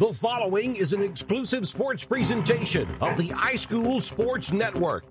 [0.00, 5.04] The following is an exclusive sports presentation of the iSchool Sports Network.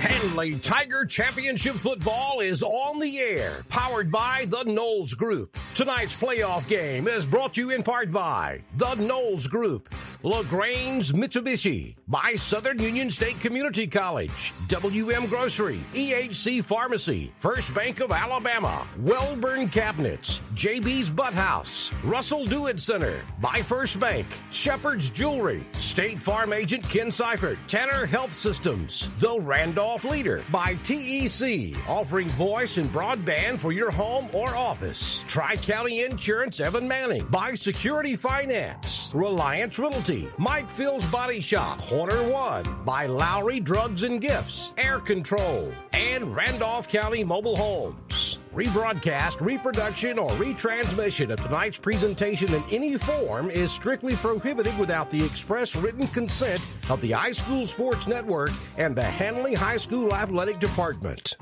[0.00, 5.58] Handley Tiger Championship Football is on the air, powered by the Knowles Group.
[5.74, 11.96] Tonight's playoff game is brought to you in part by the Knowles Group, LaGrange Mitsubishi,
[12.06, 19.72] by Southern Union State Community College, WM Grocery, EHC Pharmacy, First Bank of Alabama, Welburn
[19.72, 26.86] Cabinets, JB's Butt House, Russell Dewitt Center, by First Bank, Shepherd's Jewelry, State Farm Agent
[26.90, 33.72] Ken Seifert, Tanner Health Systems, The Randolph Leader by TEC, offering voice and broadband for
[33.72, 35.24] your home or office.
[35.26, 42.28] Tri County Insurance Evan Manning by Security Finance, Reliance Realty, Mike Fields Body Shop, Corner
[42.28, 48.38] One by Lowry Drugs and Gifts, Air Control, and Randolph County Mobile Homes.
[48.52, 55.24] Rebroadcast, reproduction, or retransmission of tonight's presentation in any form is strictly prohibited without the
[55.24, 61.36] express written consent of the iSchool Sports Network and the Handley High School Athletic Department.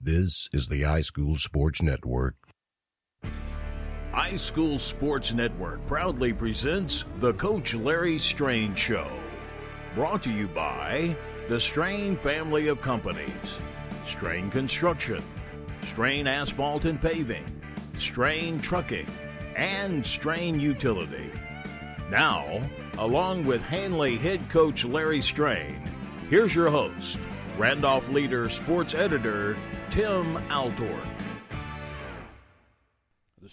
[0.00, 2.36] This is the iSchool Sports Network.
[4.16, 9.06] iSchool Sports Network proudly presents the Coach Larry Strain Show.
[9.94, 11.14] Brought to you by
[11.50, 13.28] the Strain family of companies
[14.06, 15.22] Strain Construction,
[15.82, 17.44] Strain Asphalt and Paving,
[17.98, 19.06] Strain Trucking,
[19.54, 21.30] and Strain Utility.
[22.10, 22.62] Now,
[22.96, 25.78] along with Handley head coach Larry Strain,
[26.30, 27.18] here's your host,
[27.58, 29.58] Randolph Leader sports editor
[29.90, 31.15] Tim Altork.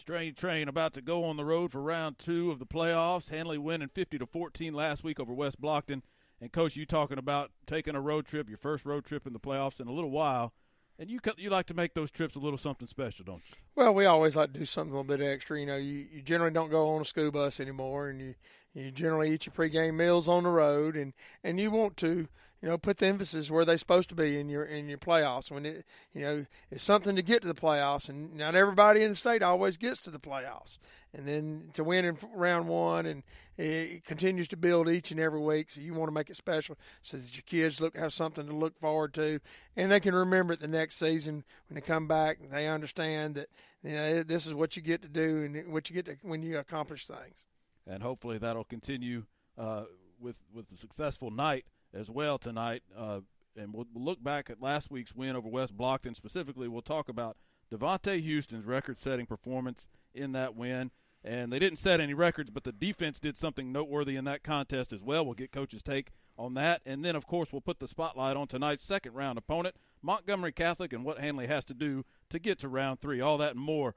[0.04, 3.30] Strain Train about to go on the road for round two of the playoffs.
[3.30, 6.02] Handley winning 50 to 14 last week over West Blockton.
[6.42, 9.40] And coach, you talking about taking a road trip, your first road trip in the
[9.40, 10.52] playoffs in a little while,
[11.00, 13.56] and you you like to make those trips a little something special, don't you?
[13.76, 15.58] Well, we always like to do something a little bit extra.
[15.58, 18.36] You know, you, you generally don't go on a school bus anymore, and you
[18.74, 21.14] you generally eat your pregame meals on the road, and
[21.46, 22.28] and you want to
[22.64, 25.52] you know put the emphasis where they're supposed to be in your in your playoffs.
[25.52, 29.10] When it you know it's something to get to the playoffs, and not everybody in
[29.10, 30.78] the state always gets to the playoffs.
[31.14, 33.24] And then to win in round one, and
[33.58, 35.70] it continues to build each and every week.
[35.70, 38.56] So you want to make it special so that your kids look have something to
[38.56, 39.42] look forward to,
[39.76, 42.40] and they can remember it the next season when they come back.
[42.50, 43.50] They understand that
[43.84, 46.42] you know this is what you get to do and what you get to when
[46.42, 47.44] you accomplish things
[47.86, 49.24] and hopefully that'll continue
[49.58, 49.84] uh,
[50.22, 52.84] with with the successful night as well tonight.
[52.98, 53.22] Uh,
[53.56, 56.16] and we'll, look back at last week's win over West Blockton.
[56.16, 57.38] Specifically, we'll talk about
[57.72, 60.92] Devontae Houston's record-setting performance in that win.
[61.24, 64.92] And they didn't set any records, but the defense did something noteworthy in that contest
[64.92, 65.24] as well.
[65.24, 68.48] We'll get coach's take on that, and then of course we'll put the spotlight on
[68.48, 72.68] tonight's second round opponent, Montgomery Catholic, and what Handley has to do to get to
[72.68, 73.22] round three.
[73.22, 73.96] All that and more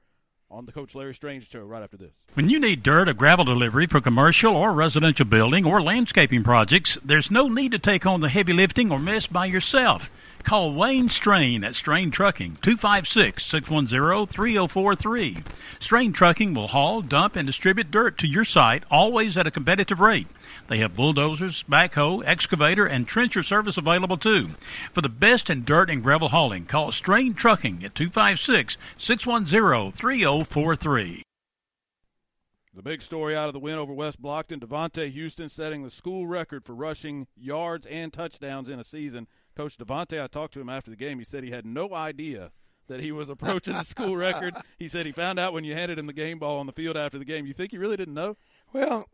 [0.49, 2.13] on the Coach Larry Strain show right after this.
[2.33, 6.97] When you need dirt or gravel delivery for commercial or residential building or landscaping projects,
[7.03, 10.09] there's no need to take on the heavy lifting or mess by yourself.
[10.43, 15.37] Call Wayne Strain at Strain Trucking, 256 610 3043.
[15.79, 19.99] Strain Trucking will haul, dump, and distribute dirt to your site, always at a competitive
[19.99, 20.27] rate.
[20.67, 24.49] They have bulldozers, backhoe, excavator, and trencher service available too.
[24.91, 31.23] For the best in dirt and gravel hauling, call Strain Trucking at 256 610 3043.
[32.73, 36.27] The big story out of the win over West Blockton, Devontae Houston setting the school
[36.27, 39.27] record for rushing yards and touchdowns in a season.
[39.55, 41.17] Coach Devontae, I talked to him after the game.
[41.17, 42.51] He said he had no idea
[42.87, 44.55] that he was approaching the school record.
[44.77, 46.95] He said he found out when you handed him the game ball on the field
[46.95, 47.47] after the game.
[47.47, 48.37] You think he really didn't know?
[48.73, 49.07] Well,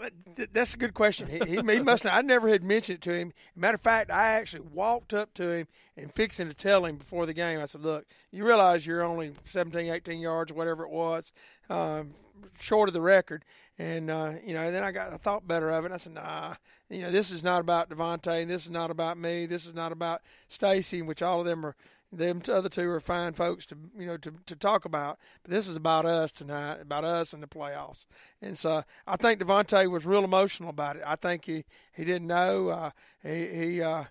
[0.52, 1.30] that's a good question.
[1.30, 2.03] He, he, he must.
[2.03, 3.34] Have, I never had mentioned it to him.
[3.56, 7.25] Matter of fact, I actually walked up to him and fixing to tell him before
[7.25, 7.59] the game.
[7.59, 11.34] I said, "Look, you realize you're only 17, 18 yards, whatever it was,
[11.69, 12.12] um,
[12.59, 13.46] short of the record."
[13.78, 15.91] And uh, you know, then I got I thought better of it.
[15.91, 16.56] I said, "Nah,
[16.90, 18.47] you know, this is not about Devontae.
[18.47, 19.46] This is not about me.
[19.46, 21.75] This is not about Stacy, which all of them are
[22.18, 25.67] them other two are fine folks to you know to, to talk about, but this
[25.67, 28.05] is about us tonight, about us in the playoffs.
[28.41, 31.03] And so I think Devontae was real emotional about it.
[31.05, 32.70] I think he he didn't know.
[32.70, 32.91] Uh,
[33.23, 34.05] he he uh,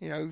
[0.00, 0.30] you know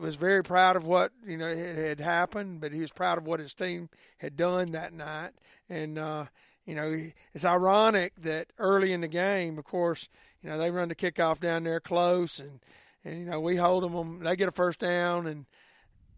[0.00, 3.40] was very proud of what you know had happened, but he was proud of what
[3.40, 3.88] his team
[4.18, 5.32] had done that night.
[5.68, 6.26] And uh,
[6.64, 6.94] you know
[7.34, 10.08] it's ironic that early in the game, of course,
[10.42, 12.60] you know they run the kickoff down there close and.
[13.04, 14.18] And you know we hold them.
[14.18, 15.46] They get a first down, and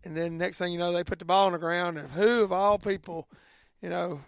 [0.05, 2.43] and then next thing you know, they put the ball on the ground, and who
[2.43, 3.29] of all people,
[3.83, 4.21] you know,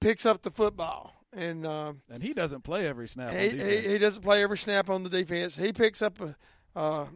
[0.00, 1.14] picks up the football?
[1.32, 3.32] And um, and he doesn't play every snap.
[3.32, 5.56] He, he, he doesn't play every snap on the defense.
[5.56, 6.36] He picks up a,
[6.78, 7.06] uh,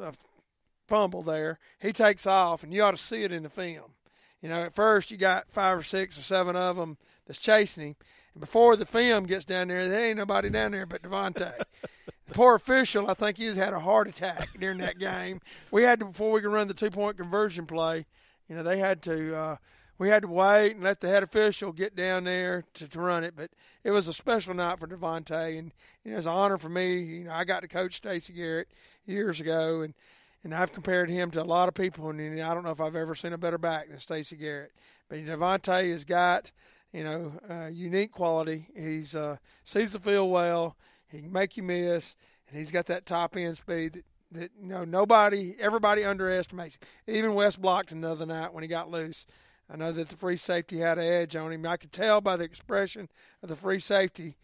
[0.00, 0.12] a
[0.86, 1.58] fumble there.
[1.78, 3.94] He takes off, and you ought to see it in the film.
[4.42, 7.88] You know, at first you got five or six or seven of them that's chasing
[7.88, 7.96] him.
[8.34, 11.54] And before the film gets down there, there ain't nobody down there but DeVonta.
[12.32, 15.40] poor official, I think he's had a heart attack during that game.
[15.70, 18.06] We had to, before we could run the two point conversion play,
[18.48, 19.56] you know, they had to, uh,
[19.98, 23.24] we had to wait and let the head official get down there to, to run
[23.24, 23.34] it.
[23.36, 23.50] But
[23.82, 25.72] it was a special night for DeVonta, and
[26.04, 26.98] know, it's an honor for me.
[26.98, 28.68] You know, I got to coach Stacy Garrett
[29.06, 29.94] years ago, and
[30.44, 32.94] and I've compared him to a lot of people, and I don't know if I've
[32.94, 34.70] ever seen a better back than Stacy Garrett.
[35.08, 36.52] But DeVonta has got
[36.92, 38.68] you know, uh, unique quality.
[38.74, 40.76] He's uh, sees the field well.
[41.16, 42.14] He can make you miss,
[42.48, 46.78] and he's got that top end speed that, that you know nobody, everybody underestimates.
[47.06, 49.26] Even West Blockton the other night when he got loose.
[49.68, 51.66] I know that the free safety had an edge on him.
[51.66, 53.08] I could tell by the expression
[53.42, 54.36] of the free safety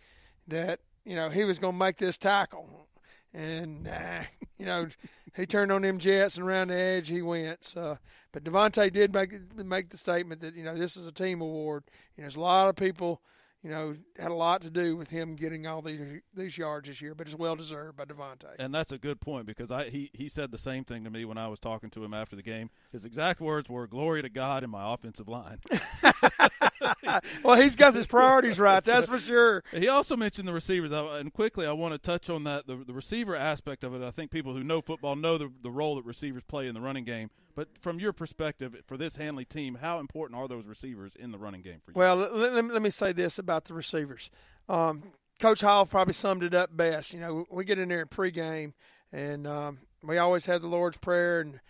[0.49, 2.89] that you know he was going to make this tackle,
[3.33, 4.23] and uh,
[4.59, 4.89] you know
[5.35, 7.65] he turned on them jets and around the edge he went.
[7.65, 7.99] So,
[8.33, 11.85] but DeVonta did make make the statement that you know this is a team award.
[12.17, 13.21] You know, there's a lot of people
[13.63, 17.01] you know, had a lot to do with him getting all these these yards this
[17.01, 18.57] year, but it's well deserved by DeVonta.
[18.59, 21.25] And that's a good point because I he he said the same thing to me
[21.25, 22.71] when I was talking to him after the game.
[22.91, 25.59] His exact words were "Glory to God in my offensive line."
[27.43, 29.63] well, he's got his priorities right, that's for sure.
[29.73, 32.93] He also mentioned the receivers, and quickly I want to touch on that the, the
[32.93, 34.03] receiver aspect of it.
[34.03, 36.81] I think people who know football know the the role that receivers play in the
[36.81, 37.31] running game.
[37.55, 41.39] But from your perspective, for this Handley team, how important are those receivers in the
[41.39, 41.99] running game for you?
[41.99, 44.31] Well, let, let, let me say this about the receivers.
[44.69, 45.03] Um,
[45.39, 47.13] Coach Hall probably summed it up best.
[47.13, 48.73] You know, we get in there in pregame,
[49.13, 51.61] and um, we always have the Lord's Prayer, and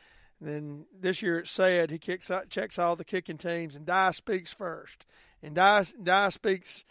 [0.47, 4.11] then this year it said he kicks out, checks all the kicking teams, and Dye
[4.11, 5.07] speaks first,
[5.43, 6.85] and Dye, Dye speaks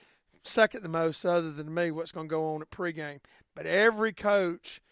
[0.44, 3.20] second the most, other than me, what's going to go on at pregame.
[3.56, 4.82] But every coach–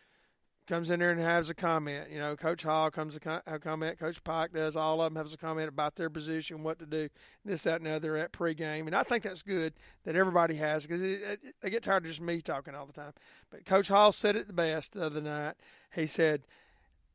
[0.70, 2.12] comes in there and has a comment.
[2.12, 4.00] You know, Coach Hall comes to a comment.
[4.00, 4.76] Coach Pike does.
[4.76, 7.10] All of them has a comment about their position, what to do,
[7.44, 8.86] this, that, and the other at pregame.
[8.86, 9.74] And I think that's good
[10.04, 13.14] that everybody has because they get tired of just me talking all the time.
[13.50, 15.56] But Coach Hall said it the best the other night.
[15.94, 16.44] He said,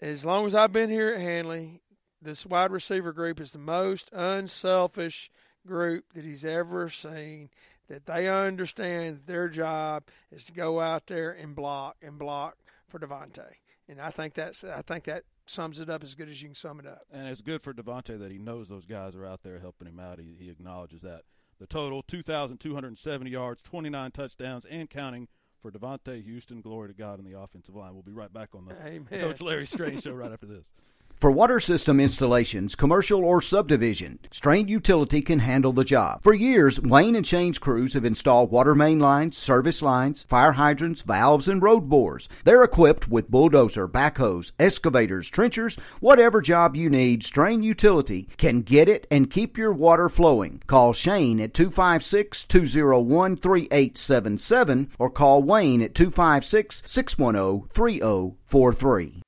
[0.01, 1.81] "As long as I've been here at Handley,
[2.21, 5.31] this wide receiver group is the most unselfish
[5.67, 7.51] group that he's ever seen."
[7.89, 12.57] That they understand their job is to go out there and block and block
[12.89, 13.45] for DeVonta.
[13.89, 16.55] And I think that's I think that sums it up as good as you can
[16.55, 17.03] sum it up.
[17.13, 20.01] And it's good for DeVonta that he knows those guys are out there helping him
[20.01, 20.19] out.
[20.19, 21.23] He, he acknowledges that.
[21.61, 25.29] The total 2,270 yards, 29 touchdowns, and counting
[25.65, 26.61] for DeVonta Houston.
[26.61, 27.95] Glory to God in the offensive line.
[27.95, 29.07] We'll be right back on the Amen.
[29.09, 30.71] Coach Larry Strain show right after this.
[31.17, 36.23] For water system installations, commercial or subdivision, Strain Utility can handle the job.
[36.23, 41.01] For years, Wayne and Shane's crews have installed water main lines, service lines, fire hydrants,
[41.01, 42.29] valves, and road bores.
[42.45, 48.91] They're equipped with bulldozer, backhoes, excavators, trenchers, whatever job you need, Strain Utility can get
[48.91, 50.61] it and keep your water flowing.
[50.67, 59.24] Call Shane at 256 201 3877 or call Wayne at 256 610 3043.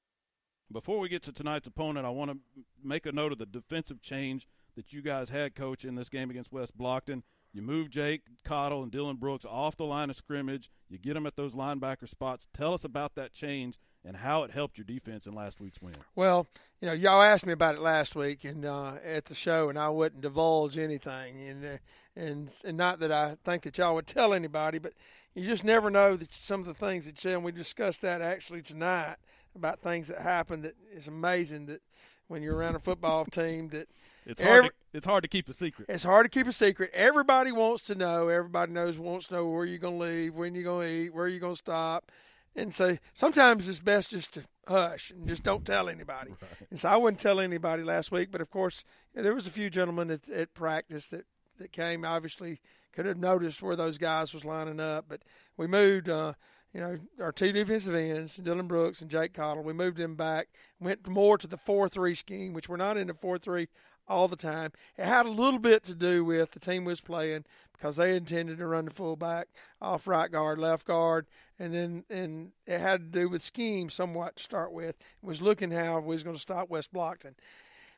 [0.76, 2.36] Before we get to tonight's opponent, I want to
[2.84, 4.46] make a note of the defensive change
[4.76, 7.22] that you guys had, coach, in this game against West Blockton.
[7.54, 10.70] You move Jake Cottle and Dylan Brooks off the line of scrimmage.
[10.90, 12.46] You get them at those linebacker spots.
[12.52, 15.94] Tell us about that change and how it helped your defense in last week's win.
[16.14, 16.46] Well,
[16.82, 19.78] you know, y'all asked me about it last week and uh, at the show, and
[19.78, 21.40] I wouldn't divulge anything.
[21.40, 21.78] And uh,
[22.14, 24.92] and and not that I think that y'all would tell anybody, but
[25.34, 27.30] you just never know that some of the things that you.
[27.30, 29.16] And we discussed that actually tonight
[29.56, 31.82] about things that happen that is amazing that
[32.28, 33.88] when you're around a football team that
[34.24, 35.86] it's hard every, to, it's hard to keep a secret.
[35.88, 36.90] It's hard to keep a secret.
[36.92, 38.28] Everybody wants to know.
[38.28, 41.14] Everybody knows wants to know where you're going to leave, when you're going to eat,
[41.14, 42.10] where you're going to stop.
[42.56, 46.30] And so sometimes it's best just to hush and just don't tell anybody.
[46.42, 46.70] Right.
[46.70, 48.84] And so I wouldn't tell anybody last week, but of course
[49.14, 51.24] there was a few gentlemen at, at practice that
[51.58, 52.60] that came obviously
[52.92, 55.20] could have noticed where those guys was lining up, but
[55.56, 56.32] we moved uh,
[56.76, 60.48] you know, our two defensive ends, Dylan Brooks and Jake Cottle, we moved them back,
[60.78, 63.66] went more to the 4 3 scheme, which we're not in the 4 3
[64.06, 64.72] all the time.
[64.98, 68.58] It had a little bit to do with the team was playing because they intended
[68.58, 69.48] to run the fullback
[69.80, 71.26] off right guard, left guard,
[71.58, 74.96] and then and it had to do with scheme somewhat to start with.
[74.96, 77.36] It was looking how we was going to stop West Blockton.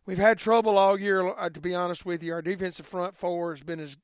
[0.06, 2.32] We've had trouble all year, uh, to be honest with you.
[2.32, 3.96] Our defensive front four has been as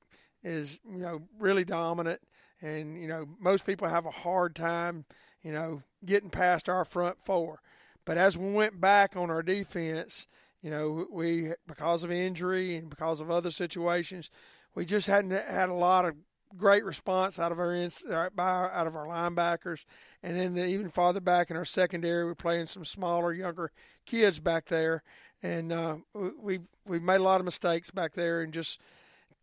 [0.42, 2.20] is you know really dominant
[2.64, 5.04] and you know most people have a hard time
[5.42, 7.60] you know getting past our front four.
[8.04, 10.26] But as we went back on our defense
[10.62, 14.30] you know we because of injury and because of other situations
[14.74, 16.14] we just hadn't had a lot of
[16.56, 19.84] great response out of our out of our linebackers.
[20.22, 23.72] And then the, even farther back in our secondary we're playing some smaller younger
[24.06, 25.02] kids back there.
[25.42, 28.80] And uh, we we've made a lot of mistakes back there, and just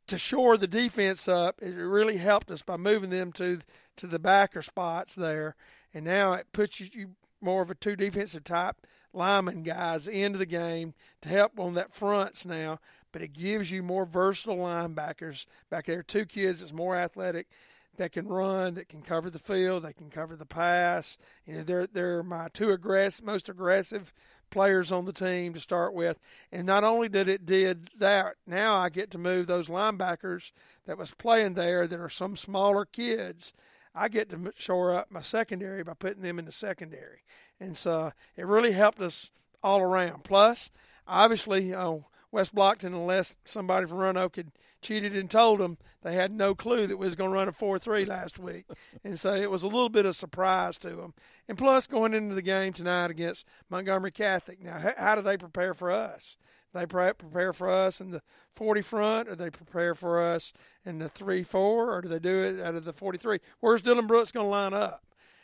[0.08, 3.60] to shore the defense up, it really helped us by moving them to
[3.98, 5.56] to the backer spots there,
[5.94, 8.78] and now it puts you more of a two defensive type
[9.14, 12.80] lineman guys into the game to help on that fronts now.
[13.12, 16.02] But it gives you more versatile linebackers back there.
[16.02, 17.48] Two kids that's more athletic
[17.98, 21.18] that can run, that can cover the field, they can cover the pass.
[21.46, 24.14] You know, they're they're my two aggressive, most aggressive
[24.52, 26.20] players on the team to start with.
[26.52, 30.52] And not only did it did that, now I get to move those linebackers
[30.86, 33.54] that was playing there that are some smaller kids.
[33.96, 37.24] I get to shore up my secondary by putting them in the secondary,
[37.60, 39.32] and so it really helped us
[39.64, 40.24] all around.
[40.24, 40.72] Plus,
[41.08, 41.98] obviously, uh,
[42.32, 46.88] West Blockton, unless somebody from Roanoke had cheated and told them, they had no clue
[46.88, 48.66] that we was going to run a 4-3 last week.
[49.04, 51.14] and so it was a little bit of surprise to them.
[51.48, 55.74] And plus, going into the game tonight against Montgomery Catholic, now, how do they prepare
[55.74, 56.38] for us?
[56.74, 58.22] They prepare for us in the
[58.56, 60.54] 40 front, or they prepare for us
[60.86, 63.40] in the 3 4, or do they do it out of the 43?
[63.60, 65.04] Where's Dylan Brooks going to line up?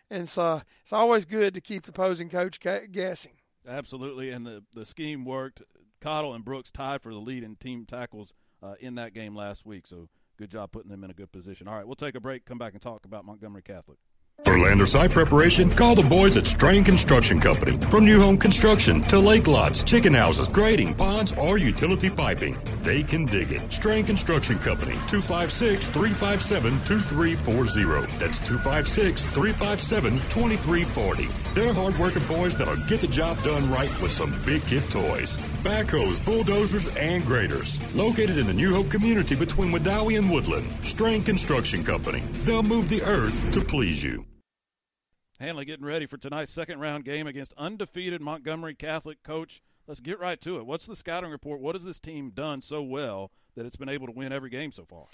[0.09, 3.33] And so it's always good to keep the opposing coach guessing.
[3.67, 5.61] Absolutely, and the, the scheme worked.
[6.01, 9.65] Cottle and Brooks tied for the lead in team tackles uh, in that game last
[9.65, 9.87] week.
[9.87, 11.67] So good job putting them in a good position.
[11.67, 13.97] All right, we'll take a break, come back and talk about Montgomery Catholic.
[14.43, 17.77] For land or site preparation, call the boys at Strain Construction Company.
[17.87, 23.03] From new home construction to lake lots, chicken houses, grading, ponds, or utility piping, they
[23.03, 23.61] can dig it.
[23.73, 28.13] Strain Construction Company, 256 357 2340.
[28.19, 31.27] That's 256 357 2340.
[31.55, 35.35] They're hardworking boys that'll get the job done right with some big kid toys.
[35.63, 37.81] Backhoes, bulldozers, and graders.
[37.95, 42.21] Located in the New Hope community between Wedowee and Woodland, Strain Construction Company.
[42.43, 44.26] They'll move the earth to please you.
[45.39, 49.61] Handley getting ready for tonight's second round game against undefeated Montgomery Catholic coach.
[49.87, 50.65] Let's get right to it.
[50.65, 51.61] What's the scouting report?
[51.61, 54.71] What has this team done so well that it's been able to win every game
[54.71, 55.05] so far?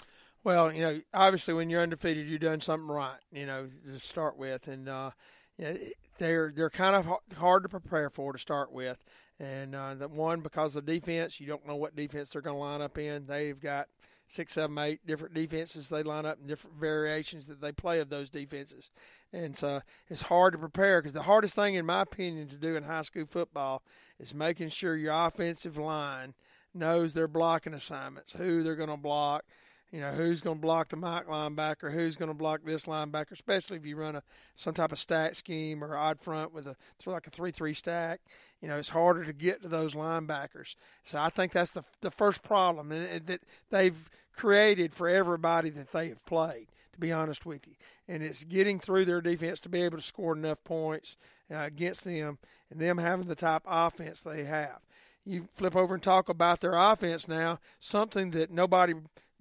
[0.42, 3.18] Well, you know, obviously when you're undefeated, you've done something right.
[3.32, 5.10] You know, to start with, and uh,
[5.58, 5.76] you know,
[6.18, 9.02] they're they're kind of hard to prepare for to start with.
[9.40, 12.60] And uh, the one because of defense, you don't know what defense they're going to
[12.60, 13.26] line up in.
[13.26, 13.88] They've got
[14.26, 18.08] six, seven, eight different defenses they line up and different variations that they play of
[18.08, 18.90] those defenses.
[19.32, 22.76] And so it's hard to prepare because the hardest thing, in my opinion, to do
[22.76, 23.82] in high school football
[24.18, 26.34] is making sure your offensive line
[26.72, 29.44] knows their blocking assignments, who they're going to block,
[29.90, 33.32] you know, who's going to block the Mike linebacker, who's going to block this linebacker,
[33.32, 34.22] especially if you run a
[34.54, 36.76] some type of stack scheme or odd front with a
[37.06, 38.20] like a three-three stack.
[38.60, 40.74] You know, it's harder to get to those linebackers.
[41.02, 46.08] So I think that's the the first problem that they've created for everybody that they
[46.08, 46.66] have played.
[46.92, 47.74] To be honest with you,
[48.06, 51.16] and it's getting through their defense to be able to score enough points
[51.52, 52.38] uh, against them,
[52.70, 54.78] and them having the type offense they have.
[55.24, 58.94] You flip over and talk about their offense now, something that nobody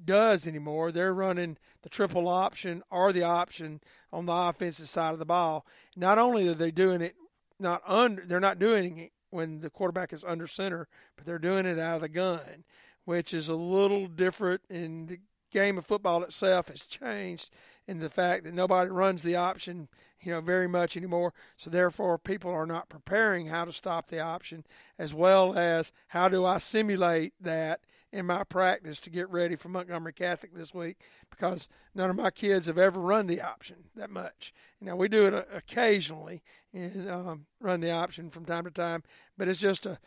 [0.06, 0.92] does anymore.
[0.92, 3.82] They're running the triple option or the option
[4.12, 5.66] on the offensive side of the ball.
[5.96, 7.16] Not only are they doing it
[7.60, 11.66] not under, they're not doing it when the quarterback is under center, but they're doing
[11.66, 12.64] it out of the gun,
[13.06, 14.62] which is a little different.
[14.70, 15.20] In the
[15.52, 17.50] game of football itself has changed
[17.88, 19.88] in the fact that nobody runs the option,
[20.22, 21.34] you know, very much anymore.
[21.56, 24.66] So therefore, people are not preparing how to stop the option,
[24.98, 27.82] as well as how do I simulate that
[28.14, 30.98] in my practice to get ready for Montgomery Catholic this week
[31.32, 34.54] because none of my kids have ever run the option that much.
[34.80, 39.04] Now we do it uh, occasionally and um, run the option from time to time,
[39.36, 39.98] but it's just a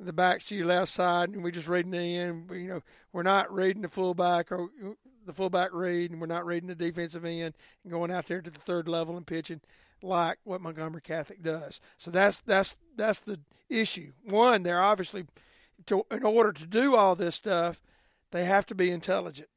[0.00, 2.50] the backs to your left side, and we just reading the end.
[2.50, 2.80] You know,
[3.12, 4.90] we're not reading the fullback or uh,
[5.24, 8.50] the fullback read, and we're not reading the defensive end and going out there to
[8.50, 9.60] the third level and pitching
[10.02, 11.80] like what Montgomery Catholic does.
[11.96, 13.40] So that's that's that's the
[13.70, 14.12] issue.
[14.24, 15.24] One, they're obviously
[15.86, 17.80] to, in order to do all this stuff,
[18.30, 19.48] they have to be intelligent,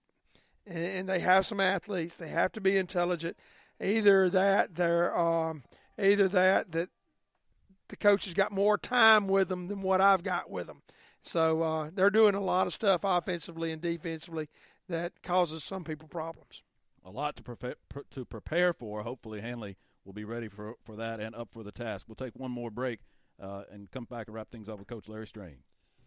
[0.66, 2.16] and, and they have some athletes.
[2.16, 3.38] They have to be intelligent.
[3.82, 5.64] Either that they're um,
[6.00, 6.90] either that that
[7.90, 10.82] the coach has got more time with them than what I've got with them.
[11.22, 14.50] So uh, they're doing a lot of stuff offensively and defensively
[14.88, 16.64] that causes some people problems.
[17.06, 17.76] A lot to prepare
[18.12, 19.04] to prepare for.
[19.04, 22.08] Hopefully, Handley will be ready for for that and up for the task.
[22.08, 23.00] We'll take one more break
[23.42, 25.58] uh, and come back and wrap things up with Coach Larry Strain.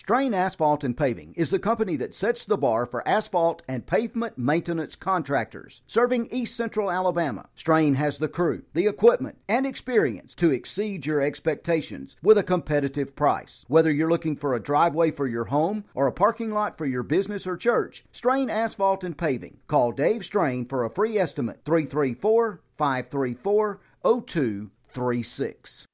[0.01, 4.39] Strain Asphalt and Paving is the company that sets the bar for asphalt and pavement
[4.39, 7.51] maintenance contractors, serving East Central Alabama.
[7.55, 13.15] Strain has the crew, the equipment, and experience to exceed your expectations with a competitive
[13.15, 13.67] price.
[13.69, 17.03] Whether you're looking for a driveway for your home or a parking lot for your
[17.03, 19.59] business or church, Strain Asphalt and Paving.
[19.67, 25.87] Call Dave Strain for a free estimate 334 534 0236.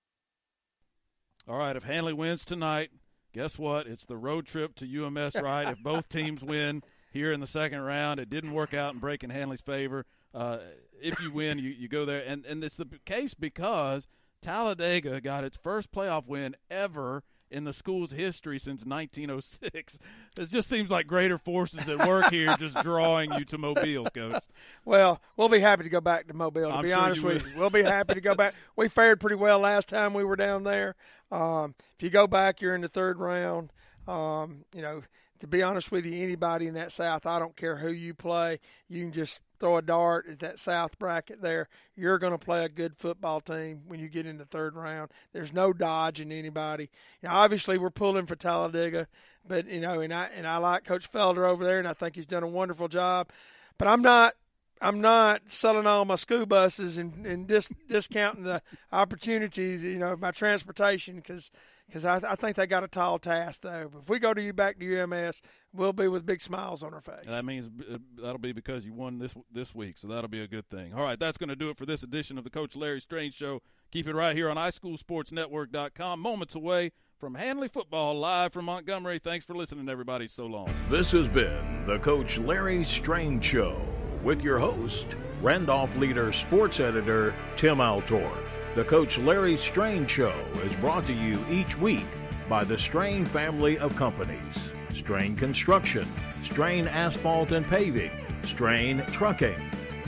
[1.48, 2.90] All right, if Handley wins tonight,
[3.36, 3.86] guess what?
[3.86, 5.68] It's the road trip to UMS, right?
[5.68, 9.28] if both teams win here in the second round, it didn't work out in Bracken
[9.28, 10.06] Handley's favor.
[10.32, 10.58] Uh,
[11.02, 12.24] if you win, you, you go there.
[12.26, 14.08] And, and it's the case because
[14.40, 19.98] Talladega got its first playoff win ever in the school's history since 1906.
[20.38, 24.42] It just seems like greater forces at work here, just drawing you to Mobile, coach.
[24.84, 26.70] Well, we'll be happy to go back to Mobile.
[26.70, 28.54] To I'm be sure honest you with you, we'll be happy to go back.
[28.76, 30.94] We fared pretty well last time we were down there.
[31.30, 33.72] Um, if you go back, you're in the third round.
[34.06, 35.02] Um, you know,
[35.40, 38.60] to be honest with you, anybody in that South, I don't care who you play,
[38.88, 41.68] you can just throw a dart at that South bracket there.
[41.94, 45.10] You're going to play a good football team when you get in the third round.
[45.32, 46.90] There's no dodging anybody.
[47.22, 49.08] Know, obviously we're pulling for Talladega,
[49.46, 52.16] but you know, and I and I like Coach Felder over there, and I think
[52.16, 53.30] he's done a wonderful job.
[53.78, 54.34] But I'm not
[54.80, 60.16] I'm not selling all my school buses and, and dis, discounting the opportunities, you know,
[60.16, 61.50] my transportation because
[61.86, 63.90] because I, I think they got a tall task though.
[64.00, 67.00] If we go to you back to UMS, we'll be with big smiles on our
[67.00, 67.22] face.
[67.22, 70.40] And that means uh, that'll be because you won this this week, so that'll be
[70.40, 70.94] a good thing.
[70.94, 73.30] All right, that's going to do it for this edition of the Coach Larry Strain
[73.30, 73.62] Show.
[73.92, 76.20] Keep it right here on iSchoolSportsNetwork.com.
[76.20, 79.18] Moments away from Handley football, live from Montgomery.
[79.18, 80.26] Thanks for listening, everybody.
[80.26, 80.68] So long.
[80.90, 83.80] This has been the Coach Larry Strain Show
[84.22, 85.06] with your host,
[85.40, 88.30] Randolph Leader Sports Editor Tim Altor.
[88.76, 92.04] The Coach Larry Strain Show is brought to you each week
[92.46, 94.54] by the Strain family of companies
[94.92, 96.06] Strain Construction,
[96.42, 98.10] Strain Asphalt and Paving,
[98.42, 99.58] Strain Trucking,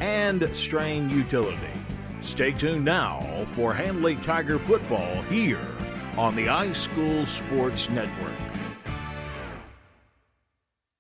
[0.00, 1.72] and Strain Utility.
[2.20, 5.64] Stay tuned now for Handley Tiger football here
[6.18, 8.34] on the iSchool Sports Network.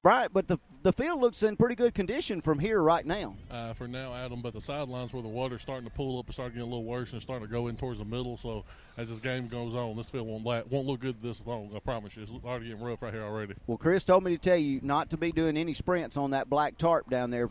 [0.02, 0.56] Right, but the
[0.88, 3.34] the field looks in pretty good condition from here right now.
[3.50, 4.40] uh, for now, Adam.
[4.40, 6.84] But the sidelines where the water's starting to pool up and start getting a little
[6.84, 8.38] worse and starting to go in towards the middle.
[8.38, 8.64] So
[8.96, 11.70] as this game goes on, this field won't la- won't look good this long.
[11.76, 12.22] I promise you.
[12.22, 13.52] It's already getting rough right here already.
[13.66, 16.48] Well, Chris told me to tell you not to be doing any sprints on that
[16.48, 17.50] black tarp down there.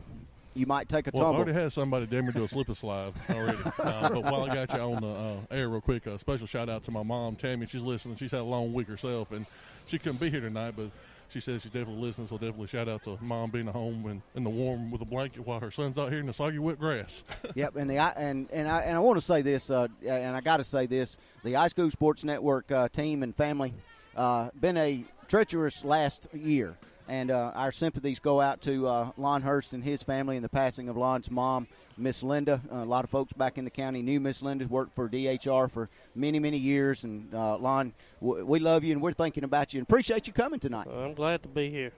[0.55, 1.41] You might take a Well, I tumble.
[1.43, 3.59] already had somebody dare me do a slip and slide already.
[3.83, 6.69] uh, but while I got you on the uh, air real quick, a special shout
[6.69, 7.67] out to my mom, Tammy.
[7.67, 8.15] She's listening.
[8.15, 9.45] She's had a long week herself, and
[9.85, 10.89] she couldn't be here tonight, but
[11.29, 12.27] she says she's definitely listening.
[12.27, 15.05] So definitely shout out to mom being at home and in the warm with a
[15.05, 17.23] blanket while her son's out here in the soggy wet grass.
[17.55, 20.41] Yep, and the and and I and I want to say this, uh, and I
[20.41, 23.73] got to say this: the iSchool Sports Network uh, team and family
[24.15, 26.75] uh, been a treacherous last year,
[27.07, 30.49] and uh, our sympathies go out to uh, Lon Hurst and his family in the
[30.49, 31.67] passing of Lon's mom,
[31.97, 32.61] Miss Linda.
[32.71, 35.69] Uh, a lot of folks back in the county knew Miss Linda, worked for DHR
[35.71, 39.73] for many many years, and uh, Lon, w- we love you and we're thinking about
[39.73, 40.87] you and appreciate you coming tonight.
[40.91, 41.91] I'm glad to be here.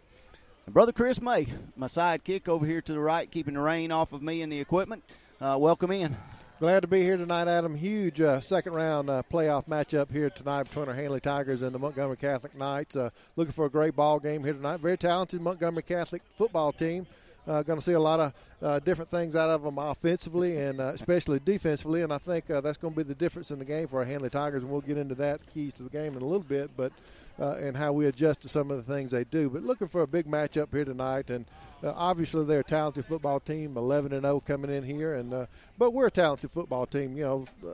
[0.65, 4.13] And Brother Chris May, my sidekick over here to the right, keeping the rain off
[4.13, 5.03] of me and the equipment.
[5.41, 6.15] Uh, welcome in.
[6.59, 7.73] Glad to be here tonight, Adam.
[7.73, 11.79] Huge uh, second round uh, playoff matchup here tonight between our Handley Tigers and the
[11.79, 12.97] Montgomery Catholic Knights.
[12.97, 14.81] Uh, looking for a great ball game here tonight.
[14.81, 17.07] Very talented Montgomery Catholic football team.
[17.47, 20.81] Uh, going to see a lot of uh, different things out of them offensively and
[20.81, 23.65] uh, especially defensively, and I think uh, that's going to be the difference in the
[23.65, 24.61] game for our Handley Tigers.
[24.61, 26.91] And we'll get into that keys to the game in a little bit, but
[27.39, 29.49] uh, and how we adjust to some of the things they do.
[29.49, 31.45] But looking for a big matchup here tonight, and
[31.83, 35.45] uh, obviously they're a talented football team, 11 and 0 coming in here, and uh,
[35.77, 37.15] but we're a talented football team.
[37.15, 37.69] You know, uh,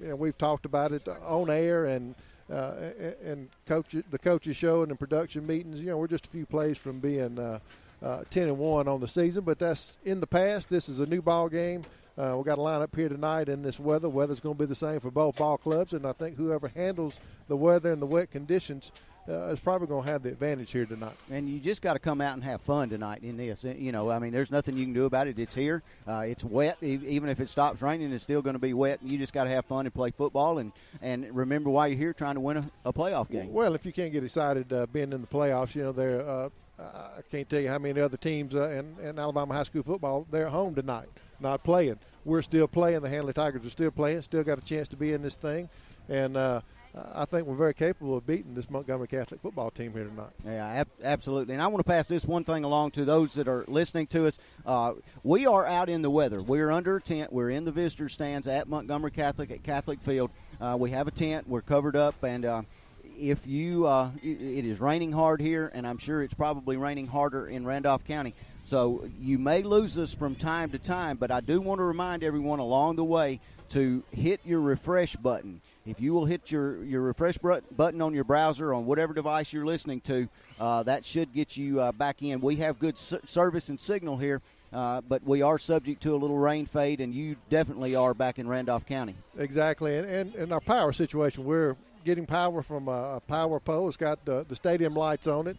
[0.00, 2.14] you know we've talked about it on air and.
[2.52, 2.90] Uh,
[3.24, 6.76] and coach, the coaches show and production meetings, you know, we're just a few plays
[6.76, 7.60] from being uh,
[8.02, 10.68] uh, 10 and 1 on the season, but that's in the past.
[10.68, 11.82] This is a new ball game.
[12.18, 14.08] Uh, we got a lineup here tonight in this weather.
[14.08, 17.20] Weather's going to be the same for both ball clubs, and I think whoever handles
[17.48, 18.90] the weather and the wet conditions
[19.30, 21.14] uh, is probably going to have the advantage here tonight.
[21.30, 23.64] And you just got to come out and have fun tonight in this.
[23.64, 25.38] You know, I mean, there's nothing you can do about it.
[25.38, 25.82] It's here.
[26.06, 26.76] Uh, it's wet.
[26.82, 29.00] Even if it stops raining, it's still going to be wet.
[29.02, 32.12] You just got to have fun and play football and, and remember why you're here
[32.12, 33.52] trying to win a, a playoff game.
[33.52, 36.48] Well, if you can't get excited uh, being in the playoffs, you know, they're, uh,
[36.78, 40.26] I can't tell you how many other teams uh, in, in Alabama high school football,
[40.30, 41.98] they're home tonight, not playing.
[42.24, 43.00] We're still playing.
[43.00, 45.68] The Handley Tigers are still playing, still got a chance to be in this thing.
[46.08, 46.62] And uh,
[46.94, 50.30] I think we're very capable of beating this Montgomery Catholic football team here tonight.
[50.44, 51.54] Yeah, ab- absolutely.
[51.54, 54.26] And I want to pass this one thing along to those that are listening to
[54.26, 54.40] us.
[54.66, 56.42] Uh, we are out in the weather.
[56.42, 57.32] We're under a tent.
[57.32, 60.30] We're in the visitor stands at Montgomery Catholic at Catholic Field.
[60.60, 61.48] Uh, we have a tent.
[61.48, 62.62] We're covered up, and uh,
[63.04, 67.06] if you, uh, it, it is raining hard here, and I'm sure it's probably raining
[67.06, 68.34] harder in Randolph County.
[68.62, 72.24] So you may lose us from time to time, but I do want to remind
[72.24, 75.60] everyone along the way to hit your refresh button.
[75.90, 79.66] If you will hit your, your refresh button on your browser on whatever device you're
[79.66, 80.28] listening to,
[80.60, 82.40] uh, that should get you uh, back in.
[82.40, 84.40] We have good s- service and signal here,
[84.72, 88.38] uh, but we are subject to a little rain fade, and you definitely are back
[88.38, 89.16] in Randolph County.
[89.36, 91.74] Exactly, and and, and our power situation, we're
[92.04, 93.88] getting power from a, power pole.
[93.88, 95.56] It's got the, the stadium lights on it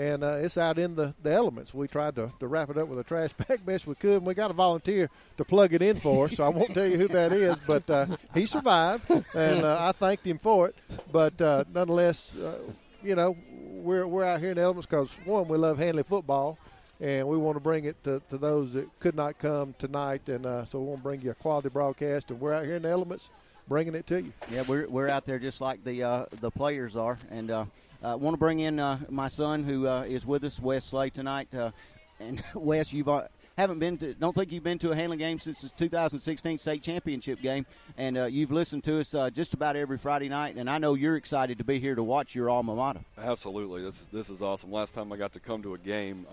[0.00, 1.74] and uh, it's out in the, the elements.
[1.74, 4.26] We tried to, to wrap it up with a trash bag best we could, and
[4.26, 6.36] we got a volunteer to plug it in for us.
[6.36, 9.92] So I won't tell you who that is, but uh, he survived, and uh, I
[9.92, 10.76] thanked him for it.
[11.12, 12.60] But uh, nonetheless, uh,
[13.02, 16.58] you know, we're we're out here in the elements because one, we love Handley football.
[17.02, 20.44] And we want to bring it to, to those that could not come tonight, and
[20.44, 22.30] uh, so we want to bring you a quality broadcast.
[22.30, 23.30] And we're out here in the elements,
[23.66, 24.34] bringing it to you.
[24.50, 27.64] Yeah, we're, we're out there just like the the players are, and uh,
[28.02, 31.10] I want to bring in uh, my son who uh, is with us, Wes Slay,
[31.10, 31.54] tonight.
[31.54, 31.70] Uh,
[32.18, 33.24] and Wes, you've uh,
[33.58, 36.82] haven't been to, don't think you've been to a Handley game since the 2016 state
[36.82, 37.66] championship game,
[37.98, 40.56] and uh, you've listened to us just about every Friday night.
[40.56, 43.00] And I know you're excited to be here to watch your alma mater.
[43.18, 44.72] Absolutely, this is this is awesome.
[44.72, 46.26] Last time I got to come to a game.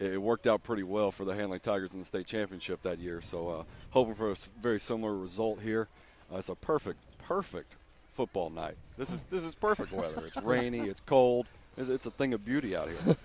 [0.00, 3.20] it worked out pretty well for the Handley Tigers in the state championship that year.
[3.22, 5.86] So, hoping for a very similar result here.
[6.32, 7.76] it's a perfect, perfect
[8.12, 8.74] football night.
[8.96, 10.26] This is this is perfect weather.
[10.26, 10.80] It's rainy.
[10.90, 11.46] It's cold.
[11.76, 13.16] It's a thing of beauty out here.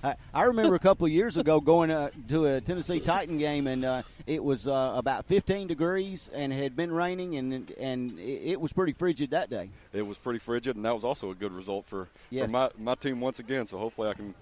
[0.04, 3.66] I, I remember a couple of years ago going uh, to a Tennessee Titan game,
[3.66, 8.18] and uh, it was uh, about 15 degrees, and it had been raining, and and
[8.18, 9.70] it was pretty frigid that day.
[9.92, 12.46] It was pretty frigid, and that was also a good result for, yes.
[12.46, 13.66] for my, my team once again.
[13.66, 14.34] So hopefully, I can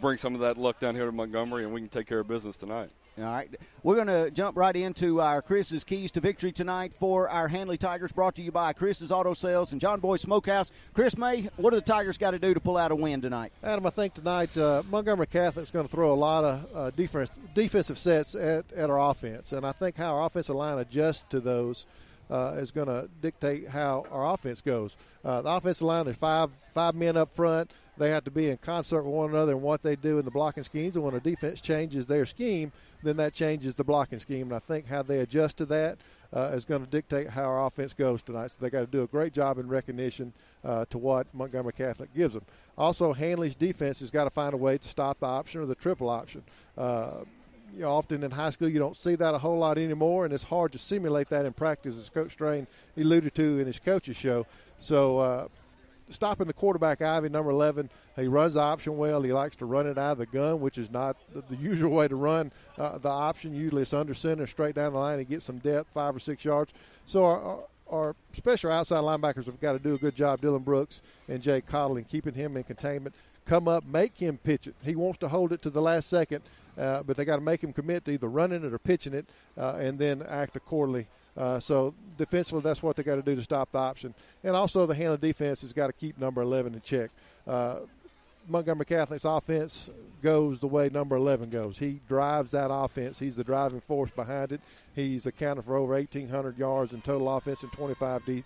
[0.00, 2.28] bring some of that luck down here to Montgomery, and we can take care of
[2.28, 2.90] business tonight.
[3.18, 3.48] All right.
[3.82, 7.78] We're going to jump right into our Chris's Keys to Victory tonight for our Handley
[7.78, 10.70] Tigers, brought to you by Chris's Auto Sales and John Boy Smokehouse.
[10.92, 13.52] Chris May, what do the Tigers got to do to pull out a win tonight?
[13.62, 17.40] Adam, I think tonight uh, Montgomery Catholic's going to throw a lot of uh, defense,
[17.54, 21.40] defensive sets at, at our offense, and I think how our offensive line adjusts to
[21.40, 21.86] those
[22.30, 24.94] uh, is going to dictate how our offense goes.
[25.24, 28.56] Uh, the offensive line is five five men up front they have to be in
[28.58, 30.96] concert with one another and what they do in the blocking schemes.
[30.96, 34.48] And when a defense changes their scheme, then that changes the blocking scheme.
[34.48, 35.98] And I think how they adjust to that
[36.32, 38.50] uh, is going to dictate how our offense goes tonight.
[38.50, 40.32] So they got to do a great job in recognition
[40.64, 42.44] uh, to what Montgomery Catholic gives them.
[42.76, 45.74] Also, Handley's defense has got to find a way to stop the option or the
[45.74, 46.42] triple option.
[46.76, 47.20] Uh,
[47.74, 50.32] you know, often in high school you don't see that a whole lot anymore, and
[50.32, 54.16] it's hard to simulate that in practice, as Coach Strain alluded to in his coaches
[54.16, 54.46] show.
[54.78, 55.48] So uh,
[56.10, 57.90] stopping the quarterback, Ivy, number 11.
[58.16, 59.22] He runs option well.
[59.22, 61.90] He likes to run it out of the gun, which is not the, the usual
[61.90, 63.54] way to run uh, the option.
[63.54, 66.44] Usually it's under center, straight down the line, and get some depth, five or six
[66.44, 66.72] yards.
[67.06, 67.58] So our,
[67.90, 71.60] our special outside linebackers have got to do a good job, Dylan Brooks and Jay
[71.60, 73.14] Cottle, in keeping him in containment.
[73.44, 74.74] Come up, make him pitch it.
[74.82, 76.42] He wants to hold it to the last second,
[76.76, 79.26] uh, but they got to make him commit to either running it or pitching it,
[79.56, 83.42] uh, and then act accordingly uh, so defensively, that's what they got to do to
[83.42, 84.14] stop the option.
[84.42, 87.10] And also, the Handley defense has got to keep number 11 in check.
[87.46, 87.80] Uh,
[88.48, 89.90] Montgomery Catholic's offense
[90.22, 91.78] goes the way number 11 goes.
[91.78, 93.18] He drives that offense.
[93.18, 94.60] He's the driving force behind it.
[94.94, 98.44] He's accounted for over 1,800 yards in total offense and 25 D,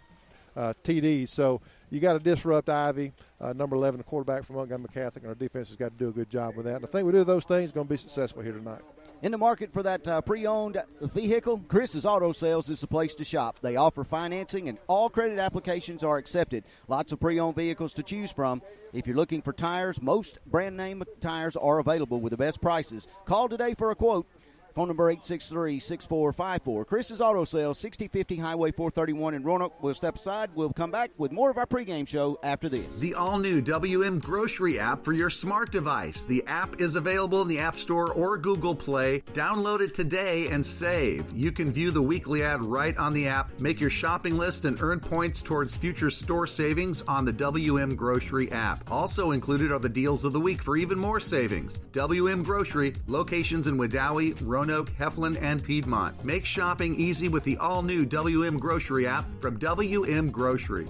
[0.57, 1.29] uh, TDs.
[1.29, 5.29] So you got to disrupt Ivy, uh, number 11, the quarterback from Montgomery Catholic, and
[5.29, 6.77] our defense has got to do a good job with that.
[6.77, 8.81] And I think we do those things, going to be successful here tonight.
[9.23, 13.15] In the market for that uh, pre owned vehicle, Chris's Auto Sales is the place
[13.17, 13.59] to shop.
[13.61, 16.65] They offer financing and all credit applications are accepted.
[16.89, 18.63] Lots of pre owned vehicles to choose from.
[18.95, 23.09] If you're looking for tires, most brand name tires are available with the best prices.
[23.27, 24.27] Call today for a quote
[24.75, 26.87] Phone number 863-6454.
[26.87, 29.83] Chris's Auto Sales, 6050 Highway 431 in Roanoke.
[29.83, 30.51] We'll step aside.
[30.55, 32.99] We'll come back with more of our pregame show after this.
[33.01, 36.25] The all-new WM Grocery app for your smart device.
[36.25, 39.21] The app is available in the App Store or Google Play.
[39.33, 41.33] Download it today and save.
[41.35, 44.81] You can view the weekly ad right on the app, make your shopping list, and
[44.81, 48.89] earn points towards future store savings on the WM Grocery app.
[48.91, 51.79] Also included are the deals of the week for even more savings.
[51.93, 56.23] WM Grocery, locations in Wedowee, Roanoke, Roanoke, Heflin, and Piedmont.
[56.23, 60.87] Make shopping easy with the all new WM Grocery app from WM Grocery.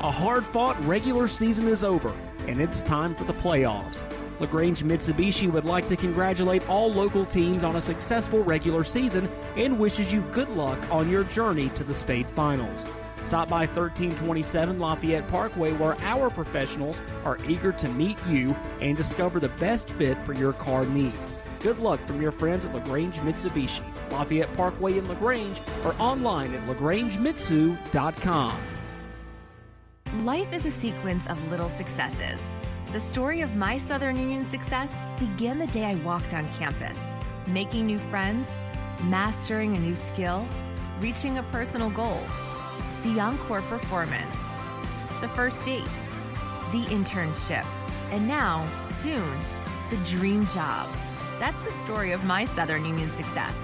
[0.00, 2.14] A hard fought regular season is over,
[2.46, 4.02] and it's time for the playoffs.
[4.40, 9.78] LaGrange Mitsubishi would like to congratulate all local teams on a successful regular season and
[9.78, 12.86] wishes you good luck on your journey to the state finals.
[13.24, 19.38] Stop by 1327 Lafayette Parkway where our professionals are eager to meet you and discover
[19.38, 21.34] the best fit for your car needs.
[21.66, 26.64] Good luck from your friends at LaGrange Mitsubishi, Lafayette Parkway in LaGrange, or online at
[26.68, 28.56] LaGrangeMitsu.com.
[30.24, 32.38] Life is a sequence of little successes.
[32.92, 37.00] The story of my Southern Union success began the day I walked on campus,
[37.48, 38.48] making new friends,
[39.06, 40.46] mastering a new skill,
[41.00, 42.22] reaching a personal goal,
[43.02, 44.36] the encore performance,
[45.20, 45.82] the first date,
[46.70, 47.66] the internship,
[48.12, 49.36] and now, soon,
[49.90, 50.88] the dream job.
[51.38, 53.54] That's the story of my Southern Union success.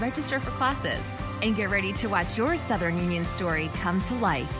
[0.00, 1.00] Register for classes
[1.42, 4.52] and get ready to watch your Southern Union story come to life.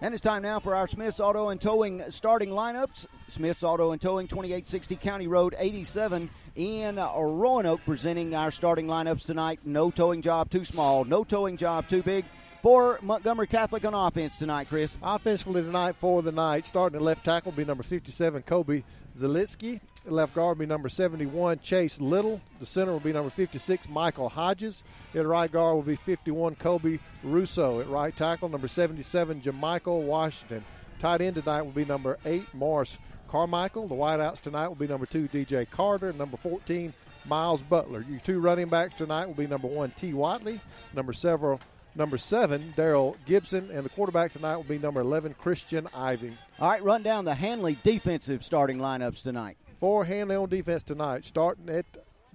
[0.00, 3.04] And it's time now for our Smith's Auto and Towing starting lineups.
[3.28, 9.60] Smith's Auto and Towing, 2860 County Road 87 in Roanoke, presenting our starting lineups tonight.
[9.62, 12.24] No towing job too small, no towing job too big.
[12.62, 14.96] For Montgomery Catholic on offense tonight, Chris.
[15.02, 18.82] Offensively tonight for the night, starting at left tackle will be number 57, Kobe
[19.14, 19.80] Zalitsky.
[20.06, 22.40] Left guard will be number 71, Chase Little.
[22.58, 24.82] The center will be number 56, Michael Hodges.
[25.14, 27.80] At right guard will be 51, Kobe Russo.
[27.80, 30.64] At right tackle, number 77, Jamichael Washington.
[30.98, 33.88] Tight end tonight will be number 8, Morris Carmichael.
[33.88, 36.12] The wideouts tonight will be number 2, DJ Carter.
[36.14, 36.92] Number 14,
[37.26, 38.04] Miles Butler.
[38.08, 40.14] Your two running backs tonight will be number 1, T.
[40.14, 40.60] Watley.
[40.94, 41.60] Number several
[41.94, 46.36] number seven, Daryl Gibson, and the quarterback tonight will be number 11, Christian Ivy.
[46.58, 49.56] All right, run down the Handley defensive starting lineups tonight.
[49.80, 51.86] For Handley on defense tonight, starting at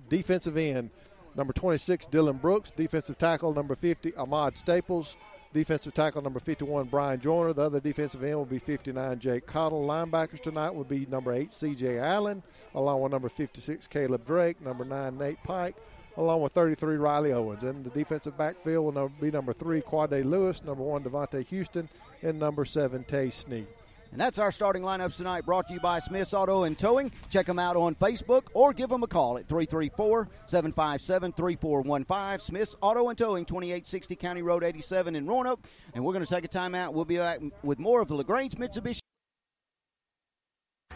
[0.10, 0.89] defensive end,
[1.36, 5.15] number 26, Dylan Brooks, defensive tackle, number 50, Ahmad Staples,
[5.53, 7.53] defensive tackle, number 51, Brian Joyner.
[7.53, 9.86] The other defensive end will be 59, Jake Cottle.
[9.86, 12.41] Linebackers tonight will be number 8, CJ Allen,
[12.73, 15.75] along with number 56, Caleb Drake, number 9, Nate Pike,
[16.17, 17.62] along with 33 Riley Owens.
[17.62, 21.89] And the defensive backfield will be number three Quade Lewis, number one Devontae Houston,
[22.23, 23.67] and number seven Tay Sneed.
[24.15, 27.12] And that's our starting lineups tonight, brought to you by Smith's Auto and Towing.
[27.30, 32.39] Check them out on Facebook or give them a call at 334 757 3415.
[32.39, 35.60] Smith's Auto and Towing, 2860 County Road 87 in Roanoke.
[35.93, 36.93] And we're going to take a timeout.
[36.93, 39.01] We'll be back with more of the LaGrange Mitsubishi.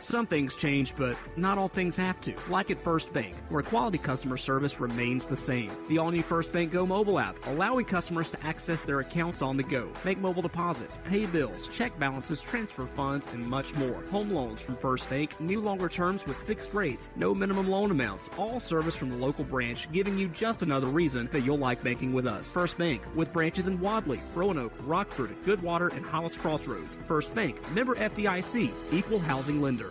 [0.02, 2.34] Some things change, but not all things have to.
[2.50, 5.72] Like at First Bank, where quality customer service remains the same.
[5.90, 9.58] The all new First Bank Go mobile app, allowing customers to access their accounts on
[9.58, 14.02] the go, make mobile deposits, pay bills, check balances, transfer funds, and much more.
[14.06, 18.30] Home loans from First Bank, new longer terms with fixed rates, no minimum loan amounts,
[18.38, 22.14] all service from the local branch, giving you just another reason that you'll like banking
[22.14, 22.52] with us.
[22.54, 26.98] First Bank, with branches in Wadley, Roanoke, Rockford, Goodwater, and Hollis Crossroads.
[27.06, 29.89] First Bank, member FDIC, equal housing lender.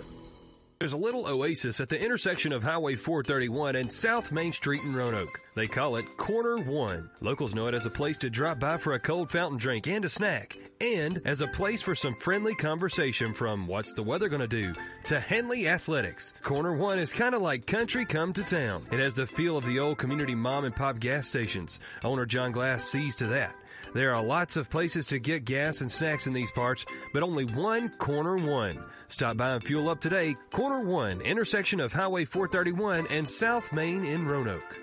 [0.81, 4.95] There's a little oasis at the intersection of Highway 431 and South Main Street in
[4.95, 5.41] Roanoke.
[5.57, 7.11] They call it Corner One.
[7.21, 10.05] Locals know it as a place to drop by for a cold fountain drink and
[10.05, 14.41] a snack, and as a place for some friendly conversation from what's the weather going
[14.41, 14.73] to do
[15.07, 16.33] to Handley Athletics.
[16.43, 18.85] Corner One is kind of like country come to town.
[18.93, 21.81] It has the feel of the old community mom and pop gas stations.
[22.05, 23.53] Owner John Glass sees to that.
[23.95, 27.45] There are lots of places to get gas and snacks in these parts, but only
[27.45, 28.79] one Corner One.
[29.09, 30.37] Stop by and fuel up today.
[30.51, 34.79] Corner One, intersection of Highway 431 and South Main in Roanoke.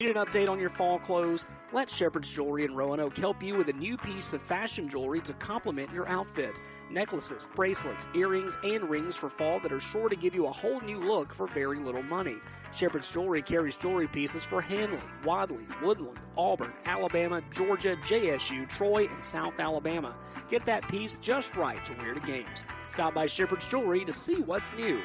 [0.00, 1.46] Need an update on your fall clothes?
[1.72, 5.32] Let Shepherd's Jewelry in Roanoke help you with a new piece of fashion jewelry to
[5.34, 6.52] complement your outfit.
[6.90, 10.80] Necklaces, bracelets, earrings, and rings for fall that are sure to give you a whole
[10.80, 12.36] new look for very little money.
[12.74, 19.22] Shepherd's Jewelry carries jewelry pieces for Handley, Wadley, Woodland, Auburn, Alabama, Georgia, JSU, Troy, and
[19.22, 20.16] South Alabama.
[20.50, 22.64] Get that piece just right to wear to games.
[22.88, 25.00] Stop by Shepherd's Jewelry to see what's new.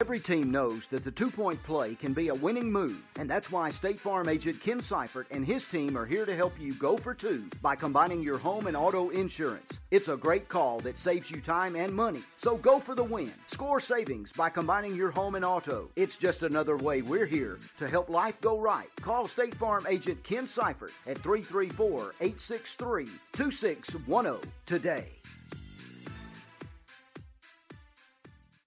[0.00, 3.50] Every team knows that the two point play can be a winning move, and that's
[3.50, 6.96] why State Farm agent Ken Seifert and his team are here to help you go
[6.96, 9.80] for two by combining your home and auto insurance.
[9.90, 13.32] It's a great call that saves you time and money, so go for the win.
[13.48, 15.90] Score savings by combining your home and auto.
[15.96, 18.88] It's just another way we're here to help life go right.
[19.00, 25.17] Call State Farm agent Ken Seifert at 334 863 2610 today.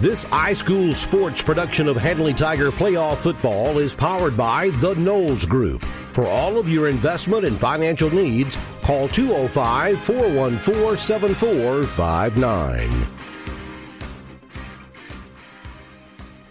[0.00, 5.84] This iSchool Sports production of Handley Tiger Playoff Football is powered by the Knowles Group.
[6.12, 13.17] For all of your investment and financial needs, call 205 414 7459.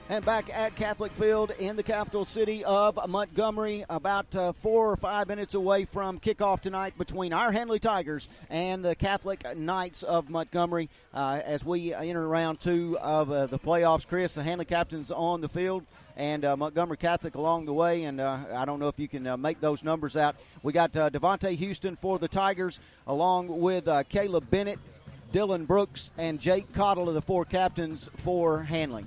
[0.09, 4.95] And back at Catholic Field in the capital city of Montgomery, about uh, four or
[4.95, 10.29] five minutes away from kickoff tonight between our Handley Tigers and the Catholic Knights of
[10.29, 14.07] Montgomery uh, as we enter round two of uh, the playoffs.
[14.07, 15.83] Chris, the Handley captains on the field
[16.15, 18.05] and uh, Montgomery Catholic along the way.
[18.05, 20.37] And uh, I don't know if you can uh, make those numbers out.
[20.63, 24.79] We got uh, Devontae Houston for the Tigers, along with uh, Caleb Bennett,
[25.33, 29.05] Dylan Brooks, and Jake Cottle are the four captains for Handley.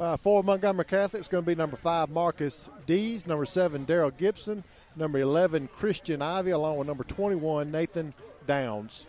[0.00, 4.16] Uh, for Montgomery Catholic, it's going to be number five, Marcus Dees, number seven, Daryl
[4.16, 4.64] Gibson,
[4.96, 8.14] number 11, Christian Ivy, along with number 21, Nathan
[8.46, 9.06] downs.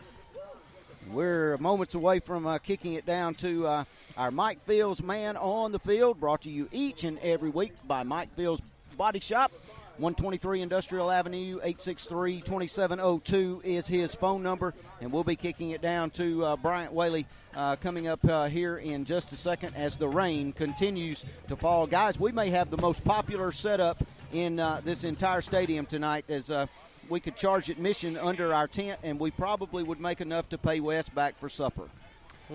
[1.10, 3.84] We're moments away from uh, kicking it down to uh,
[4.18, 8.04] our Mike Fields man on the field, brought to you each and every week by
[8.04, 8.62] Mike Fields
[8.98, 9.54] Body Shop.
[10.02, 14.74] 123 Industrial Avenue, 863 2702 is his phone number.
[15.00, 18.78] And we'll be kicking it down to uh, Bryant Whaley uh, coming up uh, here
[18.78, 21.86] in just a second as the rain continues to fall.
[21.86, 26.50] Guys, we may have the most popular setup in uh, this entire stadium tonight as
[26.50, 26.66] uh,
[27.08, 30.80] we could charge admission under our tent, and we probably would make enough to pay
[30.80, 31.88] Wes back for supper.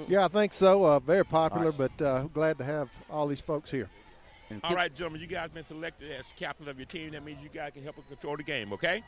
[0.08, 0.84] Yeah, I think so.
[0.84, 3.88] Uh, very popular, but uh, glad to have all these folks here.
[4.62, 7.10] All right, gentlemen, you guys been selected as captain of your team.
[7.10, 9.02] That means you guys can help us control the game, okay?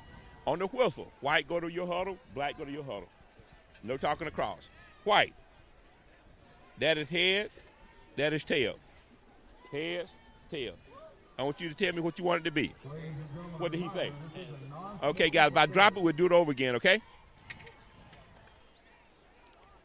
[0.46, 3.08] On the whistle, white go to your huddle, black go to your huddle.
[3.84, 4.68] No talking across.
[5.04, 5.34] White.
[6.78, 7.54] That is heads.
[8.16, 8.76] That is tail.
[9.70, 10.10] Heads,
[10.50, 10.74] tail.
[11.38, 12.74] I want you to tell me what you want it to be.
[13.58, 14.10] What did he say?
[15.02, 17.00] Okay, guys, if I drop it, we'll do it over again, okay?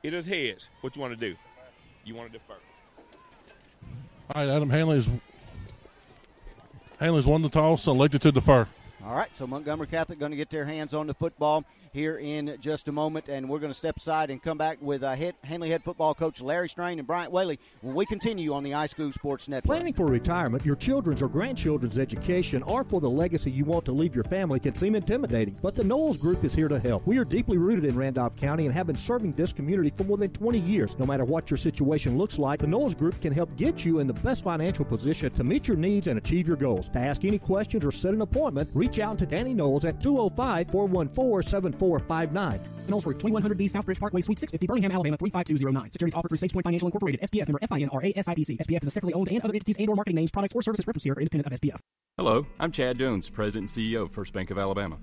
[0.01, 0.69] It is heads.
[0.81, 1.37] What you want to do?
[2.05, 2.55] You want to defer.
[4.33, 5.07] All right, Adam Handley's
[7.03, 8.65] Handley's won the toss, elected to defer.
[9.05, 12.57] All right, so Montgomery Catholic going to get their hands on the football here in
[12.61, 15.35] just a moment, and we're going to step aside and come back with uh, head,
[15.43, 19.13] Handley head football coach Larry Strain and Bryant Whaley when we continue on the iSchool
[19.13, 19.75] Sports Network.
[19.75, 23.91] Planning for retirement, your children's or grandchildren's education, or for the legacy you want to
[23.91, 27.05] leave your family can seem intimidating, but the Knowles Group is here to help.
[27.05, 30.17] We are deeply rooted in Randolph County and have been serving this community for more
[30.17, 30.97] than 20 years.
[30.97, 34.07] No matter what your situation looks like, the Knowles Group can help get you in
[34.07, 36.87] the best financial position to meet your needs and achieve your goals.
[36.89, 40.71] To ask any questions or set an appointment, reach out to Danny Knowles at 205
[40.71, 42.59] 414 7459.
[42.89, 45.91] Knowles Group, 2100B Southbridge Parkway, Suite 650, Birmingham, Alabama 35209.
[45.91, 48.57] Securities offered through SafePoint Financial Incorporated, SPF member FINRA SIPC.
[48.59, 50.85] SPF is a separately owned and other entities and or marketing names, products, or services
[50.87, 51.79] referenced here are independent of SPF.
[52.17, 54.97] Hello, I'm Chad Jones, President and CEO of First Bank of Alabama.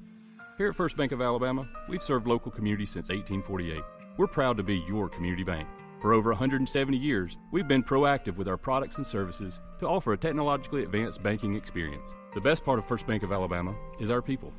[0.59, 3.83] Here at First Bank of Alabama, we've served local communities since 1848.
[4.17, 5.67] We're proud to be your community bank.
[6.01, 10.19] For over 170 years, we've been proactive with our products and services to offer a
[10.19, 12.15] technologically advanced banking experience.
[12.33, 14.53] The best part of First Bank of Alabama is our people.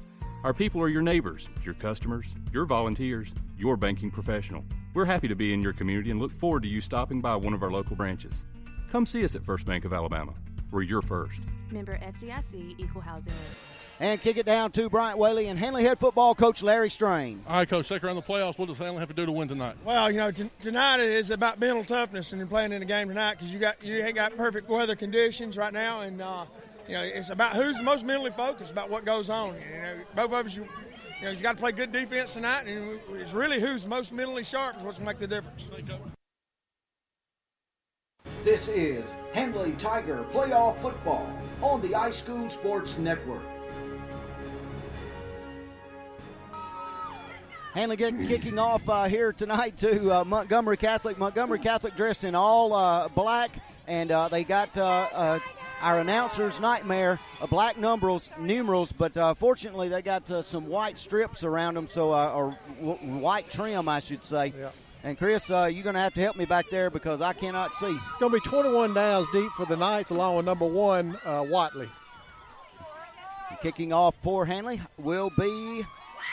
[0.44, 4.66] Our people are your neighbors, your customers, your volunteers, your banking professional.
[4.94, 7.54] We're happy to be in your community and look forward to you stopping by one
[7.54, 8.44] of our local branches.
[8.90, 10.34] Come see us at First Bank of Alabama.
[10.70, 11.40] We're your first.
[11.72, 13.56] Member FDIC, Equal Housing Lender.
[14.02, 17.42] And kick it down to Bryant Whaley and Handley head football coach Larry Strain.
[17.48, 18.58] All right, Coach, second round of the playoffs.
[18.58, 19.76] What does Handley have to do to win tonight?
[19.86, 23.08] Well, you know, t- tonight is about mental toughness and you're playing in the game
[23.08, 26.46] tonight because you got you ain't got perfect weather conditions right now, and uh,
[26.92, 29.56] you know it's about who's the most mentally focused about what goes on.
[29.56, 30.68] You know, both of us, you,
[31.20, 34.44] you know, you got to play good defense tonight, and it's really who's most mentally
[34.44, 35.70] sharp is what's going to make the difference.
[38.44, 43.42] This is Handley Tiger Playoff Football on the iSchool Sports Network.
[47.74, 51.18] Handley get, kicking off uh, here tonight to uh, Montgomery Catholic.
[51.18, 53.52] Montgomery Catholic dressed in all uh, black,
[53.88, 55.40] and uh, they got uh, uh,
[55.82, 58.92] our announcer's nightmare, black numerals, numerals.
[58.92, 63.20] But uh, fortunately, they got uh, some white strips around them, so uh, or w-
[63.20, 64.54] white trim, I should say.
[64.58, 64.70] Yeah.
[65.04, 67.88] And Chris, you're going to have to help me back there because I cannot see.
[67.90, 71.90] It's going to be 21 downs deep for the Knights, along with number one Watley.
[73.62, 75.86] Kicking off for Handley will be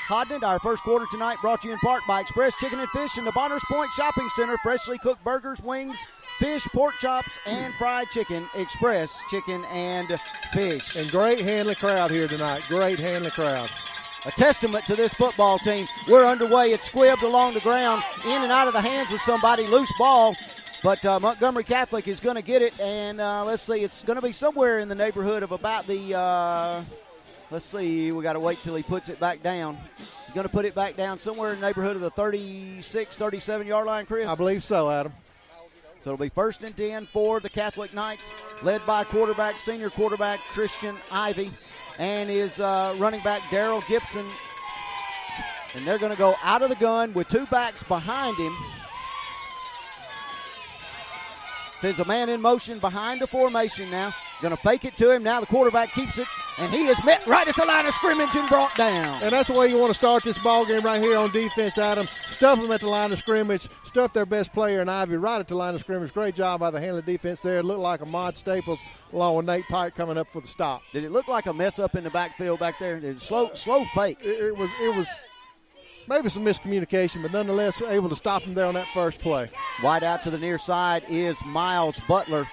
[0.09, 0.43] Hodnett.
[0.43, 3.25] Our first quarter tonight brought to you in part by Express Chicken and Fish in
[3.25, 4.57] the Bonners Point Shopping Center.
[4.63, 5.99] Freshly cooked burgers, wings,
[6.39, 8.49] fish, pork chops, and fried chicken.
[8.55, 10.09] Express Chicken and
[10.53, 10.97] Fish.
[10.97, 12.65] And great Handley crowd here tonight.
[12.69, 13.69] Great Handley crowd.
[14.27, 15.87] A testament to this football team.
[16.09, 16.73] We're underway.
[16.73, 19.67] It's squibbed along the ground, in and out of the hands of somebody.
[19.67, 20.35] Loose ball.
[20.83, 24.15] But uh, Montgomery Catholic is going to get it, and uh, let's see, it's going
[24.15, 26.15] to be somewhere in the neighborhood of about the.
[26.17, 26.83] Uh,
[27.51, 29.77] let's see, we got to wait till he puts it back down.
[29.97, 33.67] He's going to put it back down somewhere in the neighborhood of the 36, 37
[33.67, 34.29] yard line, Chris?
[34.29, 35.13] I believe so, Adam.
[36.01, 38.33] So it'll be first and 10 for the Catholic Knights,
[38.63, 41.51] led by quarterback, senior quarterback Christian Ivy,
[41.99, 44.25] and his uh, running back Daryl Gibson.
[45.75, 48.53] And they're going to go out of the gun with two backs behind him.
[51.81, 54.13] Sends a man in motion behind the formation now.
[54.43, 55.23] Going to fake it to him.
[55.23, 56.27] Now the quarterback keeps it,
[56.59, 59.23] and he is met right at the line of scrimmage and brought down.
[59.23, 61.79] And that's the way you want to start this ball game right here on defense,
[61.79, 62.07] Adam.
[62.07, 63.69] Stuff them at the line of scrimmage.
[63.85, 66.13] Stuff their best player and Ivy right at the line of scrimmage.
[66.13, 67.59] Great job by the Handley defense there.
[67.59, 68.81] It looked like Ahmad Staples
[69.13, 70.83] along with Nate Pike coming up for the stop.
[70.93, 72.97] Did it look like a mess up in the backfield back there?
[72.97, 74.19] It slow, slow fake.
[74.21, 74.71] It, it was.
[74.81, 75.07] It was
[76.09, 79.49] maybe some miscommunication, but nonetheless able to stop him there on that first play.
[79.83, 82.47] Wide out to the near side is Miles Butler.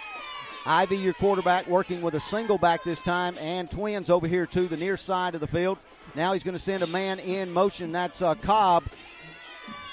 [0.68, 4.68] Ivy, your quarterback, working with a single back this time, and twins over here to
[4.68, 5.78] the near side of the field.
[6.16, 7.91] Now he's going to send a man in motion.
[7.91, 8.84] That's uh, Cobb.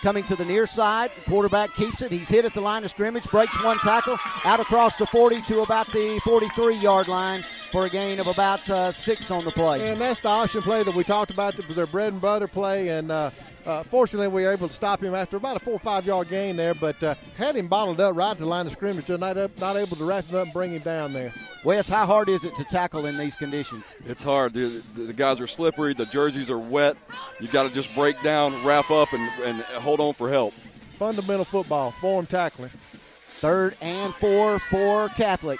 [0.02, 1.10] coming to the near side.
[1.26, 2.10] Quarterback keeps it.
[2.10, 5.60] He's hit at the line of scrimmage, breaks one tackle, out across the 40 to
[5.60, 9.90] about the 43 yard line for a gain of about uh, six on the play.
[9.90, 11.54] And that's the option play that we talked about.
[11.54, 13.30] That was their bread and butter play, and uh,
[13.64, 16.28] uh, fortunately, we were able to stop him after about a four or five yard
[16.28, 19.16] gain there, but uh, had him bottled up right at the line of scrimmage, so
[19.16, 21.32] not, up, not able to wrap him up and bring him down there.
[21.64, 23.94] Wes, how hard is it to tackle in these conditions?
[24.06, 24.54] It's hard.
[24.54, 26.96] The, the, the guys are slippery, the jerseys are wet.
[27.40, 30.52] you got to just break down, wrap up, and, and hold on for help.
[30.54, 32.70] Fundamental football, form tackling.
[32.70, 35.58] Third and four for Catholic.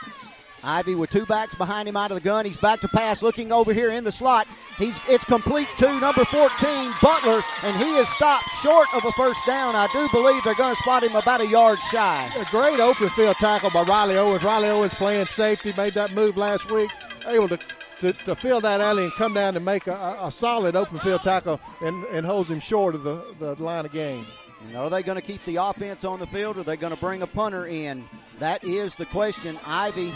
[0.64, 2.44] Ivy with two backs behind him out of the gun.
[2.44, 4.46] He's back to pass, looking over here in the slot.
[4.78, 9.44] He's it's complete to number 14, Butler, and he is stopped short of a first
[9.46, 9.74] down.
[9.74, 12.28] I do believe they're going to spot him about a yard shy.
[12.40, 14.44] A great open field tackle by Riley Owens.
[14.44, 16.90] Riley Owens playing safety, made that move last week,
[17.28, 17.58] able to
[18.02, 21.22] to, to fill that alley and come down and make a, a solid open field
[21.22, 24.26] tackle and, and holds him short of the, the line of game.
[24.66, 26.92] And are they going to keep the offense on the field or are they going
[26.92, 28.04] to bring a punter in?
[28.40, 29.56] That is the question.
[29.64, 30.12] Ivy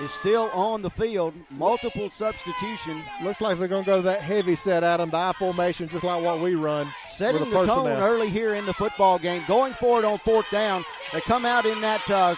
[0.00, 1.34] is still on the field.
[1.50, 3.02] Multiple substitution.
[3.22, 6.04] Looks like they're going to go to that heavy set, Adam, the I formation, just
[6.04, 6.86] like what we run.
[7.06, 9.42] Setting the, the tone early here in the football game.
[9.46, 10.84] Going for it on fourth down.
[11.12, 12.34] They come out in that uh,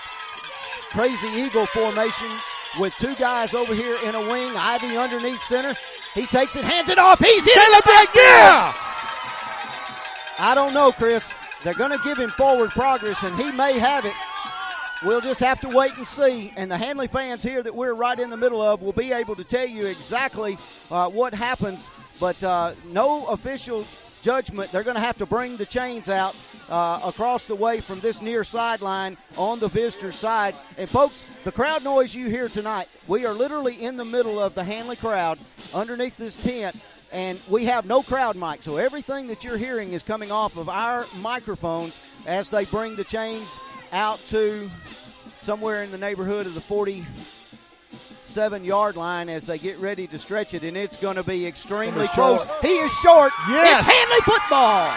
[0.90, 2.28] crazy eagle formation
[2.80, 4.50] with two guys over here in a wing.
[4.56, 5.74] Ivy underneath center.
[6.14, 7.18] He takes it, hands it off.
[7.18, 7.52] He's in.
[8.14, 8.72] Yeah!
[10.38, 11.32] I don't know, Chris.
[11.62, 14.14] They're going to give him forward progress, and he may have it.
[15.04, 16.52] We'll just have to wait and see.
[16.54, 19.34] And the Handley fans here that we're right in the middle of will be able
[19.34, 20.56] to tell you exactly
[20.92, 21.90] uh, what happens.
[22.20, 23.84] But uh, no official
[24.22, 24.70] judgment.
[24.70, 26.36] They're going to have to bring the chains out
[26.70, 30.54] uh, across the way from this near sideline on the visitor side.
[30.78, 34.54] And folks, the crowd noise you hear tonight, we are literally in the middle of
[34.54, 35.36] the Handley crowd
[35.74, 36.76] underneath this tent.
[37.10, 40.68] And we have no crowd mic, so everything that you're hearing is coming off of
[40.68, 43.58] our microphones as they bring the chains
[43.92, 44.70] out to
[45.40, 50.54] somewhere in the neighborhood of the 47 yard line as they get ready to stretch
[50.54, 52.46] it, and it's going to be extremely close.
[52.62, 53.32] He is short.
[53.48, 53.80] Yes.
[53.80, 54.90] It's Handley football.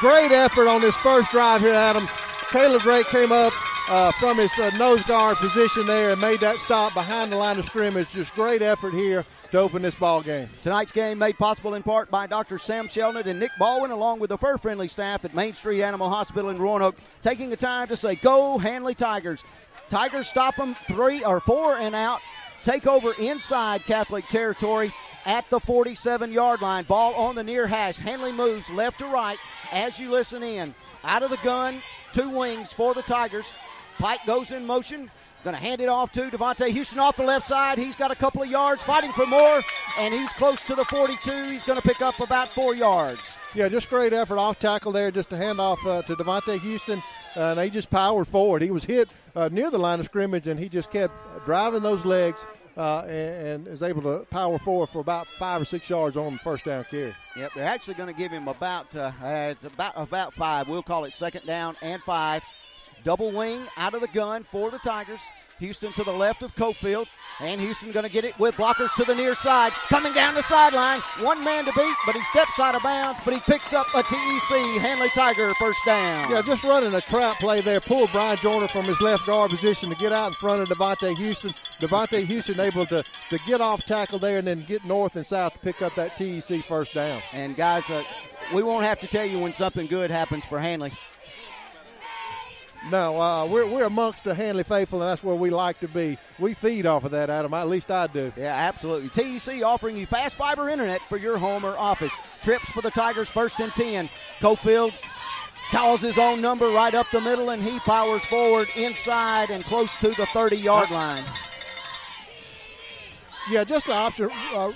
[0.00, 2.06] Great effort on this first drive here, Adam.
[2.50, 3.52] Caleb Drake came up
[3.90, 7.58] uh, from his uh, nose guard position there and made that stop behind the line
[7.58, 8.08] of scrimmage.
[8.10, 10.48] Just great effort here to open this ball game.
[10.62, 12.58] Tonight's game made possible in part by Dr.
[12.58, 16.50] Sam Sheldon and Nick Baldwin, along with the fur-friendly staff at Main Street Animal Hospital
[16.50, 19.44] in Roanoke, taking the time to say, "Go Handley Tigers!"
[19.88, 22.20] Tigers stop them three or four and out.
[22.62, 24.92] Take over inside Catholic territory
[25.26, 26.84] at the 47-yard line.
[26.84, 27.96] Ball on the near hash.
[27.96, 29.38] Handley moves left to right
[29.72, 30.74] as you listen in.
[31.02, 31.82] Out of the gun,
[32.12, 33.52] two wings for the Tigers.
[33.98, 35.10] Pike goes in motion.
[35.42, 37.78] Going to hand it off to Devontae Houston off the left side.
[37.78, 39.60] He's got a couple of yards, fighting for more,
[39.98, 41.50] and he's close to the 42.
[41.50, 43.38] He's going to pick up about four yards.
[43.54, 47.02] Yeah, just great effort off tackle there, just to hand off uh, to Devontae Houston,
[47.36, 48.60] uh, and he just powered forward.
[48.60, 51.14] He was hit uh, near the line of scrimmage, and he just kept
[51.46, 52.46] driving those legs.
[52.76, 56.34] Uh, and, and, is able to power forward for about five or six yards on
[56.34, 57.12] the first down carry.
[57.36, 60.68] Yep, they're actually going to give him about uh, it's about about five.
[60.68, 62.44] We'll call it second down and five.
[63.04, 65.20] Double wing out of the gun for the Tigers.
[65.60, 67.06] Houston to the left of Cofield.
[67.42, 69.72] And Houston going to get it with blockers to the near side.
[69.72, 71.00] Coming down the sideline.
[71.20, 74.02] One man to beat, but he steps out of bounds, but he picks up a
[74.02, 74.80] TEC.
[74.80, 76.30] Handley Tiger first down.
[76.30, 77.80] Yeah, just running a trap play there.
[77.80, 81.16] Pulled Brian Joyner from his left guard position to get out in front of Devontae
[81.16, 81.50] Houston.
[81.50, 85.54] Devontae Houston able to, to get off tackle there and then get north and south
[85.54, 87.22] to pick up that TEC first down.
[87.32, 88.02] And guys, uh,
[88.52, 90.92] we won't have to tell you when something good happens for Handley.
[92.88, 96.16] No, uh, we're, we're amongst the Handley faithful, and that's where we like to be.
[96.38, 97.52] We feed off of that, Adam.
[97.52, 98.32] At least I do.
[98.36, 99.10] Yeah, absolutely.
[99.10, 102.16] TEC offering you fast fiber internet for your home or office.
[102.42, 104.08] Trips for the Tigers, first and 10.
[104.38, 104.94] Cofield
[105.70, 110.00] calls his own number right up the middle, and he powers forward inside and close
[110.00, 111.22] to the 30 yard line.
[113.50, 114.72] Yeah, just an option, uh,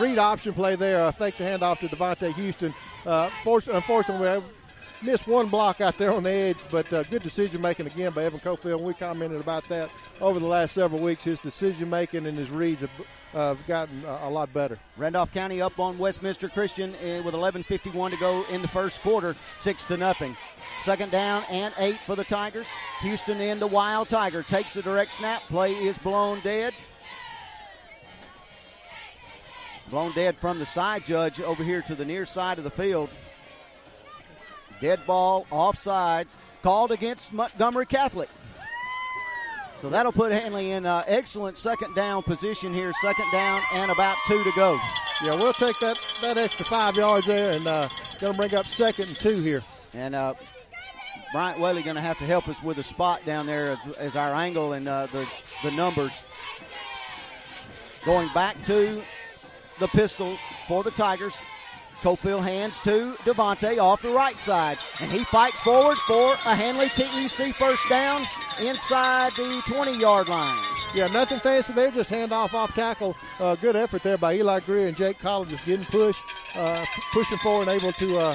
[0.00, 1.02] read option play there.
[1.02, 2.74] Uh, fake the handoff to Devontae Houston.
[3.06, 4.42] Uh, unfortunately,
[5.04, 8.24] missed one block out there on the edge, but uh, good decision making again by
[8.24, 8.80] Evan Cofield.
[8.80, 9.90] We commented about that
[10.20, 11.24] over the last several weeks.
[11.24, 12.90] His decision making and his reads have
[13.34, 14.78] uh, gotten a lot better.
[14.96, 19.36] Randolph County up on Westminster Christian uh, with 11:51 to go in the first quarter,
[19.58, 20.36] six to nothing.
[20.80, 22.68] Second down and eight for the Tigers.
[23.02, 25.42] Houston in the Wild Tiger takes the direct snap.
[25.42, 26.74] Play is blown dead.
[29.90, 33.10] Blown dead from the side judge over here to the near side of the field.
[34.80, 38.28] Dead ball, offsides, called against Montgomery Catholic.
[39.78, 42.92] So that'll put Handley in uh, excellent second down position here.
[43.02, 44.78] Second down and about two to go.
[45.22, 48.64] Yeah, we'll take that, that extra five yards there and uh, going to bring up
[48.64, 49.62] second and two here.
[49.92, 50.34] And uh,
[51.32, 54.16] Bryant Whaley going to have to help us with a spot down there as, as
[54.16, 55.28] our angle and uh, the,
[55.62, 56.22] the numbers.
[58.04, 59.02] Going back to
[59.78, 61.36] the pistol for the Tigers.
[62.04, 66.90] Cofield hands to Devontae off the right side, and he fights forward for a Handley
[66.90, 68.20] TEC first down
[68.60, 70.62] inside the 20 yard line.
[70.94, 73.16] Yeah, nothing fancy there, just hand off off tackle.
[73.40, 76.22] Uh, good effort there by Eli Greer and Jake Collins just getting pushed,
[76.58, 78.34] uh, pushing forward and able to uh,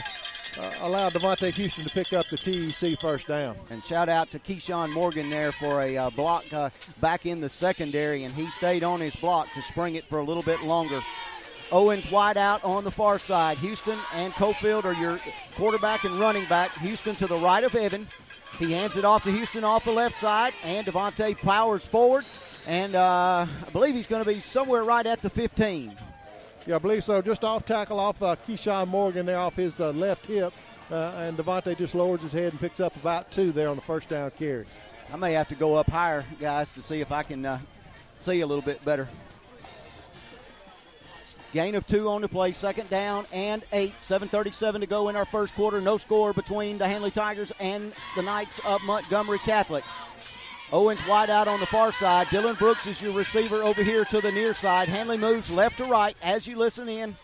[0.60, 3.56] uh, allow Devontae Houston to pick up the TEC first down.
[3.70, 7.50] And shout out to Keyshawn Morgan there for a uh, block uh, back in the
[7.50, 11.00] secondary, and he stayed on his block to spring it for a little bit longer.
[11.72, 13.58] Owens wide out on the far side.
[13.60, 15.20] Houston and Cofield are your
[15.56, 16.76] quarterback and running back.
[16.80, 18.08] Houston to the right of Evan.
[18.58, 22.26] He hands it off to Houston off the left side, and Devontae powers forward.
[22.68, 25.96] And uh, I believe he's going to be somewhere right at the 15.
[26.66, 27.22] Yeah, I believe so.
[27.22, 30.54] Just off tackle off uh, Keyshawn Morgan there off his uh, left hip.
[30.92, 33.82] Uh, and Devontae just lowers his head and picks up about two there on the
[33.82, 34.66] first down carry.
[35.14, 37.60] I may have to go up higher, guys, to see if I can uh,
[38.18, 39.08] see a little bit better.
[41.52, 43.94] Gain of two on the play, second down and eight.
[44.00, 45.82] 7.37 to go in our first quarter.
[45.82, 49.84] No score between the Handley Tigers and the Knights of Montgomery Catholic.
[50.72, 52.28] Owens wide out on the far side.
[52.28, 54.88] Dylan Brooks is your receiver over here to the near side.
[54.88, 57.16] Handley moves left to right as you listen in.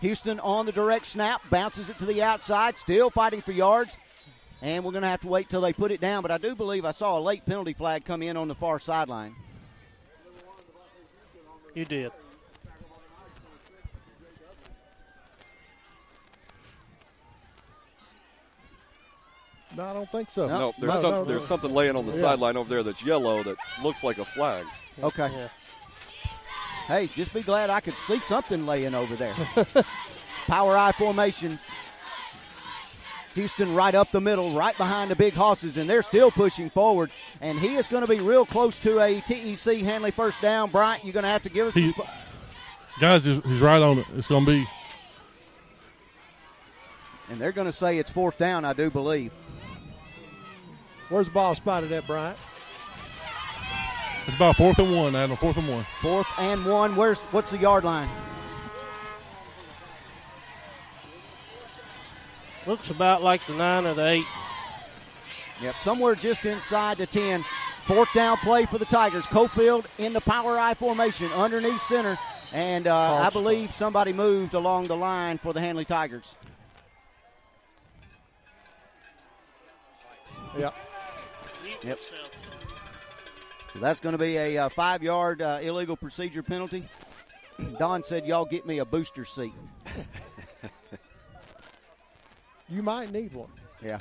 [0.00, 3.98] Houston on the direct snap, bounces it to the outside, still fighting for yards.
[4.62, 6.22] And we're going to have to wait till they put it down.
[6.22, 8.80] But I do believe I saw a late penalty flag come in on the far
[8.80, 9.36] sideline.
[11.74, 12.10] You did.
[19.78, 20.48] No, I don't think so.
[20.48, 21.46] No, there's, no, some, no, there's no.
[21.46, 22.18] something laying on the Yeah.
[22.18, 24.66] sideline over there that's yellow that looks like a flag.
[25.00, 25.30] Okay.
[26.88, 29.34] Hey, just be glad I could see something laying over there.
[30.48, 31.60] Power I formation.
[33.36, 37.12] Houston right up the middle, right behind the big horses, and they're still pushing forward.
[37.40, 40.70] And he is going to be real close to a TEC Handley first down.
[40.70, 41.74] Bryant, you're going to have to give us.
[41.74, 42.10] He- a spot.
[42.98, 44.06] Guys, he's, he's right on it.
[44.16, 44.66] It's going to be
[47.30, 49.30] And they're going to say it's fourth down, I do believe.
[51.08, 52.38] Where's the ball spotted at, Bryant?
[54.26, 55.36] it's about fourth and one, Adam.
[55.36, 55.84] Fourth and one.
[56.00, 56.96] Fourth and one.
[56.96, 58.08] Where's what's the yard line?
[62.66, 64.26] Looks about like the nine or the eight.
[65.62, 67.42] Yep, somewhere just inside the 10.
[67.84, 69.26] Fourth down play for the Tigers.
[69.26, 72.18] Cofield in the power I formation underneath center.
[72.52, 76.34] And uh, I believe somebody moved along the line for the Handley Tigers.
[80.58, 80.74] Yep.
[81.84, 81.98] Yep.
[81.98, 86.88] So that's going to be a uh, five yard uh, illegal procedure penalty.
[87.78, 89.52] Don said, Y'all get me a booster seat.
[92.68, 93.48] You might need one.
[93.82, 93.98] Yeah.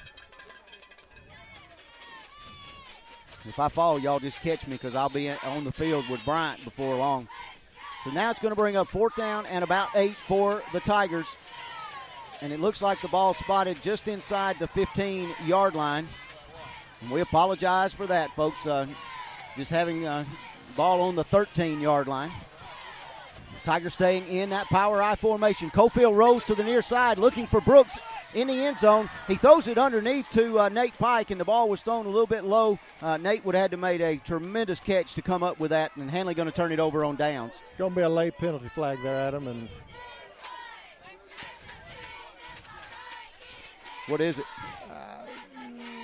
[3.45, 6.61] If I fall, y'all just catch me because I'll be on the field with Bryant
[6.65, 7.29] before long.
[8.03, 11.37] So now it's going to bring up fourth down and about eight for the Tigers.
[12.41, 16.07] And it looks like the ball spotted just inside the 15 yard line.
[17.01, 18.65] And we apologize for that, folks.
[18.65, 18.87] Uh,
[19.55, 20.25] just having uh,
[20.75, 22.31] ball on the 13 yard line.
[23.63, 25.69] Tigers staying in that power I formation.
[25.69, 27.99] Cofield rose to the near side looking for Brooks
[28.33, 29.09] in the end zone.
[29.27, 32.27] He throws it underneath to uh, Nate Pike, and the ball was thrown a little
[32.27, 32.79] bit low.
[33.01, 35.95] Uh, Nate would have had to made a tremendous catch to come up with that,
[35.97, 37.61] and Handley going to turn it over on downs.
[37.77, 39.67] Going to be a late penalty flag there, Adam, and
[44.07, 44.45] What is it?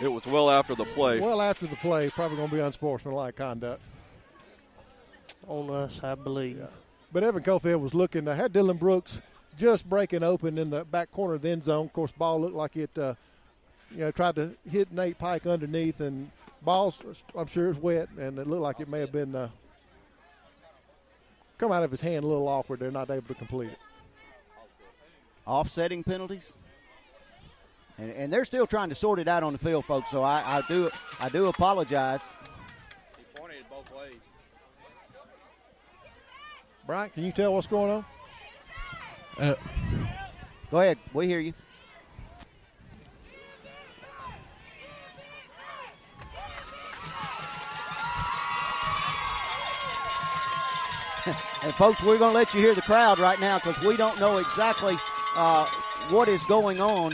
[0.04, 1.22] It was well after the play.
[1.22, 3.82] well after the play, probably going to be unsportsmanlike conduct.
[5.48, 6.62] On us, I believe.
[7.14, 8.28] But Evan Cofield was looking.
[8.28, 9.22] I had Dylan Brooks
[9.58, 11.86] just breaking open in the back corner of the end zone.
[11.86, 13.14] Of course, ball looked like it, uh,
[13.92, 16.32] you know, tried to hit Nate Pike underneath, and
[16.62, 17.02] balls,
[17.34, 19.48] I'm sure, is wet, and it looked like it may have been uh,
[21.58, 22.82] come out of his hand a little awkward.
[22.82, 23.80] They're not able to complete it.
[25.48, 26.52] Offsetting penalties.
[27.98, 30.10] And, and they're still trying to sort it out on the field, folks.
[30.10, 30.90] So I, I do
[31.20, 32.22] I do apologize.
[33.18, 34.16] He pointed both ways.
[36.88, 38.06] Bryant, can you tell what's going on?
[39.38, 39.56] Uh,
[40.74, 41.54] Go ahead, we hear you.
[51.64, 54.20] and folks, we're going to let you hear the crowd right now because we don't
[54.20, 54.96] know exactly
[55.36, 55.68] uh,
[56.10, 57.12] what is going on.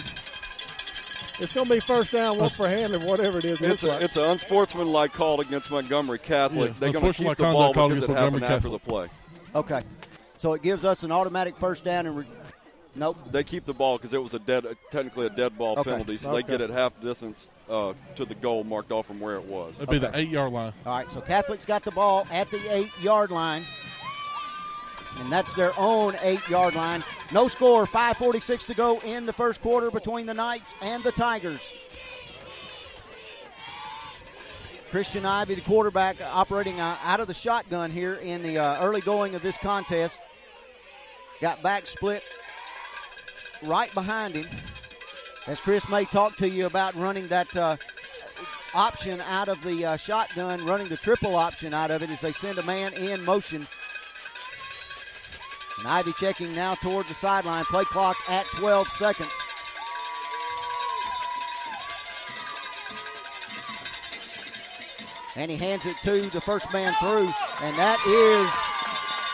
[1.42, 3.62] It's going to be first down, one for Handley, whatever it is.
[3.62, 4.02] it It's a, like.
[4.02, 6.72] it's an unsportsmanlike call against Montgomery Catholic.
[6.72, 9.08] Yeah, They're going to keep the ball because it against happened Montgomery after the play.
[9.56, 9.82] Okay,
[10.38, 12.18] so it gives us an automatic first down and.
[12.18, 12.26] Re-
[12.96, 13.18] Nope.
[13.32, 15.92] They keep the ball because it was a dead, technically a dead ball Okay.
[15.92, 16.42] penalty, so Okay.
[16.42, 19.76] they get it half distance uh, to the goal marked off from where it was.
[19.78, 20.74] It'd be the eight yard line.
[20.88, 23.64] All right, so Catholic's got the ball at the eight yard line.
[25.18, 27.04] And that's their own eight yard line.
[27.34, 31.76] No score, 5.46 to go in the first quarter between the Knights and the Tigers.
[34.92, 39.02] Christian Ivy, the quarterback, operating uh, out of the shotgun here in the uh, early
[39.02, 40.20] going of this contest.
[41.42, 42.24] Got back split
[43.66, 44.48] right behind him.
[45.48, 47.78] As Chris may talk to you about running that uh,
[48.74, 52.34] option out of the uh, shotgun, running the triple option out of it as they
[52.34, 53.68] send a man in motion.
[55.80, 57.64] And Ivy checking now toward the sideline.
[57.66, 59.32] Play clock at 12 seconds.
[65.36, 67.30] And he hands it to the first man through,
[67.64, 68.70] and that is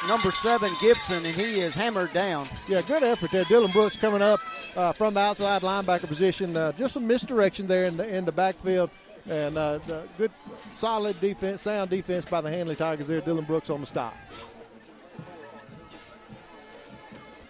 [0.08, 2.48] number seven Gibson, and he is hammered down.
[2.68, 3.44] Yeah, good effort there.
[3.46, 4.40] Dylan Brooks coming up
[4.76, 6.56] uh, from the outside linebacker position.
[6.56, 8.92] Uh, just some misdirection there in the in the backfield,
[9.28, 9.80] and uh,
[10.18, 10.32] good,
[10.76, 13.22] solid defense, sound defense by the Handley Tigers there.
[13.22, 14.16] Dylan Brooks on the stop.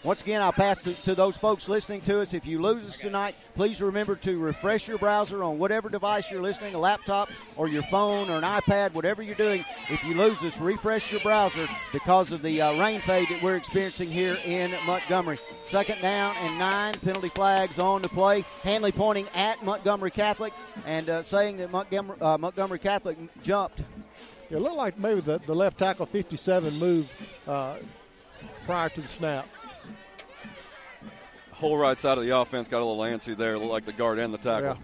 [0.06, 2.36] Once again, I'll pass to, to those folks listening to us.
[2.36, 6.44] If you lose us tonight, please remember to refresh your browser on whatever device you're
[6.44, 9.66] listening, a laptop or your phone or an iPad, whatever you're doing.
[9.90, 13.56] If you lose us, refresh your browser because of the uh, rain fade that we're
[13.56, 15.40] experiencing here in Montgomery.
[15.64, 18.46] Second down and nine, penalty flags on the play.
[18.62, 20.54] Handley pointing at Montgomery Catholic
[20.86, 23.82] and uh, saying that Montgomery, uh, Montgomery Catholic jumped.
[24.52, 27.10] It looked like maybe the, the left tackle 57 moved
[27.48, 27.78] uh,
[28.68, 29.48] prior to the snap.
[31.56, 34.34] Whole right side of the offense got a little antsy there, like the guard and
[34.34, 34.78] the tackle.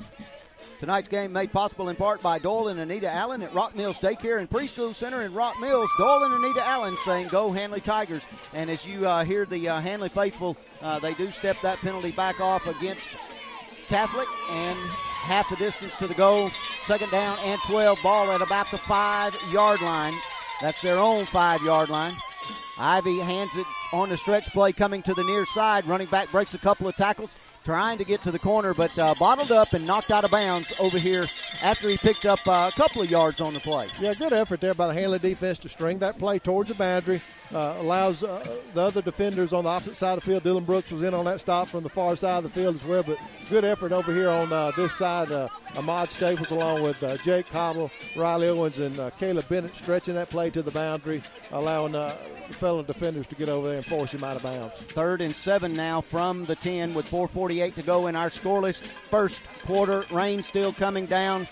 [0.79, 4.39] Tonight's game made possible in part by Doyle and Anita Allen at Rock Mills Daycare
[4.39, 5.91] and Preschool Center in Rock Mills.
[5.95, 8.25] Doyle and Anita Allen saying, Go Handley Tigers.
[8.55, 12.09] And as you uh, hear the uh, Handley faithful, uh, they do step that penalty
[12.09, 13.13] back off against
[13.89, 16.49] Catholic and half the distance to the goal.
[16.81, 17.99] Second down and 12.
[18.01, 20.13] Ball at about the five yard line.
[20.61, 22.13] That's their own five yard line.
[22.81, 25.87] Ivy hands it on the stretch play coming to the near side.
[25.87, 29.13] Running back breaks a couple of tackles, trying to get to the corner, but uh,
[29.19, 31.25] bottled up and knocked out of bounds over here
[31.63, 33.87] after he picked up uh, a couple of yards on the play.
[33.99, 37.21] Yeah, good effort there by the Handley defense to string that play towards the boundary.
[37.53, 40.43] Uh, allows uh, the other defenders on the opposite side of the field.
[40.43, 42.85] Dylan Brooks was in on that stop from the far side of the field as
[42.85, 43.17] well, but
[43.49, 45.29] good effort over here on uh, this side.
[45.29, 50.15] Uh, Ahmad Staples along with uh, Jake Cobble, Riley Owens, and uh, Caleb Bennett stretching
[50.15, 51.21] that play to the boundary,
[51.51, 52.15] allowing the
[52.53, 54.73] fellow defenders to get over there and force him out of bounds.
[54.75, 59.43] Third and seven now from the 10 with 4.48 to go in our scoreless first
[59.65, 60.05] quarter.
[60.11, 61.47] Rain still coming down.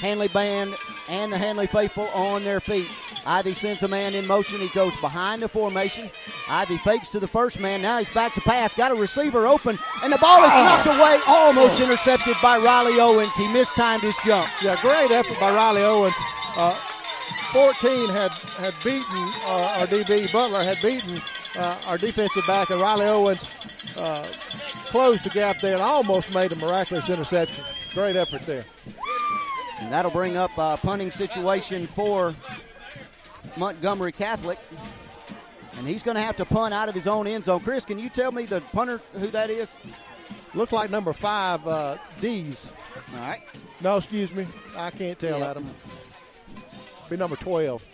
[0.00, 0.74] Handley Band
[1.08, 2.86] and the Handley Faithful on their feet.
[3.26, 4.60] Ivy sends a man in motion.
[4.60, 6.08] He goes behind the formation.
[6.48, 7.82] Ivy fakes to the first man.
[7.82, 8.74] Now he's back to pass.
[8.74, 13.34] Got a receiver open, and the ball is knocked away, almost intercepted by Riley Owens.
[13.34, 14.46] He mistimed his jump.
[14.62, 16.14] Yeah, great effort by Riley Owens.
[16.56, 16.74] Uh,
[17.52, 21.20] 14 had had beaten uh, our DB Butler had beaten
[21.58, 24.22] uh, our defensive back, and Riley Owens uh,
[24.86, 27.64] closed the gap there and almost made a miraculous interception.
[27.94, 28.64] Great effort there.
[29.80, 32.34] And that'll bring up a punting situation for
[33.56, 34.58] Montgomery Catholic.
[35.78, 37.60] And he's going to have to punt out of his own end zone.
[37.60, 39.76] Chris, can you tell me the punter who that is?
[40.54, 42.72] Looks like number five, uh, D's.
[43.14, 43.40] All right.
[43.80, 44.46] No, excuse me.
[44.76, 45.42] I can't tell.
[45.44, 45.64] Adam.
[47.08, 47.84] Be number 12.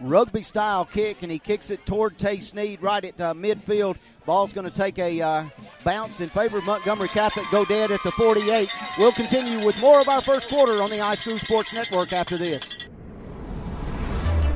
[0.00, 3.96] Rugby style kick, and he kicks it toward Tay Sneed right at uh, midfield.
[4.26, 5.44] Ball's going to take a uh,
[5.84, 7.46] bounce in favor of Montgomery Catholic.
[7.50, 8.72] Go dead at the 48.
[8.98, 12.88] We'll continue with more of our first quarter on the iSchool Sports Network after this.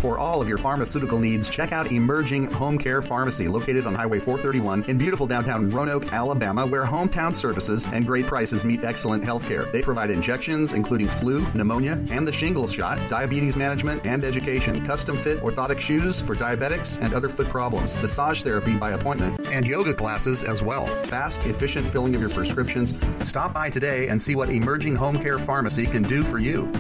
[0.03, 4.19] For all of your pharmaceutical needs, check out Emerging Home Care Pharmacy, located on Highway
[4.19, 9.47] 431 in beautiful downtown Roanoke, Alabama, where hometown services and great prices meet excellent health
[9.47, 9.67] care.
[9.67, 15.17] They provide injections, including flu, pneumonia, and the shingles shot, diabetes management, and education, custom
[15.17, 19.95] fit orthotic shoes for diabetics and other foot problems, massage therapy by appointment, and yoga
[19.95, 20.87] classes as well.
[21.05, 22.93] Fast, efficient filling of your prescriptions.
[23.21, 26.73] Stop by today and see what Emerging Home Care Pharmacy can do for you.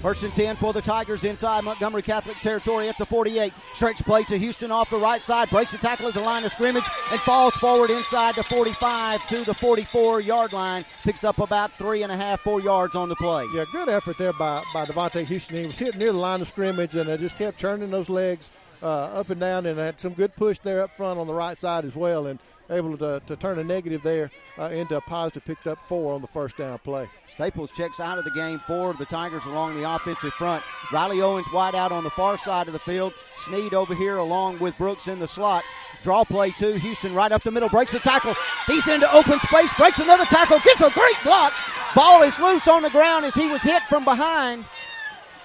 [0.00, 3.52] First and 10 for the Tigers inside Montgomery Catholic territory at the 48.
[3.74, 5.50] Stretch play to Houston off the right side.
[5.50, 9.44] Breaks the tackle at the line of scrimmage and falls forward inside the 45 to
[9.44, 10.84] the 44 yard line.
[11.02, 13.44] Picks up about three and a half, four yards on the play.
[13.52, 15.56] Yeah, good effort there by, by Devontae Houston.
[15.56, 18.50] He was hitting near the line of scrimmage and just kept turning those legs
[18.82, 21.58] uh, up and down, and had some good push there up front on the right
[21.58, 22.38] side as well, and
[22.70, 25.44] able to, to turn a negative there uh, into a positive.
[25.44, 27.08] Picked up four on the first down play.
[27.28, 30.62] Staples checks out of the game for the Tigers along the offensive front.
[30.92, 33.12] Riley Owens wide out on the far side of the field.
[33.36, 35.64] Sneed over here along with Brooks in the slot.
[36.02, 36.74] Draw play two.
[36.74, 37.68] Houston right up the middle.
[37.68, 38.34] Breaks the tackle.
[38.66, 39.72] He's into open space.
[39.76, 40.58] Breaks another tackle.
[40.60, 41.52] Gets a great block.
[41.94, 44.64] Ball is loose on the ground as he was hit from behind.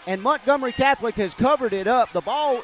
[0.06, 2.12] And Montgomery Catholic has covered it up.
[2.12, 2.62] The ball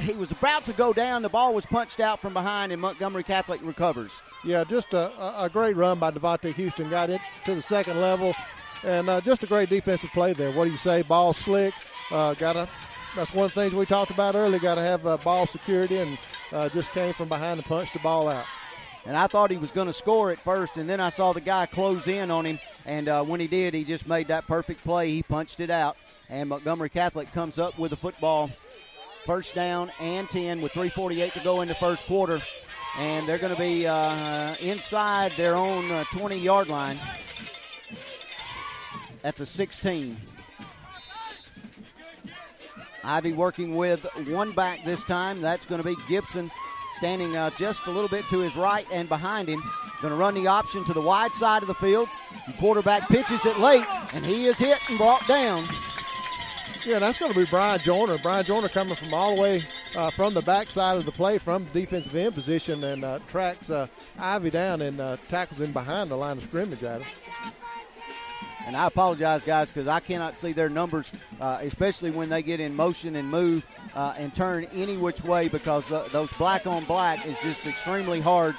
[0.00, 1.22] he was about to go down.
[1.22, 4.22] The ball was punched out from behind, and Montgomery Catholic recovers.
[4.44, 6.90] Yeah, just a, a great run by Devontae Houston.
[6.90, 8.34] Got it to the second level,
[8.84, 10.50] and uh, just a great defensive play there.
[10.52, 11.02] What do you say?
[11.02, 11.74] Ball slick.
[12.10, 12.68] Uh, got to.
[13.16, 14.58] That's one of the things we talked about earlier.
[14.58, 16.18] Got to have uh, ball security, and
[16.52, 18.44] uh, just came from behind and punched the ball out.
[19.06, 21.40] And I thought he was going to score at first, and then I saw the
[21.40, 22.58] guy close in on him.
[22.86, 25.10] And uh, when he did, he just made that perfect play.
[25.10, 25.96] He punched it out,
[26.28, 28.50] and Montgomery Catholic comes up with the football
[29.24, 32.40] First down and 10 with 3.48 to go in the first quarter.
[32.98, 36.98] And they're going to be uh, inside their own uh, 20 yard line
[39.24, 40.16] at the 16.
[43.02, 45.40] Ivy working with one back this time.
[45.40, 46.50] That's going to be Gibson
[46.96, 49.62] standing uh, just a little bit to his right and behind him.
[50.00, 52.08] Going to run the option to the wide side of the field.
[52.46, 55.64] The quarterback pitches it late, and he is hit and brought down.
[56.86, 58.18] Yeah, that's going to be Brian Joyner.
[58.22, 59.60] Brian Joyner coming from all the way
[59.96, 63.86] uh, from the backside of the play from defensive end position and uh, tracks uh,
[64.18, 67.08] Ivy down and uh, tackles him behind the line of scrimmage at him.
[68.66, 71.10] And I apologize, guys, because I cannot see their numbers,
[71.40, 75.48] uh, especially when they get in motion and move uh, and turn any which way
[75.48, 78.54] because those black on black is just extremely hard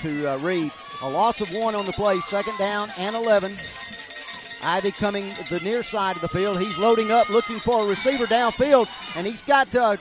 [0.00, 0.72] to read.
[1.02, 3.52] A loss of one on the play, second down and 11.
[4.62, 6.60] Ivy coming the near side of the field.
[6.60, 9.96] He's loading up, looking for a receiver downfield, and he's got uh,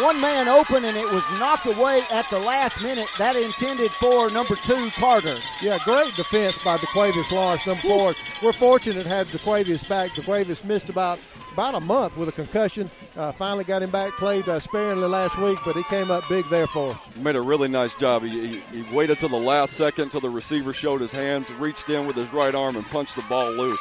[0.00, 3.10] one man open, and it was knocked away at the last minute.
[3.18, 5.36] That intended for number two, Carter.
[5.62, 8.14] Yeah, great defense by DeQuavius Lawrence, number four.
[8.42, 10.10] We're fortunate to have DeQuavius back.
[10.10, 11.18] DeQuavius missed about
[11.56, 12.90] about a month with a concussion.
[13.16, 16.46] Uh, finally got him back, played uh, sparingly last week, but he came up big
[16.50, 17.16] there for us.
[17.16, 18.22] Made a really nice job.
[18.24, 21.88] He, he, he waited till the last second till the receiver showed his hands, reached
[21.88, 23.80] in with his right arm, and punched the ball loose.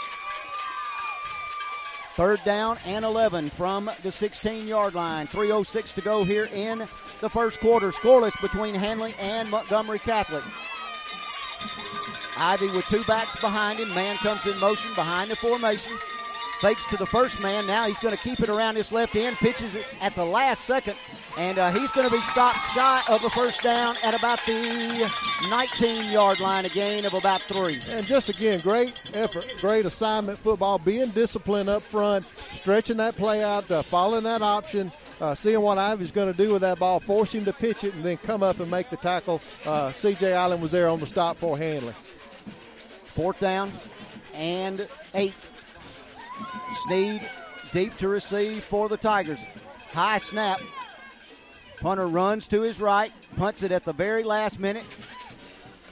[2.13, 5.27] Third down and 11 from the 16 yard line.
[5.27, 6.79] 3.06 to go here in
[7.19, 7.91] the first quarter.
[7.91, 10.43] Scoreless between Handley and Montgomery Catholic.
[12.37, 13.93] Ivy with two backs behind him.
[13.93, 15.91] Man comes in motion behind the formation.
[16.59, 17.67] Fakes to the first man.
[17.67, 19.35] Now he's going to keep it around his left end.
[19.37, 20.95] Pitches it at the last second.
[21.37, 25.11] And uh, he's going to be stopped shy of a first down at about the
[25.49, 27.77] 19 yard line, a gain of about three.
[27.95, 33.43] And just again, great effort, great assignment football, being disciplined up front, stretching that play
[33.43, 37.01] out, uh, following that option, uh, seeing what Ivy's going to do with that ball,
[37.01, 39.41] force him to pitch it, and then come up and make the tackle.
[39.65, 41.93] Uh, CJ Allen was there on the stop for Handley.
[43.03, 43.73] Fourth down
[44.33, 45.33] and eight.
[46.85, 47.21] Sneed
[47.71, 49.43] deep to receive for the Tigers.
[49.91, 50.59] High snap.
[51.77, 54.87] Punter runs to his right, punts it at the very last minute.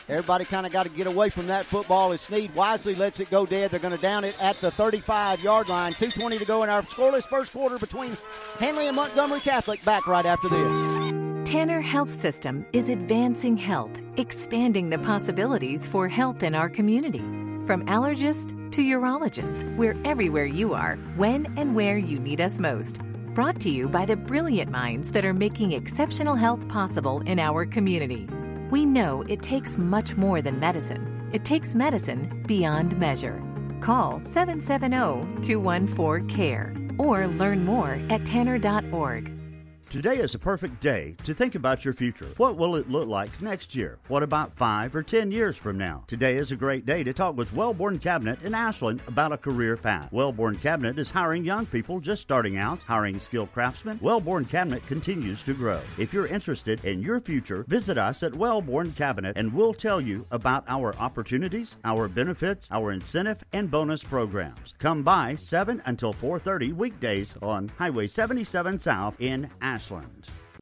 [0.09, 3.29] Everybody kind of got to get away from that football as Sneed wisely lets it
[3.29, 3.71] go dead.
[3.71, 5.91] They're going to down it at the 35 yard line.
[5.93, 8.17] 2.20 to go in our scoreless first quarter between
[8.59, 9.83] Handley and Montgomery Catholic.
[9.85, 11.49] Back right after this.
[11.49, 17.42] Tanner Health System is advancing health, expanding the possibilities for health in our community.
[17.65, 22.99] From allergist to urologist, we're everywhere you are, when and where you need us most.
[23.33, 27.65] Brought to you by the brilliant minds that are making exceptional health possible in our
[27.65, 28.27] community.
[28.69, 33.41] We know it takes much more than medicine, it takes medicine beyond measure.
[33.79, 39.42] Call 770 214 CARE or learn more at tanner.org.
[39.93, 42.25] Today is a perfect day to think about your future.
[42.37, 43.99] What will it look like next year?
[44.07, 46.03] What about five or ten years from now?
[46.07, 49.77] Today is a great day to talk with Wellborn Cabinet in Ashland about a career
[49.77, 50.11] path.
[50.11, 53.99] Wellborn Cabinet is hiring young people just starting out, hiring skilled craftsmen.
[54.01, 55.79] Wellborn Cabinet continues to grow.
[55.99, 60.25] If you're interested in your future, visit us at Wellborn Cabinet and we'll tell you
[60.31, 64.73] about our opportunities, our benefits, our incentive and bonus programs.
[64.79, 69.82] Come by 7 until 4:30 weekdays on Highway 77 South in Ashland.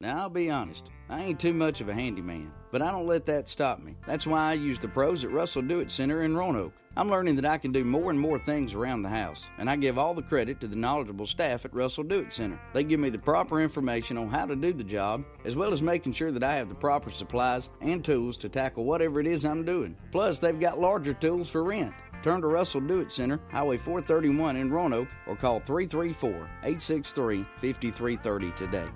[0.00, 3.24] Now, I'll be honest, I ain't too much of a handyman, but I don't let
[3.26, 3.94] that stop me.
[4.04, 6.72] That's why I use the pros at Russell Do It Center in Roanoke.
[6.96, 9.76] I'm learning that I can do more and more things around the house, and I
[9.76, 12.60] give all the credit to the knowledgeable staff at Russell Do It Center.
[12.72, 15.82] They give me the proper information on how to do the job, as well as
[15.82, 19.44] making sure that I have the proper supplies and tools to tackle whatever it is
[19.44, 19.96] I'm doing.
[20.10, 21.94] Plus, they've got larger tools for rent.
[22.24, 28.50] Turn to Russell Do It Center, Highway 431 in Roanoke, or call 334 863 5330
[28.52, 28.88] today.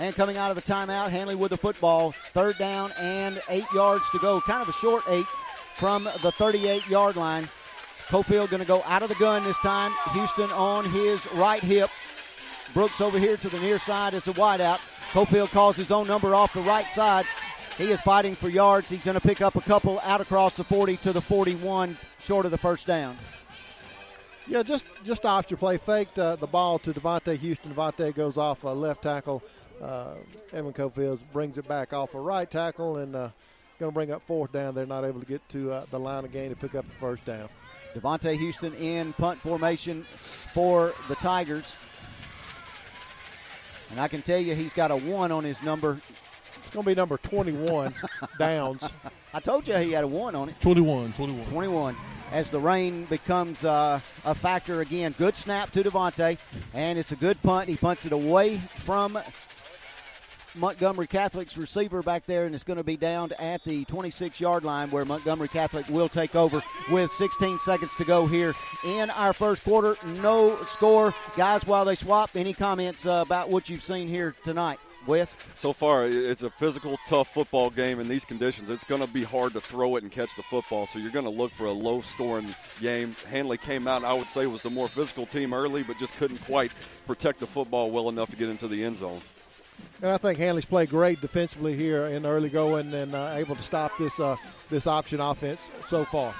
[0.00, 2.12] And coming out of the timeout, Handley with the football.
[2.12, 4.40] Third down and eight yards to go.
[4.40, 7.44] Kind of a short eight from the 38 yard line.
[8.06, 9.92] Cofield going to go out of the gun this time.
[10.14, 11.90] Houston on his right hip.
[12.72, 14.78] Brooks over here to the near side as a wideout.
[15.12, 17.26] Cofield calls his own number off the right side.
[17.76, 18.88] He is fighting for yards.
[18.88, 22.46] He's going to pick up a couple out across the 40 to the 41, short
[22.46, 23.18] of the first down.
[24.46, 27.72] Yeah, just just off your play, faked uh, the ball to Devontae Houston.
[27.72, 29.42] Devontae goes off a left tackle.
[29.82, 30.14] Uh,
[30.52, 33.30] Evan Cofield brings it back off a right tackle and uh,
[33.78, 34.74] going to bring up fourth down.
[34.74, 36.94] They're not able to get to uh, the line of again to pick up the
[36.94, 37.48] first down.
[37.94, 41.76] Devontae Houston in punt formation for the Tigers.
[43.90, 45.98] And I can tell you he's got a one on his number.
[46.58, 47.92] It's going to be number 21,
[48.38, 48.88] Downs.
[49.32, 50.60] I told you he had a one on it.
[50.60, 51.46] 21, 21.
[51.46, 51.96] 21.
[52.32, 55.12] As the rain becomes uh, a factor again.
[55.18, 56.38] Good snap to Devontae,
[56.74, 57.68] and it's a good punt.
[57.68, 59.18] He punts it away from
[60.56, 64.64] Montgomery Catholic's receiver back there, and it's going to be down at the 26 yard
[64.64, 69.32] line where Montgomery Catholic will take over with 16 seconds to go here in our
[69.32, 69.96] first quarter.
[70.22, 71.14] No score.
[71.36, 74.78] Guys, while they swap, any comments uh, about what you've seen here tonight?
[75.06, 75.34] Wes?
[75.56, 78.68] So far, it's a physical, tough football game in these conditions.
[78.68, 81.24] It's going to be hard to throw it and catch the football, so you're going
[81.24, 82.46] to look for a low scoring
[82.80, 83.16] game.
[83.28, 86.42] Handley came out, I would say, was the more physical team early, but just couldn't
[86.42, 86.72] quite
[87.06, 89.20] protect the football well enough to get into the end zone.
[90.02, 93.62] And I think Handley's played great defensively here in early going and uh, able to
[93.62, 94.36] stop this uh,
[94.70, 96.34] this option offense so far.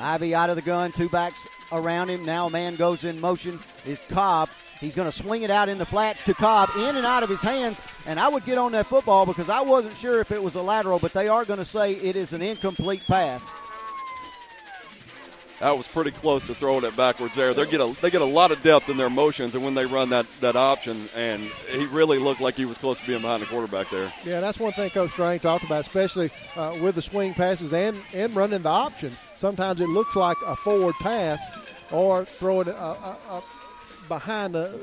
[0.00, 2.24] Ivy out of the gun, two backs around him.
[2.24, 3.58] Now a man goes in motion.
[3.86, 4.48] Is Cobb.
[4.80, 7.30] He's going to swing it out in the flats to Cobb, in and out of
[7.30, 7.82] his hands.
[8.06, 10.62] And I would get on that football because I wasn't sure if it was a
[10.62, 13.50] lateral, but they are going to say it is an incomplete pass.
[15.60, 17.54] That was pretty close to throwing it backwards there.
[17.54, 19.86] They get a they get a lot of depth in their motions, and when they
[19.86, 23.42] run that, that option, and he really looked like he was close to being behind
[23.42, 24.12] the quarterback there.
[24.24, 27.96] Yeah, that's one thing Coach Strain talked about, especially uh, with the swing passes and,
[28.12, 29.16] and running the option.
[29.38, 31.38] Sometimes it looks like a forward pass
[31.90, 33.40] or throwing it uh, uh, uh,
[34.08, 34.78] behind the,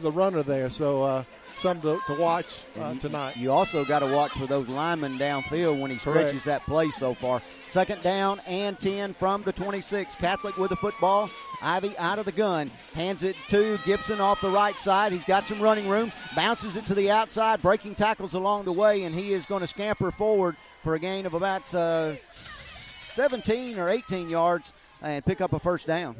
[0.00, 0.70] the runner there.
[0.70, 1.24] So uh,
[1.62, 3.36] something to, to watch uh, tonight.
[3.36, 6.44] You also got to watch for those linemen downfield when he stretches Correct.
[6.44, 7.40] that play so far.
[7.68, 10.16] Second down and 10 from the 26.
[10.16, 11.30] Catholic with the football.
[11.62, 12.70] Ivy out of the gun.
[12.94, 15.12] Hands it to Gibson off the right side.
[15.12, 16.10] He's got some running room.
[16.34, 17.62] Bounces it to the outside.
[17.62, 21.24] Breaking tackles along the way, and he is going to scamper forward for a gain
[21.26, 26.16] of about uh, 17 or 18 yards and pick up a first down.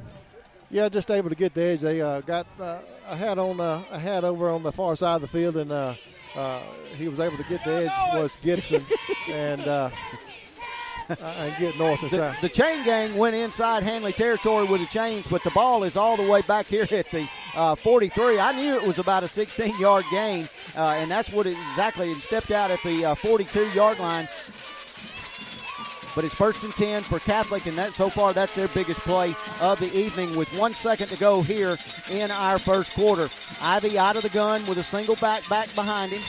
[0.71, 1.81] Yeah, just able to get the edge.
[1.81, 2.79] They uh, got uh,
[3.09, 5.71] I had on uh, I had over on the far side of the field, and
[5.73, 5.95] uh,
[6.37, 6.63] uh,
[6.97, 8.83] he was able to get the edge was Gibson,
[9.29, 9.91] and uh,
[11.09, 12.41] and get north and The, south.
[12.41, 16.17] the chain gang went inside Handley territory with the chains, but the ball is all
[16.17, 18.39] the way back here at the uh, 43.
[18.39, 22.11] I knew it was about a 16 yard gain, uh, and that's what it exactly.
[22.13, 24.29] It stepped out at the uh, 42 yard line.
[26.15, 29.35] But it's first and 10 for Catholic, and that so far that's their biggest play
[29.61, 31.79] of the evening with one second to go here
[32.11, 33.29] in our first quarter.
[33.63, 36.23] Ivy out of the gun with a single back back behind him.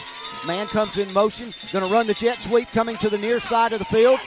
[0.47, 3.73] Man comes in motion, going to run the jet sweep coming to the near side
[3.73, 4.19] of the field.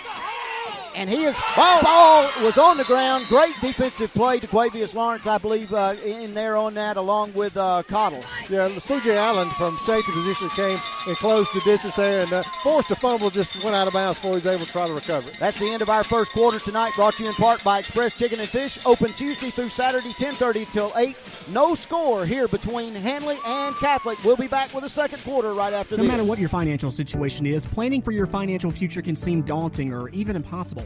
[0.96, 3.26] And he is ball, ball was on the ground.
[3.28, 7.54] Great defensive play to Quavius Lawrence, I believe, uh, in there on that, along with
[7.58, 8.24] uh, Cottle.
[8.48, 9.14] Yeah, C.J.
[9.14, 13.28] Allen from safety position came and closed the distance there, and uh, forced a fumble,
[13.28, 15.36] just went out of bounds before he was able to try to recover it.
[15.38, 16.92] That's the end of our first quarter tonight.
[16.96, 18.78] Brought to you in part by Express Chicken and Fish.
[18.86, 21.14] Open Tuesday through Saturday, 10:30 till 8.
[21.52, 24.16] No score here between Handley and Catholic.
[24.24, 26.10] We'll be back with a second quarter right after No this.
[26.10, 30.08] matter what your financial situation is, planning for your financial future can seem daunting or
[30.08, 30.85] even impossible.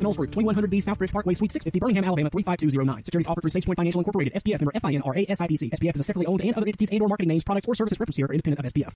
[0.00, 3.04] Knowles Group, 2100B Southbridge Parkway, Suite 650, Birmingham, Alabama 35209.
[3.04, 5.70] Securities offered through SagePoint Financial Incorporated, SPF member FINRA SIPC.
[5.70, 7.98] SPF is a separately owned and other entities and or marketing names, products, or services
[8.00, 8.92] referenced here are independent of SPF.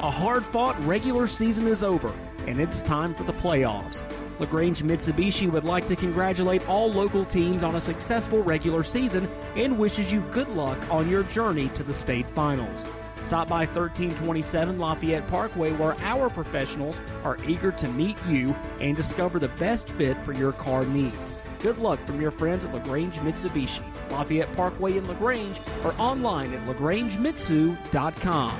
[0.00, 2.12] A hard fought regular season is over,
[2.46, 4.02] and it's time for the playoffs.
[4.38, 9.78] LaGrange Mitsubishi would like to congratulate all local teams on a successful regular season and
[9.78, 12.84] wishes you good luck on your journey to the state finals.
[13.22, 19.38] Stop by 1327 Lafayette Parkway where our professionals are eager to meet you and discover
[19.38, 21.34] the best fit for your car needs.
[21.60, 26.66] Good luck from your friends at LaGrange Mitsubishi, Lafayette Parkway in LaGrange, or online at
[26.66, 28.58] lagrangemitsu.com.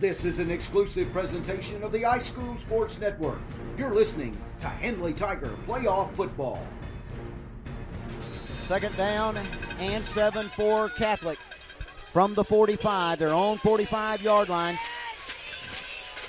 [0.00, 3.38] This is an exclusive presentation of the iSchool Sports Network.
[3.76, 6.66] You're listening to Handley Tiger Playoff Football.
[8.62, 9.36] Second down
[9.78, 11.38] and seven for Catholic
[12.12, 14.76] from the 45, their own 45 yard line.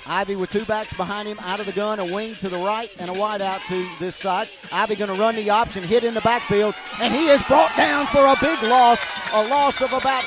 [0.06, 2.90] Ivy with two backs behind him, out of the gun, a wing to the right
[2.98, 4.48] and a wide out to this side.
[4.72, 8.06] Ivy going to run the option, hit in the backfield, and he is brought down
[8.06, 9.00] for a big loss,
[9.32, 10.24] a loss of about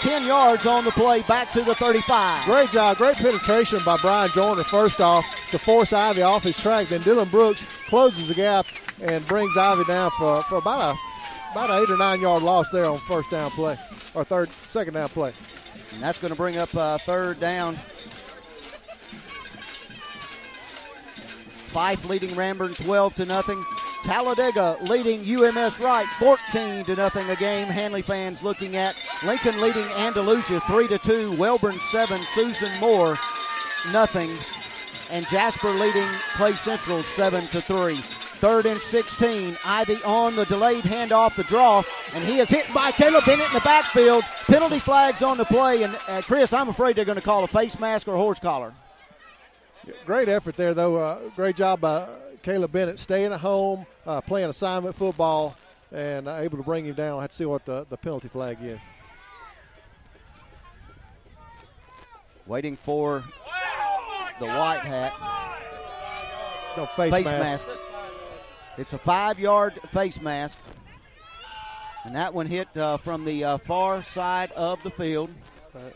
[0.00, 2.44] 10 yards on the play back to the 35.
[2.44, 4.62] Great job, great penetration by Brian Joyner.
[4.64, 6.86] First off, to force Ivy off his track.
[6.88, 8.66] Then Dylan Brooks closes the gap
[9.00, 11.07] and brings Ivy down for, for about a
[11.50, 13.76] about an eight or nine yard loss there on first down play
[14.14, 15.32] or third second down play.
[15.92, 17.76] And that's going to bring up uh, third down.
[21.72, 23.64] Fyffe leading Ranburne 12 to nothing.
[24.02, 27.66] Talladega leading UMS Wright 14 to nothing a game.
[27.66, 31.32] Handley fans looking at Lincoln leading Andalusia 3 to 2.
[31.32, 33.16] Wellborn 7, Susan Moore
[33.92, 34.30] nothing.
[35.10, 38.17] And Jasper leading Clay Central 7 to 3.
[38.38, 39.56] Third and 16.
[39.64, 41.82] Ivy on the delayed handoff, the draw,
[42.14, 44.22] and he is hit by Caleb Bennett in the backfield.
[44.46, 47.48] Penalty flags on the play, and uh, Chris, I'm afraid they're going to call a
[47.48, 48.72] face mask or a horse collar.
[50.06, 50.96] Great effort there, though.
[50.96, 52.06] Uh, great job by
[52.42, 55.56] Caleb Bennett staying at home, uh, playing assignment football,
[55.90, 57.18] and uh, able to bring him down.
[57.18, 58.78] I have to see what the, the penalty flag is.
[62.46, 63.24] Waiting for
[64.38, 65.12] the white hat.
[66.76, 67.66] No face, mask.
[68.78, 70.56] It's a five yard face mask.
[72.04, 75.30] And that one hit uh, from the uh, far side of the field.
[75.74, 75.90] I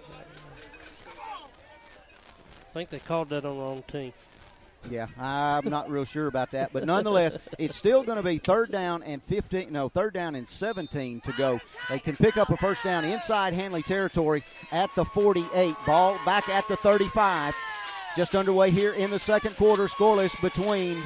[2.74, 4.12] think they called that on the wrong team.
[4.90, 8.72] Yeah, I'm not real sure about that, but nonetheless, it's still going to be third
[8.72, 9.70] down and 15.
[9.70, 11.60] No, third down and 17 to go.
[11.88, 15.76] They can pick up a first down inside Handley territory at the 48.
[15.86, 17.54] Ball back at the 35.
[18.16, 19.84] Just underway here in the second quarter.
[19.84, 21.00] Scoreless between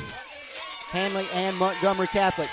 [0.91, 2.49] Handley and Montgomery Catholic.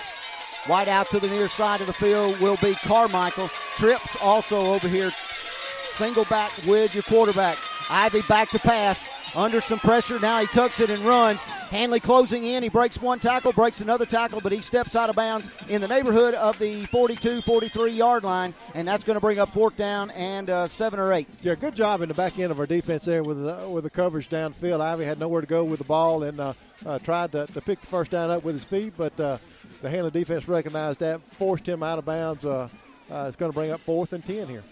[0.68, 3.48] Wide out to the near side of the field will be Carmichael.
[3.48, 5.12] Trips also over here.
[5.12, 7.58] Single back with your quarterback.
[7.90, 9.13] Ivy back to pass.
[9.36, 10.20] Under some pressure.
[10.20, 11.44] Now he tucks it and runs.
[11.44, 12.62] Handley closing in.
[12.62, 15.88] He breaks one tackle, breaks another tackle, but he steps out of bounds in the
[15.88, 20.12] neighborhood of the 42 43 yard line, and that's going to bring up fourth down
[20.12, 21.28] and uh, seven or eight.
[21.42, 23.90] Yeah, good job in the back end of our defense there with the, with the
[23.90, 24.82] coverage downfield.
[24.82, 26.54] Ivy had nowhere to go with the ball and uh,
[26.86, 29.38] uh, tried to, to pick the first down up with his feet, but uh,
[29.82, 32.46] the Handley defense recognized that, forced him out of bounds.
[32.46, 32.70] Uh,
[33.12, 34.64] uh, it's going to bring up fourth and 10 here.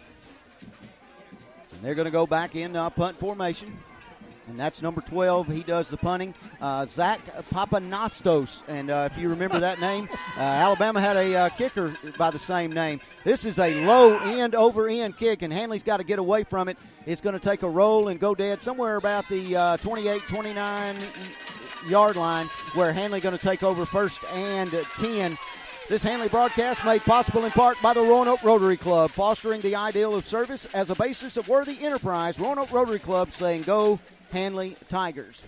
[0.61, 3.75] And they're going to go back in uh, punt formation.
[4.51, 5.47] And that's number 12.
[5.47, 6.35] He does the punting.
[6.59, 7.21] Uh, Zach
[7.53, 12.31] Pappanastos, and uh, if you remember that name, uh, Alabama had a uh, kicker by
[12.31, 12.99] the same name.
[13.23, 16.67] This is a low end over end kick, and Handley's got to get away from
[16.67, 16.77] it.
[17.05, 20.95] It's going to take a roll and go dead somewhere about the uh, 28, 29
[21.87, 22.45] yard line,
[22.75, 25.37] where Handley going to take over first and 10.
[25.87, 30.13] This Handley broadcast made possible in part by the Roanoke Rotary Club, fostering the ideal
[30.13, 32.37] of service as a basis of worthy enterprise.
[32.37, 33.97] Roanoke Rotary Club saying, Go
[34.31, 35.41] Handley Tigers.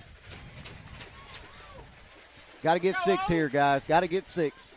[2.61, 3.83] Got to get six here, guys.
[3.83, 4.71] Got to get six.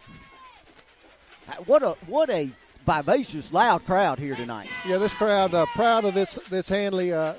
[1.67, 2.51] What a what a
[2.85, 4.69] vivacious, loud crowd here tonight.
[4.87, 7.35] Yeah, this crowd uh, proud of this this Handley uh,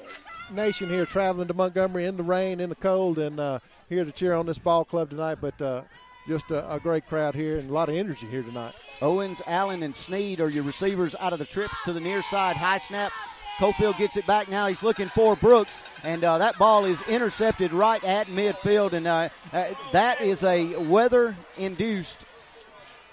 [0.52, 3.60] nation here, traveling to Montgomery in the rain, in the cold, and uh,
[3.90, 5.40] here to cheer on this ball club tonight.
[5.42, 5.82] But uh,
[6.28, 8.74] just a, a, great crowd here and a lot of energy here tonight.
[9.02, 12.58] Owens, Allen, and Sneed are your receivers out of the trips to the near side.
[12.58, 13.12] High snap.
[13.58, 14.68] Cofield gets it back now.
[14.68, 19.30] He's looking for Brooks, and uh, that ball is intercepted right at midfield, and uh,
[19.52, 22.20] uh, that is a weather-induced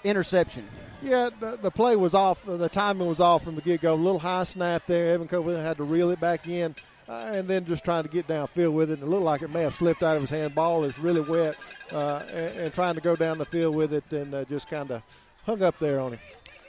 [0.03, 0.67] interception.
[1.01, 2.45] Yeah, the, the, play was off.
[2.45, 3.93] The timing was off from the get go.
[3.93, 5.13] A little high snap there.
[5.13, 6.75] Evan Cofield had to reel it back in.
[7.07, 8.93] Uh, and then just trying to get downfield with it.
[8.93, 10.55] And it looked like it may have slipped out of his hand.
[10.55, 11.55] Ball is really wet,
[11.91, 14.89] uh, and, and, trying to go down the field with it, and uh, just kind
[14.89, 15.03] of
[15.45, 16.19] hung up there on him.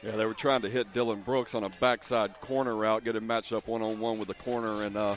[0.07, 3.26] Yeah, they were trying to hit Dylan Brooks on a backside corner route, get him
[3.26, 5.16] matched up one on one with the corner, and uh,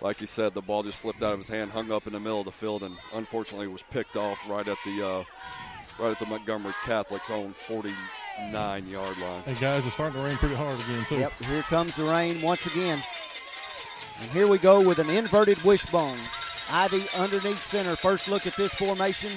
[0.00, 2.20] like you said, the ball just slipped out of his hand, hung up in the
[2.20, 5.24] middle of the field, and unfortunately was picked off right at the uh,
[5.98, 9.42] right at the Montgomery Catholic's own 49 yard line.
[9.42, 11.18] Hey guys, it's starting to rain pretty hard again too.
[11.18, 13.02] Yep, here comes the rain once again.
[14.20, 16.16] And here we go with an inverted wishbone.
[16.70, 17.96] Ivy underneath center.
[17.96, 19.30] First look at this formation.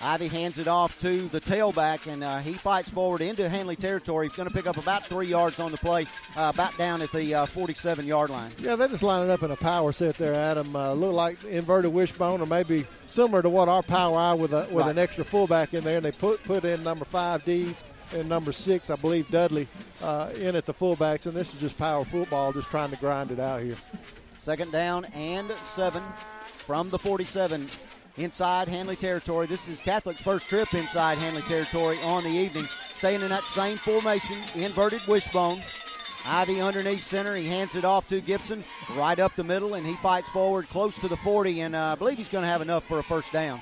[0.00, 4.28] Ivy hands it off to the tailback, and uh, he fights forward into Handley territory.
[4.28, 7.10] He's going to pick up about three yards on the play, uh, about down at
[7.10, 8.50] the 47 uh, yard line.
[8.60, 10.74] Yeah, they're just lining up in a power set there, Adam.
[10.74, 14.68] Uh, look like inverted wishbone, or maybe similar to what our power eye with a,
[14.70, 14.90] with right.
[14.90, 17.82] an extra fullback in there, and they put put in number five Deeds
[18.14, 19.68] and number six, I believe Dudley,
[20.02, 23.30] uh, in at the fullbacks, and this is just power football, just trying to grind
[23.30, 23.76] it out here.
[24.38, 26.02] Second down and seven
[26.44, 27.66] from the 47
[28.18, 29.46] inside Handley territory.
[29.46, 32.64] This is Catholic's first trip inside Handley territory on the evening.
[32.64, 35.60] Staying in that same formation, inverted wishbone.
[36.26, 37.34] Ivy underneath center.
[37.36, 38.64] He hands it off to Gibson
[38.96, 41.94] right up the middle, and he fights forward close to the 40, and uh, I
[41.94, 43.60] believe he's going to have enough for a first down.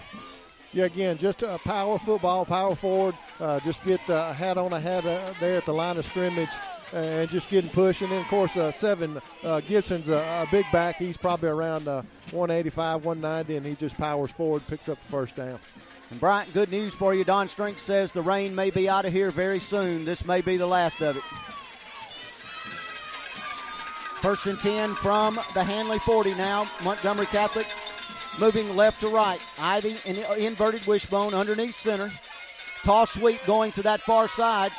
[0.72, 3.14] Yeah, again, just a power football, power forward.
[3.38, 6.48] Uh, just get a hat on a hat uh, there at the line of scrimmage
[6.92, 8.02] and just getting pushed.
[8.02, 10.96] And then, of course, uh, seven uh, Gibson's a, a, big back.
[10.96, 15.36] He's probably around uh, 185, 190, and he just powers forward, picks up the first
[15.36, 15.58] down.
[16.10, 17.24] And Bryant, good news for you.
[17.24, 20.04] Don Strength says the rain may be out of here very soon.
[20.04, 21.22] This may be the last of it.
[24.22, 26.66] First and 10 from the Handley 40 now.
[26.84, 27.66] Montgomery Catholic
[28.40, 29.38] moving left to right.
[29.60, 32.10] Ivy in inverted wishbone underneath center.
[32.82, 34.72] Toss sweep going to that far side.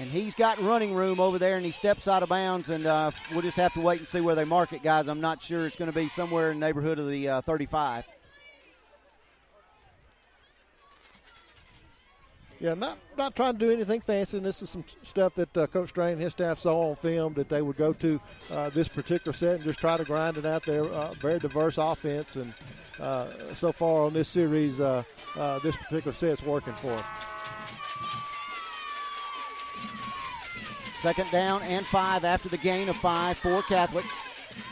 [0.00, 2.70] And he's got running room over there, and he steps out of bounds.
[2.70, 5.08] And uh, we'll just have to wait and see where they mark it, guys.
[5.08, 5.66] I'm not sure.
[5.66, 8.06] It's going to be somewhere in the neighborhood of the uh, 35.
[12.58, 14.36] Yeah, not not trying to do anything fancy.
[14.36, 17.32] And this is some stuff that uh, Coach Strain and his staff saw on film
[17.34, 18.20] that they would go to
[18.52, 20.84] uh, this particular set and just try to grind it out there.
[20.84, 22.52] Uh, very diverse offense, and
[23.00, 25.02] uh, so far on this series, uh,
[25.38, 27.04] uh, this particular set's working for them.
[31.00, 34.04] Second down and five after the gain of five for Catholic.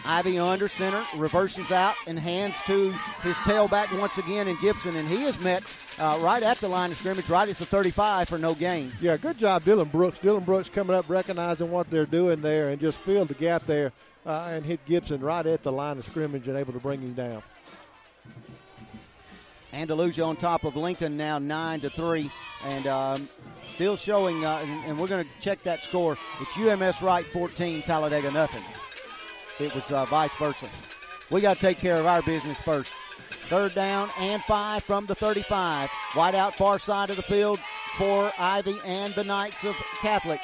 [0.05, 2.91] Ivy under center, reverses out and hands to
[3.23, 5.63] his tailback once again in Gibson, and he is met
[5.99, 8.93] uh, right at the line of scrimmage, right at the 35 for no gain.
[9.01, 10.19] Yeah, good job, Dylan Brooks.
[10.19, 13.93] Dylan Brooks coming up, recognizing what they're doing there, and just filled the gap there
[14.27, 17.15] uh, and hit Gibson right at the line of scrimmage and able to bring him
[17.15, 17.43] down.
[19.73, 22.31] Andalusia on top of Lincoln now nine to three,
[22.65, 23.29] and um,
[23.69, 24.45] still showing.
[24.45, 26.17] Uh, and, and, we're going to check that score.
[26.41, 28.65] It's UMS Wright 14, Talladega nothing.
[29.65, 30.69] It was uh, vice versa.
[31.31, 32.93] We got to take care of our business first.
[33.49, 35.91] Third down and five from the 35.
[36.17, 37.59] Wide out far side of the field
[37.97, 40.41] for Ivy and the Knights of Catholic.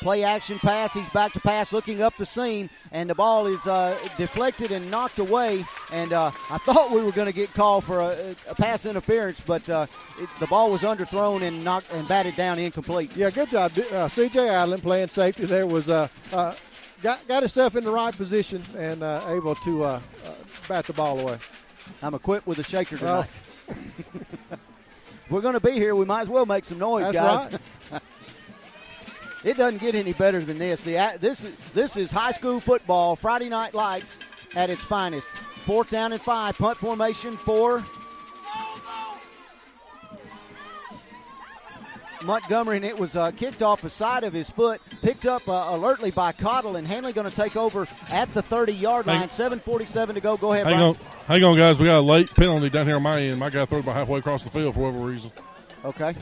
[0.00, 0.92] Play action pass.
[0.92, 4.88] He's back to pass, looking up the seam, and the ball is uh, deflected and
[4.90, 5.64] knocked away.
[5.92, 9.40] And uh, I thought we were going to get called for a, a pass interference,
[9.40, 9.86] but uh,
[10.18, 13.16] it, the ball was underthrown and knocked and batted down incomplete.
[13.16, 14.38] Yeah, good job, uh, C.J.
[14.38, 15.46] Adlin playing safety.
[15.46, 16.54] There was uh, uh,
[17.02, 20.00] got got himself in the right position and able to
[20.68, 21.38] bat the ball away.
[22.02, 23.28] I'm equipped with a shaker tonight.
[25.30, 25.94] We're going to be here.
[25.94, 27.60] We might as well make some noise, That's guys.
[27.90, 28.02] Right.
[29.46, 30.82] it doesn't get any better than this.
[30.82, 33.14] The this is this is high school football.
[33.14, 34.18] Friday Night Lights
[34.56, 35.28] at its finest.
[35.28, 36.58] Fourth down and five.
[36.58, 37.82] Punt formation for
[42.24, 45.66] Montgomery, and it was uh, kicked off the side of his foot, picked up uh,
[45.68, 49.28] alertly by Cottle, and Handley going to take over at the 30 yard line.
[49.28, 50.36] 7:47 to go.
[50.36, 50.96] Go ahead, hang on,
[51.28, 51.78] hang on, guys.
[51.78, 53.38] We got a late penalty down here on my end.
[53.38, 55.30] My guy threw it about halfway across the field for whatever reason.
[55.84, 56.16] Okay.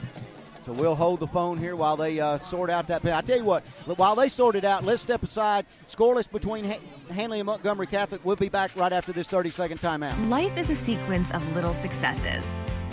[0.64, 3.04] So we'll hold the phone here while they uh, sort out that.
[3.04, 5.66] I tell you what, while they sort it out, let's step aside.
[5.88, 6.80] Scoreless between Han-
[7.10, 8.24] Handley and Montgomery Catholic.
[8.24, 10.30] We'll be back right after this 30 second timeout.
[10.30, 12.42] Life is a sequence of little successes.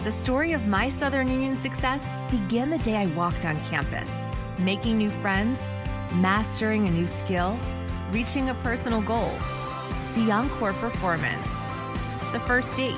[0.04, 4.12] The story of my Southern Union success began the day I walked on campus,
[4.60, 5.58] making new friends,
[6.16, 7.58] mastering a new skill,
[8.12, 9.32] reaching a personal goal.
[10.16, 11.48] The encore performance,
[12.34, 12.98] the first date,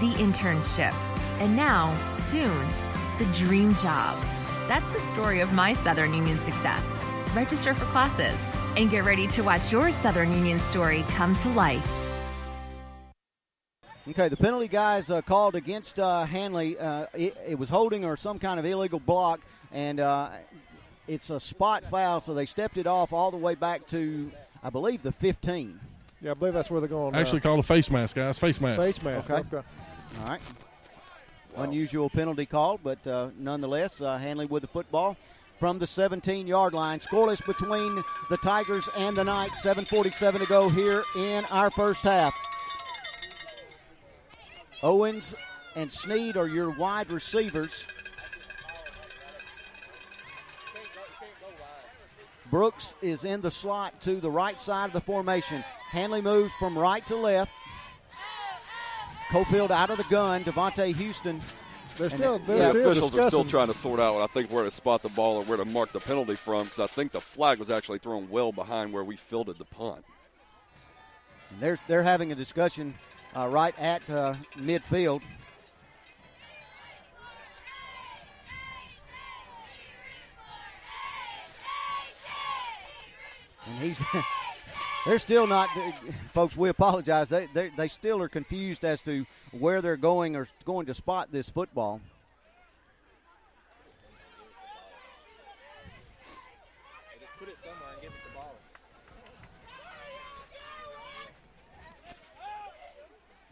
[0.00, 0.92] the internship,
[1.40, 2.68] and now, soon,
[3.18, 4.16] the dream job.
[4.68, 6.84] That's the story of my Southern Union success.
[7.34, 8.38] Register for classes
[8.76, 11.84] and get ready to watch your Southern Union story come to life.
[14.08, 16.78] Okay, the penalty guys uh, called against uh, Handley.
[16.78, 19.40] Uh, it, it, was holding or some kind of illegal block,
[19.70, 20.30] and uh,
[21.06, 24.30] it's a spot foul, so they stepped it off all the way back to,
[24.62, 25.78] I believe, the 15.
[26.22, 27.14] Yeah, I believe that's where they're going.
[27.14, 28.38] uh, Actually, called a face mask, guys.
[28.38, 28.80] Face mask.
[28.80, 29.28] Face mask.
[29.30, 29.56] Okay.
[29.56, 29.66] okay.
[30.20, 30.40] All right.
[31.58, 35.16] Unusual penalty call, but uh, nonetheless, uh, Handley with the football
[35.58, 37.00] from the 17 yard line.
[37.00, 37.96] Scoreless between
[38.30, 39.64] the Tigers and the Knights.
[39.64, 42.32] 7.47 to go here in our first half.
[44.82, 45.34] Owens
[45.74, 47.86] and Sneed are your wide receivers.
[52.50, 55.62] Brooks is in the slot to the right side of the formation.
[55.90, 57.52] Handley moves from right to left.
[59.28, 60.42] Cofield out of the gun.
[60.44, 61.40] Devontae Houston.
[61.96, 63.20] They're still, they're the still officials discussing.
[63.20, 65.58] are still trying to sort out, I think, where to spot the ball or where
[65.58, 68.92] to mark the penalty from because I think the flag was actually thrown well behind
[68.92, 70.04] where we fielded the punt.
[71.58, 72.94] They're, they're having a discussion
[73.36, 75.22] uh, right at uh, midfield.
[83.66, 84.00] And he's
[85.08, 85.90] they're still not uh,
[86.28, 90.46] folks we apologize they, they, they still are confused as to where they're going or
[90.64, 92.00] going to spot this football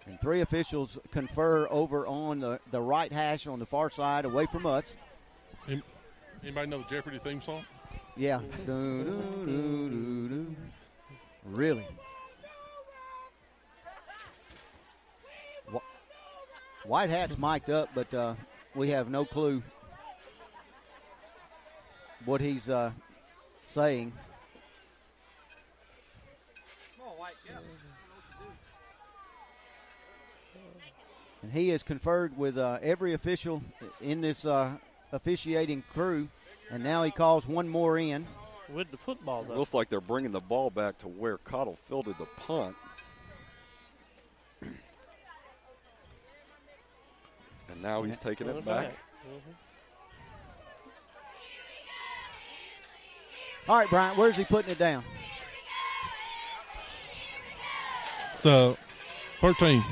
[0.08, 4.46] And three officials confer over on the, the right hash on the far side, away
[4.46, 4.96] from us.
[6.42, 7.64] Anybody know the Jeopardy theme song?
[8.16, 8.40] Yeah.
[8.64, 10.56] Do, do, do, do,
[11.50, 11.86] really?
[16.84, 18.34] White Hat's mic'd up, but uh,
[18.76, 19.60] we have no clue
[22.24, 22.92] what he's uh,
[23.64, 24.12] saying.
[31.42, 33.62] And he has conferred with uh, every official
[34.00, 34.70] in this uh,
[35.12, 36.28] officiating crew,
[36.70, 38.26] and now he calls one more in.
[38.72, 39.54] With the football, though.
[39.54, 42.74] It looks like they're bringing the ball back to where Cottle fielded the punt.
[44.62, 44.72] and
[47.80, 48.86] now he's taking it back.
[48.86, 49.52] Mm-hmm.
[53.68, 55.02] All right, Brian, where's he putting it down?
[58.40, 58.76] So,
[59.40, 59.82] 13.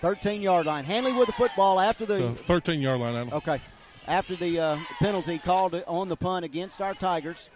[0.00, 0.84] 13 yard line.
[0.84, 2.28] Handley with the football after the.
[2.28, 3.32] Uh, 13 yard line, Adam.
[3.32, 3.60] Okay.
[4.06, 7.50] After the uh, penalty called on the punt against our Tigers.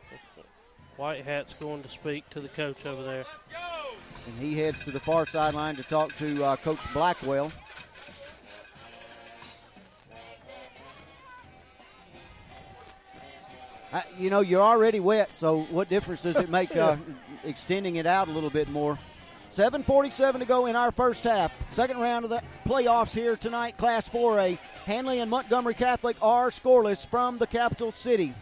[1.01, 3.25] White Hat's going to speak to the coach over there.
[4.27, 7.51] And he heads to the far sideline to talk to uh, Coach Blackwell.
[13.95, 16.99] Uh, you know, you're already wet, so what difference does it make uh,
[17.45, 18.99] extending it out a little bit more?
[19.51, 21.51] 7.47 to go in our first half.
[21.73, 24.59] Second round of the playoffs here tonight, Class 4A.
[24.85, 28.35] Handley and Montgomery Catholic are scoreless from the capital city.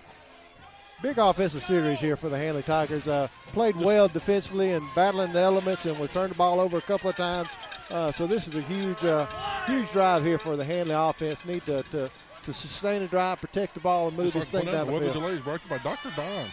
[1.00, 3.06] Big offensive series here for the Handley Tigers.
[3.06, 6.82] Uh, played well defensively and battling the elements, and we turned the ball over a
[6.82, 7.48] couple of times.
[7.90, 9.24] Uh, so this is a huge, uh,
[9.66, 11.44] huge drive here for the Handley offense.
[11.46, 12.10] Need to, to,
[12.42, 14.92] to sustain a drive, protect the ball, and move Just this like thing down the
[14.92, 15.22] weather field.
[15.22, 16.10] delays brought to you by Dr.
[16.16, 16.46] Don.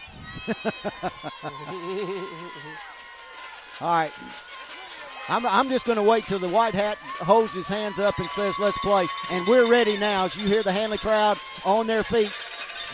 [3.81, 4.11] All right.
[5.27, 8.27] I'm, I'm just going to wait till the white hat holds his hands up and
[8.27, 9.07] says, let's play.
[9.31, 12.31] And we're ready now as you hear the Handley crowd on their feet.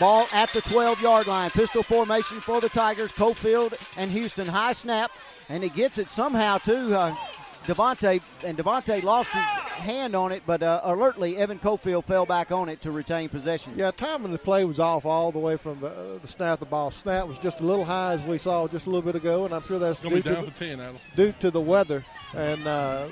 [0.02, 1.48] Ball at the 12 yard line.
[1.50, 3.12] Pistol formation for the Tigers.
[3.12, 4.48] Cofield and Houston.
[4.48, 5.12] High snap.
[5.48, 7.16] And he gets it somehow to uh,
[7.62, 8.20] Devontae.
[8.44, 12.68] And Devontae lost his hand on it, but uh, alertly, Evan Cofield fell back on
[12.68, 13.74] it to retain possession.
[13.76, 16.54] Yeah, timing of the play was off all the way from the, uh, the snap
[16.54, 16.90] of the ball.
[16.90, 19.54] Snap was just a little high as we saw just a little bit ago, and
[19.54, 22.04] I'm sure that's Gonna due be to, down the, 10, due to the weather.
[22.34, 23.06] And uh,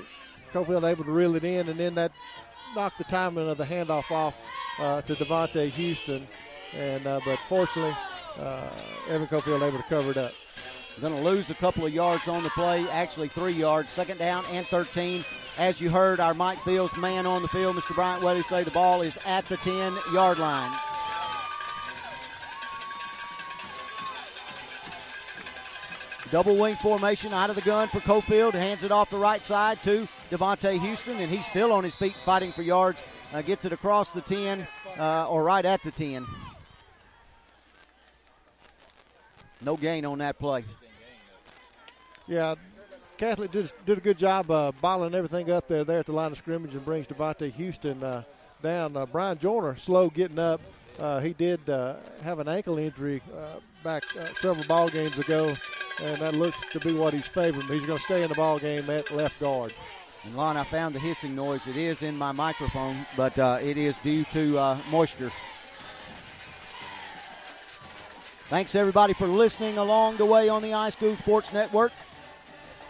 [0.51, 2.11] Cofield able to reel it in, and then that
[2.75, 4.37] knocked the timing of the handoff off
[4.81, 6.27] uh, to Devontae Houston.
[6.77, 7.95] And uh, but fortunately,
[8.39, 8.69] uh,
[9.09, 10.33] Evan Cofield able to cover it up.
[10.99, 13.89] Going to lose a couple of yards on the play, actually three yards.
[13.89, 15.23] Second down and 13.
[15.57, 17.95] As you heard our Mike Fields man on the field, Mr.
[17.95, 20.71] Bryant Welly, say the ball is at the 10 yard line.
[26.29, 28.53] Double wing formation out of the gun for Cofield.
[28.53, 32.13] Hands it off the right side to Devontae Houston, and he's still on his feet
[32.13, 33.03] fighting for yards.
[33.33, 34.65] Uh, gets it across the 10
[34.97, 36.25] uh, or right at the 10.
[39.61, 40.65] No gain on that play.
[42.27, 42.55] Yeah,
[43.17, 46.31] Catholic did, did a good job uh, bottling everything up there there at the line
[46.31, 48.23] of scrimmage and brings Devontae Houston uh,
[48.63, 48.97] down.
[48.97, 50.61] Uh, Brian Joyner slow getting up.
[50.99, 55.53] Uh, he did uh, have an ankle injury uh, back uh, several ball games ago,
[56.03, 57.67] and that looks to be what he's favoring.
[57.67, 59.73] He's going to stay in the ball game at left guard.
[60.23, 61.65] And Lon, I found the hissing noise.
[61.67, 65.31] It is in my microphone, but uh, it is due to uh, moisture.
[68.51, 71.93] Thanks everybody for listening along the way on the iSchool Sports Network.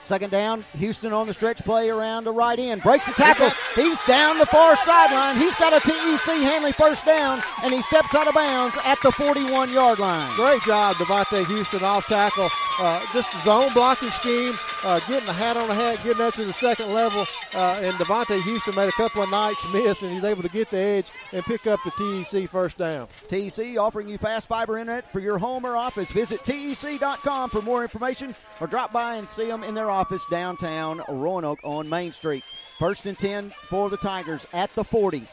[0.04, 2.82] Second down, Houston on the stretch play around the right end.
[2.82, 3.52] Breaks the tackle.
[3.76, 5.36] He's down the far sideline.
[5.36, 9.12] He's got a TEC Handley first down, and he steps out of bounds at the
[9.12, 10.28] 41 yard line.
[10.36, 12.50] Great job, Devontae Houston off tackle.
[12.80, 16.44] Uh, just zone blocking scheme, uh, getting the hat on the hat, getting up to
[16.44, 17.26] the second level.
[17.54, 20.70] Uh, and Devontae Houston made a couple of nights miss, and he's able to get
[20.70, 23.08] the edge and pick up the TEC first down.
[23.28, 26.12] TEC offering you fast fiber internet for your home or office.
[26.12, 31.02] Visit TEC.com for more information or drop by and see them in their office downtown
[31.08, 32.44] Roanoke on Main Street.
[32.80, 35.24] First and 10 for the Tigers at the 40.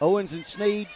[0.00, 0.88] Owens and Sneed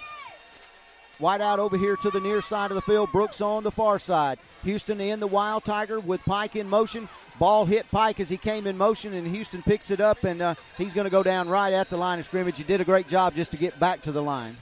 [1.21, 3.11] wide out over here to the near side of the field.
[3.13, 4.39] Brooks on the far side.
[4.65, 7.09] Houston in the Wild Tiger with Pike in motion.
[7.39, 10.55] Ball hit Pike as he came in motion, and Houston picks it up, and uh,
[10.77, 12.59] he's going to go down right at the line of scrimmage.
[12.59, 14.57] He did a great job just to get back to the line.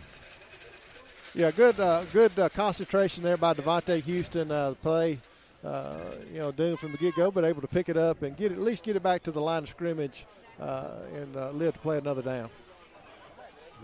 [1.35, 4.51] Yeah, good, uh, good uh, concentration there by Devontae Houston.
[4.51, 5.19] Uh, play,
[5.65, 5.99] uh,
[6.33, 8.53] you know, doomed from the get go, but able to pick it up and get
[8.53, 10.27] at least get it back to the line of scrimmage
[10.61, 12.49] uh, and uh, live to play another down.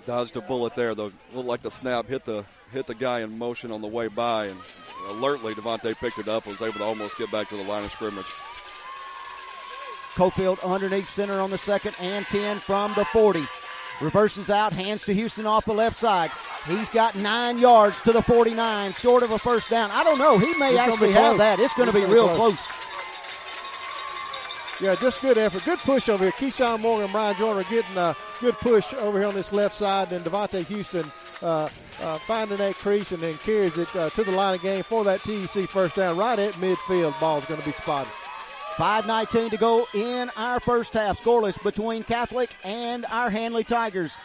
[0.07, 1.13] Dodged a bullet there, though.
[1.33, 4.47] Looked like the snap hit the hit the guy in motion on the way by,
[4.47, 4.59] and
[5.09, 7.85] alertly Devontae picked it up and was able to almost get back to the line
[7.85, 8.27] of scrimmage.
[10.15, 13.45] Cofield underneath center on the second and 10 from the 40.
[14.01, 16.31] Reverses out, hands to Houston off the left side.
[16.69, 19.91] He's got nine yards to the 49, short of a first down.
[19.93, 20.39] I don't know.
[20.39, 21.61] He may It's actually have that.
[21.61, 22.57] It's going to be gonna be real close.
[22.57, 22.94] close.
[24.81, 25.65] Yeah, just good effort.
[25.65, 26.33] Good push over here.
[26.33, 30.13] Keyshawn Morgan, Brian Joyner getting a good push over here on this left side.
[30.13, 31.05] And Devontae Houston
[31.43, 31.69] uh,
[32.03, 35.05] uh, finding that crease and then carries it uh, to the line of game for
[35.05, 37.19] that TEC first down right at midfield.
[37.21, 38.13] Ball's going to be spotted.
[38.75, 41.23] 5.19 to go in our first half.
[41.23, 44.17] Scoreless between Catholic and our Handley Tigers.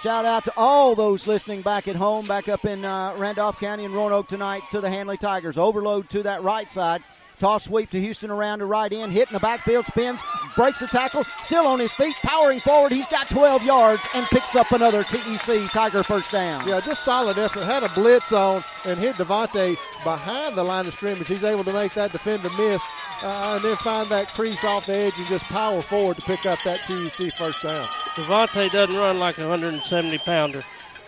[0.00, 3.84] Shout out to all those listening back at home, back up in uh, Randolph County
[3.84, 5.56] and Roanoke tonight to the Handley Tigers.
[5.56, 7.02] Overload to that right side.
[7.38, 10.22] Toss sweep to Houston around to right end, hitting the backfield, spins,
[10.54, 12.92] breaks the tackle, still on his feet, powering forward.
[12.92, 16.66] He's got 12 yards and picks up another TEC Tiger first down.
[16.68, 17.64] Yeah, just solid effort.
[17.64, 21.28] Had a blitz on and hit Devontae behind the line of scrimmage.
[21.28, 22.82] He's able to make that defender miss
[23.24, 26.46] uh, and then find that crease off the edge and just power forward to pick
[26.46, 27.84] up that TEC first down.
[28.14, 30.62] Devontae doesn't run like a 170 pounder.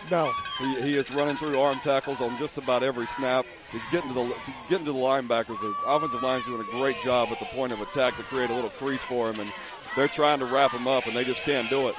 [0.09, 0.31] No.
[0.59, 3.45] He, he is running through arm tackles on just about every snap.
[3.71, 4.35] He's getting to the
[4.69, 5.59] getting to the linebackers.
[5.59, 8.53] The offensive line's doing a great job at the point of attack to create a
[8.53, 9.51] little crease for him, and
[9.95, 11.95] they're trying to wrap him up, and they just can't do it.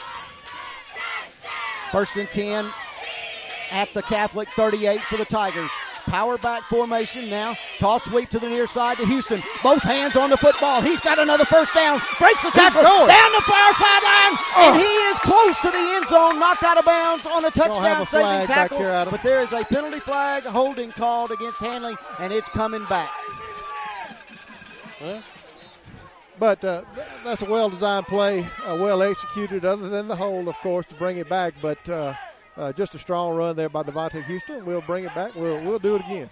[1.93, 2.71] First and 10
[3.71, 5.71] at the Catholic 38 for the Tigers.
[6.09, 7.55] Power back formation now.
[7.79, 9.43] Toss sweep to the near side to Houston.
[9.63, 10.81] Both hands on the football.
[10.81, 12.01] He's got another first down.
[12.19, 12.83] Breaks the tackle.
[12.83, 14.39] Down the far sideline.
[14.57, 16.39] And he is close to the end zone.
[16.39, 18.79] Knocked out of bounds on a touchdown a saving tackle.
[18.79, 23.11] here, but there is a penalty flag holding called against Handley, and it's coming back.
[26.39, 26.83] But uh,
[27.25, 30.95] that's a well designed play, uh, well executed, other than the hole, of course, to
[30.95, 31.55] bring it back.
[31.61, 32.15] But uh,
[32.59, 34.67] uh, just a strong run there by Devontae Houston.
[34.67, 35.35] We'll bring it back.
[35.35, 36.29] We'll, we'll do it again.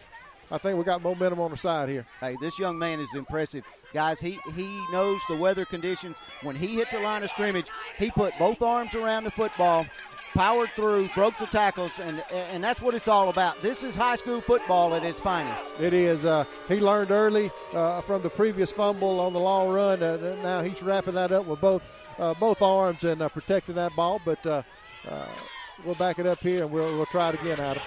[0.50, 2.06] I think we got momentum on the side here.
[2.20, 3.64] Hey, this young man is impressive.
[3.92, 6.18] Guys, he, he knows the weather conditions.
[6.42, 7.66] When he hit the line of scrimmage,
[7.98, 9.86] he put both arms around the football,
[10.34, 12.22] powered through, broke the tackles, and
[12.52, 13.60] and that's what it's all about.
[13.60, 15.64] This is high school football at its finest.
[15.80, 16.24] It is.
[16.24, 20.02] Uh, he learned early uh, from the previous fumble on the long run.
[20.02, 21.82] Uh, now he's wrapping that up with both
[22.18, 24.20] uh, both arms and uh, protecting that ball.
[24.24, 24.62] But uh,
[25.86, 27.82] we'll back it up here and we'll, we'll try it again, Adam.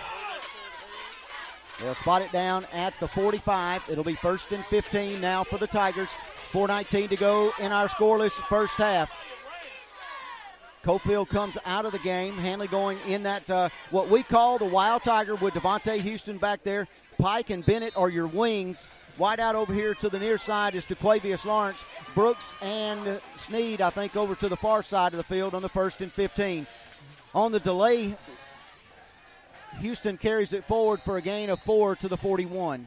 [1.79, 3.89] They'll spot it down at the 45.
[3.89, 6.09] It'll be first and 15 now for the Tigers.
[6.51, 9.11] 4.19 to go in our scoreless first half.
[10.83, 12.33] Cofield comes out of the game.
[12.33, 16.63] Handley going in that uh, what we call the wild tiger with Devontae Houston back
[16.63, 16.87] there.
[17.17, 18.87] Pike and Bennett are your wings.
[19.17, 21.85] Wide out over here to the near side is DeQuavius Lawrence.
[22.15, 25.69] Brooks and Sneed, I think, over to the far side of the field on the
[25.69, 26.65] first and 15.
[27.33, 28.15] On the delay,
[29.81, 32.85] Houston carries it forward for a gain of four to the 41.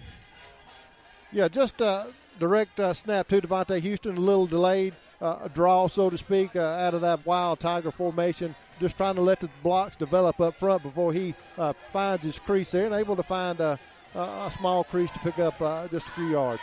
[1.30, 2.04] Yeah, just uh,
[2.38, 6.60] direct uh, snap to Devontae Houston, a little delayed uh, draw, so to speak, uh,
[6.60, 8.54] out of that wild tiger formation.
[8.80, 12.72] Just trying to let the blocks develop up front before he uh, finds his crease
[12.72, 13.78] there and able to find a,
[14.16, 16.62] a small crease to pick up uh, just a few yards.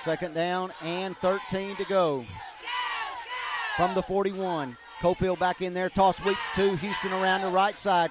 [0.00, 2.24] Second down and 13 to go
[3.76, 4.76] from the 41.
[5.00, 8.10] Cofield back in there, toss weak to Houston around the right side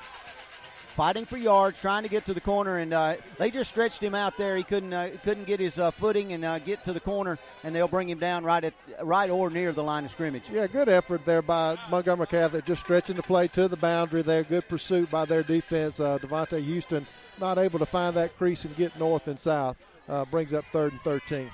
[0.99, 4.13] fighting for yards, trying to get to the corner, and uh, they just stretched him
[4.13, 4.57] out there.
[4.57, 7.73] He couldn't uh, couldn't get his uh, footing and uh, get to the corner, and
[7.73, 10.49] they'll bring him down right at right or near the line of scrimmage.
[10.49, 14.43] Yeah, good effort there by Montgomery Catholic, just stretching the play to the boundary there.
[14.43, 16.01] Good pursuit by their defense.
[16.01, 17.05] Uh, Devontae Houston
[17.39, 19.77] not able to find that crease and get north and south.
[20.09, 21.49] Uh, brings up third and 13.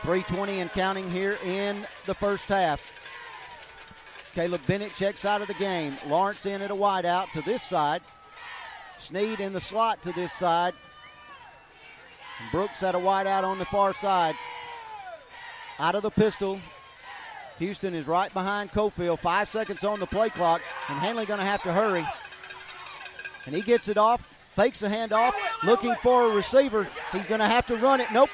[0.00, 1.76] 320 and counting here in
[2.06, 3.01] the first half.
[4.34, 5.94] Caleb Bennett checks out of the game.
[6.08, 8.00] Lawrence in at a wideout to this side.
[8.98, 10.74] Sneed in the slot to this side.
[12.50, 14.34] Brooks at a wideout on the far side.
[15.78, 16.58] Out of the pistol.
[17.58, 19.18] Houston is right behind Cofield.
[19.18, 22.04] Five seconds on the play clock, and Handley going to have to hurry.
[23.46, 24.22] And he gets it off,
[24.56, 25.32] fakes the handoff,
[25.62, 26.88] looking for a receiver.
[27.12, 28.08] He's going to have to run it.
[28.12, 28.30] Nope.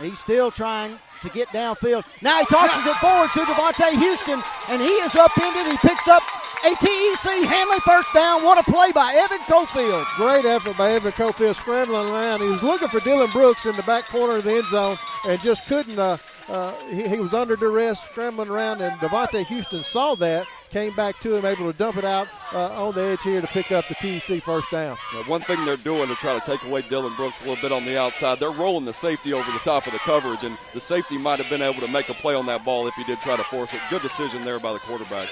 [0.00, 2.04] He's still trying to get downfield.
[2.22, 4.40] Now he tosses it forward to Devontae Houston,
[4.70, 5.66] and he is upended.
[5.70, 6.22] He picks up
[6.64, 8.44] a TEC Handley first down.
[8.44, 10.04] What a play by Evan Cofield.
[10.16, 12.40] Great effort by Evan Cofield scrambling around.
[12.40, 14.96] He was looking for Dylan Brooks in the back corner of the end zone
[15.28, 15.98] and just couldn't.
[15.98, 16.16] Uh,
[16.48, 21.18] uh, he, he, was under duress, scrambling around, and Devontae Houston saw that came back
[21.20, 23.86] to him, able to dump it out uh, on the edge here to pick up
[23.88, 24.96] the TEC first down.
[25.12, 27.72] Now, one thing they're doing to try to take away Dylan Brooks a little bit
[27.72, 30.80] on the outside, they're rolling the safety over the top of the coverage, and the
[30.80, 33.18] safety might have been able to make a play on that ball if he did
[33.18, 33.80] try to force it.
[33.90, 35.28] Good decision there by the quarterback.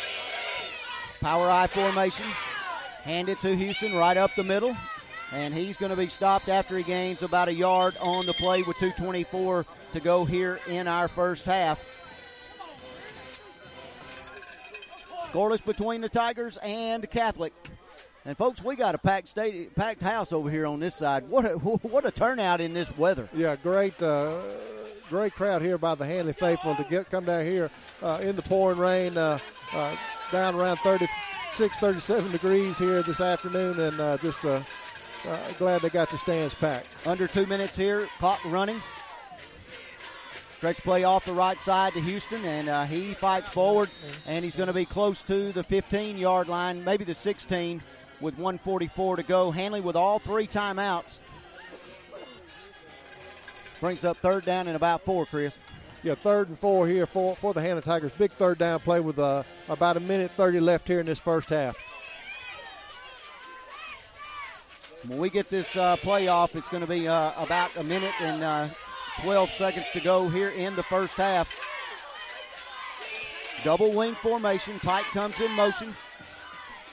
[1.20, 2.26] Power I formation.
[3.02, 4.76] Hand it to Houston right up the middle.
[5.32, 8.62] And he's going to be stopped after he gains about a yard on the play
[8.62, 11.80] with 2.24 to go here in our first half.
[15.32, 17.52] Scoreless between the Tigers and Catholic.
[18.24, 21.28] And folks, we got a packed stadium, packed house over here on this side.
[21.28, 23.28] What a what a turnout in this weather!
[23.32, 24.40] Yeah, great, uh,
[25.08, 27.70] great crowd here by the Handley faithful to get come down here
[28.02, 29.38] uh, in the pouring rain, uh,
[29.74, 29.96] uh
[30.32, 34.60] down around 36, 37 degrees here this afternoon, and uh, just uh,
[35.58, 36.88] glad they got the stands packed.
[37.06, 38.82] Under two minutes here, clock running.
[40.56, 43.90] Stretch play off the right side to Houston, and uh, he fights forward,
[44.26, 47.82] and he's going to be close to the 15 yard line, maybe the 16,
[48.22, 49.50] with 144 to go.
[49.50, 51.18] Handley with all three timeouts.
[53.80, 55.58] Brings up third down and about four, Chris.
[56.02, 58.12] Yeah, third and four here for, for the Handley Tigers.
[58.12, 61.50] Big third down play with uh, about a minute 30 left here in this first
[61.50, 61.76] half.
[65.06, 68.14] When we get this uh, play off, it's going to be uh, about a minute
[68.22, 68.68] and uh,
[69.22, 71.48] 12 seconds to go here in the first half.
[73.64, 74.78] Double wing formation.
[74.80, 75.94] Pike comes in motion.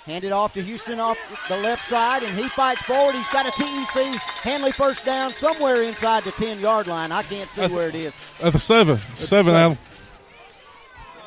[0.05, 1.17] Handed off to Houston off
[1.47, 3.15] the left side, and he fights forward.
[3.15, 4.15] He's got a TEC.
[4.43, 7.11] Handley first down somewhere inside the 10 yard line.
[7.11, 8.13] I can't see at where it is.
[8.43, 8.97] At the seven.
[8.97, 9.77] Seven, seven, Adam.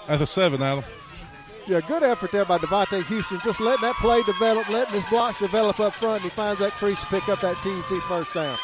[0.09, 0.85] At the seven, Adam.
[1.66, 3.39] Yeah, good effort there by Devontae Houston.
[3.43, 6.23] Just letting that play develop, letting his blocks develop up front.
[6.23, 8.56] And he finds that crease to pick up that TEC first down.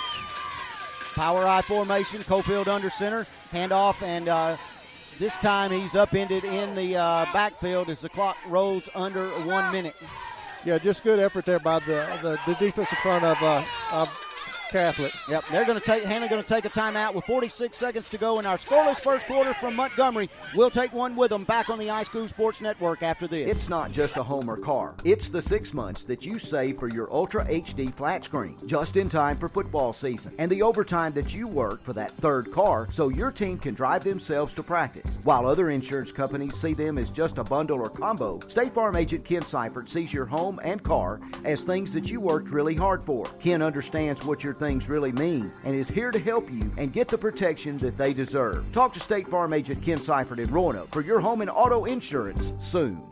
[1.14, 4.56] Power I formation, Cofield under center, handoff, and uh,
[5.18, 9.94] this time he's upended in the uh, backfield as the clock rolls under one minute.
[10.64, 14.09] Yeah, just good effort there by the the, the defensive front of, uh, of
[14.73, 15.12] Catholic.
[15.28, 18.16] Yep, they're going to take Handley going to take a timeout with 46 seconds to
[18.16, 20.31] go in our scoreless first quarter from Montgomery.
[20.55, 23.51] We'll take one with them back on the iSchool Sports Network after this.
[23.55, 24.94] It's not just a home or car.
[25.05, 29.11] It's the six months that you save for your Ultra HD flat screen, just in
[29.11, 33.11] time for football season, and the overtime that you work for that third car so
[33.11, 35.19] your team can drive themselves to practice.
[35.23, 39.27] While other insurance companies see them as just a bundle or combo, State Farm agent
[39.27, 43.27] Ken Seifert sees your home and car as things that you worked really hard for.
[43.39, 47.09] Ken understands what your things really mean and is here to help you and get
[47.09, 48.70] the protection that they deserve.
[48.72, 52.52] Talk to State Farm agent Ken Seifert in Roanoke for your home and auto insurance
[52.59, 53.02] soon.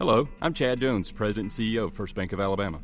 [0.00, 2.80] Hello, I'm Chad Jones, President and CEO of First Bank of Alabama.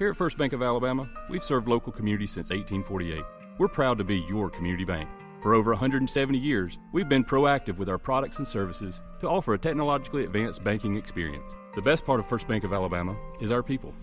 [0.00, 3.22] Here at First Bank of Alabama, we've served local communities since 1848.
[3.58, 5.08] We're proud to be your community bank.
[5.40, 9.58] For over 170 years, we've been proactive with our products and services to offer a
[9.58, 11.54] technologically advanced banking experience.
[11.76, 13.94] The best part of First Bank of Alabama is our people.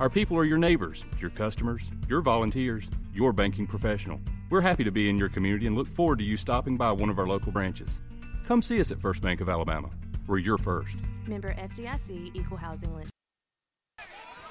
[0.00, 4.20] Our people are your neighbors, your customers, your volunteers, your banking professional.
[4.50, 7.10] We're happy to be in your community and look forward to you stopping by one
[7.10, 8.00] of our local branches.
[8.44, 9.90] Come see us at First Bank of Alabama.
[10.26, 10.96] We're your first.
[11.28, 13.10] Member FDIC Equal Housing Lender.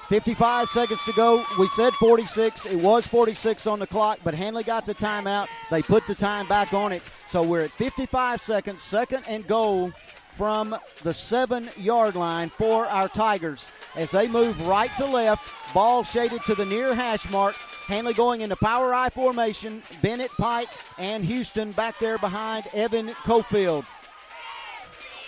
[0.08, 1.44] 55 seconds to go.
[1.58, 2.64] We said 46.
[2.64, 5.48] It was 46 on the clock, but Handley got the timeout.
[5.70, 7.02] They put the time back on it.
[7.26, 9.92] So we're at 55 seconds, second and goal
[10.34, 15.74] from the seven yard line for our Tigers as they move right to left.
[15.74, 17.54] Ball shaded to the near hash mark.
[17.86, 19.82] Handley going into power I formation.
[20.02, 23.84] Bennett, Pike, and Houston back there behind Evan Cofield.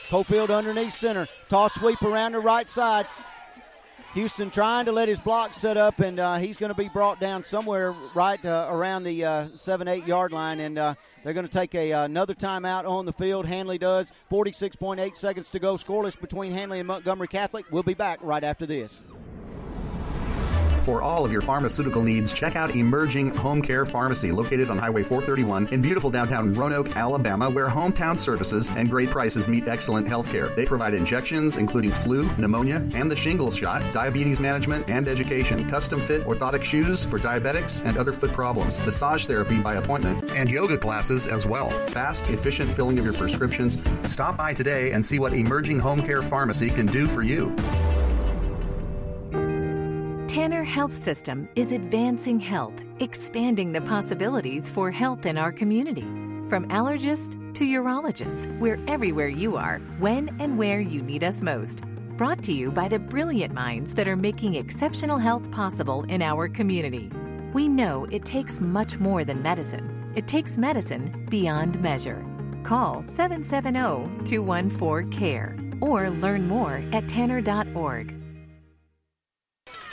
[0.09, 1.27] Cofield underneath center.
[1.49, 3.07] Toss sweep around the right side.
[4.17, 7.21] Houston trying to let his block set up, and uh, he's going to be brought
[7.21, 11.47] down somewhere right uh, around the uh, seven, eight yard line, and uh, they're going
[11.47, 13.45] to take a, uh, another timeout on the field.
[13.45, 14.11] Handley does.
[14.31, 15.75] 46.8 seconds to go.
[15.75, 17.67] Scoreless between Handley and Montgomery Catholic.
[17.71, 19.03] We'll be back right after this.
[20.83, 25.03] For all of your pharmaceutical needs, check out Emerging Home Care Pharmacy, located on Highway
[25.03, 30.31] 431 in beautiful downtown Roanoke, Alabama, where hometown services and great prices meet excellent health
[30.31, 30.49] care.
[30.51, 36.01] They provide injections, including flu, pneumonia, and the shingles shot, diabetes management, and education, custom
[36.01, 40.79] fit orthotic shoes for diabetics and other foot problems, massage therapy by appointment, and yoga
[40.79, 41.71] classes as well.
[41.89, 43.79] Fast, efficient filling of your prescriptions.
[44.05, 47.55] Stop by today and see what Emerging Home Care Pharmacy can do for you.
[50.37, 56.03] Tanner Health System is advancing health, expanding the possibilities for health in our community.
[56.51, 61.85] From allergist to urologist, we're everywhere you are, when and where you need us most.
[62.19, 66.49] Brought to you by the brilliant minds that are making exceptional health possible in our
[66.49, 67.11] community.
[67.55, 72.23] We know it takes much more than medicine, it takes medicine beyond measure.
[72.63, 78.26] Call 770 214 CARE or learn more at tanner.org.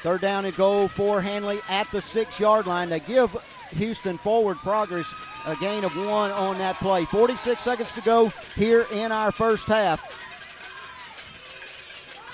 [0.03, 2.89] Third down and goal for Handley at the six yard line.
[2.89, 3.31] They give
[3.77, 5.15] Houston forward progress,
[5.47, 7.05] a gain of one on that play.
[7.05, 8.27] 46 seconds to go
[8.57, 10.01] here in our first half.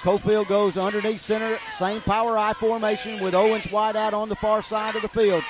[0.01, 4.63] Cofield goes underneath center, same power I formation with Owens wide out on the far
[4.63, 5.43] side of the field.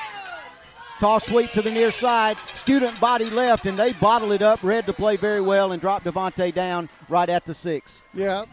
[0.99, 2.37] Toss sweep to the near side.
[2.39, 4.61] Student body left, and they bottle it up.
[4.61, 8.03] Read to play very well and drop Devontae down right at the six.
[8.13, 8.43] Yeah,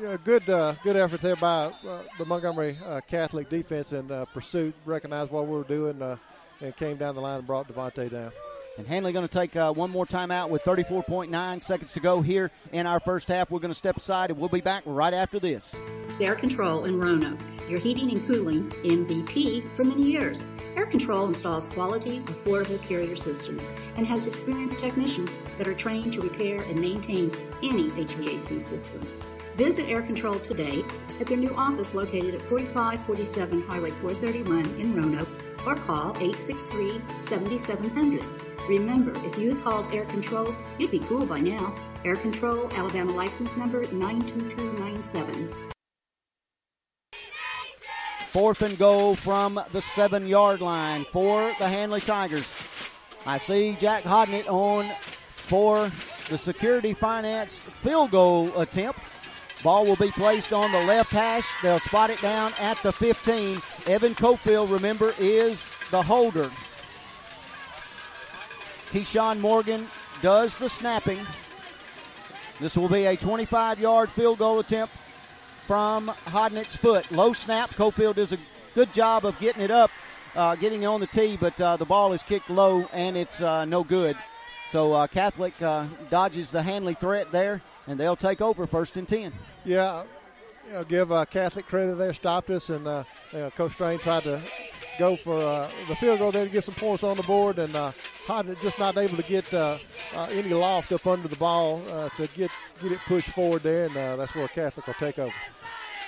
[0.00, 4.24] yeah, good, uh, good effort there by uh, the Montgomery uh, Catholic defense in uh,
[4.26, 4.74] pursuit.
[4.84, 6.16] Recognized what we were doing uh,
[6.60, 8.32] and came down the line and brought Devontae down.
[8.78, 12.50] And Handley going to take uh, one more timeout with 34.9 seconds to go here
[12.72, 13.50] in our first half.
[13.50, 15.76] We're going to step aside and we'll be back right after this.
[16.20, 20.44] Air Control in Roanoke, your heating and cooling MVP for many years.
[20.76, 26.20] Air Control installs quality, affordable carrier systems and has experienced technicians that are trained to
[26.20, 27.30] repair and maintain
[27.62, 29.06] any HVAC system.
[29.60, 30.82] Visit Air Control today
[31.20, 35.28] at their new office located at 4547 Highway 431 in Roanoke
[35.66, 38.24] or call 863 7700.
[38.70, 41.74] Remember, if you had called Air Control, you'd be cool by now.
[42.06, 45.50] Air Control, Alabama license number 92297.
[48.30, 52.50] Fourth and goal from the seven yard line for the Handley Tigers.
[53.26, 55.90] I see Jack Hodnett on for
[56.30, 59.00] the security finance field goal attempt.
[59.62, 61.46] Ball will be placed on the left hash.
[61.62, 63.56] They'll spot it down at the 15.
[63.86, 66.50] Evan Cofield, remember, is the holder.
[68.90, 69.86] Keyshawn Morgan
[70.22, 71.20] does the snapping.
[72.58, 74.94] This will be a 25 yard field goal attempt
[75.66, 77.10] from Hodnett's foot.
[77.12, 77.70] Low snap.
[77.70, 78.38] Cofield does a
[78.74, 79.90] good job of getting it up,
[80.34, 83.40] uh, getting it on the tee, but uh, the ball is kicked low and it's
[83.40, 84.16] uh, no good.
[84.68, 89.08] So uh, Catholic uh, dodges the Handley threat there, and they'll take over first and
[89.08, 89.32] 10.
[89.64, 90.04] Yeah,
[90.66, 92.14] you know, give uh, Catholic credit there.
[92.14, 94.40] Stopped us, and uh, you know, Coach Strain tried to
[94.98, 97.74] go for uh, the field goal there to get some points on the board, and
[97.74, 97.90] uh,
[98.62, 99.78] just not able to get uh,
[100.14, 102.50] uh, any loft up under the ball uh, to get
[102.82, 105.34] get it pushed forward there, and uh, that's where Catholic will take over.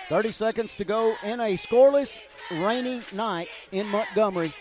[0.08, 2.18] 30 seconds to go in a scoreless,
[2.50, 4.52] rainy night in Montgomery.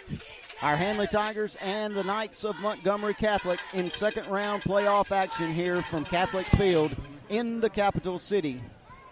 [0.61, 5.81] Our Handley Tigers and the Knights of Montgomery Catholic in second round playoff action here
[5.81, 6.95] from Catholic Field
[7.29, 8.61] in the capital city.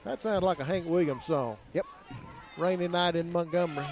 [0.03, 1.57] That sounds like a Hank Williams song.
[1.73, 1.87] Yep.
[2.55, 3.85] Rainy night in Montgomery.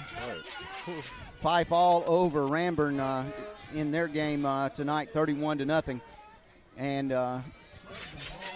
[1.42, 3.24] Fyffe all over Ranburne uh,
[3.74, 6.00] in their game uh, tonight, 31 to nothing.
[6.76, 7.40] And uh,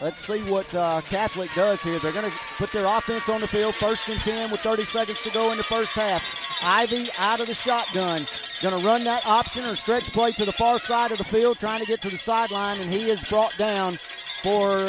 [0.01, 1.99] let's see what uh, Catholic does here.
[1.99, 5.23] They're going to put their offense on the field, first and 10 with 30 seconds
[5.23, 6.61] to go in the first half.
[6.65, 8.21] Ivy out of the shotgun.
[8.63, 11.59] Going to run that option or stretch play to the far side of the field,
[11.59, 13.95] trying to get to the sideline, and he is brought down
[14.43, 14.89] for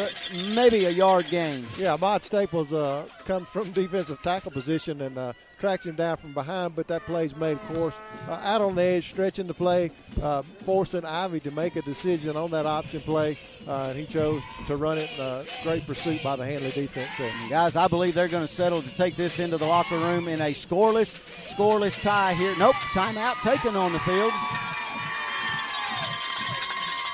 [0.56, 1.66] maybe a yard gain.
[1.78, 5.34] Yeah, Mod Staples uh, comes from defensive tackle position and uh,
[5.64, 7.96] tracks him down from behind, but that play's made, of course,
[8.28, 9.92] uh, out on the edge, stretching the play,
[10.22, 14.44] uh, forcing Ivy to make a decision on that option play, uh, and he chose
[14.68, 15.10] to run it.
[15.18, 17.08] Uh, great pursuit by the Handley defense.
[17.16, 17.30] Too.
[17.50, 20.42] Guys, I believe they're going to settle to take this into the locker room in
[20.42, 21.18] a scoreless,
[21.56, 22.54] scoreless tie here.
[22.60, 24.34] Nope, timeout taken on the field.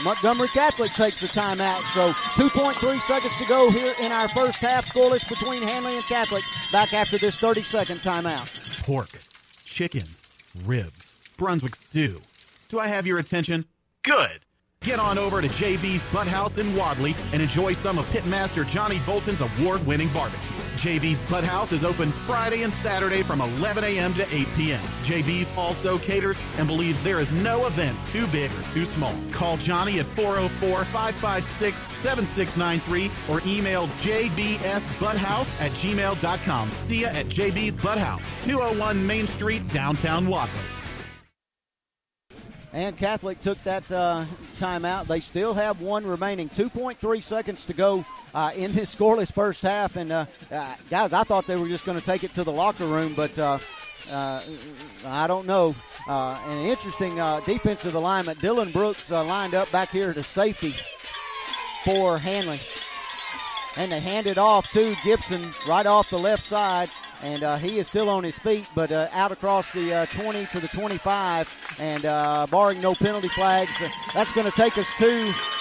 [0.04, 1.82] Montgomery Catholic takes the timeout.
[1.94, 2.10] So
[2.42, 4.86] 2.3 seconds to go here in our first half.
[4.86, 6.44] Scoreless between Handley and Catholic.
[6.72, 8.84] Back after this 30 second timeout.
[8.86, 9.10] Pork,
[9.66, 10.06] chicken,
[10.66, 12.22] ribs, Brunswick stew.
[12.70, 13.66] Do I have your attention?
[14.04, 14.40] Good.
[14.82, 19.42] Get on over to JB's Butthouse in Wadley and enjoy some of Pitmaster Johnny Bolton's
[19.42, 20.59] award winning barbecue.
[20.80, 24.14] JB's Butt House is open Friday and Saturday from 11 a.m.
[24.14, 24.82] to 8 p.m.
[25.04, 29.14] JB's also caters and believes there is no event too big or too small.
[29.34, 36.72] Call Johnny at 404 556 7693 or email jbsbutthouse at gmail.com.
[36.72, 40.79] See ya at JB's Butt House, 201 Main Street, downtown Wadley.
[42.72, 44.26] And Catholic took that uh,
[44.58, 45.08] timeout.
[45.08, 46.50] They still have one remaining.
[46.50, 49.96] 2.3 seconds to go uh, in this scoreless first half.
[49.96, 52.52] And uh, uh guys, I thought they were just going to take it to the
[52.52, 53.58] locker room, but uh,
[54.12, 54.42] uh,
[55.08, 55.74] I don't know.
[56.08, 57.16] an interesting
[57.46, 58.38] defensive alignment.
[58.40, 60.74] Dylan Brooks lined up back here to safety
[61.84, 62.60] for Handley.
[63.78, 66.90] And they hand it off to Gibson right off the left side
[67.22, 70.68] and he is still on his feet, but out across the uh, 20 to the
[70.70, 73.72] 25, and uh, barring no penalty flags,
[74.14, 75.08] that's going to take us to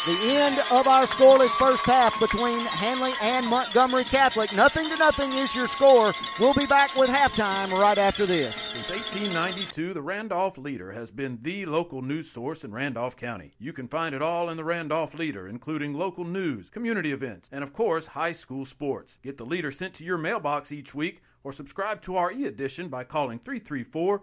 [0.07, 4.55] the end of our scoreless first half between Handley and Montgomery Catholic.
[4.57, 6.13] Nothing to nothing is your score.
[6.41, 8.55] We'll be back with halftime right after this.
[8.55, 13.53] Since 1892, the Randolph Leader has been the local news source in Randolph County.
[13.59, 17.63] You can find it all in the Randolph Leader, including local news, community events, and
[17.63, 19.19] of course, high school sports.
[19.23, 22.89] Get the Leader sent to your mailbox each week or subscribe to our e edition
[22.89, 24.23] by calling 334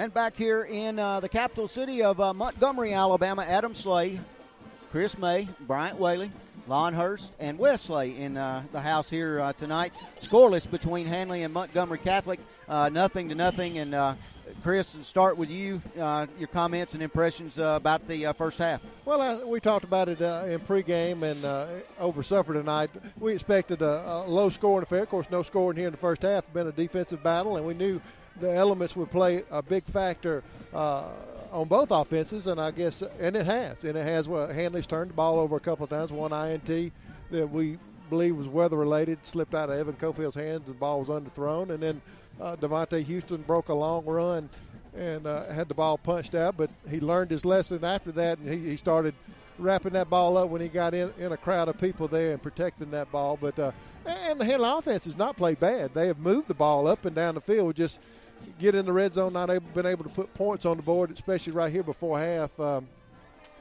[0.00, 4.18] And back here in uh, the capital city of uh, Montgomery, Alabama, Adam Slay,
[4.90, 6.32] Chris May, Bryant Whaley,
[6.66, 9.92] Lon Hurst, and Wesley in uh, the house here uh, tonight.
[10.18, 13.76] Scoreless between Handley and Montgomery Catholic, uh, nothing to nothing.
[13.76, 14.14] And uh,
[14.62, 15.82] Chris, start with you.
[15.94, 18.80] Your comments and impressions about the first half.
[19.04, 22.88] Well, we talked about it in pregame and over supper tonight.
[23.18, 25.02] We expected a, a low scoring affair.
[25.02, 26.50] Of course, no scoring here in the first half.
[26.54, 28.00] Been a defensive battle, and we knew
[28.40, 30.42] the elements would play a big factor
[30.72, 34.28] on both offenses, and I guess, and it has, and it has.
[34.28, 36.12] Well, Handley's turned the ball over a couple of times.
[36.12, 36.92] One INT
[37.30, 40.66] that we believe was weather related slipped out of Evan Cofield's hands.
[40.66, 42.00] The ball was underthrown, and then
[42.40, 44.48] uh, Devontae Houston broke a long run
[44.96, 48.48] and uh, had the ball punched out, but he learned his lesson after that, and
[48.48, 49.14] he, he started
[49.58, 52.42] wrapping that ball up when he got in, in a crowd of people there and
[52.42, 53.38] protecting that ball.
[53.40, 53.72] But uh,
[54.06, 55.94] and the Handley offense has not played bad.
[55.94, 58.00] They have moved the ball up and down the field, just
[58.58, 61.10] get in the red zone, not able, been able to put points on the board,
[61.10, 62.58] especially right here before half.
[62.58, 62.88] Um,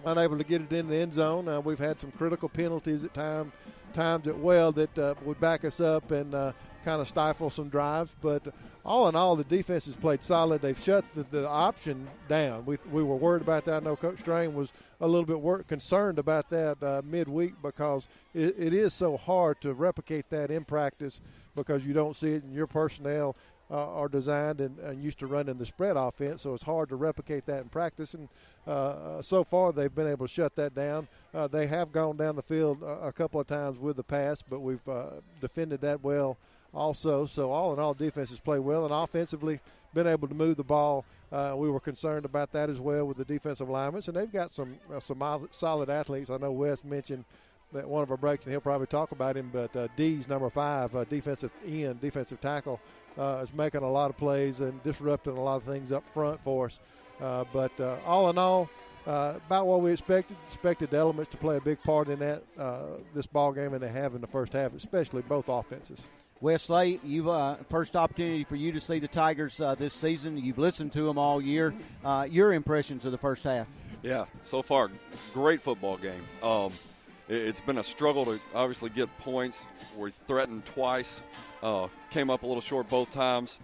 [0.06, 1.48] unable to get it in the end zone.
[1.48, 3.52] Uh, we've had some critical penalties at time,
[3.94, 6.52] times at well that uh, would back us up and uh,
[6.86, 8.14] kind of stifle some drives.
[8.22, 8.54] But
[8.86, 10.62] all in all, the defense has played solid.
[10.62, 12.66] They've shut the, the option down.
[12.66, 13.82] We, we were worried about that.
[13.82, 18.08] I know Coach Strain was a little bit wor- concerned about that uh, midweek because
[18.34, 21.22] it, it is so hard to replicate that in practice
[21.56, 23.36] because you don't see it in your personnel.
[23.72, 26.96] Uh, are designed and, and, used to running the spread offense, so it's hard to
[26.96, 28.16] replicate that in practice.
[28.16, 28.28] And
[28.66, 31.08] uh, so far, they've been able to shut that down.
[31.36, 34.42] Uh, they have gone down the field a, a, couple of times with the pass,
[34.42, 36.36] but we've uh, defended that well
[36.74, 37.28] also.
[37.28, 39.60] So all in all, defenses play well and offensively
[39.94, 41.06] been able to move the ball.
[41.32, 44.52] Uh, we were concerned about that as well with the defensive linemen, and they've got
[44.52, 46.30] some uh, some solid athletes.
[46.30, 47.24] I know Wes mentioned
[47.72, 49.50] that one of our breaks, and he'll probably talk about him.
[49.54, 52.80] But uh, D's number five, uh, defensive end, defensive tackle,
[53.20, 56.40] uh, is making a lot of plays and disrupting a lot of things up front
[56.44, 56.80] for us.
[57.22, 57.72] Uh, but
[58.06, 58.70] all in all,
[59.10, 60.38] uh, about what we expected.
[60.48, 62.82] Expected the elements to play a big part in that uh,
[63.14, 66.06] this ball game, and they have in the first half, especially both offenses.
[66.42, 70.38] Wesley, you've uh, first opportunity for you to see the Tigers uh, this season.
[70.38, 71.74] You've listened to them all year.
[72.04, 73.68] Uh, your impressions of the first half?
[74.04, 74.90] Yeah, so far,
[75.34, 76.24] great football game.
[76.42, 76.72] Um,
[77.30, 79.66] it, has been a struggle to obviously get points.
[79.98, 81.22] We threatened twice,
[81.64, 83.60] uh, came up a little short both times.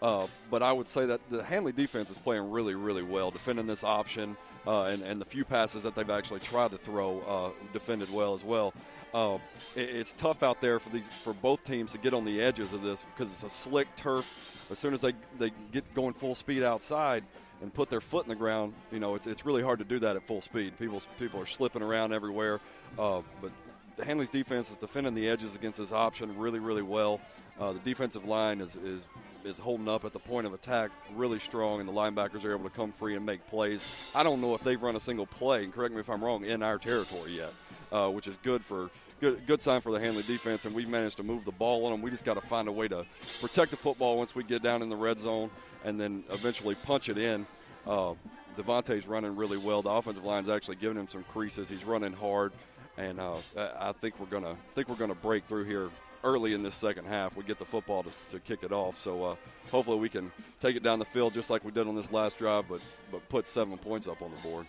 [0.00, 3.66] Uh, but I would say that the Handley defense is playing really, really well, defending
[3.66, 4.34] this option,
[4.66, 8.42] uh, and, and the few passes that they've actually tried to throw defended well as
[8.42, 8.72] well.
[9.12, 9.38] Uh,
[9.76, 12.72] it, it's tough out there for these for both teams to get on the edges
[12.72, 14.66] of this because it's a slick turf.
[14.70, 17.24] As soon as they, they get going full speed outside
[17.62, 19.98] and put their foot in the ground, you know, it's, it's really hard to do
[20.00, 20.78] that at full speed.
[20.78, 22.60] People people are slipping around everywhere.
[22.98, 23.52] Uh, but
[23.96, 27.20] the Handley's defense is defending the edges against this option really, really well.
[27.58, 29.06] Uh, the defensive line is, is
[29.44, 32.64] is holding up at the point of attack really strong, and the linebackers are able
[32.64, 33.82] to come free and make plays.
[34.14, 36.44] I don't know if they've run a single play, and correct me if I'm wrong,
[36.44, 37.52] in our territory yet
[37.92, 40.64] uh, which is good for good good sign for the Handley defense.
[40.64, 42.02] And we've managed to move the ball on them.
[42.02, 43.04] We just got to find a way to
[43.40, 45.50] protect the football once we get down in the red zone,
[45.84, 47.46] and then eventually punch it in.
[47.86, 48.14] Uh,
[48.56, 49.82] Devontae's running really well.
[49.82, 51.68] The offensive line is actually giving him some creases.
[51.68, 52.52] He's running hard,
[52.96, 55.90] and uh, I think we're gonna think we're gonna break through here
[56.22, 57.36] early in this second half.
[57.36, 59.00] We get the football to, to kick it off.
[59.00, 59.36] So uh,
[59.70, 62.38] hopefully we can take it down the field just like we did on this last
[62.38, 62.80] drive, but
[63.10, 64.66] but put seven points up on the board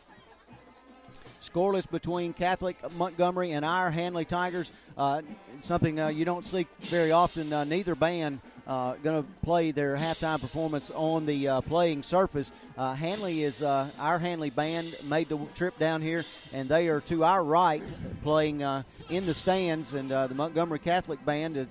[1.42, 4.72] scoreless between Catholic Montgomery and our Handley Tigers.
[4.98, 5.22] Uh,
[5.62, 7.52] something uh, you don't see very often.
[7.52, 12.52] Uh, neither band uh, going to play their halftime performance on the uh, playing surface.
[12.78, 16.24] Uh, Handley is our Handley band made the trip down here,
[16.54, 17.84] and they are to our right
[18.24, 18.62] playing
[19.10, 21.68] in the stands, and the Montgomery Catholic band is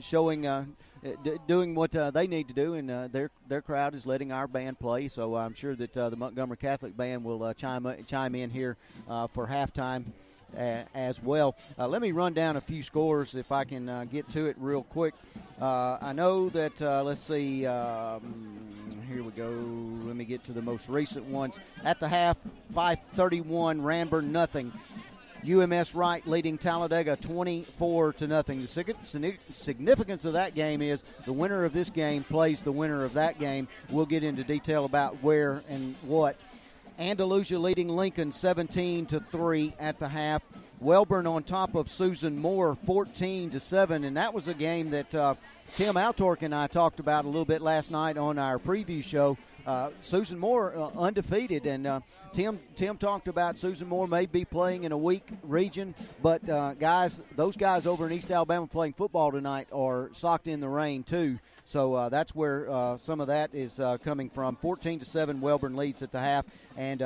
[0.00, 0.64] showing uh,
[1.02, 4.32] d- doing what uh, they need to do, and uh, their their crowd is letting
[4.32, 5.08] our band play.
[5.08, 8.76] So I'm sure that the Montgomery Catholic band will chime chime in here
[9.06, 10.04] for halftime.
[10.56, 11.54] Uh, as well.
[11.78, 14.56] Uh, let me run down a few scores if I can uh, get to it
[14.58, 15.12] real quick.
[15.60, 18.58] I know that, let's see, um,
[19.12, 19.50] here we go.
[20.06, 21.60] Let me get to the most recent ones.
[21.84, 22.38] At the half,
[22.70, 24.72] 531, Ranburne nothing.
[25.48, 28.60] UMS Wright leading Talladega 24 to nothing.
[28.60, 33.14] The significance of that game is the winner of this game plays the winner of
[33.14, 33.68] that game.
[33.90, 36.36] We'll get into detail about where and what.
[36.98, 40.42] Andalusia leading Lincoln 17 to 3 at the half.
[40.80, 45.12] Wellborn on top of Susan Moore 14 to 7 and that was a game that
[45.14, 45.34] uh,
[45.74, 49.36] Tim Altork and I talked about a little bit last night on our preview show.
[49.66, 52.00] Uh, Susan Moore uh, undefeated, and uh,
[52.32, 56.72] Tim Tim talked about Susan Moore may be playing in a weak region, but uh,
[56.72, 61.02] guys, those guys over in East Alabama playing football tonight are socked in the rain
[61.02, 61.38] too.
[61.68, 64.56] So uh, that's where uh, some of that is coming from.
[64.56, 66.46] 14 to seven, Wellborn leads at the half,
[66.78, 67.02] and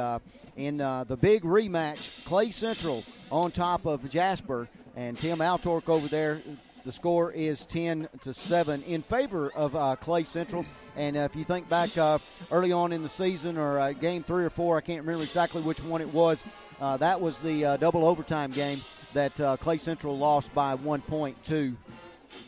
[0.57, 3.03] in the big rematch, Clay Central
[3.33, 6.41] on top of Jasper, and Tim Altork over there
[6.85, 10.65] the score is 10 to 7 in favor of uh, Clay Central.
[10.97, 12.19] And uh, if you think back uh,
[12.51, 15.63] early on in the season or uh, game three or four, I can't remember exactly
[15.63, 16.45] which one it was,
[16.81, 18.81] uh, that was the uh, double overtime game
[19.15, 21.77] that uh, Clay Central lost by one point to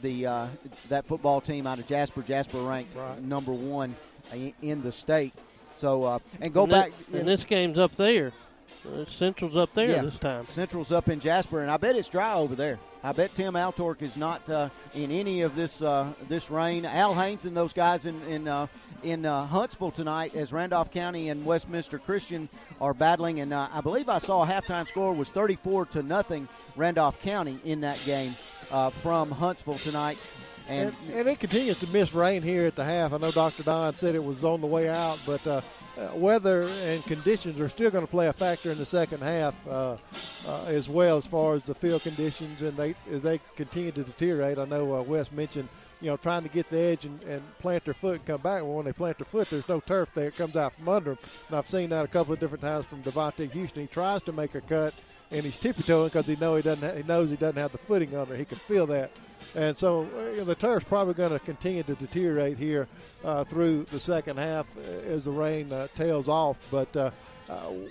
[0.03, 0.47] the uh,
[0.89, 2.23] that football team out of Jasper.
[2.23, 3.95] Jasper ranked number one
[4.63, 5.33] in the state.
[5.75, 6.93] So uh, and go and back.
[6.93, 8.33] thi- and this game's up there.
[8.87, 10.03] Uh, Central's up there Yeah.
[10.03, 10.45] this time.
[10.47, 12.79] Central's up in Jasper, and I bet it's dry over there.
[13.03, 16.85] I bet Tim Altork is not uh, in any of this uh, this rain.
[16.85, 18.67] Al Haynes and those guys in in uh,
[19.03, 22.49] in uh, Huntsville tonight, as Randolph County and Westminster Christian
[22.81, 26.49] are battling, and uh, I believe I saw a halftime score was 34 to nothing
[26.77, 28.35] Randolph County in that game
[28.75, 30.19] uh, from Huntsville tonight.
[30.69, 33.13] And, And, and it continues to miss rain here at the half.
[33.13, 33.63] I know Dr.
[33.63, 35.61] Don said it was on the way out, but uh,
[35.97, 39.55] uh, weather and conditions are still going to play a factor in the second half
[39.69, 39.97] uh,
[40.49, 44.03] uh, as well as far as the field conditions and they as they continue to
[44.03, 44.59] deteriorate.
[44.59, 45.69] I know uh, Wes mentioned
[46.01, 48.63] you know trying to get the edge and, and plant their foot and come back.
[48.63, 50.29] Well, when they plant their foot, there's no turf there.
[50.29, 51.19] It comes out from under them.
[51.49, 53.83] And I've seen that a couple of different times from Devontae Houston.
[53.83, 54.95] He tries to make a cut
[55.31, 57.79] and he's tippy toeing because he know he doesn't he knows he doesn't have the
[57.79, 58.37] footing under.
[58.37, 59.11] He can feel that,
[59.55, 62.89] and so uh, you know, the turf's probably going to continue to deteriorate here
[63.25, 66.67] uh, through the second half uh, as the rain uh, tails off.
[66.71, 67.11] But uh,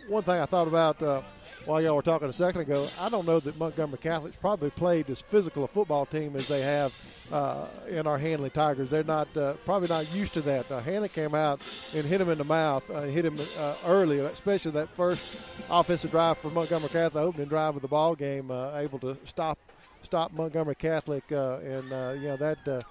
[0.07, 1.23] one thing I thought about.
[1.65, 5.09] While y'all were talking a second ago, I don't know that Montgomery Catholic's probably played
[5.09, 6.93] as physical a football team as they have
[7.31, 8.89] uh, in our Handley Tigers.
[8.89, 10.69] They're not uh, probably not used to that.
[10.69, 11.61] Uh, Handley came out
[11.95, 15.23] and hit him in the mouth, uh, hit him uh, early, especially that first
[15.69, 19.57] offensive drive for Montgomery Catholic, opening drive of the ball game, uh, able to stop
[20.01, 21.85] stop Montgomery Catholic, and
[22.21, 22.85] you know that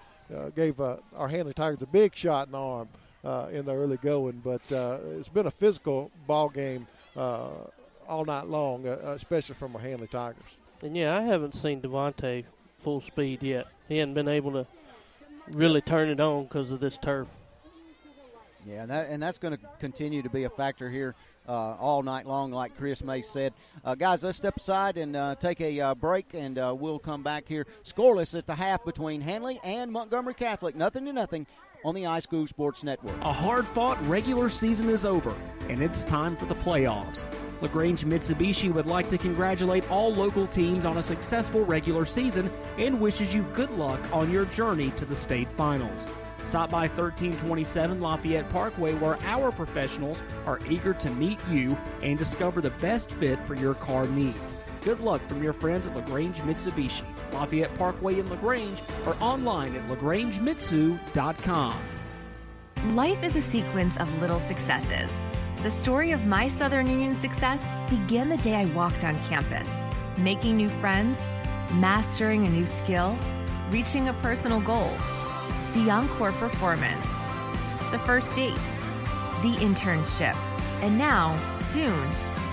[0.54, 2.88] gave our Handley Tigers a big shot in the arm
[3.52, 4.40] in the early going.
[4.42, 6.86] But it's been a physical ball game
[7.16, 7.50] uh,
[8.12, 10.42] all night long, uh, especially from our Handley Tigers.
[10.82, 12.44] And yeah, I haven't seen Devontae
[12.78, 13.66] full speed yet.
[13.88, 14.66] He hadn't been able to
[15.52, 17.28] really turn it on because of this turf.
[18.66, 21.14] Yeah, and, that, and that's going to continue to be a factor here
[21.48, 23.54] uh, all night long, like Chris May said.
[23.84, 27.22] Uh, guys, let's step aside and uh, take a uh, break, and uh, we'll come
[27.22, 27.66] back here.
[27.82, 30.76] Scoreless at the half between Handley and Montgomery Catholic.
[30.76, 31.46] Nothing to nothing
[31.84, 33.16] on the iSchool Sports Network.
[33.22, 35.34] A hard fought regular season is over,
[35.68, 37.24] and it's time for the playoffs.
[37.60, 43.00] LaGrange Mitsubishi would like to congratulate all local teams on a successful regular season and
[43.00, 46.08] wishes you good luck on your journey to the state finals.
[46.44, 52.60] Stop by 1327 Lafayette Parkway where our professionals are eager to meet you and discover
[52.60, 54.56] the best fit for your car needs.
[54.84, 59.88] Good luck from your friends at LaGrange Mitsubishi, Lafayette Parkway in LaGrange, or online at
[59.88, 61.74] lagrangemitsu.com.
[62.96, 65.08] Life is a sequence of little successes.
[65.62, 69.70] The story of my Southern Union success began the day I walked on campus,
[70.18, 71.16] making new friends,
[71.74, 73.16] mastering a new skill,
[73.70, 74.90] reaching a personal goal.
[75.74, 77.06] The encore performance,
[77.92, 78.58] the first date,
[79.42, 80.34] the internship,
[80.82, 82.10] and now, soon,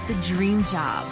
[0.08, 1.12] the dream job.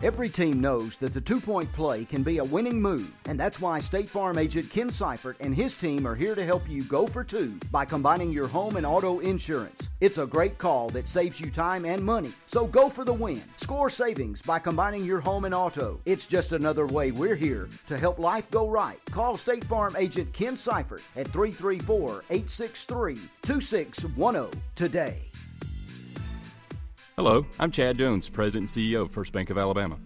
[0.00, 3.60] Every team knows that the two point play can be a winning move, and that's
[3.60, 7.08] why State Farm agent Ken Seifert and his team are here to help you go
[7.08, 9.90] for two by combining your home and auto insurance.
[10.00, 13.42] It's a great call that saves you time and money, so go for the win.
[13.56, 15.98] Score savings by combining your home and auto.
[16.04, 19.00] It's just another way we're here to help life go right.
[19.06, 25.27] Call State Farm agent Ken Seifert at 334 863 2610 today.
[27.18, 29.96] Hello, I'm Chad Jones, President and CEO of First Bank of Alabama.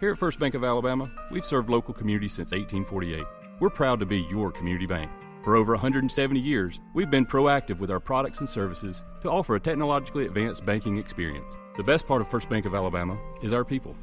[0.00, 3.24] Here at First Bank of Alabama, we've served local communities since 1848.
[3.60, 5.08] We're proud to be your community bank.
[5.44, 9.60] For over 170 years, we've been proactive with our products and services to offer a
[9.60, 11.56] technologically advanced banking experience.
[11.76, 13.94] The best part of First Bank of Alabama is our people.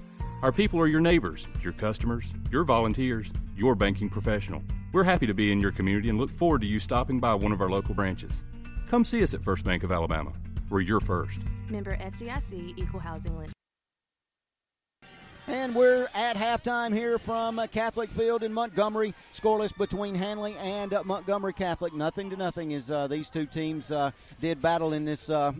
[0.41, 4.63] Our people are your neighbors, your customers, your volunteers, your banking professional.
[4.93, 7.51] We're happy to be in your community and look forward to you stopping by one
[7.51, 8.43] of our local branches.
[8.87, 10.31] Come see us at First Bank of Alabama.
[10.69, 11.39] We're your first.
[11.69, 13.51] Member FDIC Equal Housing Lender.
[15.47, 19.13] And we're at halftime here from uh, Catholic Field in Montgomery.
[19.31, 21.93] Scoreless between Handley and uh, Montgomery Catholic.
[21.93, 24.09] Nothing to nothing as uh, these two teams uh,
[24.41, 25.51] did battle in this uh,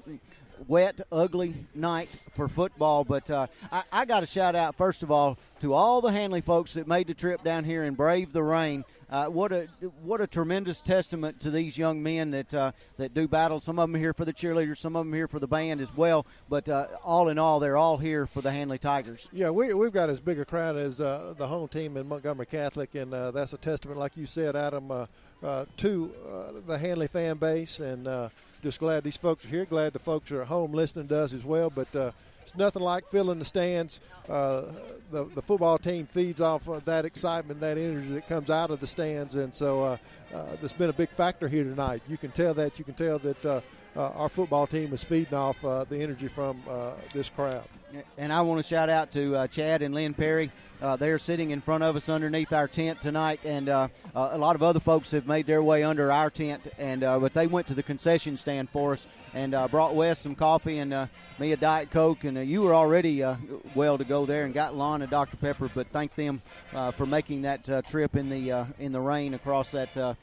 [0.68, 3.04] wet, ugly night for football.
[3.04, 6.42] But uh, I, I got to shout out, first of all, to all the Handley
[6.42, 8.86] folks that made the trip down here and braved the rain.
[9.10, 9.68] Uh, what a
[10.02, 13.60] what a tremendous testament to these young men that uh, that do battle.
[13.60, 15.96] Some of them here for the cheerleaders, some of them here for the band as
[15.96, 16.26] well.
[16.50, 19.30] But uh, all in all, they're all here for the Handley Tigers.
[19.32, 22.48] Yeah, we, we've got as big a crowd as uh, the home team in Montgomery
[22.48, 25.08] Catholic, and uh, that's a testament, like you said, Adam,
[25.78, 26.12] to
[26.66, 28.32] the Handley fan base and
[28.64, 29.66] just glad these folks are here.
[29.66, 31.70] Glad the folks are at home listening to us as well.
[31.70, 32.14] But
[32.46, 34.00] it's nothing like filling the stands.
[34.30, 34.66] Uh,
[35.12, 38.80] the the football team feeds off of that excitement, that energy that comes out of
[38.80, 39.98] the stands, and so uh,
[40.34, 42.04] uh, that's been a big factor here tonight.
[42.08, 42.78] You can tell that.
[42.78, 43.64] You can tell that
[43.96, 47.64] uh, our football team is feeding off uh, the energy from uh, this crowd.
[48.18, 50.52] And I want to shout out to uh, Chad and Lynn Perry.
[50.82, 54.58] Uh, they're sitting in front of us underneath our tent tonight, and uh, a lot
[54.58, 56.62] of other folks have made their way under our tent.
[56.78, 60.80] And but they went to the concession stand for us and brought Wes some coffee
[60.80, 61.08] and
[61.40, 62.26] me a diet coke.
[62.26, 63.24] And you were already
[63.76, 65.70] well to go there and got Lon a Dr Pepper.
[65.74, 66.42] But thank them
[66.92, 70.18] for making that trip in the in the rain across that.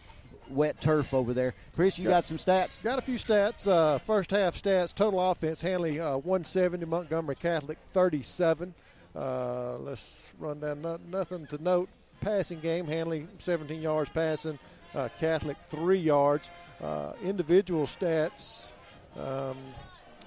[0.50, 1.98] Wet turf over there, Chris.
[1.98, 2.82] You got some stats.
[2.82, 3.66] Got a few stats.
[3.66, 8.74] Uh, first half stats: total offense, Handley uh, 170, Montgomery Catholic 37.
[9.14, 10.82] Uh, let's run down.
[10.82, 11.88] No, nothing to note.
[12.20, 14.58] Passing game, Handley 17 yards passing,
[14.94, 16.50] uh, Catholic three yards.
[16.82, 18.72] Uh, individual stats.
[19.16, 19.56] Um,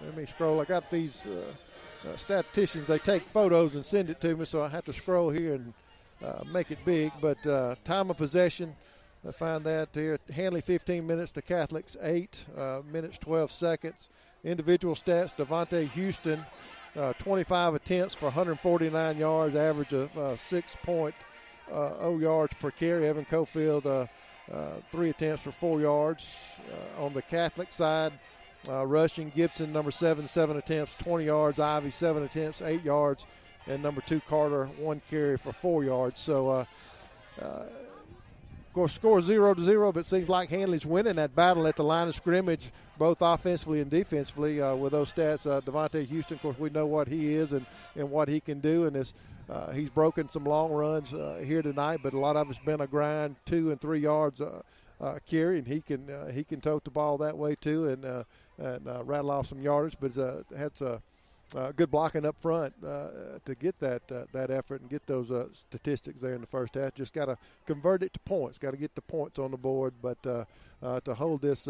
[0.03, 0.59] let me scroll.
[0.61, 2.87] I got these uh, statisticians.
[2.87, 5.73] They take photos and send it to me, so I have to scroll here and
[6.23, 7.11] uh, make it big.
[7.21, 8.75] But uh, time of possession.
[9.27, 10.19] I find that here.
[10.33, 14.09] Handley 15 minutes to Catholics 8 uh, minutes 12 seconds.
[14.43, 16.45] Individual stats Devontae Houston,
[16.95, 23.07] uh, 25 attempts for 149 yards, average of uh, 6.0 yards per carry.
[23.07, 24.05] Evan Cofield, uh,
[24.53, 26.37] uh, three attempts for four yards.
[26.99, 28.13] Uh, on the Catholic side,
[28.69, 31.59] uh, rushing Gibson, number seven, seven attempts, 20 yards.
[31.59, 33.25] Ivy, seven attempts, eight yards.
[33.67, 36.19] And number two, Carter, one carry for four yards.
[36.19, 36.65] So, uh,
[37.41, 37.63] uh,
[38.75, 42.09] course, score zero to zero, but seems like Handley's winning that battle at the line
[42.09, 44.61] of scrimmage, both offensively and defensively.
[44.61, 47.65] Uh, with those stats, uh, Devontae Houston, of course, we know what he is and,
[47.95, 49.13] and what he can do, and is
[49.49, 52.81] uh, he's broken some long runs uh, here tonight, but a lot of it's been
[52.81, 54.61] a grind, two and three yards uh,
[54.99, 58.25] uh, carry, and he can he can tote the ball that way too, and
[58.57, 59.95] and rattle off some yardage.
[59.99, 61.01] But uh, that's a
[61.55, 63.07] uh, good blocking up front uh,
[63.45, 66.75] to get that uh, that effort and get those uh, statistics there in the first
[66.75, 66.93] half.
[66.93, 68.57] Just got to convert it to points.
[68.57, 70.45] Got to get the points on the board, but uh,
[70.83, 71.67] uh, to hold this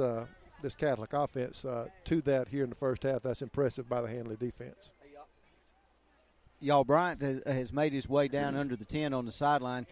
[0.61, 1.65] this Catholic offense
[2.05, 4.89] to that here in the first half, that's impressive by the Handley defense.
[6.61, 9.85] Y'all, Bryant has- made his way down under the tent on the sideline.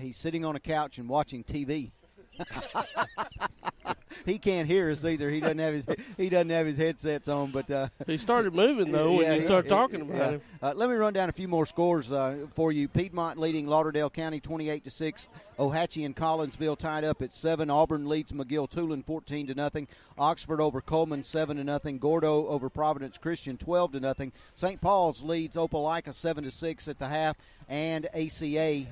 [0.00, 1.90] He's sitting on a couch and watching TV.
[4.24, 5.30] he can't hear us either.
[5.30, 5.86] He doesn't have his
[6.16, 7.50] he doesn't have his headsets on.
[7.50, 10.40] But uh, He started moving, though, when you start talking about him.
[10.62, 12.88] Uh, let me run down a few more scores uh, for you.
[12.88, 15.28] Piedmont leading Lauderdale County twenty-eight to six.
[15.58, 17.70] Ohatchee and Collinsville tied up at seven.
[17.70, 19.86] Auburn leads McGill-Toolen fourteen to nothing.
[20.18, 21.98] Oxford over Coleman seven to nothing.
[21.98, 24.32] Gordo over Providence Christian twelve to nothing.
[24.54, 24.80] St.
[24.80, 27.36] Paul's leads Opelika seven to six at the half,
[27.68, 28.86] and ACA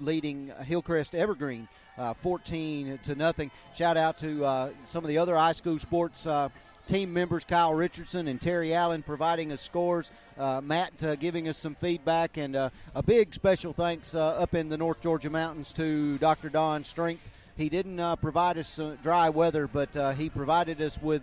[0.00, 1.68] leading Hillcrest Evergreen
[2.00, 3.50] uh, 14 to nothing.
[3.74, 6.48] Shout out to uh, some of the other high school sports uh,
[6.86, 10.10] team members, Kyle Richardson and Terry Allen, providing us scores.
[10.38, 14.70] Uh, Matt uh, giving us some feedback, and uh, a big special thanks up in
[14.70, 16.48] the North Georgia mountains to Dr.
[16.48, 17.36] Don Strength.
[17.56, 21.20] He didn't provide us dry weather, but he provided us with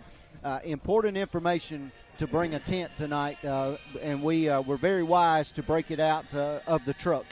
[0.62, 3.38] important information to bring a tent tonight,
[4.00, 7.24] and we were very wise to break it out of the truck.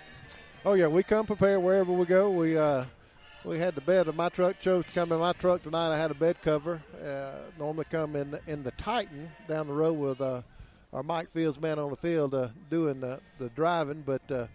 [0.69, 2.29] Oh yeah, we come prepared wherever we go.
[2.29, 2.87] We uh,
[3.45, 4.59] we had the bed of my truck.
[4.59, 5.95] Chose to come in my truck tonight.
[5.95, 6.83] I had a bed cover.
[7.01, 10.43] Uh, normally come in in the Titan down the road with uh,
[10.93, 14.49] our Mike Fields man on the field uh, doing the, the driving, but uh,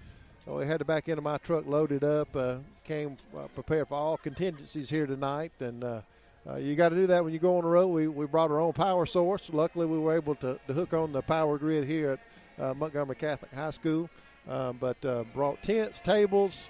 [0.48, 2.36] we had to back into my truck loaded up.
[2.36, 6.02] Uh, came uh, prepared for all contingencies here tonight, and uh,
[6.46, 7.88] uh, you got to do that when you go on the road.
[7.88, 9.50] We, we brought our own power source.
[9.54, 12.20] Luckily, we were able to, to hook on the power grid here
[12.60, 14.10] at uh, Montgomery Catholic High School.
[14.50, 16.68] Um, but uh, brought tents, tables,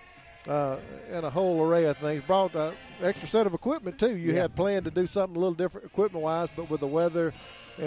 [0.48, 0.78] uh,
[1.12, 2.22] and a whole array of things.
[2.24, 4.18] Brought an extra set of equipment too.
[4.18, 4.42] You Yeah.
[4.42, 7.34] had planned to do something a little different equipment wise, but with the weather
[7.80, 7.82] uh,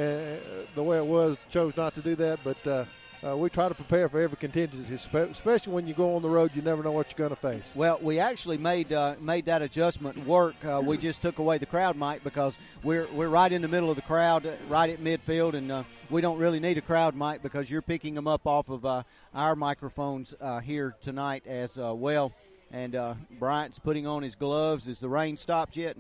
[0.75, 2.39] the way it was, chose not to do that.
[2.43, 2.87] But
[3.27, 6.51] uh, we try to prepare for every contingency, especially when you go on the road.
[6.55, 7.73] You never know what you're going to face.
[7.75, 10.55] Well, we actually made uh, made that adjustment work.
[10.65, 13.89] Uh, we just took away the crowd mic because we're we're right in the middle
[13.89, 17.15] of the crowd, uh, right at midfield, and uh, we don't really need a crowd
[17.15, 19.03] mic because you're picking them up off of uh,
[19.35, 22.33] our microphones here tonight as well.
[22.73, 22.97] And
[23.39, 24.87] Bryant's putting on his gloves.
[24.87, 25.97] Has the rain stopped yet?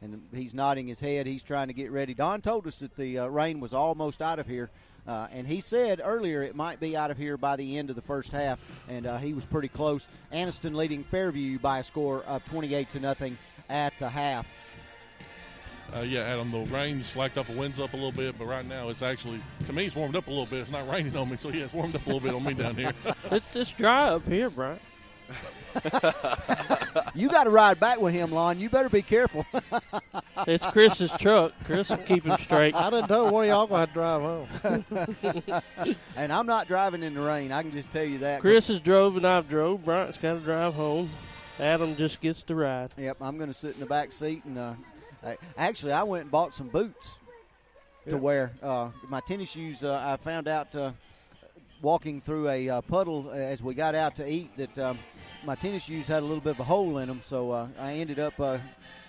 [0.00, 1.26] And he's nodding his head.
[1.26, 2.14] He's trying to get ready.
[2.14, 4.70] Don told us that the rain was almost out of here.
[5.08, 7.96] Uh, and he said earlier it might be out of here by the end of
[7.96, 10.06] the first half, and uh, he was pretty close.
[10.32, 13.38] Anniston leading Fairview by a score of 28 to nothing
[13.70, 14.46] at the half.
[15.96, 18.66] Uh, yeah, Adam, the rain slacked off the winds up a little bit, but right
[18.66, 20.60] now it's actually, to me, it's warmed up a little bit.
[20.60, 22.52] It's not raining on me, so yeah, it's warmed up a little bit on me
[22.52, 22.92] down here.
[23.30, 24.78] It's, it's dry up here, Brian.
[27.14, 28.58] you got to ride back with him, Lon.
[28.58, 29.46] You better be careful.
[30.46, 31.52] it's Chris's truck.
[31.64, 32.74] Chris will keep him straight.
[32.74, 34.84] I done told one of y'all going to drive home.
[36.16, 37.52] and I'm not driving in the rain.
[37.52, 38.40] I can just tell you that.
[38.40, 39.84] Chris has drove and I've drove.
[39.84, 41.10] Bryant's got to drive home.
[41.60, 42.90] Adam just gets to ride.
[42.96, 44.74] Yep, I'm going to sit in the back seat and uh,
[45.24, 47.18] I, actually I went and bought some boots
[48.08, 48.52] to wear.
[48.62, 49.84] Uh, my tennis shoes.
[49.84, 50.92] Uh, I found out uh,
[51.82, 54.98] walking through a uh, puddle as we got out to eat that um,
[55.44, 57.94] my tennis shoes had a little bit of a hole in them, so uh, I
[57.94, 58.58] ended up uh,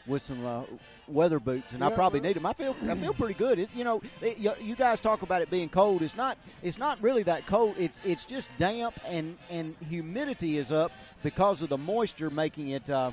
[0.08, 0.64] with some uh,
[1.08, 1.96] weather boots, and I Yeah.
[1.96, 2.46] probably need them.
[2.46, 3.60] I feel I feel pretty good.
[3.60, 6.02] It, you know, it, you, you guys talk about it being cold.
[6.02, 6.38] It's not.
[6.62, 7.76] It's not really that cold.
[7.78, 10.92] It's it's just damp and and humidity is up
[11.24, 13.12] because of the moisture, making it uh,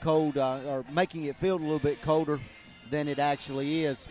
[0.00, 2.40] cold uh, or making it feel a little bit colder
[2.90, 4.06] than it actually is.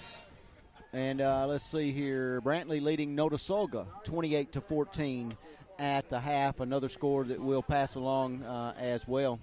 [0.94, 5.38] And uh, let's see here, Brantley leading Notasulga 28 to 14
[5.82, 6.60] at the half.
[6.60, 9.40] Another score that we'll pass along uh, as well.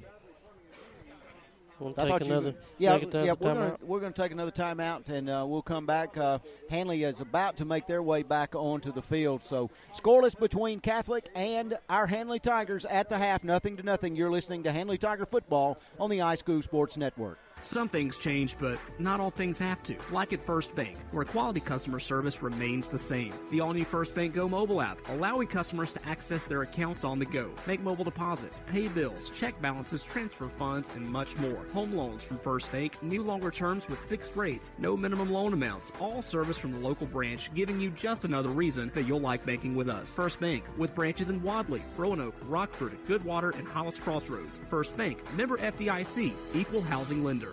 [1.80, 2.50] We'll I take thought you another.
[2.50, 5.86] were- yeah, yeah, we're gonna, we're going to take another timeout, and uh, we'll come
[5.86, 6.16] back.
[6.16, 6.38] Uh,
[6.68, 11.28] Handley is about to make their way back onto the field, so scoreless between Catholic
[11.36, 14.16] and our Handley Tigers at the half, nothing to nothing.
[14.16, 17.38] You're listening to Handley Tiger football on the iSchool Sports Network.
[17.62, 19.96] Some things change, but not all things have to.
[20.12, 23.32] Like at First Bank, where quality customer service remains the same.
[23.50, 27.18] The all new First Bank Go mobile app, allowing customers to access their accounts on
[27.18, 31.66] the go, make mobile deposits, pay bills, check balances, transfer funds, and much more.
[31.72, 35.92] Home loans from First Bank, new longer terms with fixed rates, no minimum loan amounts,
[36.00, 39.74] all service from the local branch, giving you just another reason that you'll like banking
[39.74, 40.14] with us.
[40.14, 44.60] First Bank, with branches in Wadley, Roanoke, Rockford, Goodwater, and Hollis Crossroads.
[44.70, 47.47] First Bank, member FDIC, equal housing lender.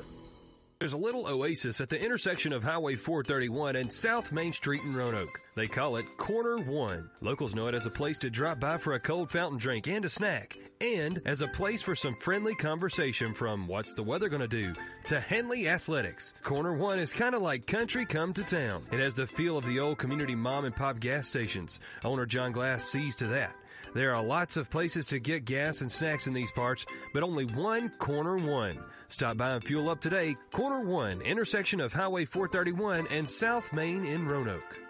[0.77, 4.93] There's a little oasis at the intersection of Highway 431 and South Main Street in
[4.93, 5.39] Roanoke.
[5.55, 7.09] They call it Corner One.
[7.21, 10.03] Locals know it as a place to drop by for a cold fountain drink and
[10.03, 14.41] a snack, and as a place for some friendly conversation from what's the weather going
[14.41, 14.73] to do
[15.05, 16.33] to Handley Athletics.
[16.41, 18.83] Corner One is kind of like country come to town.
[18.91, 21.79] It has the feel of the old community mom and pop gas stations.
[22.03, 23.55] Owner John Glass sees to that.
[23.95, 27.45] There are lots of places to get gas and snacks in these parts, but only
[27.45, 28.77] one Corner One.
[29.07, 30.35] Stop by and fuel up today.
[30.51, 34.81] Corner One, intersection of Highway 431 and South Main in Roanoke.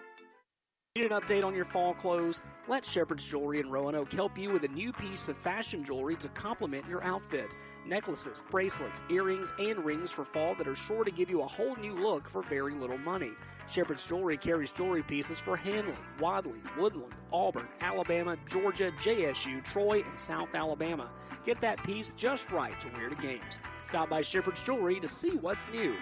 [0.96, 2.42] Need an update on your fall clothes?
[2.66, 6.28] Let Shepherd's Jewelry in Roanoke help you with a new piece of fashion jewelry to
[6.30, 7.50] complement your outfit.
[7.86, 11.76] Necklaces, bracelets, earrings, and rings for fall that are sure to give you a whole
[11.76, 13.30] new look for very little money.
[13.68, 20.18] Shepherd's Jewelry carries jewelry pieces for Handley, Wadley, Woodland, Auburn, Alabama, Georgia, JSU, Troy, and
[20.18, 21.10] South Alabama.
[21.44, 23.58] Get that piece just right to wear to games.
[23.82, 25.96] Stop by Shepherd's Jewelry to see what's new.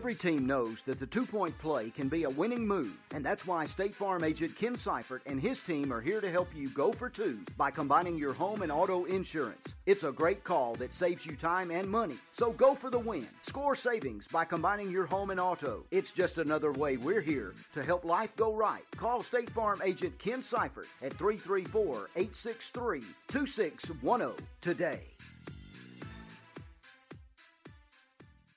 [0.00, 3.46] Every team knows that the two point play can be a winning move, and that's
[3.46, 6.90] why State Farm agent Ken Seifert and his team are here to help you go
[6.90, 9.74] for two by combining your home and auto insurance.
[9.84, 13.26] It's a great call that saves you time and money, so go for the win.
[13.42, 15.84] Score savings by combining your home and auto.
[15.90, 18.84] It's just another way we're here to help life go right.
[18.96, 25.00] Call State Farm agent Ken Seifert at 334 863 2610 today.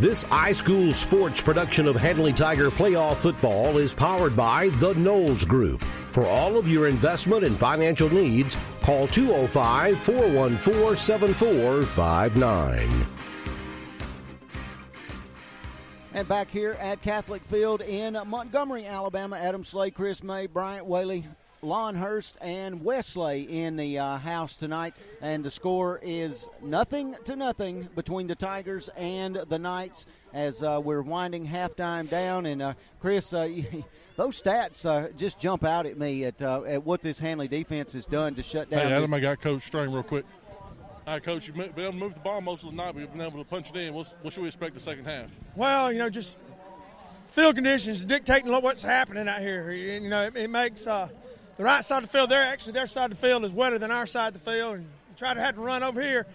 [0.00, 5.84] This iSchool Sports production of Handley Tiger Playoff Football is powered by the Knowles Group.
[6.10, 13.06] For all of your investment and financial needs, call 205 414 7459.
[16.14, 21.24] And back here at Catholic Field in Montgomery, Alabama, Adam Slay, Chris May, Bryant Whaley,
[21.64, 24.94] Lon Hurst, and Wesley in the uh, house tonight.
[25.20, 30.80] And the score is nothing to nothing between the Tigers and the Knights as uh,
[30.82, 32.46] we're winding halftime down.
[32.46, 33.48] And uh, Chris, uh,
[34.16, 37.94] those stats uh, just jump out at me at, uh, at what this Handley defense
[37.94, 38.80] has done to shut down.
[38.80, 40.26] Hey, this- Adam, I got Coach Strain real quick.
[41.06, 42.94] All right, Coach, you've been able to move the ball most of the night.
[42.94, 43.92] We've been able to punch it in.
[43.92, 45.30] What's, what should we expect the second half?
[45.54, 46.38] Well, you know, just
[47.26, 49.70] field conditions dictating what's happening out here.
[49.72, 51.10] You know, it, it makes uh,
[51.56, 52.30] the right side of the field.
[52.30, 54.76] There, actually, their side of the field is wetter than our side of the field.
[54.76, 56.26] And you try to have to run over here.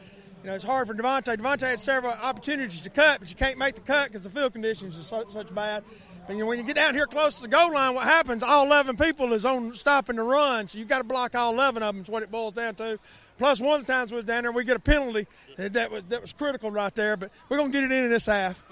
[0.43, 1.37] You know, it's hard for Devontae.
[1.37, 4.53] Devontae had several opportunities to cut, but you can't make the cut because the field
[4.53, 5.83] conditions are so, such bad.
[6.29, 8.43] And you know, when you get down here close to the goal line, what happens?
[8.43, 11.81] All 11 people is on stopping the run, so you got to block all 11
[11.81, 12.03] of them.
[12.03, 12.99] Is what it boils down to.
[13.39, 15.25] Plus, one of the times we was down there, we get a penalty
[15.57, 17.17] that was that was critical right there.
[17.17, 18.63] But we're gonna get it in this half.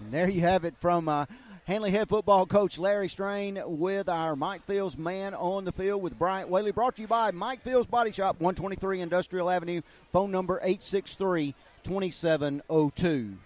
[0.00, 1.26] And there you have it from uh,
[1.66, 6.16] Handley head football coach Larry Strain with our Mike Fields man on the field with
[6.16, 6.70] Bryant Whaley.
[6.70, 9.82] Brought to you by Mike Fields Body Shop, 123 Industrial Avenue.
[10.12, 13.36] Phone number 863 2702.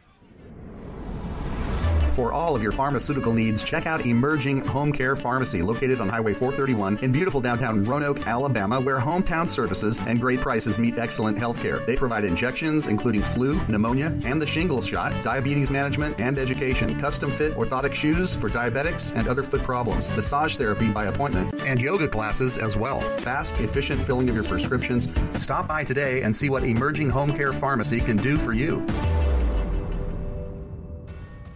[2.21, 6.35] For all of your pharmaceutical needs, check out Emerging Home Care Pharmacy, located on Highway
[6.35, 11.59] 431 in beautiful downtown Roanoke, Alabama, where hometown services and great prices meet excellent health
[11.63, 11.79] care.
[11.79, 17.33] They provide injections, including flu, pneumonia, and the shingles shot, diabetes management, and education, custom
[17.33, 22.07] fit orthotic shoes for diabetics and other foot problems, massage therapy by appointment, and yoga
[22.07, 23.01] classes as well.
[23.21, 25.09] Fast, efficient filling of your prescriptions.
[25.43, 28.87] Stop by today and see what Emerging Home Care Pharmacy can do for you.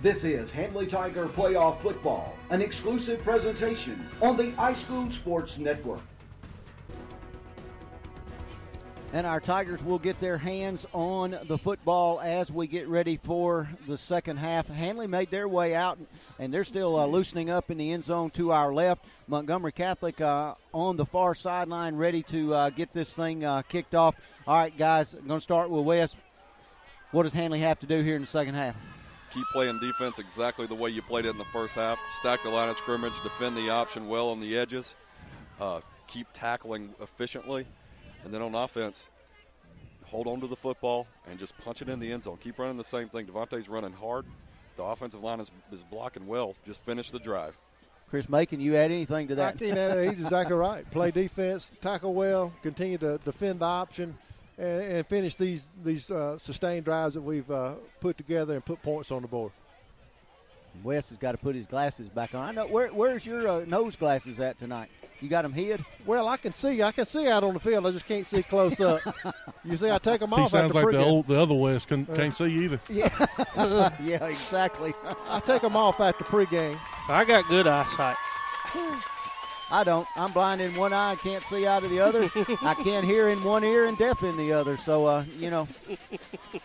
[0.04, 6.02] This is Handley Tiger Playoff Football, an exclusive presentation on the iSchool Sports Network.
[9.14, 13.66] And our Tigers will get their hands on the football as we get ready for
[13.88, 14.68] the second half.
[14.68, 15.98] Handley made their way out,
[16.38, 19.06] and they're still uh, loosening up in the end zone to our left.
[19.26, 23.94] Montgomery Catholic uh, on the far sideline, ready to uh, get this thing uh, kicked
[23.94, 24.16] off.
[24.46, 26.14] All right, guys, I'm going to start with Wes.
[27.10, 28.76] What does Handley have to do here in the second half?
[29.34, 31.98] Keep playing defense exactly the way you played it in the first half.
[32.12, 34.94] Stack the line of scrimmage, defend the option well on the edges,
[35.60, 37.66] uh, keep tackling efficiently,
[38.24, 39.08] and then on offense,
[40.04, 42.38] hold on to the football and just punch it in the end zone.
[42.40, 43.26] Keep running the same thing.
[43.26, 44.24] Devontae's running hard.
[44.76, 46.54] The offensive line is, is blocking well.
[46.64, 47.56] Just finish the drive.
[48.10, 49.56] Chris Macon, you add anything to that?
[49.56, 50.08] I can't add.
[50.08, 50.88] He's exactly right.
[50.92, 54.16] Play defense, tackle well, continue to defend the option,
[54.58, 58.82] and, and finish these these uh, sustained drives that we've uh, put together and put
[58.82, 59.52] points on the board.
[60.82, 62.48] Wes has got to put his glasses back on.
[62.48, 62.66] I know.
[62.66, 64.88] Where, where's your uh, nose glasses at tonight?
[65.20, 65.84] You got them hid?
[66.04, 66.82] Well, I can see.
[66.82, 67.86] I can see out on the field.
[67.86, 69.00] I just can't see close up.
[69.64, 70.38] you see, I take them off.
[70.38, 70.50] he off.
[70.50, 72.80] sounds after like the, old, the other West can, can't see either.
[72.90, 74.92] Yeah, yeah, exactly.
[75.28, 76.78] I take them off after pregame.
[77.08, 78.16] I got good eyesight.
[79.70, 80.06] I don't.
[80.16, 82.24] I'm blind in one eye can't see out of the other.
[82.62, 84.76] I can't hear in one ear and deaf in the other.
[84.76, 85.66] So, uh, you know,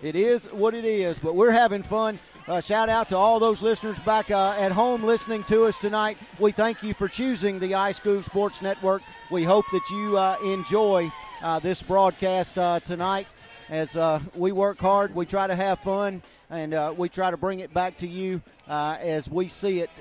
[0.02, 1.18] it is what it is.
[1.18, 2.20] But we're having fun.
[2.48, 6.18] Uh, shout out to all those listeners back uh, at home listening to us tonight.
[6.40, 9.02] We thank you for choosing the iSchool Sports Network.
[9.32, 11.12] We hope that you uh, enjoy
[11.42, 13.28] uh, this broadcast uh, tonight.
[13.70, 17.38] As uh, we work hard, we try to have fun, and uh, we try to
[17.38, 19.92] bring it back to you uh, as we see it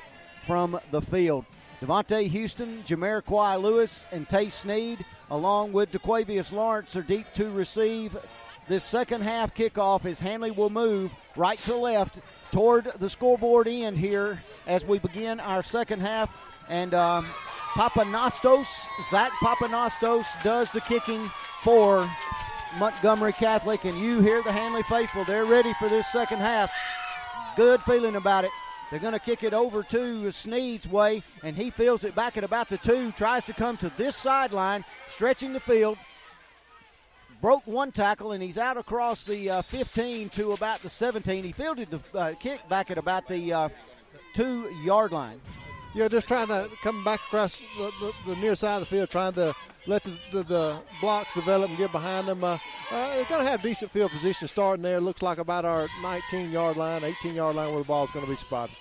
[0.47, 1.45] from the field.
[1.81, 8.17] Devontae Houston, Jamariquai Lewis, and Tay Sneed, along with DeQuavius Lawrence, are deep to receive.
[8.67, 12.19] This second half kickoff as Handley will move right to left
[12.51, 16.37] toward the scoreboard end here as we begin our second half.
[16.69, 17.25] And um,
[17.73, 21.21] Pappanastos, Zach Pappanastos, does the kicking
[21.61, 22.07] for
[22.79, 23.85] Montgomery Catholic.
[23.85, 25.25] And you hear the Handley faithful.
[25.25, 26.71] They're ready for this second half.
[27.57, 28.51] Good feeling about it.
[28.91, 32.45] They're going to kick it over to Sneed's way, and he feels it back at
[32.45, 33.13] about the two.
[33.13, 35.99] Tries to come to this sideline, stretching the field.
[37.43, 41.45] Broke one tackle, and he's out across the uh, 15 to about the 17.
[41.45, 43.69] He fielded the uh, kick back at about the uh,
[44.33, 45.41] two yard line.
[45.95, 49.11] Yeah, just trying to come back across the, the, the near side of the field,
[49.11, 49.55] trying to
[49.87, 52.43] let the, the, the blocks develop and get behind them.
[52.43, 52.59] Uh,
[52.91, 55.01] uh, they're going to have decent field position starting there.
[55.01, 58.25] Looks like about our 19 yard line, 18 yard line where the ball is going
[58.25, 58.75] to be spotted.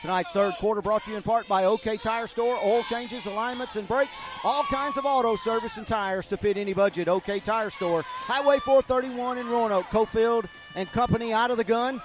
[0.00, 2.58] Tonight's third quarter brought to you in part by OK Tire Store.
[2.64, 4.18] Oil changes, alignments, and brakes.
[4.44, 7.06] All kinds of auto service and tires to fit any budget.
[7.06, 8.02] OK Tire Store.
[8.06, 9.84] Highway 431 in Roanoke.
[9.86, 12.00] Cofield and company out of the gun.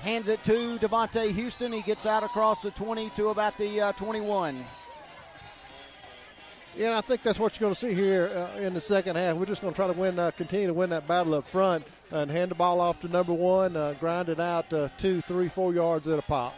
[0.00, 1.72] Hands it to Devontae Houston.
[1.72, 4.64] He gets out across the 20 to about the uh, 21.
[6.76, 9.14] Yeah, and I think that's what you're going to see here uh, in the second
[9.14, 9.36] half.
[9.36, 11.84] We're just going to try to win, uh, continue to win that battle up front
[12.10, 15.48] and hand the ball off to number one, uh, grind it out uh, two, three,
[15.48, 16.52] four yards at a pop.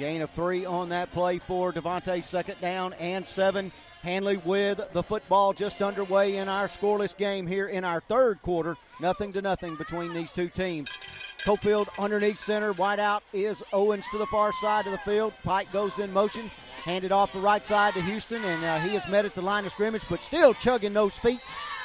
[0.00, 2.24] Gain of three on that play for Devontae.
[2.24, 3.70] Second down and seven.
[4.02, 8.76] Handley with the football just underway in our scoreless game here in our third quarter.
[9.00, 10.90] Nothing to nothing between these two teams.
[11.38, 12.72] Cofield underneath center.
[12.72, 15.32] Wide out is Owens to the far side of the field.
[15.44, 16.50] Pike goes in motion.
[16.86, 19.64] Handed off the right side to Houston, and uh, he is met at the line
[19.64, 21.40] of scrimmage, but still chugging those feet,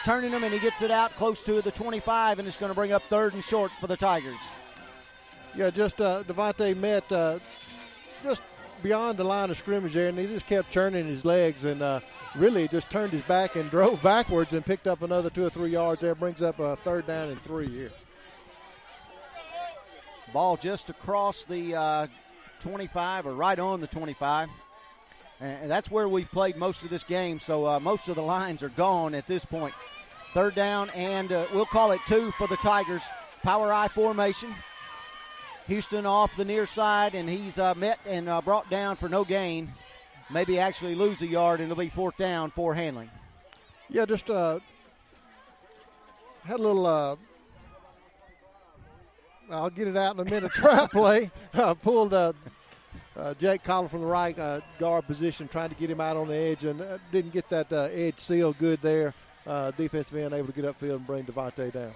[0.06, 2.76] turning them, and he gets it out close to the 25, and it's going to
[2.76, 4.38] bring up third and short for the Tigers.
[5.56, 7.40] Yeah, just uh, Devontae met uh,
[8.24, 8.44] just
[8.84, 12.00] beyond the line of scrimmage there, and he just kept churning his legs and uh,
[12.36, 15.72] really just turned his back and drove backwards and picked up another two or three
[15.72, 16.14] yards there.
[16.14, 17.92] Brings up a third down and three here.
[20.32, 22.08] Ball just across the uh,
[22.60, 24.48] 25 or right on the 25.
[25.42, 28.62] And that's where we've played most of this game, so uh, most of the lines
[28.62, 29.74] are gone at this point.
[30.34, 33.04] Third down, and uh, we'll call it two for the Tigers.
[33.42, 34.54] Power I formation.
[35.68, 39.24] Houston off the near side, and he's uh, met and uh, brought down for no
[39.24, 39.74] gain.
[40.32, 43.10] Maybe actually lose a yard, and it'll be fourth down for Handley.
[43.90, 44.60] Yeah, just uh,
[46.44, 46.86] had a little.
[46.86, 47.16] Uh,
[49.50, 50.52] I'll get it out in a minute.
[50.56, 51.32] Trap play.
[51.82, 52.14] Pulled
[53.22, 56.28] uh, Jake Collar from the right uh, guard position, trying to get him out on
[56.28, 59.14] the edge, and uh, didn't get that uh, edge seal good there.
[59.46, 61.92] Uh, defensive end able to get upfield and bring Devontae down.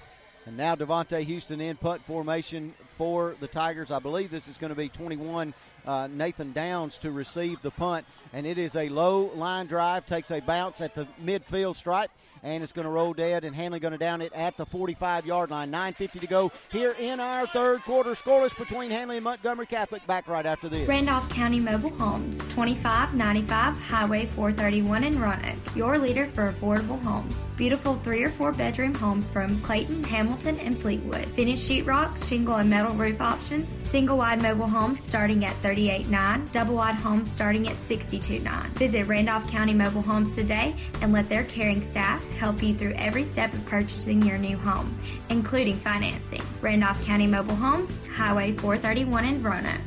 [0.46, 3.90] And now Devontae Houston in punt formation for the Tigers.
[3.90, 5.54] I believe this is going to be 21
[5.88, 8.06] uh, Nathan Downs to receive the punt.
[8.34, 12.12] And it is a low line drive, takes a bounce at the midfield stripe,
[12.46, 13.44] and it's going to roll dead.
[13.44, 15.72] And Handley going to down it at the 45 yard line.
[15.72, 18.12] 9.50 to go here in our third quarter.
[18.12, 20.06] Scoreless between Handley and Montgomery Catholic.
[20.08, 20.88] Back right after this.
[20.88, 25.76] Randolph County Mobile Homes, 2595 Highway 431 in Roanoke.
[25.76, 27.48] Your leader for affordable homes.
[27.58, 31.28] Beautiful three or four bedroom homes from Clayton, Hamilton, and Fleetwood.
[31.30, 33.78] Finished sheetrock, shingle, and metal roof options.
[33.84, 36.52] Single wide mobile homes starting at 38.9.
[36.52, 38.66] Double wide homes starting at 62.9.
[38.76, 43.24] Visit Randolph County Mobile Homes today and let their caring staff help you through every
[43.24, 44.98] step of purchasing your new home,
[45.30, 46.42] including financing.
[46.62, 49.82] Randolph County Mobile Homes, Highway 431 in Roanoke.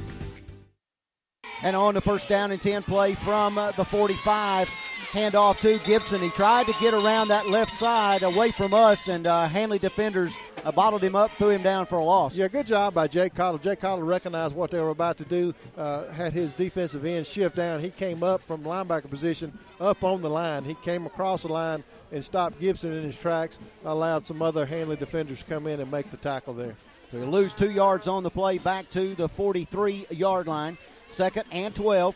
[1.62, 4.88] And on the first down and 10 play from uh, the 45.
[5.12, 6.20] Handoff to Gibson.
[6.20, 10.36] He tried to get around that left side away from us, and uh, Handley defenders
[10.66, 12.36] uh, bottled him up, threw him down for a loss.
[12.36, 13.58] Yeah, good job by Jake Cottle.
[13.58, 17.56] Jake Cottle recognized what they were about to do, uh, had his defensive end shift
[17.56, 17.80] down.
[17.80, 20.64] He came up from linebacker position up on the line.
[20.64, 21.82] He came across the line
[22.12, 25.90] and stopped Gibson in his tracks, allowed some other Handley defenders to come in and
[25.90, 26.74] make the tackle there.
[27.10, 30.76] So he lose two yards on the play back to the 43 yard line.
[31.08, 32.14] Second and 12.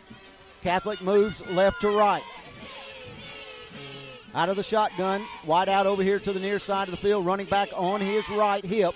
[0.62, 2.22] Catholic moves left to right.
[4.34, 7.26] Out of the shotgun, wide out over here to the near side of the field,
[7.26, 8.94] running back on his right hip.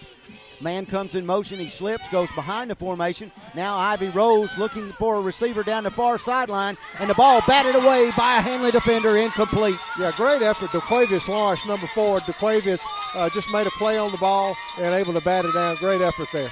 [0.61, 3.31] Man comes in motion, he slips, goes behind the formation.
[3.55, 7.75] Now Ivy Rose looking for a receiver down the far sideline, and the ball batted
[7.75, 9.77] away by a Handley defender, incomplete.
[10.01, 10.71] Yeah, great effort.
[10.71, 12.21] DeQuavius Lawrence, number four.
[12.21, 12.83] DeQuavius
[13.15, 15.77] uh, just made a play on the ball and able to bat it down.
[15.77, 16.51] Great effort there.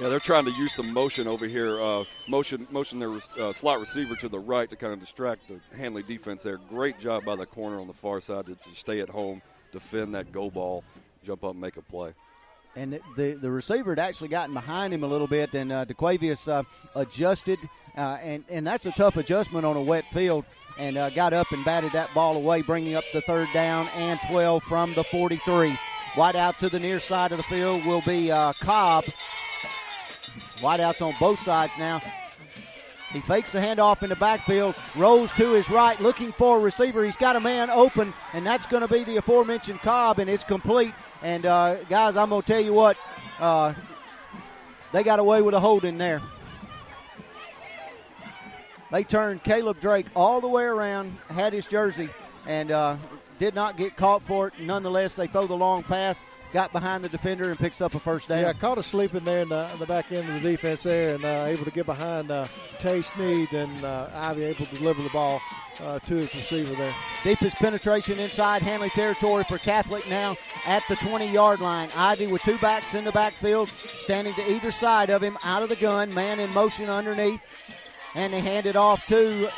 [0.00, 1.80] Yeah, they're trying to use some motion over here.
[1.80, 5.60] Uh, motion, motion their uh, slot receiver to the right to kind of distract the
[5.76, 6.56] Handley defense there.
[6.56, 9.42] Great job by the corner on the far side to, to stay at home,
[9.72, 10.82] defend that go ball,
[11.22, 12.14] jump up, and make a play.
[12.80, 16.50] And the the receiver had actually gotten behind him a little bit, and uh, DeQuavius
[16.50, 16.62] uh,
[16.94, 17.58] adjusted,
[17.94, 20.46] uh, and and that's a tough adjustment on a wet field,
[20.78, 24.18] and uh, got up and batted that ball away, bringing up the third down and
[24.30, 25.78] 12 from the 43.
[26.16, 29.04] Wide out to the near side of the field will be uh, Cobb.
[30.62, 32.00] Wideouts on both sides now.
[33.12, 37.04] He fakes the handoff in the backfield, rolls to his right, looking for a receiver.
[37.04, 40.44] He's got a man open, and that's going to be the aforementioned Cobb, and it's
[40.44, 40.94] complete.
[41.22, 42.96] And uh, guys, I'm to tell you what,
[43.38, 43.74] uh,
[44.92, 46.22] they got away with a holding there.
[48.90, 52.08] They turned Caleb Drake all the way around, had his jersey,
[52.46, 52.96] and uh,
[53.38, 54.54] did not get caught for it.
[54.58, 58.28] Nonetheless, they throw the long pass got behind the defender and picks up a first
[58.28, 58.40] down.
[58.40, 61.14] Yeah, caught a sleeping there in the, in the back end of the defense there
[61.14, 62.46] and uh, able to get behind uh,
[62.78, 65.40] Tay Sneed and uh, Ivy able to deliver the ball
[65.82, 66.92] uh, to his receiver there.
[67.22, 70.36] Deepest penetration inside Handley territory for Catholic now
[70.66, 71.88] at the 20 yard line.
[71.96, 75.68] Ivy with two backs in the backfield, standing to either side of him, out of
[75.68, 77.42] the gun, man in motion underneath.
[78.14, 79.48] And they hand it off to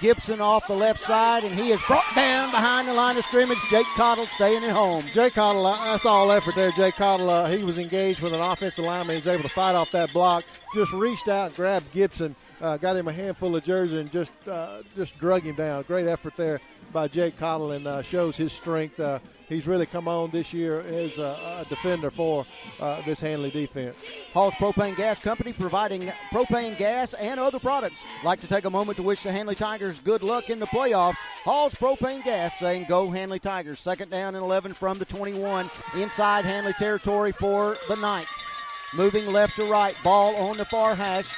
[0.00, 3.58] Gibson off the left side, and he is brought down behind the line of scrimmage.
[3.70, 5.04] Jake Cottle staying at home.
[5.12, 6.70] Jake Cottle, that's all effort there.
[6.70, 9.16] Jake Cottle, uh, he was engaged with an offensive lineman.
[9.16, 10.44] He was able to fight off that block.
[10.74, 14.82] Just reached out grabbed Gibson, uh, got him a handful of jersey, and just uh,
[14.96, 15.82] just drug him down.
[15.82, 16.60] Great effort there
[16.92, 18.98] by Jake Cottle, and uh, shows his strength.
[18.98, 19.18] Uh,
[19.48, 22.46] he's really come on this year as a, a defender for
[22.80, 23.96] uh, this Handley defense.
[24.32, 28.02] Hall's Propane Gas Company providing propane gas and other products.
[28.24, 31.16] Like to take a moment to wish the Handley Tigers good luck in the playoffs.
[31.44, 33.80] Hall's Propane Gas saying go Handley Tigers.
[33.80, 38.48] Second down and 11 from the 21 inside Handley territory for the Knights.
[38.96, 41.32] Moving left to right, ball on the far hash.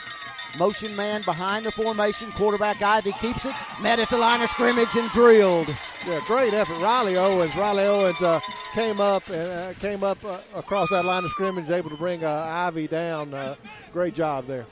[0.58, 2.30] Motion man behind the formation.
[2.32, 3.54] Quarterback Ivy keeps it.
[3.80, 5.68] Met at the line of scrimmage and drilled.
[6.06, 6.78] Yeah, great effort.
[6.78, 7.54] Riley Owens.
[7.56, 8.40] Riley Owens uh,
[8.74, 12.24] came up and uh, came up uh, across that line of scrimmage, able to bring
[12.24, 13.32] uh, Ivy down.
[13.32, 13.54] Uh,
[13.92, 14.66] great job there.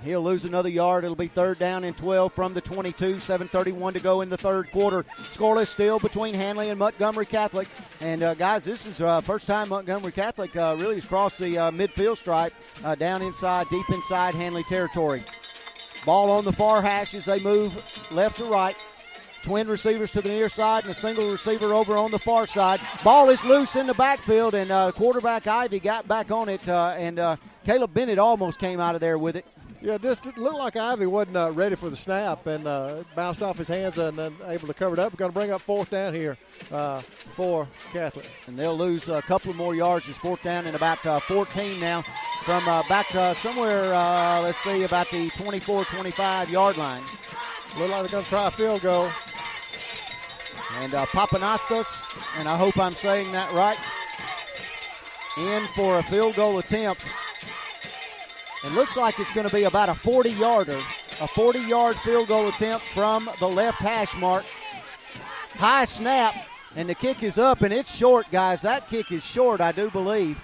[0.00, 1.04] He'll lose another yard.
[1.04, 3.16] It'll be third down and 12 from the 22.
[3.16, 5.02] 7:31 to go in the third quarter.
[5.18, 7.68] Scoreless still between Handley and Montgomery Catholic.
[8.00, 11.58] And uh, guys, this is uh, first time Montgomery Catholic uh, really has crossed the
[11.58, 12.54] uh, midfield stripe
[12.84, 15.22] uh, down inside, deep inside Handley territory.
[16.06, 17.72] Ball on the far hash as they move
[18.12, 18.74] left to right.
[19.44, 22.80] Twin receivers to the near side and a single receiver over on the far side.
[23.04, 27.38] Ball is loose in the backfield, and uh, quarterback Ivy got back on it, and
[27.64, 29.44] Caleb Bennett almost came out of there with it.
[29.82, 33.58] Yeah, this looked like Ivy wasn't uh, ready for the snap and uh, bounced off
[33.58, 35.12] his hands and then able to cover it up.
[35.12, 36.38] We're going to bring up fourth down here
[36.70, 38.30] uh, for Catholic.
[38.46, 40.08] And they'll lose a couple more yards.
[40.08, 42.02] It's fourth down and about uh, 14 now
[42.44, 47.02] from uh, back somewhere, uh, let's see, about the 24 25 yard line.
[47.76, 49.08] Look like they're going to try a field goal.
[50.80, 53.76] And uh, Pappanastos, and I hope I'm saying that right,
[55.38, 57.04] in for a field goal attempt.
[58.64, 62.28] It looks like it's going to be about a 40 yarder, a 40 yard field
[62.28, 64.44] goal attempt from the left hash mark.
[65.54, 66.34] High snap,
[66.76, 68.62] and the kick is up, and it's short, guys.
[68.62, 70.38] That kick is short, I do believe.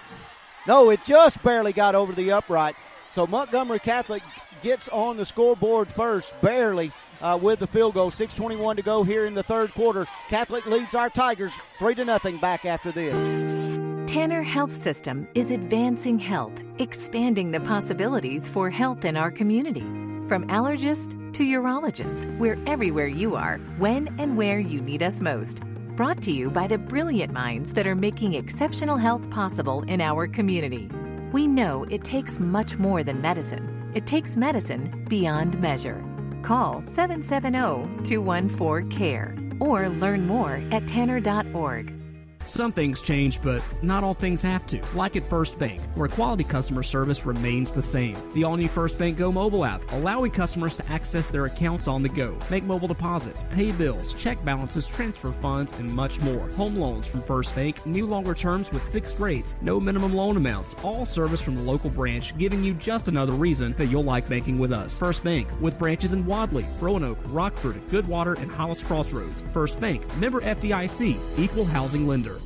[0.67, 2.75] No, it just barely got over the upright.
[3.09, 4.21] So Montgomery Catholic
[4.61, 6.91] gets on the scoreboard first, barely.
[7.21, 8.09] Uh, with the field goal.
[8.09, 10.07] 6:21 to go here in the third quarter.
[10.29, 12.37] Catholic leads our Tigers three to nothing.
[12.37, 13.78] Back after this.
[14.09, 19.85] Tanner Health System is advancing health, expanding the possibilities for health in our community.
[20.27, 25.61] From allergist to urologist, we're everywhere you are, when and where you need us most.
[25.95, 30.25] Brought to you by the brilliant minds that are making exceptional health possible in our
[30.25, 30.89] community.
[31.31, 36.03] We know it takes much more than medicine, it takes medicine beyond measure.
[36.41, 41.98] Call 770 214 CARE or learn more at tanner.org.
[42.49, 44.81] Some things change, but not all things have to.
[44.95, 48.17] Like at First Bank, where quality customer service remains the same.
[48.33, 52.01] The all new First Bank Go mobile app, allowing customers to access their accounts on
[52.01, 56.49] the go, make mobile deposits, pay bills, check balances, transfer funds, and much more.
[56.53, 60.73] Home loans from First Bank, new longer terms with fixed rates, no minimum loan amounts,
[60.83, 64.57] all service from the local branch, giving you just another reason that you'll like banking
[64.57, 64.97] with us.
[64.97, 69.43] First Bank, with branches in Wadley, Roanoke, Rockford, Goodwater, and Hollis Crossroads.
[69.53, 72.38] First Bank, member FDIC, equal housing lender.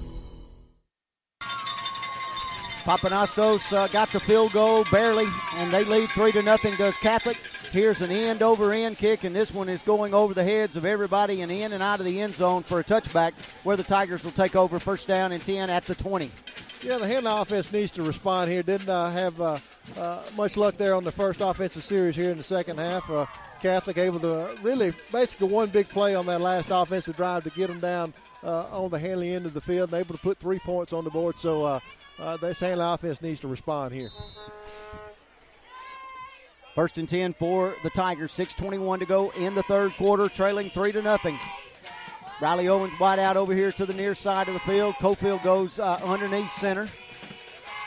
[2.84, 6.76] Pappanastos uh, got the field goal barely, and they lead three to nothing.
[6.76, 7.38] Does Catholic?
[7.72, 10.84] Here's an end over end kick, and this one is going over the heads of
[10.84, 13.32] everybody and in and out of the end zone for a touchback,
[13.64, 16.30] where the Tigers will take over first down and ten at the 20.
[16.82, 18.62] Yeah, the Handley offense needs to respond here.
[18.62, 19.58] Didn't uh, have uh,
[19.98, 23.10] uh, much luck there on the first offensive series here in the second half.
[23.10, 23.26] Uh,
[23.62, 27.68] Catholic able to really basically one big play on that last offensive drive to get
[27.68, 30.60] them down uh, on the Handley end of the field and able to put three
[30.60, 31.40] points on the board.
[31.40, 31.80] So uh,
[32.20, 34.12] uh, Handley offense needs to respond here.
[36.76, 38.32] First and 10 for the Tigers.
[38.32, 41.38] 6.21 to go in the third quarter, trailing 3 to nothing.
[42.42, 44.96] Riley Owens wide out over here to the near side of the field.
[44.96, 46.88] Cofield goes uh, underneath center.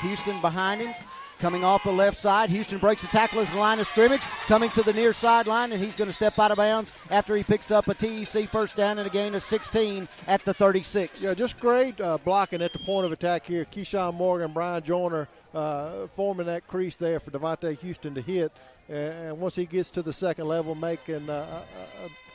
[0.02, 0.94] Houston behind him.
[1.38, 4.22] Coming off the left side, Houston breaks the tackle as the line of scrimmage.
[4.46, 7.42] Coming to the near sideline, and he's going to step out of bounds after he
[7.42, 11.22] picks up a TEC first down and a gain of 16 at the 36.
[11.22, 13.66] Yeah, just great uh, blocking at the point of attack here.
[13.66, 18.50] Keyshawn Morgan, Brian Joyner uh, forming that crease there for Devontae Houston to hit.
[18.88, 21.62] And once he gets to the second level, making uh,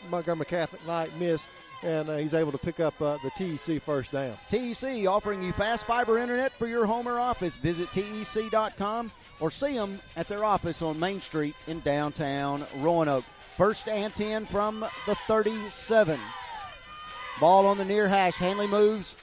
[0.10, 1.48] Montgomery Catholic Knight miss
[1.84, 4.36] and uh, he's able to pick up uh, the TEC first down.
[4.50, 7.56] TEC offering you fast fiber internet for your home or office.
[7.58, 13.24] Visit TEC.com or see them at their office on Main Street in downtown Roanoke.
[13.24, 16.20] First and 10 from the 37.
[17.40, 18.36] Ball on the near hash.
[18.36, 19.18] Handley moves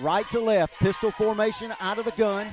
[0.00, 0.78] right to left.
[0.78, 2.46] Pistol formation out of the gun.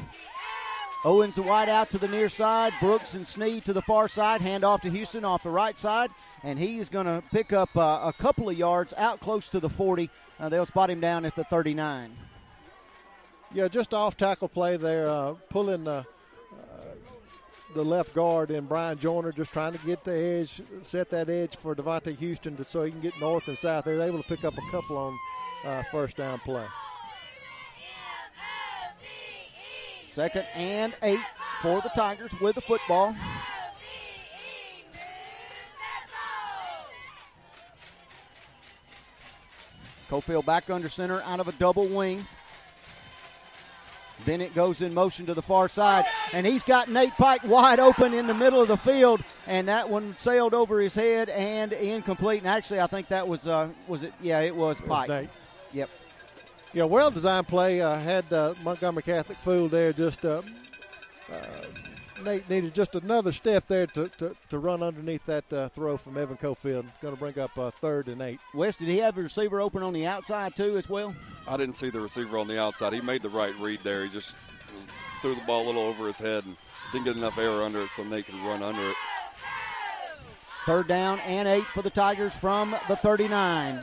[1.03, 2.73] Owens wide out to the near side.
[2.79, 4.39] Brooks and Sneed to the far side.
[4.39, 6.11] Hand off to Houston off the right side
[6.43, 9.59] and he is going to pick up uh, a couple of yards out close to
[9.59, 10.09] the 40.
[10.39, 12.11] Uh, they'll spot him down at the 39.
[13.53, 16.05] Yeah, just off tackle play there, uh, pulling the, uh,
[17.75, 21.55] the left guard and Brian Joyner just trying to get the edge, set that edge
[21.57, 23.85] for Devontae Houston to, so he can get north and south.
[23.85, 25.19] They're able to pick up a couple on
[25.65, 26.65] uh, first down play.
[30.07, 31.19] Second and eight
[31.61, 33.15] for the Tigers with the football.
[40.11, 42.25] Cofield back under center out of a double wing.
[44.25, 47.79] Then it goes in motion to the far side, and he's got Nate Pike wide
[47.79, 51.73] open in the middle of the field, and that one sailed over his head and
[51.73, 52.39] incomplete.
[52.39, 54.13] And actually, I think that was uh, was it?
[54.21, 55.09] Yeah, it was Pike.
[55.09, 55.27] It was
[55.73, 55.89] yep.
[56.73, 57.81] Yeah, well designed play.
[57.81, 59.91] Uh, had uh, Montgomery Catholic fooled there.
[59.93, 60.41] Just uh,
[61.31, 61.37] uh,
[62.23, 66.17] Nate needed just another step there to, to, to run underneath that uh, throw from
[66.17, 66.85] Evan Cofield.
[67.01, 68.39] Going to bring up uh, third and eight.
[68.53, 71.15] West, did he have a receiver open on the outside too as well?
[71.47, 72.93] I didn't see the receiver on the outside.
[72.93, 74.03] He made the right read there.
[74.03, 74.35] He just
[75.21, 76.55] threw the ball a little over his head and
[76.91, 78.95] didn't get enough air under it so Nate could run under it.
[80.65, 83.81] Third down and eight for the Tigers from the 39.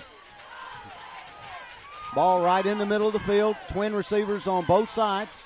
[2.14, 3.56] Ball right in the middle of the field.
[3.70, 5.42] Twin receivers on both sides.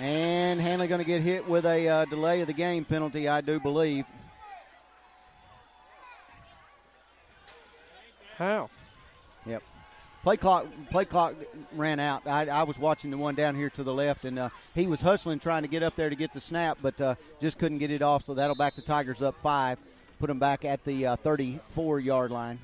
[0.00, 3.40] And Handley going to get hit with a uh, delay of the game penalty, I
[3.40, 4.04] do believe.
[8.36, 8.70] How?
[9.44, 9.62] Yep.
[10.22, 10.66] Play clock.
[10.90, 11.34] Play clock
[11.74, 12.24] ran out.
[12.26, 15.00] I, I was watching the one down here to the left, and uh, he was
[15.00, 17.90] hustling trying to get up there to get the snap, but uh, just couldn't get
[17.90, 18.24] it off.
[18.24, 19.80] So that'll back the Tigers up five,
[20.20, 22.60] put them back at the uh, 34 yard line.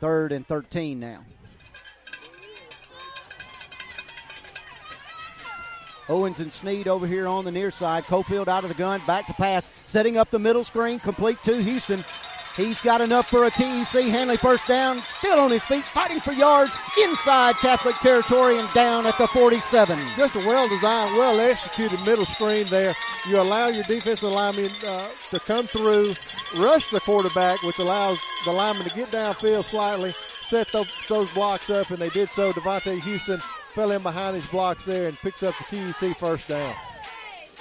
[0.00, 1.24] Third and 13 now.
[6.10, 8.02] Owens and Sneed over here on the near side.
[8.04, 11.62] Cofield out of the gun, back to pass, setting up the middle screen, complete to
[11.62, 12.00] Houston.
[12.56, 14.02] He's got enough for a TEC.
[14.10, 19.06] Handley first down, still on his feet, fighting for yards inside Catholic territory and down
[19.06, 19.96] at the 47.
[20.16, 22.92] Just a well designed, well executed middle screen there.
[23.28, 26.12] You allow your defensive lineman uh, to come through,
[26.60, 31.70] rush the quarterback, which allows the lineman to get downfield slightly, set those, those blocks
[31.70, 32.52] up, and they did so.
[32.52, 33.40] Devontae Houston
[33.70, 36.74] fell in behind his blocks there and picks up the TEC first down.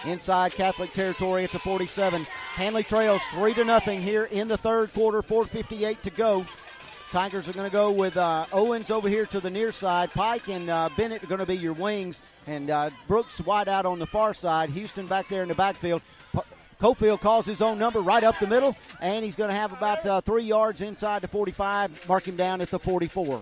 [0.06, 2.24] Inside Catholic territory at the 47.
[2.54, 6.46] Handley trails 3 to nothing here in the third quarter, 4.58 to go.
[7.12, 10.12] Tigers are going to go with uh, Owens over here to the near side.
[10.12, 13.86] Pike and uh, Bennett are going to be your wings, and uh, Brooks wide out
[13.86, 14.70] on the far side.
[14.70, 16.04] Houston back there in the backfield.
[16.34, 16.40] P-
[16.80, 20.06] Cofield calls his own number right up the middle, and he's going to have about
[20.06, 22.08] uh, three yards inside the 45.
[22.08, 23.42] Mark him down at the 44.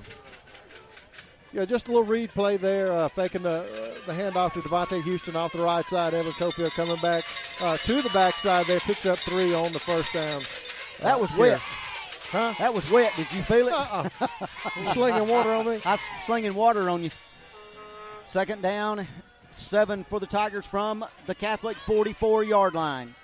[1.53, 5.01] Yeah, just a little read play there, uh, faking the uh, the handoff to Devontae
[5.03, 6.13] Houston off the right side.
[6.13, 7.23] Evan Cofield coming back
[7.61, 10.41] uh, to the backside there, picks up three on the first down.
[11.01, 11.59] That was wet.
[11.59, 12.53] Huh?
[12.59, 13.13] That was wet.
[13.15, 13.73] Did you feel it?
[13.73, 14.27] Uh-uh.
[14.93, 15.79] slinging water on me.
[15.85, 17.09] I was slinging water on you.
[18.25, 19.07] Second down,
[19.51, 23.15] seven for the Tigers from the Catholic 44 yard line.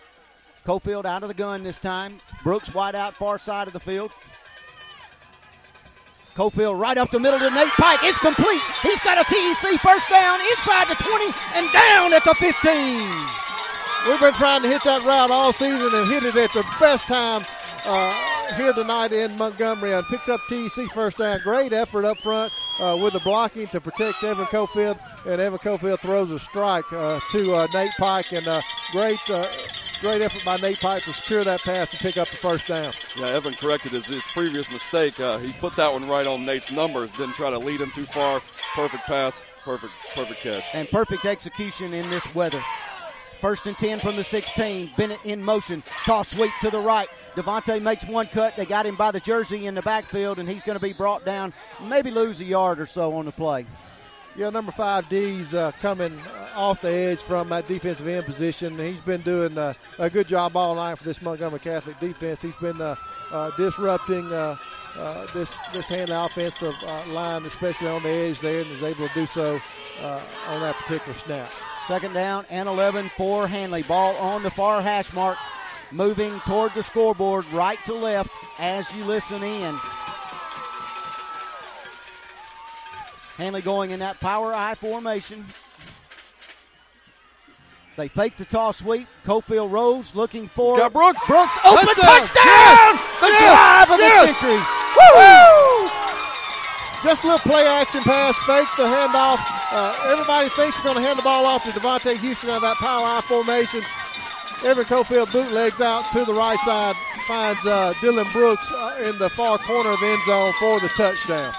[0.66, 2.16] Cofield out of the gun this time.
[2.44, 4.12] Brooks wide out far side of the field.
[6.36, 8.00] Cofield right up the middle to Nate Pike.
[8.04, 8.62] It's complete.
[8.82, 12.52] He's got a TEC first down inside the 20 and down at the 15.
[14.08, 17.08] We've been trying to hit that route all season and hit it at the best
[17.08, 17.44] time
[17.86, 21.40] uh, here tonight in Montgomery and picks up TEC first down.
[21.44, 26.00] Great effort up front uh, with the blocking to protect Evan Cofield, and Evan Cofield
[26.00, 29.20] throws a strike uh, to uh, Nate Pike, and uh, great.
[29.30, 29.46] Uh,
[30.02, 32.92] great effort by Nate Pike to secure that pass to pick up the first down.
[33.18, 35.14] Yeah, Evan corrected his, his previous mistake.
[35.16, 37.14] he put that one right on Nate's numbers.
[37.14, 38.42] Didn't try to lead him too far.
[38.76, 42.62] Perfect pass, perfect, perfect catch, and perfect execution in this weather.
[43.44, 44.92] First and 10 from the 16.
[44.96, 45.84] Bennett in motion.
[46.06, 47.10] Toss sweep to the right.
[47.36, 48.56] Devontae makes one cut.
[48.56, 51.26] They got him by the jersey in the backfield, and he's going to be brought
[51.26, 51.52] down,
[51.82, 53.66] maybe lose a yard or so on the play.
[54.38, 56.18] Yeah, number five D's uh, coming
[56.56, 58.80] off the edge from that defensive end position.
[58.80, 62.42] He's been doing uh, a good job all night for this Montgomery Catholic defense.
[62.42, 62.96] He's been uh,
[63.30, 64.32] uh disrupting
[64.98, 66.76] uh, uh, this this hand offensive
[67.10, 69.60] line, especially on the edge there, and is able to do so
[70.02, 71.50] on that particular snap.
[71.88, 73.84] Second down and 11 for Handley.
[73.84, 75.38] Ball on the far hash mark,
[75.92, 79.76] moving toward the scoreboard, right to left as you listen in.
[83.38, 85.44] Handley going in that power I formation.
[87.96, 89.08] They fake the toss sweep.
[89.24, 91.22] Cofield Rose looking for got Brooks.
[91.28, 92.26] Brooks open touchdown.
[92.26, 92.44] touchdown!
[92.44, 93.20] Yes!
[93.22, 93.54] The yes!
[93.54, 94.28] drive of yes!
[94.28, 94.62] the century.
[94.98, 96.04] Woo!
[97.04, 99.38] Just a little play action pass, fake the handoff.
[99.70, 102.62] Uh, everybody thinks we're going to hand the ball off to Devontae Houston out of
[102.64, 103.82] that power I formation.
[104.66, 106.96] Evan Cofield bootlegs out to the right side,
[107.28, 110.88] finds uh, Dylan Brooks uh, in the far corner of the end zone for the
[110.96, 111.52] touchdown.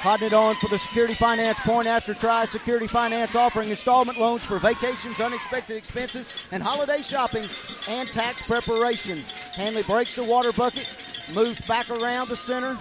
[0.00, 2.44] Hotting it on for the Security Finance point after try.
[2.44, 7.42] Security Finance offering installment loans for vacations, unexpected expenses, and holiday shopping
[7.88, 9.18] and tax preparation.
[9.54, 10.86] Handley breaks the water bucket,
[11.34, 12.78] moves back around the center.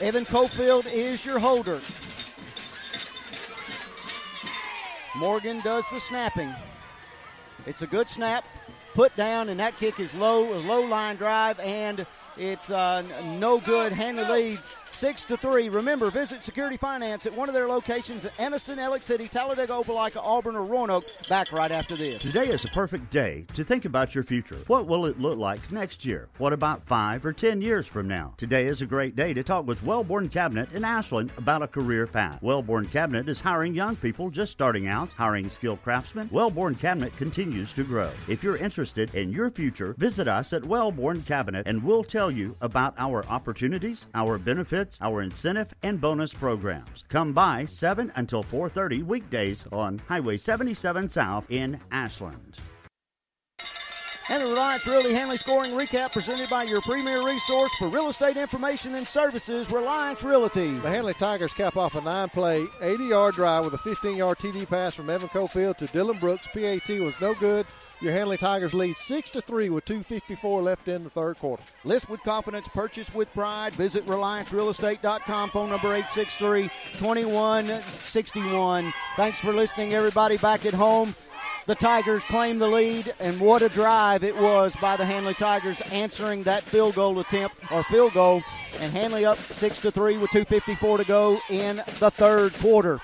[0.00, 1.80] Evan Cofield is your holder.
[5.16, 6.52] Morgan does the snapping.
[7.66, 8.44] It's a good snap,
[8.94, 12.04] put down, and that kick is low, a low line drive, and
[12.36, 13.02] it's uh,
[13.38, 13.92] no good.
[13.92, 15.68] Handley leads six to three.
[15.68, 20.20] Remember, visit Security Finance at one of their locations at Anniston, Alex City, Talladega, Opelika,
[20.22, 21.04] Auburn, or Roanoke.
[21.28, 22.18] Back right after this.
[22.18, 24.58] Today is a perfect day to think about your future.
[24.68, 26.28] What will it look like next year?
[26.38, 28.34] What about five or ten years from now?
[28.36, 32.06] Today is a great day to talk with Wellborn Cabinet in Ashland about a career
[32.06, 32.40] path.
[32.40, 36.28] Wellborn Cabinet is hiring young people just starting out, hiring skilled craftsmen.
[36.30, 38.10] Wellborn Cabinet continues to grow.
[38.28, 42.56] If you're interested in your future, visit us at Wellborn Cabinet and we'll tell you
[42.60, 47.04] about our opportunities, our benefits benefits, our incentive and bonus programs.
[47.08, 52.58] Come by 7 until 4:30 weekdays on Highway 77 South in Ashland.
[54.30, 58.38] And the Reliance Realty Handley scoring recap presented by your premier resource for real estate
[58.38, 60.78] information and services, Reliance Realty.
[60.78, 64.38] The Handley Tigers cap off a nine play, 80 yard drive with a 15 yard
[64.38, 66.46] TD pass from Evan Cofield to Dylan Brooks.
[66.54, 67.66] PAT was no good.
[68.00, 71.62] Your Handley Tigers lead 6 to 3 with 2.54 left in the third quarter.
[71.84, 73.72] List with confidence, purchase with pride.
[73.74, 75.50] Visit RelianceRealEstate.com.
[75.50, 76.68] Phone number 863
[76.98, 78.92] 2161.
[79.16, 81.14] Thanks for listening, everybody back at home.
[81.66, 85.80] The Tigers claim the lead, and what a drive it was by the Handley Tigers
[85.92, 88.42] answering that field goal attempt or field goal.
[88.80, 93.00] And Handley up 6 to 3 with 2.54 to go in the third quarter.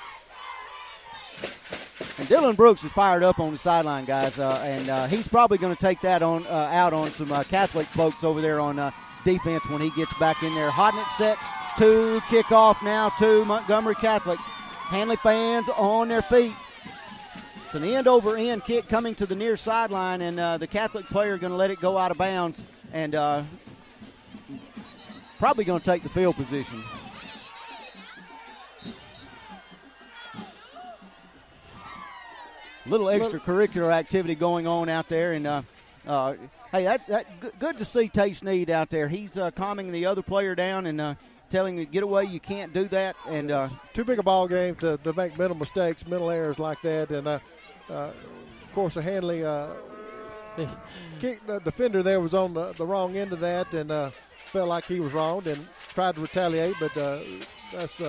[2.18, 5.59] And Dylan Brooks is fired up on the sideline, guys, uh, and uh, he's probably
[5.59, 8.78] going to take that on uh, out on some uh, Catholic folks over there on
[8.78, 8.90] uh,
[9.24, 10.70] defense when he gets back in there.
[10.70, 11.36] Hodnett set
[11.78, 14.39] to kickoff now to Montgomery Catholic.
[14.39, 16.55] Handley fans on their feet.
[17.66, 21.06] It's an end over end kick coming to the near sideline, and uh, the Catholic
[21.06, 22.62] player going to let it go out of bounds
[22.93, 23.12] and
[25.39, 26.82] probably going to take the field position.
[32.86, 35.62] Little extracurricular activity going on out there, and uh,
[36.07, 36.35] uh,
[36.73, 39.09] hey, that, that good to see Tay Sneed out there.
[39.09, 41.15] He's uh, calming the other player down and uh,
[41.51, 42.24] telling him, "Get away!
[42.24, 45.57] You can't do that." And uh, too big a ball game to, to make mental
[45.57, 47.11] mistakes, mental errors like that.
[47.11, 47.39] And uh,
[47.90, 48.15] of
[48.74, 49.40] course, the Handley
[51.20, 54.85] kick, the defender there was on the, the wrong end of that and felt like
[54.86, 56.94] he was wronged and tried to retaliate, but
[57.74, 58.01] that's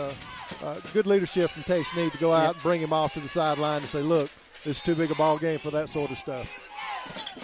[0.93, 2.53] good leadership from Tay Sneed to go out, yep.
[2.53, 4.31] and bring him off to the sideline, and say, "Look."
[4.65, 6.47] It's too big a ball game for that sort of stuff.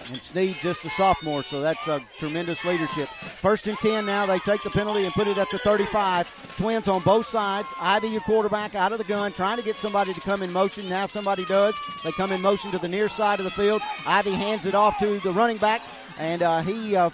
[0.10, 3.07] And Sneed just a sophomore, so that's a tremendous leadership.
[3.07, 4.26] First and 10 now.
[4.26, 6.57] They take the penalty and put it at the 35.
[6.57, 7.68] Twins on both sides.
[7.80, 10.88] Ivy, your quarterback, out of the gun, trying to get somebody to come in motion.
[10.88, 11.76] Now somebody does.
[12.03, 13.81] They come in motion to the near side of the field.
[14.06, 15.81] Ivy hands it off to the running back,
[16.18, 17.10] and uh, he uh,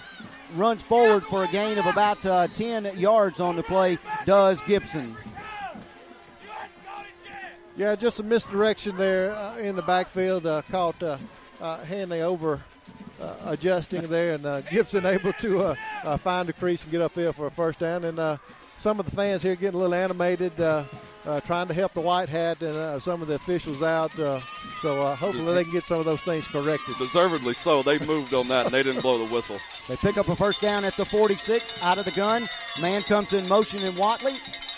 [0.55, 5.15] runs forward for a gain of about uh, 10 yards on the play, does Gibson.
[7.75, 10.45] Yeah, just a misdirection there uh, in the backfield.
[10.45, 11.17] Uh, caught uh,
[11.59, 12.59] uh Handley over
[13.19, 15.75] uh, adjusting there, and uh, Gibson able to
[16.19, 18.03] find the crease and get upfield for a first down.
[18.03, 18.39] And
[18.77, 22.61] some of the fans here getting a little animated, trying to help the white hat
[22.61, 24.11] and some of the officials out.
[24.11, 26.95] so hopefully they can get some of those things corrected.
[26.99, 27.81] Deservedly so.
[27.81, 29.57] They moved on that, and they didn't blow the whistle.
[29.87, 32.45] They pick up a first down at the 46, out of the gun.
[32.81, 34.33] Man comes in motion in Watley.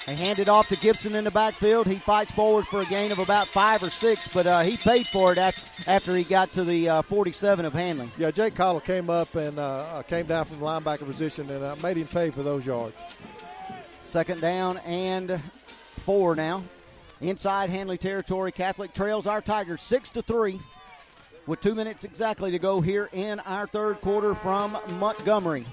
[0.05, 1.87] They hand it off to Gibson in the backfield.
[1.87, 5.07] He fights forward for a gain of about five or six, but uh, he paid
[5.07, 8.11] for it after he got to the uh, 47 of Handley.
[8.15, 11.63] Yeah, Jake Cottle came up and uh, uh came down from the linebacker position and
[11.63, 12.95] uh, made him pay for those yards.
[14.03, 15.41] Second down and
[15.97, 16.63] four now.
[17.21, 20.59] Inside Handley territory, Catholic trails our Tigers six to three,
[21.47, 25.65] with two minutes exactly to go here in our third quarter from Montgomery.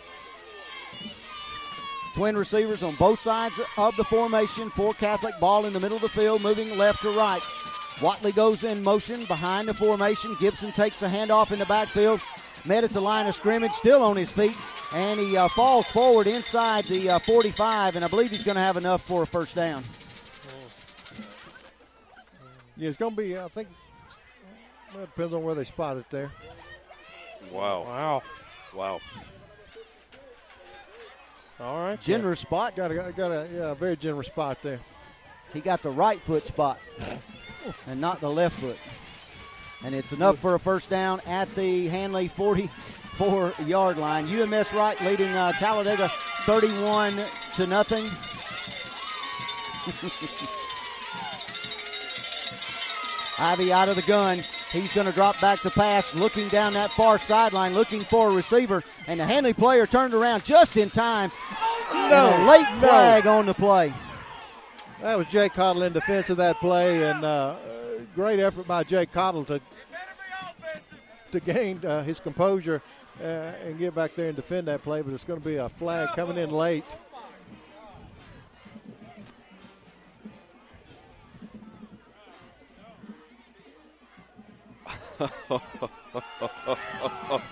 [2.15, 5.39] Twin receivers on both sides of the formation for Catholic.
[5.41, 7.41] Ball in the middle of the field, moving left to right.
[8.03, 10.37] Watley goes in motion behind the formation.
[10.39, 12.21] Gibson takes the handoff in the backfield.
[12.65, 14.57] Met at the line of scrimmage, still on his feet,
[14.95, 18.63] and he uh, falls forward inside the uh, 45, and I believe he's going to
[18.63, 19.83] have enough for a first down.
[22.77, 23.69] Yeah, it's going to be, I think,
[24.95, 26.31] well, it depends on where they spot it there.
[27.51, 27.83] Wow.
[27.83, 28.23] Wow.
[28.75, 29.01] Wow.
[31.63, 32.01] All right.
[32.01, 32.75] Generous spot.
[32.75, 34.81] Got a, got a yeah, very generous spot there.
[35.53, 36.81] He got the right foot spot
[37.87, 38.79] and not the left foot.
[39.85, 44.25] And it's enough for a first down at the Handley 44 yard line.
[44.25, 47.15] UMS Wright leading uh, Talladega 31
[47.57, 48.05] to nothing.
[53.45, 54.39] Ivy out of the gun.
[54.73, 58.35] He's going to drop back to pass, looking down that far sideline, looking for a
[58.35, 58.83] receiver.
[59.07, 61.31] And the Handley player turned around just in time.
[61.93, 63.39] No, late flag no.
[63.39, 63.93] on the play.
[65.01, 67.57] That was Jake Cottle in defense of that play, and uh,
[68.15, 69.61] great effort by Jake Cottle to
[71.33, 72.83] to gain uh, his composure
[73.21, 75.03] uh, and get back there and defend that play.
[75.03, 76.85] But it's going to be a flag coming in late.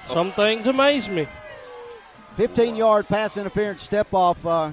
[0.08, 1.26] Some things amaze me.
[2.36, 4.44] 15 yard pass interference step off.
[4.46, 4.72] Uh,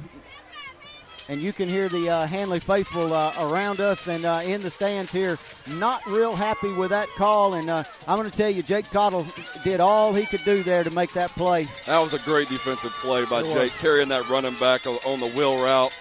[1.29, 4.69] and you can hear the uh, Handley faithful uh, around us and uh, in the
[4.69, 5.37] stands here,
[5.71, 7.55] not real happy with that call.
[7.55, 9.27] And uh, I'm going to tell you, Jake Cottle
[9.63, 11.65] did all he could do there to make that play.
[11.85, 15.61] That was a great defensive play by Jake, carrying that running back on the wheel
[15.61, 15.91] route.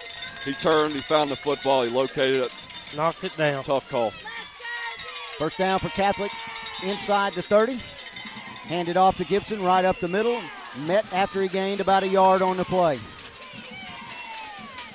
[0.45, 3.63] He turned, he found the football, he located it, knocked it down.
[3.65, 4.11] Tough call.
[4.11, 6.31] First down for Catholic
[6.83, 7.77] inside the 30.
[8.67, 10.39] Handed off to Gibson right up the middle.
[10.85, 12.99] Met after he gained about a yard on the play.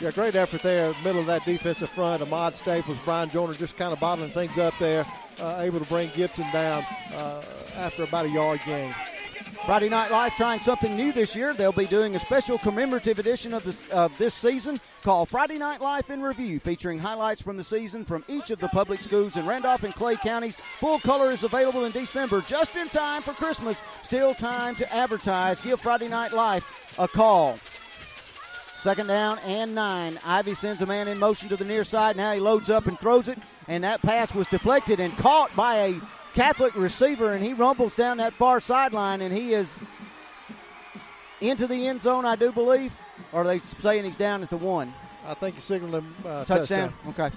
[0.00, 2.22] Yeah, great effort there, middle of that defensive front.
[2.22, 5.06] Ahmad Staples, Brian Joyner just kind of bottling things up there,
[5.40, 7.42] uh, able to bring Gibson down uh,
[7.76, 8.92] after about a yard gain.
[9.64, 11.54] Friday Night Life trying something new this year.
[11.54, 15.80] They'll be doing a special commemorative edition of this of this season called Friday Night
[15.80, 19.46] Life in Review, featuring highlights from the season from each of the public schools in
[19.46, 20.56] Randolph and Clay counties.
[20.56, 23.84] Full color is available in December, just in time for Christmas.
[24.02, 25.60] Still time to advertise.
[25.60, 27.56] Give Friday Night Life a call.
[28.74, 30.18] Second down and nine.
[30.24, 32.16] Ivy sends a man in motion to the near side.
[32.16, 35.76] Now he loads up and throws it, and that pass was deflected and caught by
[35.76, 36.00] a
[36.34, 39.76] Catholic receiver, and he rumbles down that far sideline, and he is
[41.40, 42.94] into the end zone, I do believe.
[43.32, 44.92] Or are they saying he's down at the one?
[45.26, 46.92] I think he's signaling uh, touchdown.
[46.92, 46.94] touchdown.
[47.08, 47.36] Okay.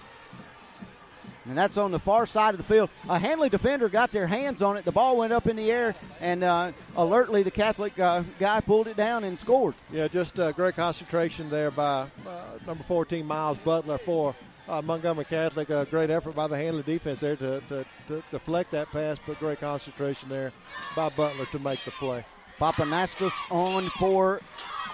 [1.47, 2.89] And that's on the far side of the field.
[3.07, 4.85] A Handley defender got their hands on it.
[4.85, 8.87] The ball went up in the air, and uh, alertly the Catholic uh, guy pulled
[8.87, 9.75] it down and scored.
[9.91, 14.33] Yeah, just uh, great concentration there by uh, number 14, Miles Butler, for
[14.67, 15.69] uh, Montgomery Catholic.
[15.69, 19.39] A great effort by the Handley defense there to, to, to deflect that pass, but
[19.39, 20.51] great concentration there
[20.95, 22.25] by Butler to make the play.
[22.59, 24.39] Pappanastos on for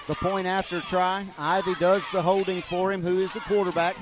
[0.07, 1.25] the point after try.
[1.37, 3.95] Ivy does the holding for him, who is the quarterback.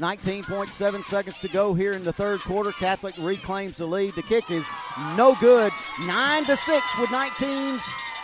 [0.00, 2.72] 19.7 seconds to go here in the third quarter.
[2.72, 4.14] Catholic reclaims the lead.
[4.14, 4.66] The kick is
[5.16, 5.72] no good.
[6.06, 7.10] 9 to 6 with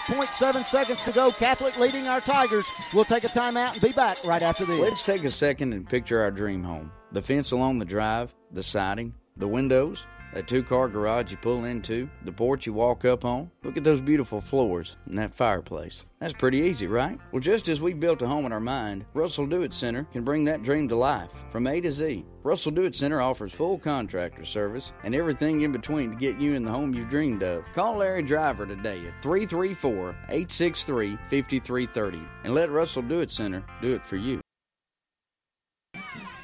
[0.06, 1.30] 19.7 seconds to go.
[1.30, 2.72] Catholic leading our Tigers.
[2.92, 4.78] We'll take a timeout and be back right after this.
[4.78, 6.90] Let's take a second and picture our dream home.
[7.12, 11.64] The fence along the drive, the siding, the windows, that two car garage you pull
[11.64, 13.50] into, the porch you walk up on.
[13.62, 16.04] Look at those beautiful floors and that fireplace.
[16.20, 17.18] That's pretty easy, right?
[17.32, 20.22] Well, just as we built a home in our mind, Russell Do It Center can
[20.22, 22.24] bring that dream to life from A to Z.
[22.44, 26.54] Russell Do It Center offers full contractor service and everything in between to get you
[26.54, 27.64] in the home you've dreamed of.
[27.74, 33.92] Call Larry Driver today at 334 863 5330 and let Russell Do It Center do
[33.94, 34.40] it for you.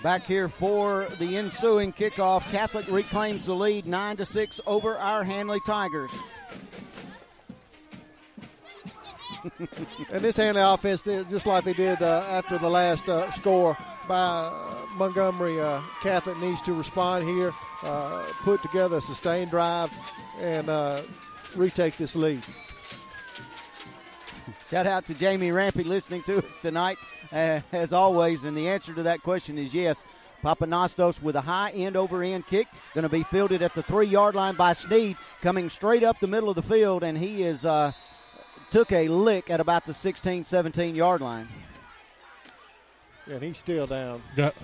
[0.03, 2.49] Back here for the ensuing kickoff.
[2.53, 6.13] Catholic reclaims the lead 9 to 6 over our Handley Tigers.
[9.59, 13.77] and this Handley offense, did just like they did uh, after the last uh, score
[14.09, 17.53] by uh, Montgomery uh, Catholic, needs to respond here,
[17.83, 19.91] uh, put together a sustained drive,
[20.41, 21.01] and uh,
[21.57, 22.43] retake this lead.
[24.69, 26.99] Shout out to Jamie Rampy listening to us tonight,
[27.73, 28.45] as always.
[28.45, 30.05] And the answer to that question is yes.
[30.43, 34.07] Pappanastos with a high end over end kick, going to be fielded at the three
[34.07, 37.65] yard line by Sneed, coming straight up the middle of the field, and he is
[37.65, 37.91] uh,
[38.71, 41.49] took a lick at about the 16, 17 yard line.
[43.27, 44.23] And he's still down.
[44.37, 44.55] Got,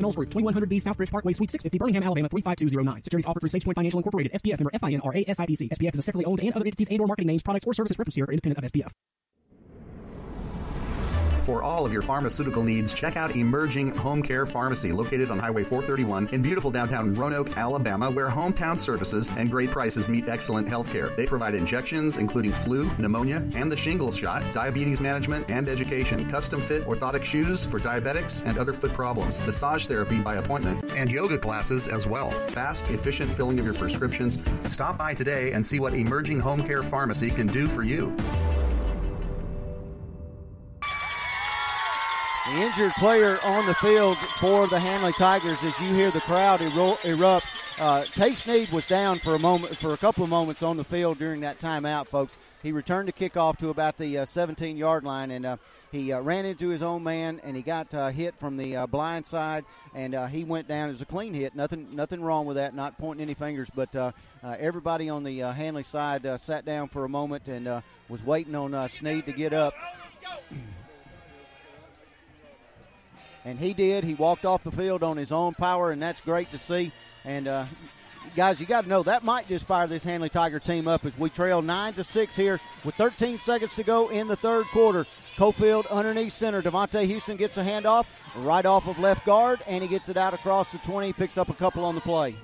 [0.00, 3.02] Knowles Group, 2100B Southbridge Parkway, Suite 650, Birmingham, Alabama 35209.
[3.02, 5.70] Securities offered through SagePoint Financial Incorporated, SPF member FINRA SIPC.
[5.70, 7.98] SPF is a separately owned and other entities and or marketing names, products, or services
[7.98, 8.92] referenced here are independent of SPF.
[11.42, 15.64] For all of your pharmaceutical needs, check out Emerging Home Care Pharmacy, located on Highway
[15.64, 20.88] 431 in beautiful downtown Roanoke, Alabama, where hometown services and great prices meet excellent health
[20.88, 21.08] care.
[21.16, 26.62] They provide injections, including flu, pneumonia, and the shingles shot, diabetes management, and education, custom
[26.62, 31.36] fit orthotic shoes for diabetics and other foot problems, massage therapy by appointment, and yoga
[31.36, 32.30] classes as well.
[32.50, 34.38] Fast, efficient filling of your prescriptions.
[34.66, 38.16] Stop by today and see what Emerging Home Care Pharmacy can do for you.
[42.50, 46.60] The injured player on the field for the Handley Tigers as you hear the crowd
[46.60, 47.46] erupt.
[47.80, 50.82] Uh, Tay Sneed was down for a moment, for a couple of moments on the
[50.82, 52.38] field during that timeout, folks.
[52.60, 55.56] He returned the kickoff to about the uh, 17 yard line, and uh,
[55.92, 58.86] he uh, ran into his own man, and he got uh, hit from the uh,
[58.88, 59.64] blind side,
[59.94, 60.88] and uh, he went down.
[60.88, 61.54] It was a clean hit.
[61.54, 62.74] Nothing, nothing wrong with that.
[62.74, 64.10] Not pointing any fingers, but uh,
[64.42, 67.80] uh, everybody on the uh, Handley side uh, sat down for a moment and uh,
[68.08, 69.74] was waiting on uh, Sneed to get up.
[73.44, 74.04] And he did.
[74.04, 76.92] He walked off the field on his own power, and that's great to see.
[77.24, 77.64] And uh,
[78.36, 81.18] guys, you got to know that might just fire this Handley Tiger team up as
[81.18, 85.06] we trail nine to six here with 13 seconds to go in the third quarter.
[85.36, 86.62] Cofield underneath center.
[86.62, 88.06] Devontae Houston gets a handoff
[88.44, 91.12] right off of left guard, and he gets it out across the 20.
[91.14, 92.36] Picks up a couple on the play.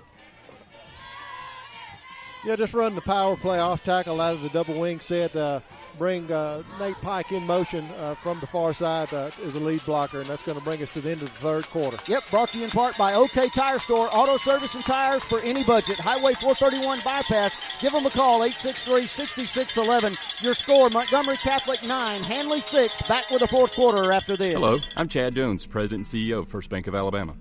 [2.44, 5.34] Yeah, just run the power play off tackle out of the double wing set.
[5.34, 5.60] Uh,
[5.98, 9.84] bring uh, Nate Pike in motion uh, from the far side uh, as a lead
[9.84, 11.98] blocker, and that's going to bring us to the end of the third quarter.
[12.06, 15.40] Yep, brought to you in part by OK Tire Store, auto service and tires for
[15.42, 15.98] any budget.
[15.98, 17.80] Highway 431 bypass.
[17.82, 20.42] Give them a call, 863-6611.
[20.42, 23.08] Your score, Montgomery Catholic 9, Handley 6.
[23.08, 24.54] Back with the fourth quarter after this.
[24.54, 27.34] Hello, I'm Chad Jones, President and CEO of First Bank of Alabama.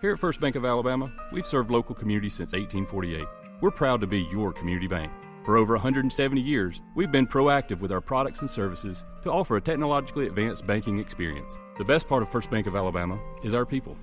[0.00, 3.24] Here at First Bank of Alabama, we've served local communities since 1848.
[3.60, 5.12] We're proud to be your community bank.
[5.44, 9.60] For over 170 years, we've been proactive with our products and services to offer a
[9.60, 11.58] technologically advanced banking experience.
[11.78, 13.96] The best part of First Bank of Alabama is our people.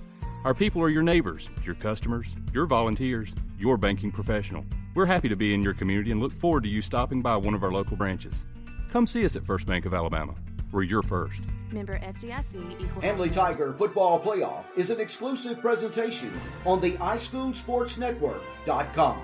[0.44, 4.66] Our people are your neighbors, your customers, your volunteers, your banking professional.
[4.94, 7.54] We're happy to be in your community and look forward to you stopping by one
[7.54, 8.44] of our local branches.
[8.90, 10.34] Come see us at First Bank of Alabama.
[10.72, 11.40] We're your first.
[11.72, 13.00] Member FDIC equal.
[13.00, 19.22] Handley Tiger Football Playoff is an exclusive presentation on the iSchoolSportsNetwork.com.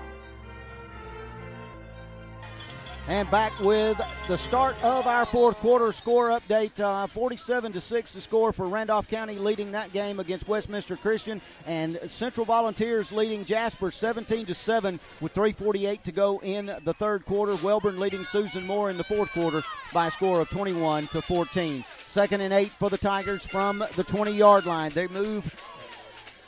[3.09, 6.77] And back with the start of our fourth quarter score update.
[6.77, 11.39] Uh, 47 to 6 the score for Randolph County leading that game against Westminster Christian
[11.65, 17.25] and Central Volunteers leading Jasper 17 to 7 with 348 to go in the third
[17.25, 17.55] quarter.
[17.63, 19.63] Wellborn leading Susan Moore in the fourth quarter
[19.93, 21.85] by a score of 21 to 14.
[21.99, 24.91] Second and 8 for the Tigers from the 20-yard line.
[24.91, 25.45] They move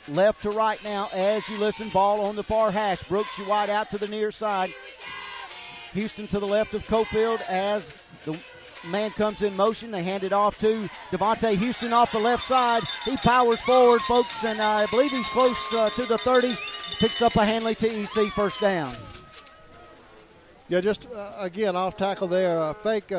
[0.08, 1.88] left to right now as you listen.
[1.88, 3.02] Ball on the far hash.
[3.04, 4.74] Brooks you wide out to the near side.
[5.92, 8.38] Houston to the left of Cofield as the
[8.88, 9.90] man comes in motion.
[9.90, 12.82] They hand it off to Devontae Houston off the left side.
[13.04, 16.54] He powers forward, folks, and uh, I believe he's close uh, to the 30.
[16.98, 18.94] Picks up a Handley TEC first down.
[20.68, 22.60] Yeah, just uh, again off tackle there.
[22.60, 23.12] Uh, fake,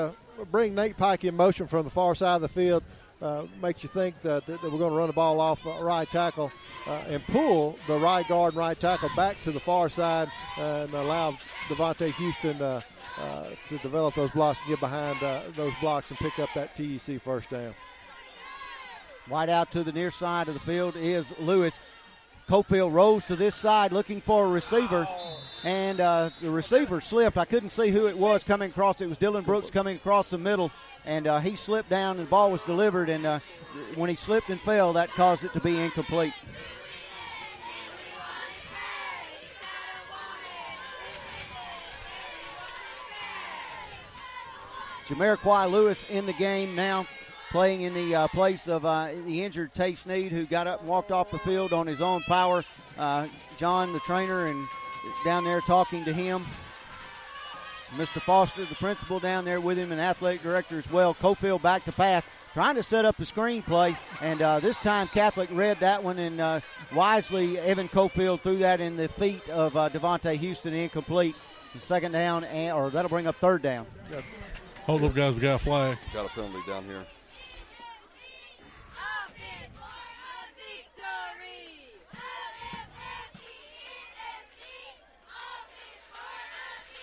[0.52, 2.84] bring Nate Pike in motion from the far side of the field.
[3.22, 6.10] Uh, makes you think that, that we're going to run the ball off uh, right
[6.10, 6.52] tackle
[6.88, 10.28] uh, and pull the right guard and right tackle back to the far side
[10.58, 11.30] and allow
[11.68, 12.82] Devontae Houston uh,
[13.20, 16.76] uh, to develop those blocks and get behind uh, those blocks and pick up that
[16.76, 17.76] TEC first down.
[19.30, 21.80] Wide out to the near side of the field is Lewis.
[22.50, 25.08] Cofield rolls to this side looking for a receiver,
[25.64, 27.38] and the receiver slipped.
[27.38, 29.00] I couldn't see who it was coming across.
[29.00, 30.72] It was Dylan Brooks coming across the middle,
[31.06, 33.10] and uh, he slipped down, and the ball was delivered.
[33.10, 33.40] And uh,
[33.96, 36.34] when he slipped and fell, that caused it to be incomplete.
[45.08, 47.06] Jamiroquai Lewis in the game now,
[47.50, 50.90] playing in the uh, place of uh, the injured Tay Sneed, who got up and
[50.90, 52.64] walked off the field on his own power.
[52.98, 54.66] Uh, John, the trainer, and
[55.26, 56.44] down there talking to him.
[57.96, 58.22] Mr.
[58.22, 61.14] Foster, the principal, down there with him, and athletic director as well.
[61.14, 65.50] Cofield back to pass, trying to set up the screenplay, and uh, this time Catholic
[65.52, 66.60] read that one, and uh,
[66.96, 71.36] wisely Evan Cofield threw that in the feet of uh, Devontae Houston, incomplete.
[71.74, 73.86] The second down, and, or that'll bring up third down.
[74.86, 75.36] Hold up, guys.
[75.36, 75.98] We got a flag.
[76.12, 77.06] Got a penalty down here.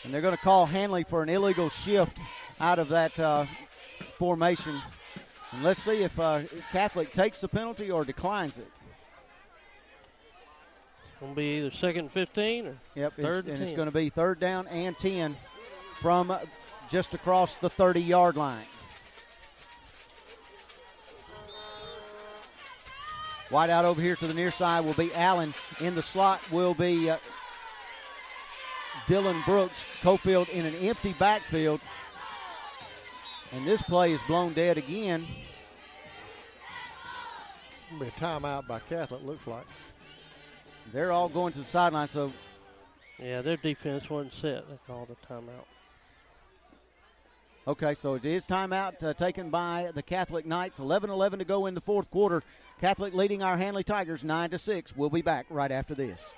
[0.04, 2.18] And they're going to call Handley for an illegal shift
[2.60, 4.74] out of that uh, formation.
[5.52, 8.70] And let's see if uh, Catholic takes the penalty or declines it.
[11.20, 13.88] Going to be either second and 15 or Yep, it's, third and and it's going
[13.88, 15.36] to be third down and 10
[15.94, 16.32] from
[16.88, 18.64] just across the 30 yard line.
[23.50, 25.54] Wide out over here to the near side will be Allen.
[25.80, 27.16] In the slot will be uh,
[29.06, 29.86] Dylan Brooks.
[30.02, 31.80] Cofield in an empty backfield.
[33.54, 35.26] And this play is blown dead again.
[37.90, 39.64] Gonna be a timeout by Catholic, looks like.
[40.92, 42.32] They're all going to the sideline, so
[43.18, 44.68] Yeah, their defense wasn't set.
[44.68, 45.64] They called a timeout.
[47.66, 50.80] Okay, so it is timeout uh, taken by the Catholic Knights.
[50.80, 52.42] 11-11 to go in the fourth quarter.
[52.80, 54.96] Catholic leading our Handley Tigers 9 to 6.
[54.96, 56.32] We'll be back right after this.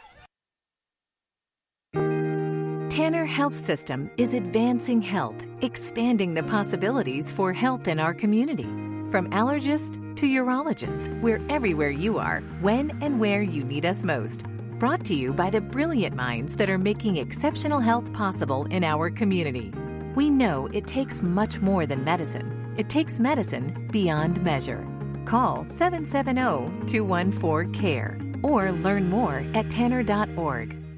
[2.91, 8.65] Tanner Health System is advancing health, expanding the possibilities for health in our community.
[9.13, 14.43] From allergist to urologist, we're everywhere you are, when and where you need us most.
[14.81, 19.09] Brought to you by the brilliant minds that are making exceptional health possible in our
[19.09, 19.73] community.
[20.17, 24.85] We know it takes much more than medicine, it takes medicine beyond measure.
[25.27, 30.90] Call 770 214 CARE or learn more at tanner.org.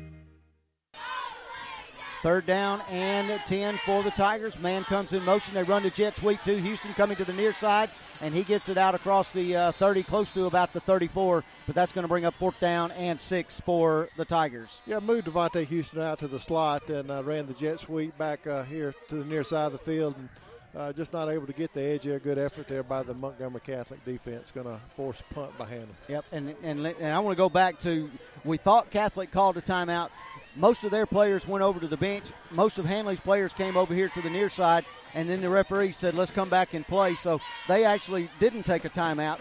[2.23, 4.57] Third down and 10 for the Tigers.
[4.61, 5.55] Man comes in motion.
[5.55, 8.69] They run the jet sweep to Houston coming to the near side, and he gets
[8.69, 11.43] it out across the uh, 30, close to about the 34.
[11.67, 14.81] But that's going to bring up fourth down and six for the Tigers.
[14.87, 18.47] Yeah, moved Devontae Houston out to the slot and uh, ran the jet sweep back
[18.47, 20.15] uh, here to the near side of the field.
[20.17, 20.29] And,
[20.75, 22.19] uh, just not able to get the edge there.
[22.19, 24.51] Good effort there by the Montgomery Catholic defense.
[24.51, 25.95] Going to force a punt behind them.
[26.09, 28.11] Yep, and, and and I want to go back to
[28.45, 30.09] we thought Catholic called a timeout.
[30.57, 32.25] Most of their players went over to the bench.
[32.51, 35.93] Most of Handley's players came over here to the near side, and then the referee
[35.93, 39.41] said, "Let's come back and play." So they actually didn't take a timeout.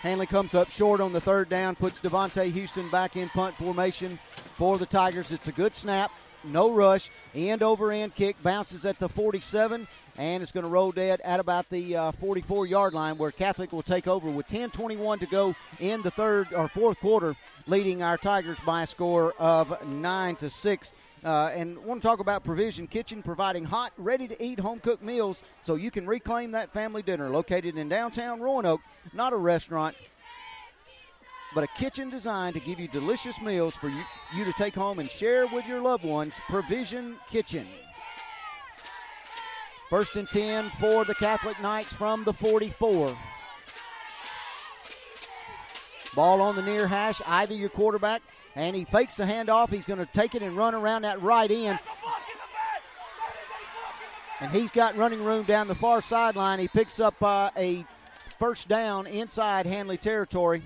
[0.00, 4.18] Handley comes up short on the third down, puts Devontae Houston back in punt formation
[4.56, 5.32] for the Tigers.
[5.32, 6.12] It's a good snap
[6.44, 9.86] no rush, end over end kick, bounces at the 47,
[10.18, 13.72] and it's going to roll dead at about the uh, 44 yard line where Catholic
[13.72, 18.18] will take over with 10:21 to go in the third or fourth quarter, leading our
[18.18, 20.92] Tigers by a score of nine to six.
[21.24, 25.02] Uh, and want to talk about Provision Kitchen providing hot, ready to eat home cooked
[25.02, 27.28] meals so you can reclaim that family dinner.
[27.28, 28.80] Located in downtown Roanoke,
[29.12, 29.96] not a restaurant,
[31.56, 34.02] but a kitchen designed to give you delicious meals for you,
[34.36, 36.38] you to take home and share with your loved ones.
[36.48, 37.66] Provision Kitchen.
[39.88, 43.16] First and 10 for the Catholic Knights from the 44.
[46.14, 47.22] Ball on the near hash.
[47.26, 48.22] Ivy, your quarterback,
[48.54, 49.70] and he fakes the handoff.
[49.70, 51.78] He's going to take it and run around that right end.
[54.40, 56.58] And he's got running room down the far sideline.
[56.58, 57.84] He picks up uh, a
[58.38, 60.62] first down inside Handley territory.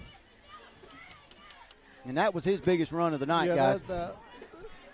[2.04, 3.80] And that was his biggest run of the night, yeah, guys.
[3.82, 4.12] That, uh,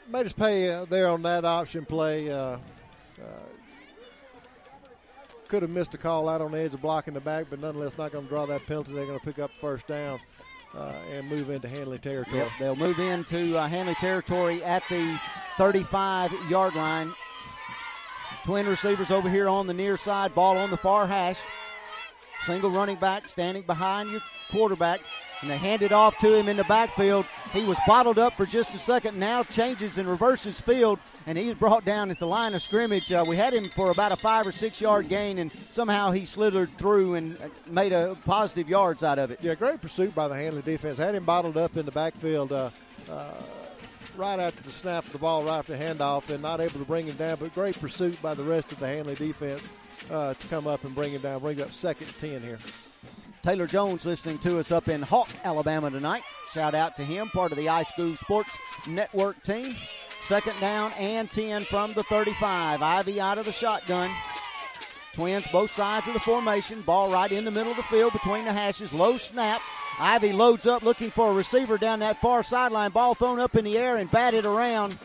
[0.09, 2.31] made us pay uh, there on that option play.
[2.31, 2.59] Uh,
[5.49, 7.97] could have missed a call out on the edge of blocking the back, but nonetheless
[7.97, 8.93] not going to draw that penalty.
[8.93, 10.21] They're going to pick up first down
[10.77, 12.39] uh, and move into Handley territory.
[12.39, 15.19] Yep, they'll move into uh, Handley territory at the
[15.57, 17.13] 35 yard line.
[18.45, 21.41] Twin receivers over here on the near side, ball on the far hash.
[22.43, 24.21] Single running back standing behind your
[24.51, 25.01] quarterback
[25.41, 27.27] and they hand it off to him in the backfield.
[27.53, 30.99] He was bottled up for just a second, now changes and reverses field,
[31.29, 33.13] and he's brought down at the line of scrimmage.
[33.13, 36.25] Uh, we had him for about a five or six yard gain, and somehow he
[36.25, 37.37] slithered through and
[37.71, 39.39] made a positive yards out of it.
[39.43, 40.97] Yeah, great pursuit by the Handley defense.
[40.97, 42.51] Had him bottled up in the backfield.
[42.51, 42.71] Uh,
[43.11, 43.35] uh,
[44.17, 46.87] right after the snap of the ball, right after the handoff, and not able to
[46.87, 47.37] bring him down.
[47.39, 49.71] But great pursuit by the rest of the Handley defense
[50.11, 52.59] uh, to come up and bring him down, bring up second 10 here.
[53.43, 56.23] Taylor Jones listening to us up in Hawk, Alabama tonight.
[56.53, 58.57] Shout out to him, part of the iSchool Sports
[58.89, 59.77] Network team.
[60.21, 62.83] Second down and 10 from the 35.
[62.83, 64.11] Ivy out of the shotgun.
[65.13, 66.81] Twins both sides of the formation.
[66.83, 68.93] Ball right in the middle of the field between the hashes.
[68.93, 69.61] Low snap.
[69.99, 72.91] Ivy loads up looking for a receiver down that far sideline.
[72.91, 74.97] Ball thrown up in the air and batted around.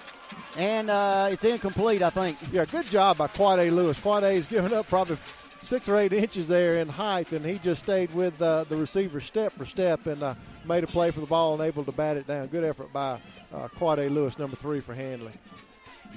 [0.58, 2.38] And uh, it's incomplete, I think.
[2.52, 4.00] Yeah, good job by Quade Lewis.
[4.00, 5.16] Quade's given up probably
[5.64, 9.20] six or eight inches there in height, and he just stayed with uh, the receiver
[9.20, 10.36] step for step and uh,
[10.66, 12.48] made a play for the ball and able to bat it down.
[12.48, 13.20] Good effort by
[13.54, 15.32] uh, Quade Lewis, number three for Handley.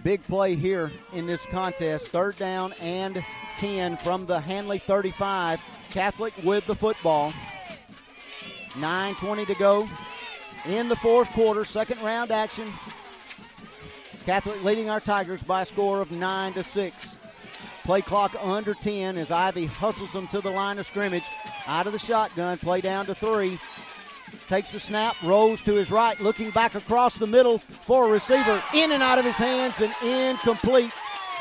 [0.02, 2.08] Big play here in this contest.
[2.08, 3.24] Third down and
[3.58, 5.60] 10 from the Handley 35.
[5.90, 7.32] Catholic with the football.
[8.72, 9.88] 9.20 to go
[10.66, 11.64] in the fourth quarter.
[11.64, 12.66] Second round action.
[14.26, 17.16] Catholic leading our Tigers by a score of 9 to 6.
[17.84, 21.22] Play clock under 10 as Ivy hustles them to the line of scrimmage.
[21.68, 23.58] Out of the shotgun, play down to three.
[24.48, 28.62] Takes the snap, rolls to his right, looking back across the middle for a receiver.
[28.74, 30.92] In and out of his hands and incomplete.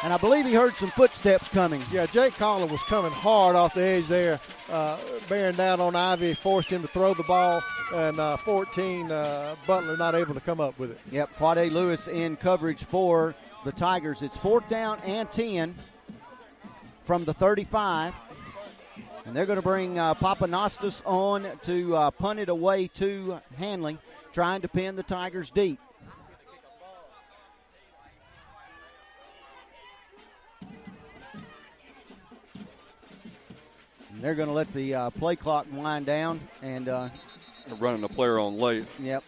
[0.04, 1.82] And I believe he heard some footsteps coming.
[1.92, 4.40] Yeah, Jake Collin was coming hard off the edge there,
[4.72, 4.98] uh,
[5.30, 9.98] bearing down on Ivy, forced him to throw the ball, and uh, 14, uh, Butler
[9.98, 11.00] not able to come up with it.
[11.12, 13.34] Yep, Quade Lewis in coverage for
[13.64, 14.22] the Tigers.
[14.22, 15.74] It's fourth down and 10
[17.06, 18.14] from the 35.
[19.26, 23.98] And they're going to bring uh, Pappanastos on to uh, punt it away to Handley,
[24.34, 25.80] trying to pin the Tigers deep.
[34.14, 37.10] And they're going to let the uh, play clock wind down and uh,
[37.80, 38.86] running the player on late.
[39.00, 39.24] Yep.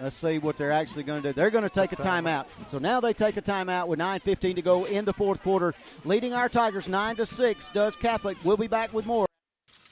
[0.00, 1.32] Let's see what they're actually going to do.
[1.32, 2.46] They're going to take a timeout.
[2.68, 6.34] So now they take a timeout with 9:15 to go in the fourth quarter, leading
[6.34, 7.68] our Tigers nine to six.
[7.70, 8.36] Does Catholic?
[8.44, 9.26] We'll be back with more.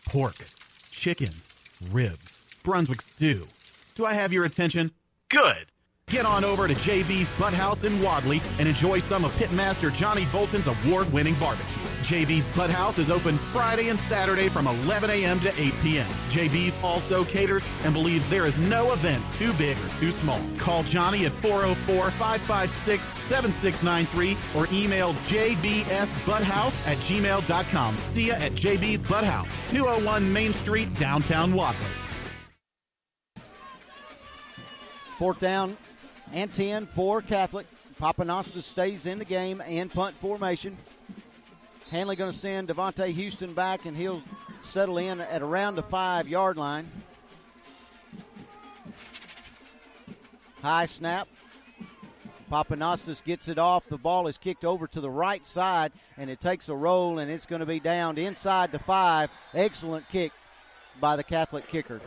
[0.09, 0.36] Pork,
[0.91, 1.33] chicken,
[1.91, 3.47] ribs, Brunswick stew.
[3.94, 4.93] Do I have your attention?
[5.28, 5.67] Good.
[6.09, 10.25] Get on over to JB's Butt House in Wadley and enjoy some of Pitmaster Johnny
[10.26, 11.85] Bolton's award-winning barbecue.
[12.07, 15.41] JB's Butt House is open Friday and Saturday from 11 a.m.
[15.41, 16.07] to 8 p.m.
[16.28, 20.41] JB's also caters and believes there is no event too big or too small.
[20.57, 27.99] Call Johnny at 404 556 7693 or email jbsbutthouse at gmail.com.
[28.12, 31.81] See ya at JB's Butt House, 201 Main Street, downtown Wadley.
[35.18, 35.76] Fourth down
[36.33, 37.67] and 10 for Catholic.
[38.01, 40.76] Pappanastos stays in the game and punt formation.
[41.90, 44.23] Handley going to send Devontae Houston back, and he'll
[44.60, 46.89] settle in at around the five yard line.
[50.62, 51.28] High snap.
[52.50, 53.84] Pappanastos gets it off.
[53.89, 57.31] The ball is kicked over to the right side, and it takes a roll, and
[57.31, 59.31] it's going to be down inside the five.
[59.55, 60.32] Excellent kick
[61.00, 62.00] by the Catholic kicker.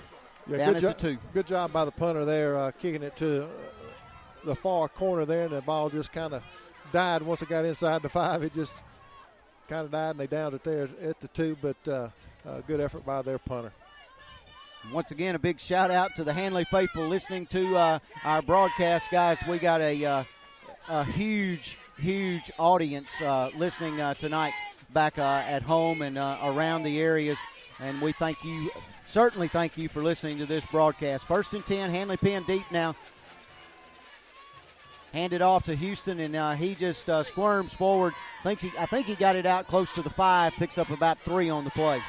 [0.48, 1.17] Yeah, down good, at jo- the two.
[1.33, 3.48] good job by the punter there, uh, kicking it to uh,
[4.45, 6.43] the far corner there, and the ball just kind of
[6.93, 8.41] died once it got inside the five.
[8.41, 8.74] It just
[9.69, 11.56] kind of died, and they downed it there at the two.
[11.61, 12.09] But uh,
[12.45, 13.72] uh, good effort by their punter.
[14.93, 19.11] Once again, a big shout out to the Handley faithful listening to uh, our broadcast,
[19.11, 19.38] guys.
[19.48, 20.23] We got a, uh,
[20.89, 24.53] a huge, huge audience uh, listening uh, tonight
[24.93, 27.38] back at home and around the areas,
[27.80, 28.72] and we thank you.
[29.06, 31.27] Certainly, thank you for listening to this broadcast.
[31.27, 32.95] First and ten, Handley pinned deep now.
[35.13, 38.13] Handed off to Houston, and uh, he just uh, squirms forward.
[38.43, 40.53] Thinks he, I think he got it out close to the five.
[40.53, 41.99] Picks up about three on the play.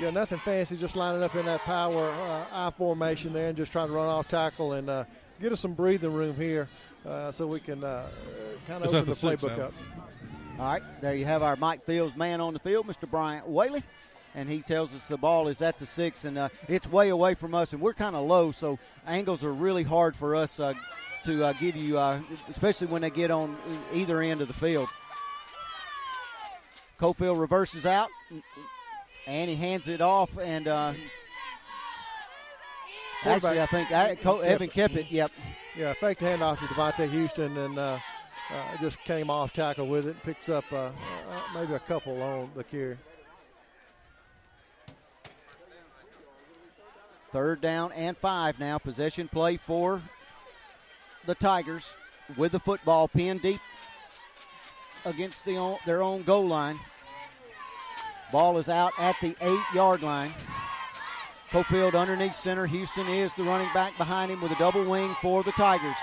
[0.00, 3.70] Yeah, nothing fancy, just lining up in that power uh, I formation there and just
[3.70, 5.04] trying to run off tackle and uh,
[5.42, 6.68] get us some breathing room here
[7.06, 8.06] uh, so we can uh,
[8.66, 9.64] kind of open the, the playbook now?
[9.64, 9.74] up.
[10.58, 13.10] All right, there you have our Mike Fields man on the field, Mr.
[13.10, 13.82] Bryant Whaley.
[14.34, 17.34] And he tells us the ball is at the six, and uh, it's way away
[17.34, 20.74] from us, and we're kind of low, so angles are really hard for us uh,
[21.24, 23.56] to uh, give you, uh, especially when they get on
[23.92, 24.88] either end of the field.
[26.98, 28.08] Cofield reverses out,
[29.26, 30.92] and he hands it off, and uh,
[33.24, 35.30] actually, I think I, Co- Evan Kippett, yep.
[35.76, 37.98] Yeah, fake the handoff to Devontae Houston and uh,
[38.52, 40.20] uh, just came off tackle with it.
[40.24, 40.90] Picks up uh, uh,
[41.54, 42.98] maybe a couple on the carry.
[47.32, 48.78] Third down and five now.
[48.78, 50.02] Possession play for
[51.26, 51.94] the Tigers
[52.36, 53.60] with the football pinned deep
[55.04, 56.78] against the their own goal line.
[58.32, 60.32] Ball is out at the eight yard line.
[61.50, 62.66] Cofield underneath center.
[62.66, 65.96] Houston is the running back behind him with a double wing for the Tigers.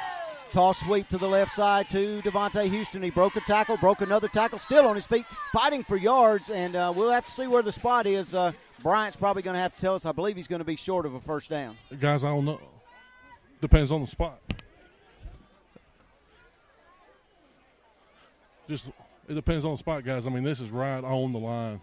[0.51, 3.03] Toss sweep to the left side to Devontae Houston.
[3.03, 6.75] He broke a tackle, broke another tackle, still on his feet, fighting for yards, and
[6.75, 8.33] uh, we'll have to see where the spot is.
[8.33, 10.05] Uh, Bryant's probably going to have to tell us.
[10.05, 11.75] I believe he's going to be short of a first down.
[11.99, 12.59] Guys, I don't know.
[13.59, 14.39] Depends on the spot.
[18.67, 18.89] Just
[19.27, 20.27] it depends on the spot, guys.
[20.27, 21.79] I mean, this is right on the line.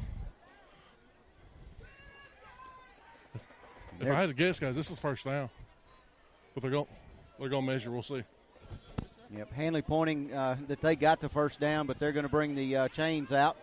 [4.00, 5.48] If I had to guess, guys, this is first down.
[6.54, 6.86] But they're going
[7.38, 7.90] they're going to measure.
[7.90, 8.22] We'll see.
[9.34, 12.54] Yep, Handley pointing uh, that they got the first down, but they're going to bring
[12.54, 13.56] the uh, chains out,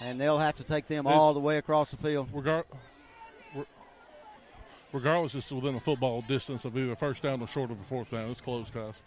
[0.00, 2.32] and they'll have to take them all the way across the field.
[2.32, 2.64] Regar-
[3.54, 3.64] re-
[4.92, 8.10] regardless, it's within a football distance of either first down or short of a fourth
[8.10, 8.30] down.
[8.30, 9.04] It's close, guys.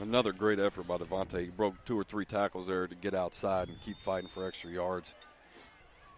[0.00, 1.40] Another great effort by Devontae.
[1.40, 4.70] He broke two or three tackles there to get outside and keep fighting for extra
[4.70, 5.14] yards.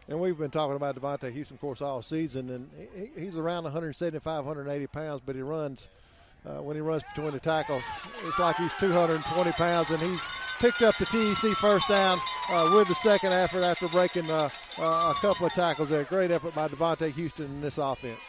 [0.08, 3.64] And we've been talking about Devontae Houston, of course, all season, and he, he's around
[3.64, 5.88] 175, 180 pounds, but he runs
[6.46, 7.82] uh, when he runs between the tackles.
[8.24, 10.22] It's like he's 220 pounds, and he's
[10.60, 12.18] picked up the TEC first down
[12.50, 16.04] uh, with the second effort after breaking uh, uh, a couple of tackles there.
[16.04, 18.20] Great effort by Devontae Houston in this offense.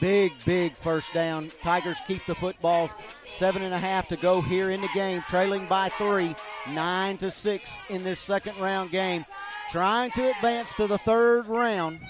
[0.00, 1.50] Big, big first down.
[1.62, 2.94] Tigers keep the footballs.
[3.24, 6.34] Seven and a half to go here in the game, trailing by three,
[6.72, 9.24] nine to six in this second round game.
[9.70, 12.00] Trying to advance to the third round.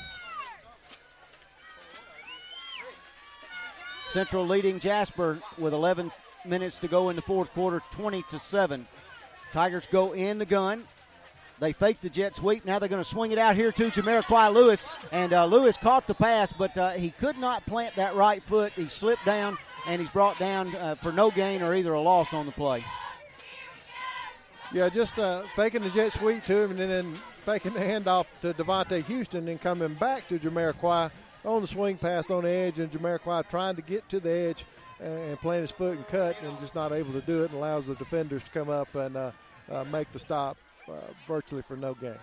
[4.06, 6.10] Central leading Jasper with 11
[6.46, 8.86] minutes to go in the fourth quarter, 20 to 7.
[9.52, 10.84] Tigers go in the gun.
[11.60, 12.64] They fake the jet sweep.
[12.64, 14.86] Now they're going to swing it out here to Jamiroquai Lewis.
[15.12, 18.72] And uh, Lewis caught the pass, but uh, he could not plant that right foot.
[18.72, 22.34] He slipped down, and he's brought down uh, for no gain or either a loss
[22.34, 22.84] on the play.
[24.72, 28.52] Yeah, just uh, faking the jet sweep to him and then faking the handoff to
[28.52, 31.10] Devontae Houston and coming back to Jamiroquai
[31.44, 34.64] on the swing pass on the edge, and Jamiroquai trying to get to the edge
[35.00, 37.86] and plant his foot and cut and just not able to do it and allows
[37.86, 39.30] the defenders to come up and uh,
[39.70, 40.56] uh, make the stop
[40.88, 40.92] uh,
[41.26, 42.14] virtually for no gain.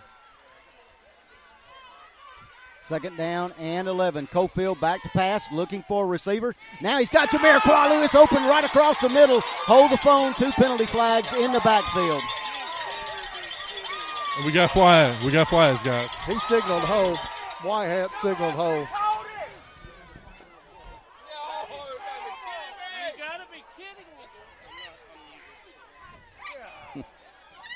[2.84, 4.26] Second down and 11.
[4.26, 6.54] Cofield back to pass, looking for a receiver.
[6.80, 9.40] Now he's got Jamiroquai Lewis open right across the middle.
[9.42, 12.20] Hold the phone, two penalty flags in the backfield.
[14.36, 15.24] And we got flags.
[15.24, 16.24] We got flags, guys.
[16.24, 17.18] He signaled hold.
[17.62, 18.88] Whitehead signaled hold.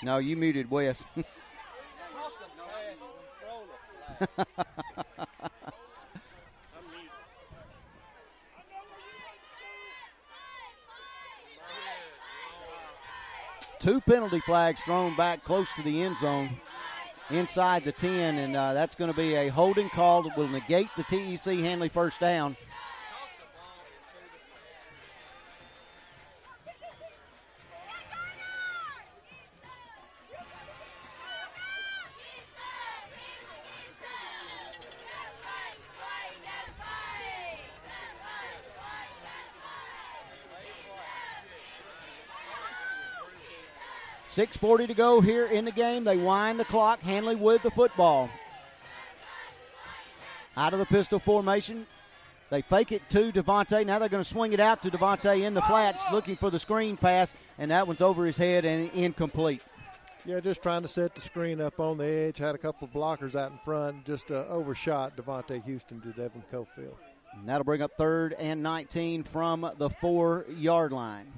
[0.06, 1.02] No, you muted Wes.
[13.80, 16.50] Two penalty flags thrown back close to the end zone
[17.30, 20.86] inside the 10, and uh, that's going to be a holding call that will negate
[20.96, 22.56] the TEC Handley first down.
[44.36, 46.04] Six forty to go here in the game.
[46.04, 47.00] They wind the clock.
[47.00, 48.28] Handley with the football.
[50.58, 51.86] Out of the pistol formation.
[52.50, 53.86] They fake it to Devontae.
[53.86, 56.58] Now they're going to swing it out to Devontae in the flats, looking for the
[56.58, 59.62] screen pass, and that one's over his head and incomplete.
[60.26, 62.36] Yeah, just trying to set the screen up on the edge.
[62.36, 64.04] Had a couple of blockers out in front.
[64.04, 66.96] Just uh, overshot Devontae Houston to Devin Cofield.
[67.32, 71.32] And that'll bring up third and 19 from the four yard line.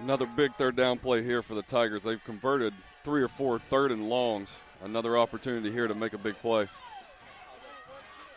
[0.00, 2.02] Another big third down play here for the Tigers.
[2.02, 2.72] They've converted
[3.04, 4.56] three or four third and longs.
[4.84, 6.68] Another opportunity here to make a big play.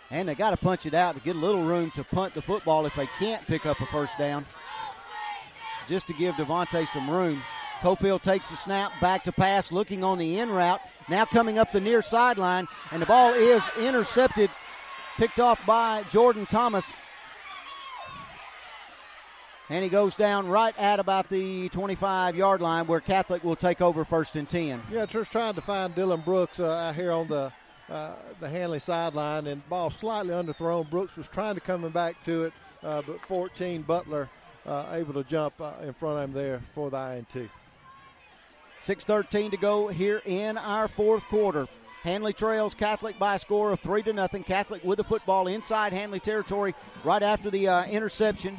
[0.10, 2.42] And they got to punch it out to get a little room to punt the
[2.42, 4.46] football if they can't pick up a first down.
[5.88, 7.42] Just to give Devontae some room.
[7.80, 10.82] Cofield takes the snap, back to pass, looking on the in route.
[11.10, 14.52] Now coming up the near sideline, and the ball is intercepted,
[15.18, 16.94] picked off by Jordan Thomas.
[19.72, 23.80] And he goes down right at about the 25 yard line where Catholic will take
[23.80, 24.84] over first and 10.
[24.92, 27.54] Yeah, just trying to find Dylan Brooks uh, out here on the
[27.90, 30.90] uh, the Handley sideline, and ball slightly underthrown.
[30.90, 34.30] Brooks was trying to coming back to it, uh, but 14 Butler
[34.66, 37.50] uh, able to jump uh, in front of him there for the INT.
[38.84, 41.68] 6.13 to go here in our fourth quarter.
[42.04, 44.44] Handley trails Catholic by a score of three to nothing.
[44.44, 48.58] Catholic with the football inside Handley territory right after the uh, interception.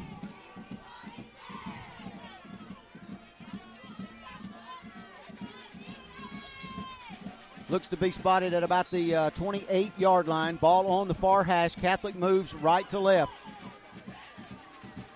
[7.69, 10.55] Looks to be spotted at about the uh, 28 yard line.
[10.57, 11.75] Ball on the far hash.
[11.75, 13.31] Catholic moves right to left.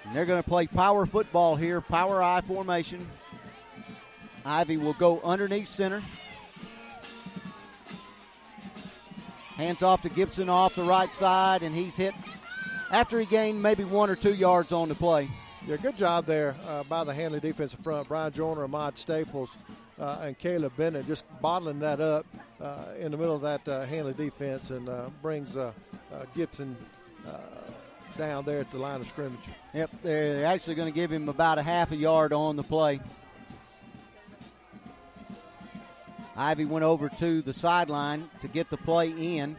[0.06, 3.06] And they're going to play power football here, power I formation.
[4.46, 6.02] Ivy will go underneath center.
[9.58, 12.14] Hands off to Gibson off the right side, and he's hit
[12.92, 15.28] after he gained maybe one or two yards on the play.
[15.68, 18.08] Yeah, good job there uh, by the Handley defensive front.
[18.08, 19.50] Brian Joyner, and Ahmad Staples,
[20.00, 22.26] uh, and Caleb Bennett just bottling that up
[22.62, 25.72] uh, in the middle of that uh, Handley defense and uh, brings uh,
[26.36, 26.76] Gibson
[28.18, 29.40] down there at the line of scrimmage.
[29.76, 33.00] Yep, they're actually going to give him about a half a yard on the play.
[36.36, 39.56] Ivy went over to the sideline to get the play in.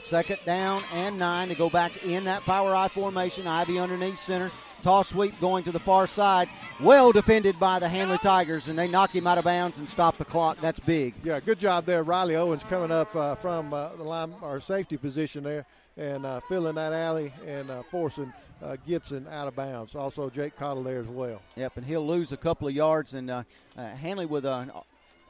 [0.00, 3.46] Second down and nine to go back in that power I formation.
[3.46, 4.50] Ivy underneath center.
[4.82, 6.48] Toss sweep going to the far side.
[6.80, 10.16] Well defended by the Handley Tigers, and they knock him out of bounds and stop
[10.16, 10.58] the clock.
[10.58, 11.14] That's big.
[11.24, 12.02] Yeah, good job there.
[12.04, 15.66] Riley Owens coming up uh, from uh, the line or safety position there
[15.96, 18.32] and uh, filling that alley and uh, forcing
[18.62, 19.96] uh, Gibson out of bounds.
[19.96, 21.42] Also, Jake Cottle there as well.
[21.56, 23.14] Yep, and he'll lose a couple of yards.
[23.14, 23.42] And uh,
[23.76, 24.46] Handley with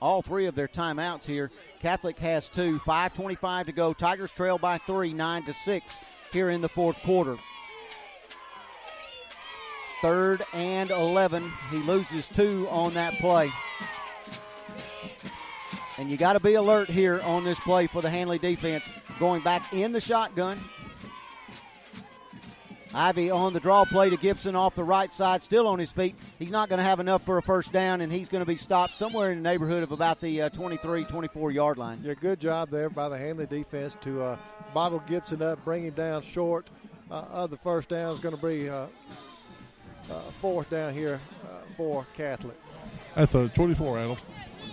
[0.01, 1.51] all three of their timeouts here.
[1.81, 2.79] Catholic has two.
[2.81, 3.93] 5:25 to go.
[3.95, 6.01] Tigers trail by three, nine to six
[6.33, 7.37] here in the fourth quarter.
[10.01, 11.51] Third and 11.
[11.71, 13.51] He loses two on that play.
[15.99, 18.89] And you got to be alert here on this play for the Handley defense.
[19.19, 20.59] Going back in the shotgun.
[22.95, 26.15] Ivy on the draw play to Gibson off the right side, still on his feet.
[26.39, 28.57] He's not going to have enough for a first down, and he's going to be
[28.57, 32.01] stopped somewhere in the neighborhood of about the uh, 23, 24 yard line.
[32.03, 34.37] Yeah, good job there by the Handley defense to uh,
[34.73, 36.69] bottle Gibson up, bring him down short.
[37.11, 38.87] Uh, of the first down is going to be uh, uh,
[40.41, 42.57] fourth down here uh, for Catholic.
[43.17, 44.17] At the 24, Adam.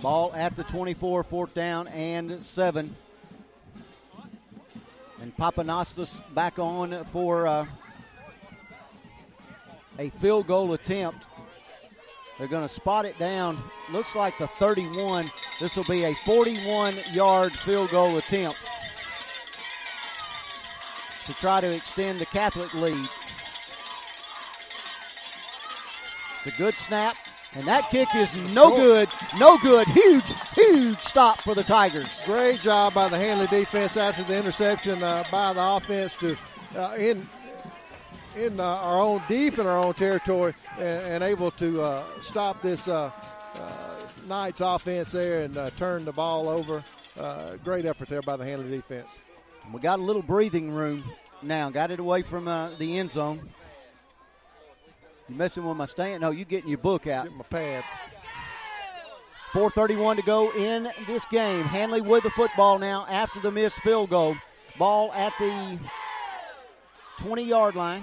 [0.02, 2.94] Ball at the 24, fourth down and seven.
[5.20, 7.66] And Pappanastos back on for uh,
[9.98, 11.26] a field goal attempt.
[12.38, 13.62] They're going to spot it down.
[13.90, 15.24] Looks like the 31.
[15.58, 18.62] This will be a 41 yard field goal attempt.
[21.26, 23.08] to try to extend the Catholic lead.
[26.46, 27.16] It's a good snap,
[27.54, 29.08] and that kick is no good.
[29.36, 29.84] No good.
[29.88, 30.22] Huge,
[30.54, 32.22] huge stop for the Tigers.
[32.24, 36.36] Great job by the Handley defense after the interception uh, by the offense to
[36.76, 37.26] uh, in
[38.36, 42.62] in uh, our own deep in our own territory and, and able to uh, stop
[42.62, 43.10] this uh,
[43.56, 43.60] uh,
[44.28, 46.84] Knights offense there and turn the ball over.
[47.64, 49.18] great effort there by the Handley defense.
[49.72, 51.02] We got a little breathing room
[51.42, 51.70] now.
[51.70, 53.40] Got it away from the end zone.
[55.28, 56.20] You messing with my stand?
[56.20, 57.24] No, you getting your book out.
[57.24, 57.84] Get my pad.
[59.50, 61.64] 4.31 to go in this game.
[61.64, 64.36] Handley with the football now after the missed field goal.
[64.78, 65.78] Ball at the
[67.18, 68.02] 20 yard line.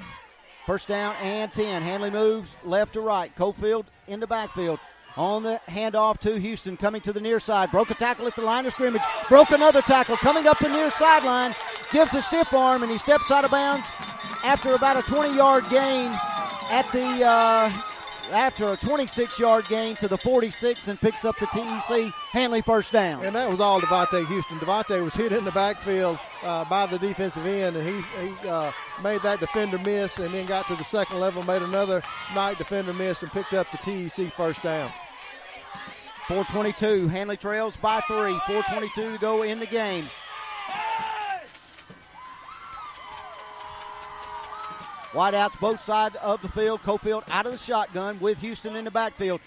[0.65, 1.81] First down and 10.
[1.81, 3.33] Handley moves left to right.
[3.35, 4.79] Cofield in the backfield.
[5.15, 7.69] On the handoff to Houston, coming to the near side.
[7.69, 9.03] Broke a tackle at the line of scrimmage.
[9.29, 11.53] Broke another tackle, coming up the near sideline.
[11.91, 13.83] Gives a stiff arm, and he steps out of bounds
[14.43, 16.11] after about a 20 yard gain
[16.71, 17.71] at the uh,
[18.31, 22.91] after a 26 yard gain to the 46 and picks up the TEC Handley first
[22.91, 23.23] down.
[23.23, 24.57] And that was all Devontae Houston.
[24.57, 28.71] Devontae was hit in the backfield uh, by the defensive end, and he, he uh,
[29.03, 32.01] made that defender miss and then got to the second level, made another
[32.33, 34.89] night defender miss, and picked up the TEC first down.
[36.27, 37.09] 422.
[37.09, 38.39] Handley trails by three.
[38.47, 40.05] 422 to go in the game.
[45.13, 46.81] Wideouts both sides of the field.
[46.81, 49.41] Cofield out of the shotgun with Houston in the backfield.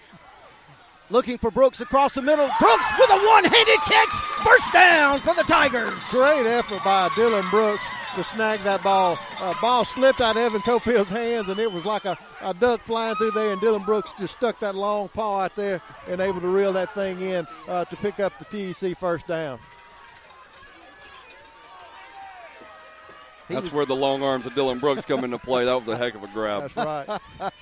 [1.10, 2.48] Looking for Brooks across the middle.
[2.60, 4.08] Brooks with a one handed catch.
[4.44, 5.94] First down for the Tigers.
[6.10, 7.82] Great effort by Dylan Brooks
[8.16, 9.18] to snag that ball.
[9.40, 12.80] Uh, ball slipped out of Evan Cofield's hands, and it was like a, a duck
[12.80, 13.52] flying through there.
[13.52, 16.92] And Dylan Brooks just stuck that long paw out there and able to reel that
[16.92, 19.58] thing in uh, to pick up the TEC first down.
[23.48, 25.64] That's where the long arms of Dylan Brooks come into play.
[25.64, 26.70] That was a heck of a grab.
[26.74, 27.52] That's right.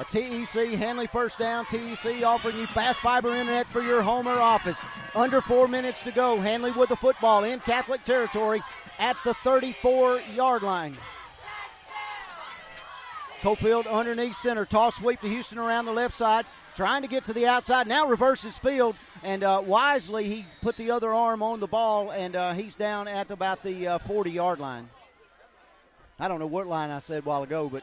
[0.00, 1.66] A TEC Handley first down.
[1.66, 4.82] TEC offering you fast fiber internet for your home or office.
[5.14, 6.40] Under four minutes to go.
[6.40, 8.62] Handley with the football in Catholic territory
[8.98, 10.94] at the 34 yard line.
[13.42, 14.64] Cofield underneath center.
[14.64, 16.46] Toss sweep to Houston around the left side.
[16.74, 17.86] Trying to get to the outside.
[17.86, 18.96] Now reverses field.
[19.22, 23.06] And uh, wisely, he put the other arm on the ball, and uh, he's down
[23.06, 24.88] at about the 40 uh, yard line.
[26.18, 27.82] I don't know what line I said a while ago, but.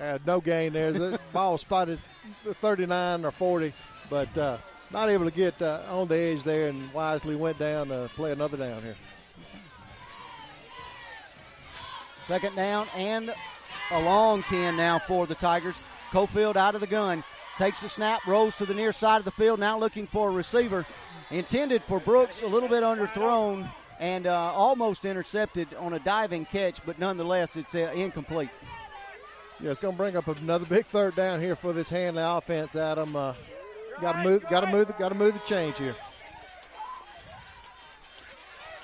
[0.00, 0.92] Uh, no gain there.
[0.92, 1.98] The ball spotted
[2.44, 3.72] 39 or 40,
[4.08, 4.58] but uh,
[4.92, 8.32] not able to get uh, on the edge there, and wisely went down to play
[8.32, 8.96] another down here.
[12.22, 13.34] Second down and
[13.90, 15.74] a long 10 now for the Tigers.
[16.12, 17.24] Cofield out of the gun.
[17.60, 20.32] Takes the snap, rolls to the near side of the field, now looking for a
[20.32, 20.86] receiver.
[21.30, 26.82] Intended for Brooks, a little bit underthrown and uh, almost intercepted on a diving catch,
[26.86, 28.48] but nonetheless, it's uh, incomplete.
[29.60, 32.76] Yeah, it's going to bring up another big third down here for this Handley offense,
[32.76, 33.14] Adam.
[33.14, 33.34] Uh,
[34.00, 35.94] got to move, got to move, got to move the change here.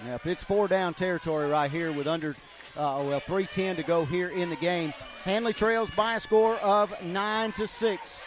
[0.05, 2.37] Now, if it's four down territory right here with under,
[2.77, 4.93] uh, well, 310 to go here in the game,
[5.25, 8.27] Handley trails by a score of nine to six.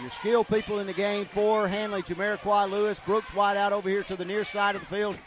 [0.00, 4.04] Your skill people in the game for Handley, Jamiroquai Lewis, Brooks White out over here
[4.04, 5.18] to the near side of the field.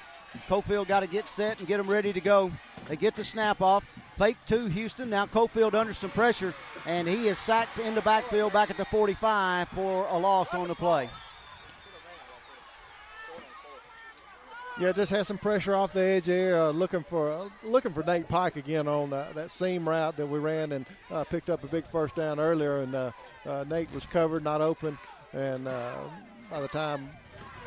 [0.47, 2.49] Cofield got to get set and get them ready to go.
[2.87, 3.85] They get the snap off.
[4.15, 5.09] Fake to Houston.
[5.09, 6.53] Now Cofield under some pressure,
[6.85, 10.69] and he is sacked in the backfield back at the 45 for a loss on
[10.69, 11.09] the play.
[14.81, 18.01] Yeah, just had some pressure off the edge there, uh, looking for uh, looking for
[18.01, 21.63] Nate Pike again on uh, that seam route that we ran and uh, picked up
[21.63, 22.79] a big first down earlier.
[22.79, 23.11] And uh,
[23.45, 24.97] uh, Nate was covered, not open,
[25.33, 27.11] and by the time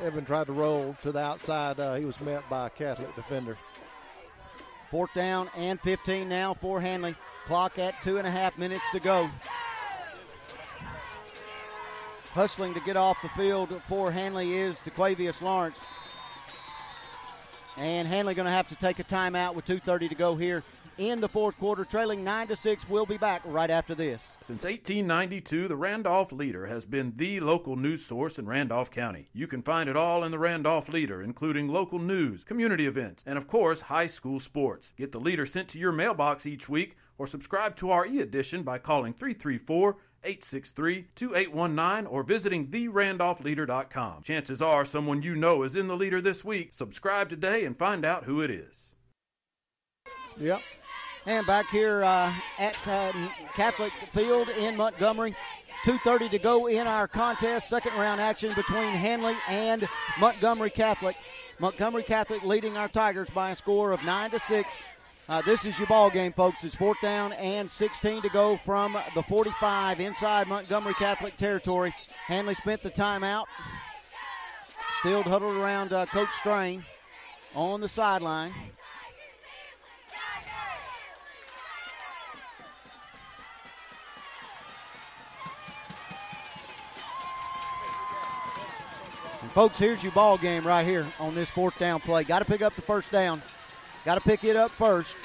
[0.02, 3.56] Evan tried to roll to the outside, he was met by a Catholic defender.
[4.90, 7.14] Fourth down and 15 now for Handley.
[7.46, 9.30] Clock at two and a half minutes to go.
[12.32, 15.80] Hustling to get off the field for Handley is DeQuavius Lawrence.
[17.76, 20.62] And Handley going to have to take a timeout with 2:30 to go here
[20.96, 22.88] in the fourth quarter, trailing nine to six.
[22.88, 24.36] We'll be back right after this.
[24.42, 29.28] Since 1892, the Randolph Leader has been the local news source in Randolph County.
[29.32, 33.36] You can find it all in the Randolph Leader, including local news, community events, and
[33.36, 34.92] of course, high school sports.
[34.96, 38.78] Get the Leader sent to your mailbox each week, or subscribe to our e-edition by
[38.78, 39.94] calling 334-
[40.24, 44.22] 863 2819 or visiting therandolphleader.com.
[44.22, 46.72] Chances are someone you know is in the leader this week.
[46.72, 48.92] Subscribe today and find out who it is.
[50.38, 50.60] Yep.
[51.26, 53.12] And back here uh, at uh,
[53.54, 55.34] Catholic Field in Montgomery,
[55.84, 57.68] 2.30 to go in our contest.
[57.68, 59.88] Second round action between Handley and
[60.18, 61.16] Montgomery Catholic.
[61.60, 64.78] Montgomery Catholic leading our Tigers by a score of 9 to 6.
[65.26, 66.64] Uh, this is your ball game, folks.
[66.64, 71.94] It's fourth down and 16 to go from the 45 inside Montgomery Catholic territory.
[72.26, 73.46] Handley spent the timeout.
[74.98, 76.84] Still huddled around uh, Coach Strain
[77.54, 78.52] on the sideline.
[89.40, 92.24] And folks, here's your ball game right here on this fourth down play.
[92.24, 93.40] Got to pick up the first down.
[94.04, 95.16] Got to pick it up first.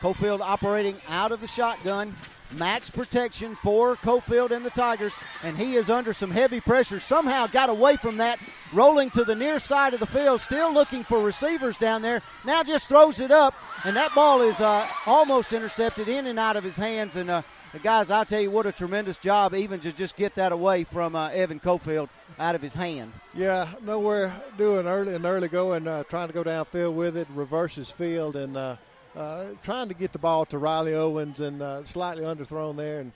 [0.00, 2.14] Cofield operating out of the shotgun.
[2.56, 6.98] Max protection for Cofield and the Tigers, and he is under some heavy pressure.
[6.98, 8.38] Somehow got away from that,
[8.72, 12.22] rolling to the near side of the field, still looking for receivers down there.
[12.46, 16.56] Now just throws it up, and that ball is uh, almost intercepted in and out
[16.56, 17.16] of his hands.
[17.16, 20.34] And uh, the guys, I'll tell you, what a tremendous job, even to just get
[20.36, 23.12] that away from uh, Evan Cofield out of his hand.
[23.34, 27.90] Yeah, nowhere doing early and early going, uh, trying to go downfield with it, reverses
[27.90, 28.76] field, and uh,
[29.16, 33.00] uh, trying to get the ball to Riley Owens and uh, slightly underthrown there.
[33.00, 33.12] And,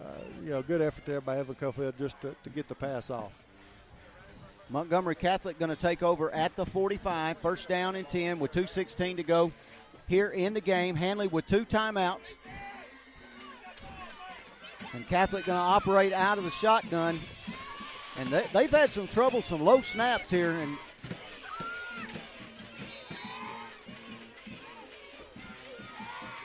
[0.00, 0.08] uh,
[0.42, 3.32] you know, good effort there by Evan Cofield just to, to get the pass off.
[4.70, 9.16] Montgomery Catholic going to take over at the 45, first down and 10 with 2.16
[9.16, 9.52] to go
[10.08, 10.96] here in the game.
[10.96, 12.34] Handley with two timeouts.
[14.94, 17.18] And Catholic going to operate out of the shotgun.
[18.18, 20.76] And they, they've had some trouble, some low snaps here, and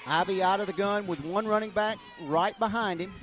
[0.07, 3.13] Ivy out of the gun with one running back right behind him.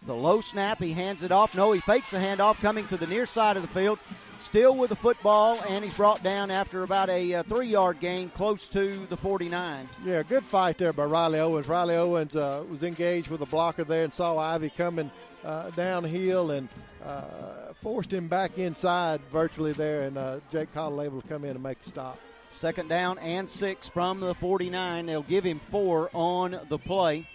[0.00, 0.82] It's a low snap.
[0.82, 1.56] He hands it off.
[1.56, 3.98] No, he fakes the handoff coming to the near side of the field.
[4.40, 8.28] Still with the football, and he's brought down after about a uh, three yard gain
[8.30, 9.88] close to the 49.
[10.04, 11.66] Yeah, good fight there by Riley Owens.
[11.66, 15.10] Riley Owens uh, was engaged with a blocker there and saw Ivy coming
[15.44, 16.68] uh, downhill and
[17.04, 21.50] uh, forced him back inside virtually there, and uh, Jake Cottle able to come in
[21.50, 22.18] and make the stop.
[22.50, 25.06] Second down and six from the 49.
[25.06, 27.26] They'll give him four on the play.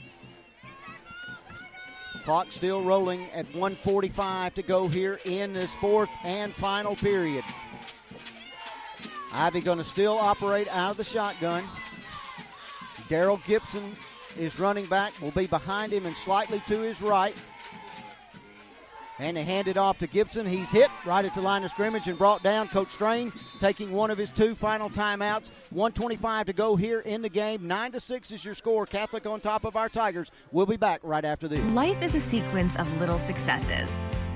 [2.30, 7.44] Clock still rolling at 145 to go here in this fourth and final period.
[9.34, 11.64] Ivy going to still operate out of the shotgun.
[13.10, 13.84] Daryl Gibson
[14.38, 17.34] is running back, will be behind him and slightly to his right.
[19.20, 20.46] And they hand it off to Gibson.
[20.46, 22.70] He's hit right at the line of scrimmage and brought down.
[22.70, 25.52] Coach Strain taking one of his two final timeouts.
[25.72, 27.68] 125 to go here in the game.
[27.68, 28.86] 9 to 6 is your score.
[28.86, 30.32] Catholic on top of our Tigers.
[30.52, 31.64] We'll be back right after this.
[31.72, 33.90] Life is a sequence of little successes.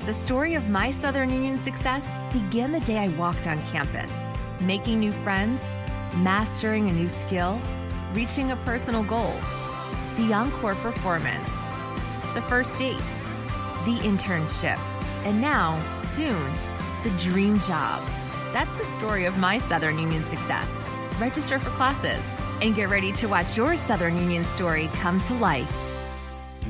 [0.05, 4.13] The story of my Southern Union success began the day I walked on campus,
[4.59, 5.61] making new friends,
[6.17, 7.61] mastering a new skill,
[8.13, 9.33] reaching a personal goal.
[10.17, 11.49] The encore performance,
[12.33, 13.01] the first date
[13.85, 14.79] the internship,
[15.25, 16.53] and now, soon,
[17.03, 18.01] the dream job.
[18.53, 20.69] That's the story of my Southern Union success.
[21.19, 22.23] Register for classes
[22.61, 25.92] and get ready to watch your Southern Union story come to life.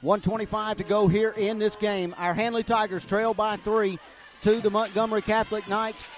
[0.00, 2.14] 125 to go here in this game.
[2.18, 3.98] Our Handley Tigers trail by three
[4.42, 6.08] to the Montgomery Catholic Knights.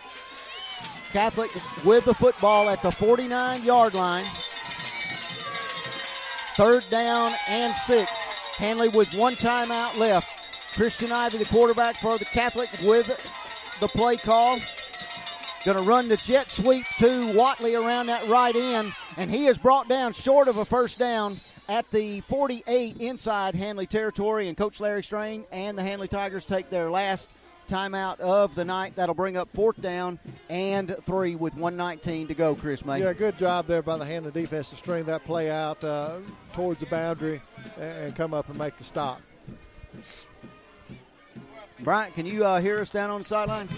[1.13, 1.51] Catholic
[1.85, 4.25] with the football at the 49 yard line.
[6.57, 8.11] Third down and six.
[8.57, 10.75] Handley with one timeout left.
[10.77, 13.09] Christian Ivy, the quarterback for the Catholic, with
[13.81, 14.59] the play call.
[15.65, 19.59] Going to run the jet sweep to Watley around that right end, and he is
[19.59, 24.81] brought down short of a first down at the 48 inside Handley territory, and Coach
[24.81, 27.31] Larry Strain and the Handley Tigers take their last
[27.69, 28.97] timeout of the night.
[28.97, 30.19] That'll bring up fourth down
[30.49, 32.99] and three with 119 to go, Chris May.
[32.99, 36.17] Yeah, good job there by the Handley defense to string that play out uh,
[36.55, 37.41] towards the boundary
[37.79, 39.23] and come up and make the stop.
[41.79, 43.69] Bryant, can you uh, hear us down on the sideline?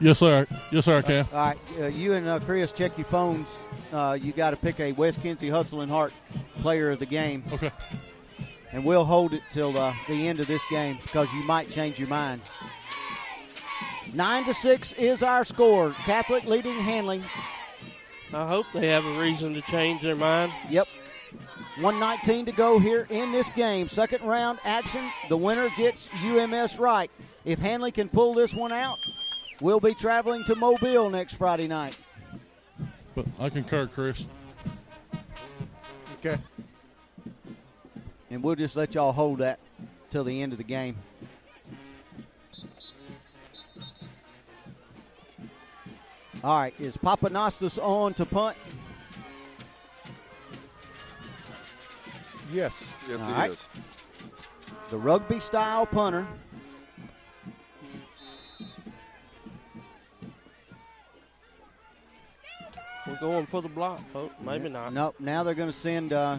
[0.00, 0.46] Yes, sir.
[0.70, 1.26] Yes, sir, I can.
[1.32, 3.60] All right, uh, you and uh, Chris check your phones.
[3.92, 6.12] Uh, you got to pick a Wes Kinsey Hustle and Heart
[6.60, 7.44] player of the game.
[7.52, 7.70] Okay.
[8.72, 11.98] And we'll hold it till uh, the end of this game because you might change
[11.98, 12.40] your mind.
[14.12, 15.90] Nine to six is our score.
[15.90, 17.22] Catholic leading Handley
[18.34, 20.52] I hope they have a reason to change their mind.
[20.68, 20.88] Yep.
[21.80, 23.86] 119 to go here in this game.
[23.86, 25.04] Second round action.
[25.28, 27.10] The winner gets UMS-Wright.
[27.44, 28.96] If Handley can pull this one out,
[29.64, 31.98] we'll be traveling to Mobile next Friday night.
[33.14, 34.26] But I concur, Chris.
[36.18, 36.36] Okay.
[38.30, 39.58] And we'll just let y'all hold that
[40.10, 40.96] till the end of the game.
[46.42, 48.58] All right, is Pappanastos on to punt?
[52.52, 52.92] Yes.
[53.08, 53.50] Yes, All he right.
[53.50, 53.66] is.
[54.90, 56.26] The rugby style punter.
[63.06, 64.40] We're going for the block, folks.
[64.42, 64.92] Maybe not.
[64.94, 65.16] Nope.
[65.18, 66.38] Now they're going to send uh,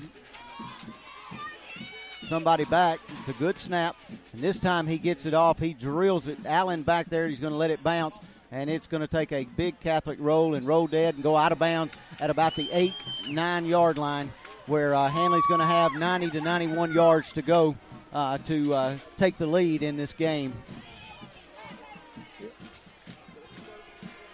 [2.23, 2.99] somebody back.
[3.19, 3.95] It's a good snap,
[4.33, 5.59] and this time he gets it off.
[5.59, 6.39] He drills it.
[6.45, 7.27] Allen back there.
[7.27, 8.17] He's going to let it bounce,
[8.51, 11.51] and it's going to take a big Catholic roll and roll dead and go out
[11.51, 12.93] of bounds at about the eight
[13.29, 14.31] nine yard line,
[14.65, 17.75] where uh, Handley's going to have 90 to 91 yards to go
[18.11, 20.51] uh, to uh, take the lead in this game.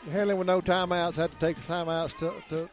[0.09, 2.69] Handley with no timeouts had to take the timeouts to, to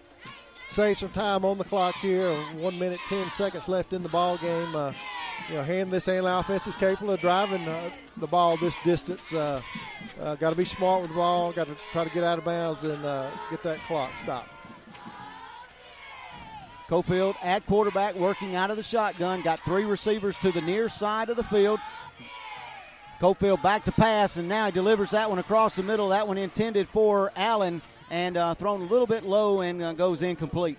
[0.71, 2.33] save some time on the clock here.
[2.57, 4.75] One minute ten seconds left in the ball game.
[4.75, 4.93] Uh,
[5.49, 9.33] you know, hand this Handley offense is capable of driving uh, the ball this distance.
[9.33, 9.61] Uh,
[10.21, 11.53] uh, Got to be smart with the ball.
[11.53, 14.49] Got to try to get out of bounds and uh, get that clock stopped.
[16.89, 19.43] Cofield at quarterback, working out of the shotgun.
[19.43, 21.79] Got three receivers to the near side of the field.
[23.21, 26.11] Cofield back to pass, and now he delivers that one across the middle.
[26.11, 30.23] That one intended for Allen and uh, thrown a little bit low and uh, goes
[30.23, 30.79] incomplete.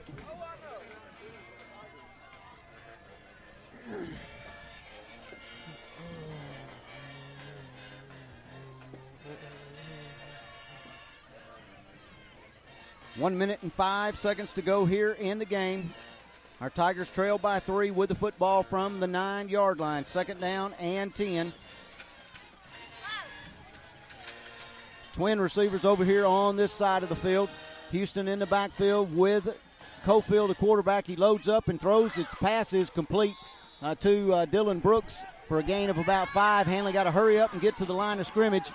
[13.18, 15.94] One minute and five seconds to go here in the game.
[16.62, 20.06] Our Tigers trail by three with the football from the nine yard line.
[20.06, 21.52] Second down and 10.
[25.20, 27.50] Twin receivers over here on this side of the field.
[27.92, 29.54] Houston in the backfield with
[30.06, 31.06] Cofield, the quarterback.
[31.06, 32.18] He loads up and throws.
[32.18, 33.36] Its pass is complete
[33.82, 36.68] uh, to uh, Dylan Brooks for a gain of about five.
[36.68, 38.72] Handley got to hurry up and get to the line of scrimmage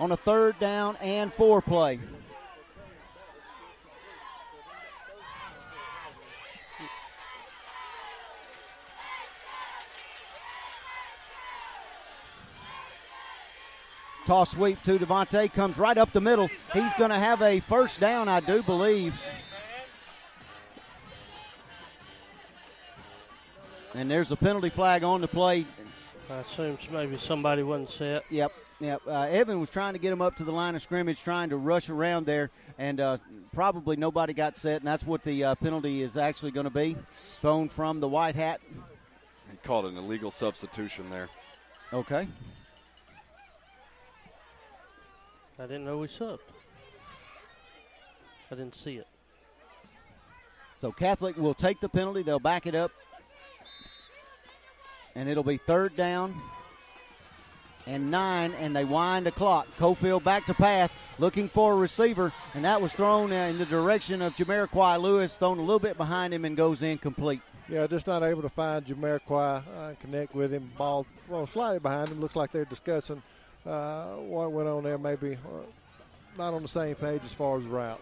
[0.00, 2.00] on a third down and four play.
[14.26, 16.48] Toss sweep to Devontae comes right up the middle.
[16.72, 19.14] He's going to have a first down, I do believe.
[23.94, 25.66] And there's a penalty flag on the play.
[26.30, 28.24] I assume maybe somebody wasn't set.
[28.30, 29.02] Yep, yep.
[29.06, 31.56] Uh, Evan was trying to get him up to the line of scrimmage, trying to
[31.58, 33.18] rush around there, and uh,
[33.52, 36.96] probably nobody got set, and that's what the uh, penalty is actually going to be.
[37.40, 38.60] Thrown from the white hat.
[39.50, 41.28] He called an illegal substitution there.
[41.92, 42.26] Okay.
[45.58, 46.40] I didn't know we subbed.
[48.50, 49.06] I didn't see it.
[50.76, 52.22] So Catholic will take the penalty.
[52.22, 52.90] They'll back it up.
[55.14, 56.34] And it'll be third down
[57.86, 59.66] and nine, and they wind the clock.
[59.78, 63.66] Cofield back to pass, looking for a receiver, and that was thrown uh, in the
[63.66, 67.42] direction of Jamiroquai Lewis, thrown a little bit behind him and goes incomplete.
[67.68, 70.70] Yeah, just not able to find Jamiroquai uh, connect with him.
[70.76, 72.20] Ball thrown slightly behind him.
[72.20, 73.22] Looks like they're discussing
[73.66, 74.98] uh, what went on there.
[74.98, 78.00] Maybe uh, not on the same page as far as route.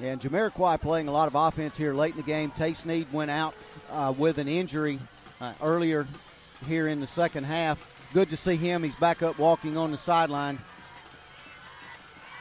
[0.00, 2.50] And Jamiroquai playing a lot of offense here late in the game.
[2.50, 3.54] Tay Sneed went out
[3.90, 4.98] uh, with an injury
[5.40, 6.06] uh, earlier
[6.66, 8.08] here in the second half.
[8.12, 8.82] Good to see him.
[8.82, 10.58] He's back up walking on the sideline.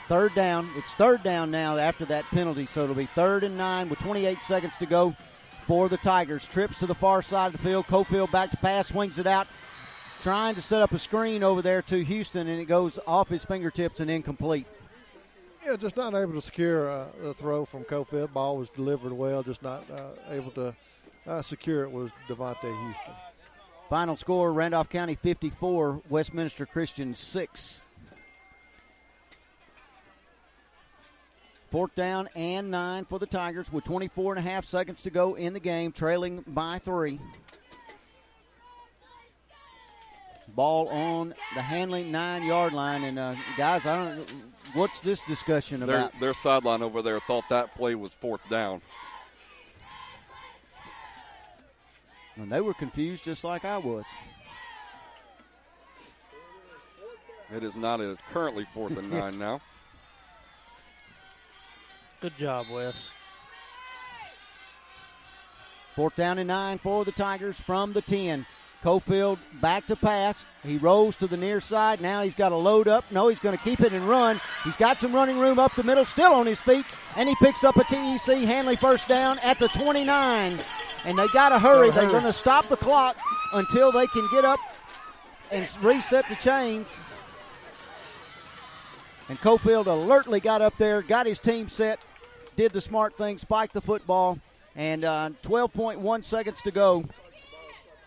[0.08, 0.70] Third down.
[0.76, 4.42] It's third down now after that penalty, so it'll be third and nine with 28
[4.42, 5.16] seconds to go
[5.64, 6.48] for the Tigers.
[6.48, 7.88] Trips to the far side of the field.
[7.88, 9.48] Cofield back to pass, swings it out,
[10.22, 13.46] trying to set up a screen over there to Houston, and it goes off his
[13.46, 14.66] fingertips and incomplete.
[15.66, 18.32] Yeah, just not able to secure uh, the throw from Cofield.
[18.34, 20.76] Ball was delivered well, just not uh, able to
[21.26, 23.14] uh, secure it was Devontae Houston.
[23.90, 27.82] Final score Randolph County 54, Westminster Christian 6.
[31.70, 35.36] Fourth down and nine for the Tigers with 24 and a half seconds to go
[35.36, 37.20] in the game, trailing by three.
[40.56, 43.04] Ball on the Handley nine yard line.
[43.04, 44.26] And uh, guys, I don't
[44.74, 46.20] what's this discussion Their, about?
[46.20, 48.82] their sideline over there thought that play was fourth down.
[52.38, 54.04] And they were confused just like I was.
[57.56, 58.02] It is not.
[58.02, 59.62] It is currently fourth and nine now.
[62.22, 62.96] Good job, Wes.
[65.96, 68.46] Fourth down and nine for the Tigers from the 10.
[68.86, 70.46] Cofield back to pass.
[70.64, 72.02] He rolls to the near side.
[72.02, 73.04] Now he's got a load up.
[73.10, 74.40] No, he's going to keep it and run.
[74.64, 77.64] He's got some running room up the middle, still on his feet, and he picks
[77.64, 78.38] up a TEC.
[78.44, 80.54] Handley first down at the 29.
[81.06, 81.90] And they got to hurry.
[81.90, 83.18] They're going to stop the clock
[83.54, 84.60] until they can get up
[85.50, 87.00] and reset the chains.
[89.30, 92.00] And Cofield alertly got up there, got his team set,
[92.56, 94.38] did the smart thing, spiked the football,
[94.76, 97.04] and uh, 12.1 seconds to go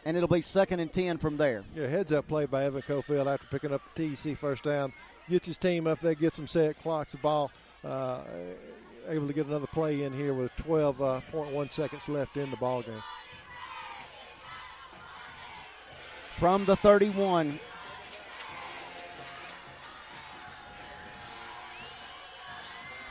[0.08, 1.62] and it'll be second and 10 from there.
[1.74, 4.90] Yeah, heads up play by Evan Cofield after picking up the TEC first down.
[5.28, 7.50] Gets his team up there, gets them set, clocks the ball.
[7.84, 8.20] Uh,
[9.06, 12.80] able to get another play in here with 12.1 uh, seconds left in the ball
[12.80, 13.02] game.
[16.38, 17.60] From the 31,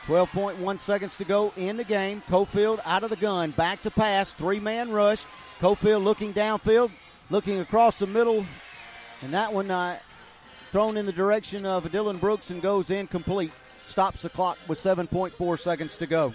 [0.04, 2.22] Twelve point one seconds to go in the game.
[2.30, 5.26] Cofield out of the gun, back to pass, three man rush.
[5.60, 6.90] Cofield looking downfield,
[7.30, 8.46] looking across the middle,
[9.22, 9.98] and that one uh,
[10.70, 13.52] thrown in the direction of Dylan Brooks and goes incomplete.
[13.86, 16.32] Stops the clock with 7.4 seconds to go.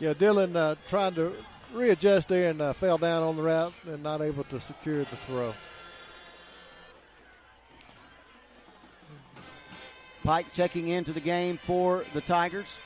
[0.00, 1.32] Yeah, Dylan uh, trying to
[1.72, 5.16] readjust there and uh, fell down on the route and not able to secure the
[5.16, 5.54] throw.
[10.24, 12.78] Pike checking into the game for the Tigers.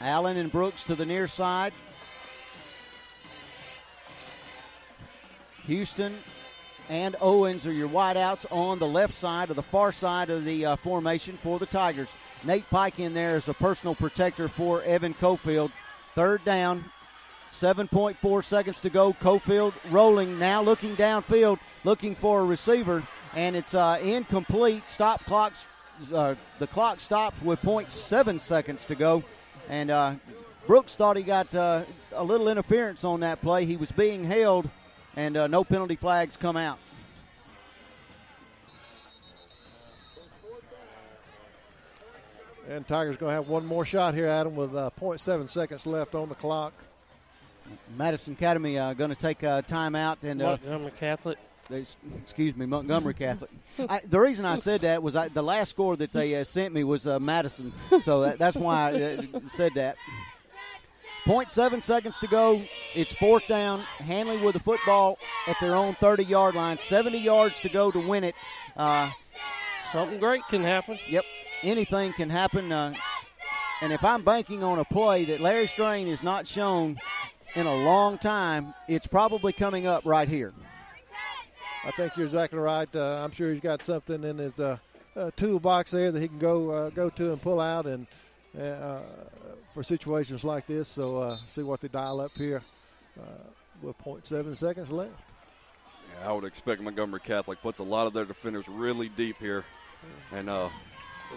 [0.00, 1.72] Allen and Brooks to the near side.
[5.66, 6.14] Houston
[6.88, 10.66] and Owens are your wideouts on the left side of the far side of the
[10.66, 12.12] uh, formation for the Tigers.
[12.44, 15.70] Nate Pike in there as a personal protector for Evan Cofield.
[16.14, 16.84] Third down,
[17.50, 19.12] 7.4 seconds to go.
[19.12, 24.88] Cofield rolling now, looking downfield, looking for a receiver, and it's uh, incomplete.
[24.90, 25.68] Stop clocks.
[26.12, 29.22] Uh, the clock stops with 0.7 seconds to go,
[29.68, 30.14] and uh,
[30.66, 33.64] Brooks thought he got uh, a little interference on that play.
[33.64, 34.68] He was being held
[35.16, 36.78] and uh, no penalty flags come out.
[42.68, 46.14] And Tigers going to have one more shot here, Adam, with uh, 0.7 seconds left
[46.14, 46.72] on the clock.
[47.96, 51.38] Madison Academy uh, going to take a timeout and uh, Montgomery Catholic.
[51.70, 53.50] Excuse me, Montgomery Catholic.
[53.88, 56.74] I, the reason I said that was I, the last score that they uh, sent
[56.74, 59.02] me was uh, Madison, so that, that's why I
[59.36, 59.96] uh, said that.
[61.24, 62.60] 0.7 seconds to go.
[62.94, 63.80] It's fourth down.
[63.80, 66.78] Handley with the football at their own 30 yard line.
[66.78, 68.34] 70 yards to go to win it.
[68.76, 69.10] Uh,
[69.92, 70.98] Something great can happen.
[71.06, 71.24] Yep.
[71.62, 72.72] Anything can happen.
[72.72, 72.94] Uh,
[73.82, 76.98] and if I'm banking on a play that Larry Strain has not shown
[77.54, 80.54] in a long time, it's probably coming up right here.
[81.84, 82.88] I think you're exactly right.
[82.94, 84.78] Uh, I'm sure he's got something in his uh,
[85.14, 88.06] uh, toolbox there that he can go uh, go to and pull out and
[88.58, 89.00] uh,
[89.74, 90.88] for situations like this.
[90.88, 92.62] So uh, see what they dial up here
[93.18, 93.48] uh,
[93.82, 95.12] with 0.7 seconds left.
[96.20, 99.64] Yeah, I would expect Montgomery Catholic puts a lot of their defenders really deep here,
[100.32, 100.68] and uh,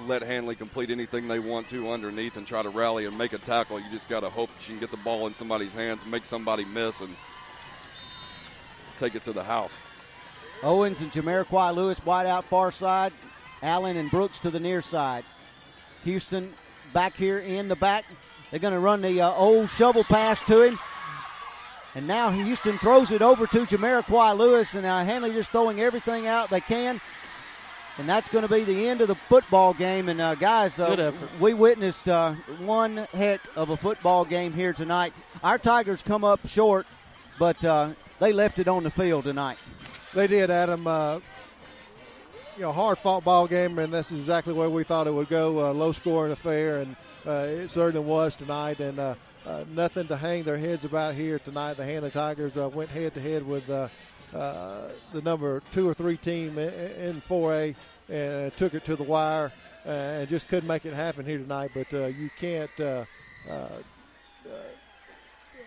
[0.05, 3.37] let Handley complete anything they want to underneath and try to rally and make a
[3.37, 3.79] tackle.
[3.79, 6.25] You just got to hope that you can get the ball in somebody's hands, make
[6.25, 7.15] somebody miss, and
[8.97, 9.71] take it to the house.
[10.63, 13.13] Owens and Jamariquai Lewis wide out far side.
[13.61, 15.23] Allen and Brooks to the near side.
[16.03, 16.53] Houston
[16.95, 18.05] back here in the back.
[18.49, 20.79] They're going to run the uh, old shovel pass to him.
[21.93, 26.25] And now Houston throws it over to Jamariquai Lewis, and uh, Handley just throwing everything
[26.25, 27.01] out they can.
[27.97, 30.07] And that's going to be the end of the football game.
[30.07, 35.13] And uh, guys, uh, we witnessed uh, one heck of a football game here tonight.
[35.43, 36.87] Our Tigers come up short,
[37.37, 39.57] but uh, they left it on the field tonight.
[40.13, 40.87] They did, Adam.
[42.55, 45.29] Uh, you know, hard fought ball game, and that's exactly where we thought it would
[45.29, 45.71] go.
[45.71, 50.43] low scoring affair, and uh, it certainly was tonight, and uh, uh, nothing to hang
[50.43, 51.75] their heads about here tonight.
[51.75, 53.89] The Handley Tigers went head to head with the
[55.23, 57.75] number two or three team in 4A
[58.09, 59.51] and took it to the wire
[59.85, 61.71] and just couldn't make it happen here tonight.
[61.73, 62.71] But you can't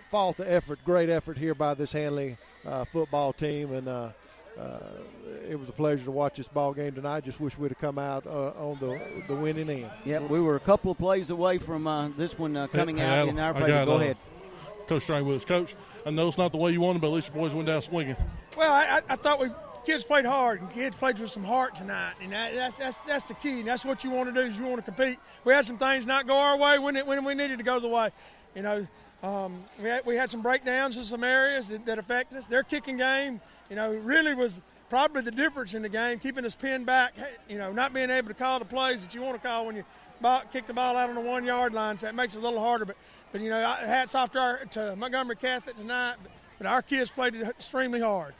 [0.08, 4.12] fault the effort, great effort here by this Handley uh, football team, and
[4.58, 4.78] uh,
[5.48, 7.24] it was a pleasure to watch this ball game tonight.
[7.24, 9.90] Just wish we'd have come out uh, on the the winning end.
[10.04, 13.04] Yeah, we were a couple of plays away from uh, this one uh, coming hey,
[13.04, 13.84] out Adam, in our favor.
[13.84, 14.16] Go uh, ahead.
[14.86, 15.44] Coach Strain with us.
[15.44, 17.66] Coach, I know it's not the way you wanted, but at least your boys went
[17.66, 18.16] down swinging.
[18.56, 19.50] Well, I, I thought we
[19.84, 23.24] kids played hard and kids played with some heart tonight, and that, that's that's that's
[23.24, 23.60] the key.
[23.60, 25.18] And that's what you want to do is you want to compete.
[25.44, 27.80] We had some things not go our way when it, when we needed to go
[27.80, 28.10] the way.
[28.54, 28.86] You know,
[29.22, 32.46] um, we had we had some breakdowns in some areas that, that affected us.
[32.46, 33.40] Their kicking game,
[33.70, 37.14] you know, really was probably the difference in the game, keeping us pinned back,
[37.48, 39.76] you know, not being able to call the plays that you want to call when
[39.76, 39.84] you
[40.20, 42.42] ball, kick the ball out on the one yard line, so that makes it a
[42.42, 42.84] little harder.
[42.84, 42.96] But,
[43.32, 46.16] but you know, hats off to, our, to Montgomery Catholic tonight.
[46.22, 48.34] But, but our kids played it extremely hard.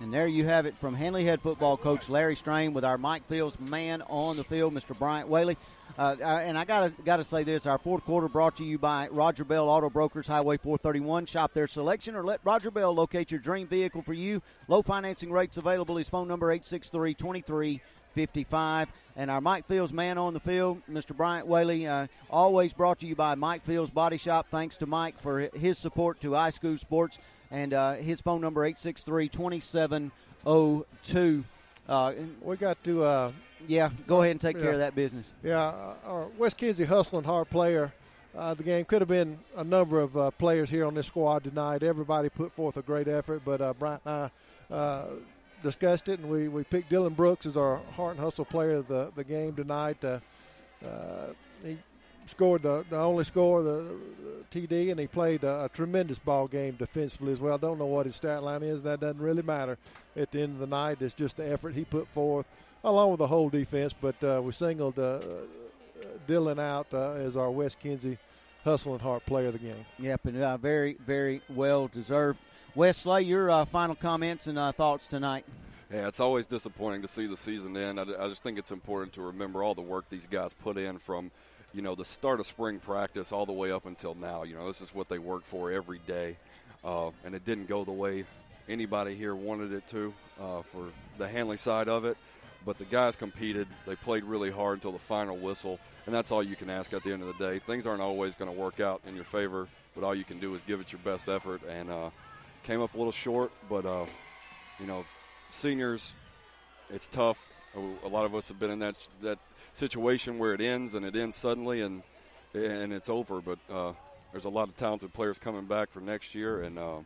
[0.00, 3.26] And there you have it from Handley head football coach Larry Strain with our Mike
[3.26, 4.96] Fields man on the field, Mr.
[4.96, 5.56] Bryant Whaley.
[5.98, 9.44] Uh, and I gotta gotta say this: our fourth quarter brought to you by Roger
[9.44, 11.26] Bell Auto Brokers, Highway 431.
[11.26, 14.40] Shop their selection, or let Roger Bell locate your dream vehicle for you.
[14.68, 15.96] Low financing rates available.
[15.96, 18.86] His phone number 863-2355.
[19.16, 21.16] And our Mike Fields man on the field, Mr.
[21.16, 24.46] Bryant Whaley, uh, always brought to you by Mike Fields Body Shop.
[24.52, 27.18] Thanks to Mike for his support to iSchool Sports
[27.50, 31.44] and uh, his phone number 863-2702.
[31.88, 33.32] Uh, we got to.
[33.60, 34.62] Uh, yeah, go ahead and take yeah.
[34.62, 35.32] care of that business.
[35.42, 37.92] Yeah, uh, our Wes Kinsey hustling hard player.
[38.36, 41.44] Uh, the game could have been a number of uh, players here on this squad
[41.44, 41.82] tonight.
[41.82, 44.30] Everybody put forth a great effort, but uh, Bryant and
[44.70, 45.04] I
[45.62, 48.86] discussed it, and we, we picked Dylan Brooks as our heart and hustle player of
[48.86, 49.96] the, the game tonight.
[51.64, 51.78] he
[52.28, 53.96] scored the, the only score, the,
[54.50, 57.54] the TD, and he played a, a, tremendous ball game defensively as well.
[57.54, 58.82] I don't know what his stat line is.
[58.82, 59.78] That doesn't really matter
[60.16, 60.98] at the end of the night.
[61.00, 62.46] It's just the effort he put forth,
[62.84, 63.94] along with the whole defense.
[63.98, 65.20] But uh, we singled uh,
[66.26, 68.18] Dylan out uh, as our Wes Kinsey
[68.64, 69.84] hustle and heart player of the game.
[69.98, 72.38] Yep, and uh, very, very well deserved.
[72.74, 75.44] Wes Slay, your uh, final comments and uh, thoughts tonight.
[75.92, 77.98] Yeah, it's always disappointing to see the season end.
[77.98, 80.98] I, I just think it's important to remember all the work these guys put in
[80.98, 81.30] from–
[81.74, 84.42] you know, the start of spring practice all the way up until now.
[84.42, 86.36] You know, this is what they work for every day.
[86.84, 88.24] Uh, and it didn't go the way
[88.68, 92.16] anybody here wanted it to uh, for the Handley side of it.
[92.68, 93.66] But the guys competed.
[93.86, 95.80] They played really hard until the final whistle.
[96.04, 97.60] And that's all you can ask at the end of the day.
[97.60, 100.54] Things aren't always going to work out in your favor, but all you can do
[100.54, 101.62] is give it your best effort.
[101.66, 102.10] And uh,
[102.64, 104.04] came up a little short, but, uh,
[104.78, 105.06] you know,
[105.48, 106.14] seniors,
[106.90, 107.42] it's tough.
[107.74, 109.38] A lot of us have been in that that
[109.72, 112.02] situation where it ends and it ends suddenly and
[112.52, 113.40] and it's over.
[113.40, 113.92] But uh,
[114.32, 116.98] there's a lot of talented players coming back for next year, and uh,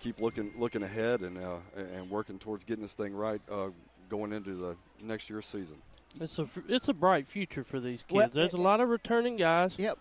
[0.00, 3.68] keep looking looking ahead and uh, and working towards getting this thing right uh,
[4.12, 5.76] going into the next year's season.
[6.20, 8.12] It's a it's a bright future for these kids.
[8.12, 9.72] Well, There's a lot of returning guys.
[9.78, 9.98] Yep.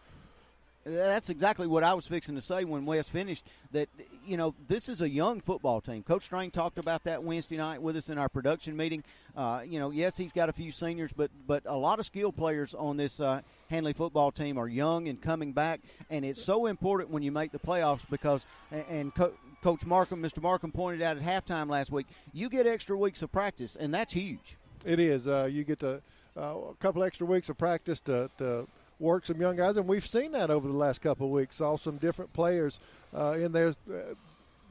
[0.83, 3.45] That's exactly what I was fixing to say when Wes finished.
[3.71, 3.87] That
[4.25, 6.03] you know this is a young football team.
[6.03, 9.03] Coach Strain talked about that Wednesday night with us in our production meeting.
[9.37, 12.33] Uh, you know, yes, he's got a few seniors, but but a lot of skill
[12.33, 16.65] players on this uh, Handley football team are young and coming back, and it's so
[16.65, 19.15] important when you make the playoffs because and.
[19.15, 20.41] Co- Coach Markham, Mr.
[20.41, 24.13] Markham pointed out at halftime last week, you get extra weeks of practice, and that's
[24.13, 24.57] huge.
[24.85, 25.27] It is.
[25.27, 26.01] Uh, you get to,
[26.35, 28.67] uh, a couple extra weeks of practice to, to
[28.99, 31.57] work some young guys, and we've seen that over the last couple of weeks.
[31.57, 32.79] Saw some different players
[33.15, 34.13] uh, in there, uh,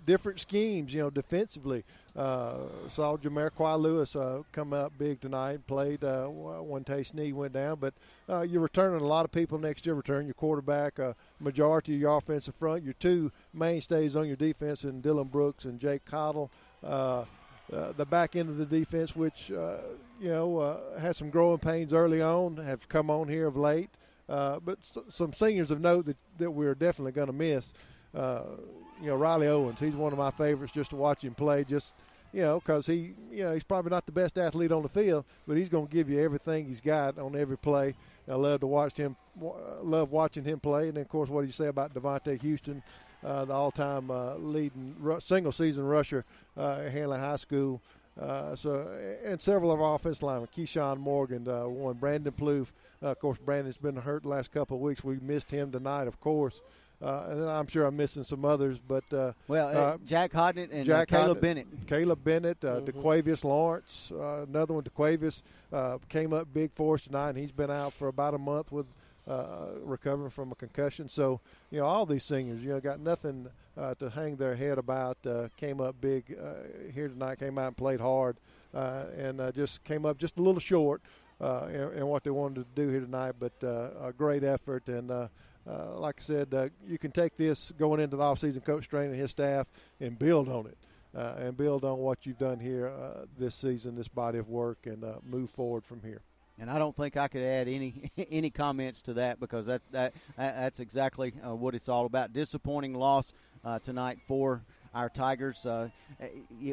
[0.06, 1.84] different schemes, you know, defensively.
[2.16, 2.56] Uh,
[2.88, 7.78] saw Jamarquai Lewis uh, come up big tonight, played uh, one taste knee went down,
[7.78, 7.94] but
[8.28, 9.94] uh, you're returning a lot of people next year.
[9.94, 14.84] Return your quarterback, uh, majority of your offensive front, your two mainstays on your defense,
[14.84, 16.50] and Dylan Brooks and Jake Cottle.
[16.82, 17.24] Uh,
[17.72, 19.78] uh, the back end of the defense, which uh,
[20.20, 23.90] you know uh, had some growing pains early on, have come on here of late.
[24.28, 27.72] Uh, but some seniors of note that, that we're definitely going to miss.
[29.00, 31.64] You know, Riley Owens, he's one of my favorites just to watch him play.
[31.64, 31.94] Just
[32.32, 35.24] you know, because he, you know, he's probably not the best athlete on the field,
[35.48, 37.94] but he's going to give you everything he's got on every play.
[38.28, 40.88] I love to watch him, love watching him play.
[40.88, 42.82] And then, of course, what do you say about Devontae Houston,
[43.24, 46.24] uh, the all-time uh, leading single-season rusher
[46.56, 47.82] uh, at Handley High School?
[48.20, 48.86] Uh, so,
[49.24, 52.72] and several of our offensive linemen, Keyshawn Morgan, uh, one Brandon Plouffe.
[53.02, 55.02] Uh, of course, Brandon's been hurt the last couple of weeks.
[55.02, 56.60] We missed him tonight, of course.
[57.02, 60.84] Uh, and I'm sure I'm missing some others, but uh, well, uh, Jack Hodnett and
[60.84, 62.98] Jack Caleb Hodnett, Bennett, Caleb Bennett, uh, mm-hmm.
[62.98, 65.42] DeQuavius Lawrence, another one, DeQuavius,
[66.08, 67.30] came up big for us tonight.
[67.30, 68.86] And he's been out for about a month with
[69.82, 71.08] recovering from a concussion.
[71.08, 75.16] So you know, all these singers, you know, got nothing to hang their head about.
[75.56, 76.36] came up big
[76.92, 77.38] here tonight.
[77.38, 78.36] Came out and played hard,
[78.74, 81.00] and just came up just a little short
[81.40, 83.34] uh, and, and, what they wanted to do here tonight.
[83.38, 85.28] But uh, a great effort, and uh,
[85.68, 89.10] uh like I said, uh, you can take this going into the offseason, Coach Strain
[89.10, 89.66] and his staff,
[90.00, 90.78] and build on it.
[91.12, 92.92] Uh, and build on what you've done here
[93.36, 96.22] this season, this body of work, and move forward from here.
[96.56, 100.14] And I don't think I could add any any comments to that because that, that
[100.36, 102.32] that's exactly what it's all about.
[102.32, 103.34] Disappointing loss
[103.82, 104.62] tonight for
[104.94, 105.64] our Tigers.
[105.64, 105.88] Uh,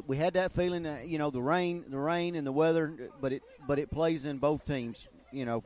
[0.06, 3.34] we had that feeling, uh, you know, the rain, the rain and the weather, but
[3.34, 5.08] it but it plays in both teams.
[5.32, 5.64] You know,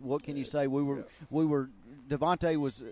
[0.00, 0.66] what can you say?
[0.66, 1.70] We were we were
[2.08, 2.82] Devontae was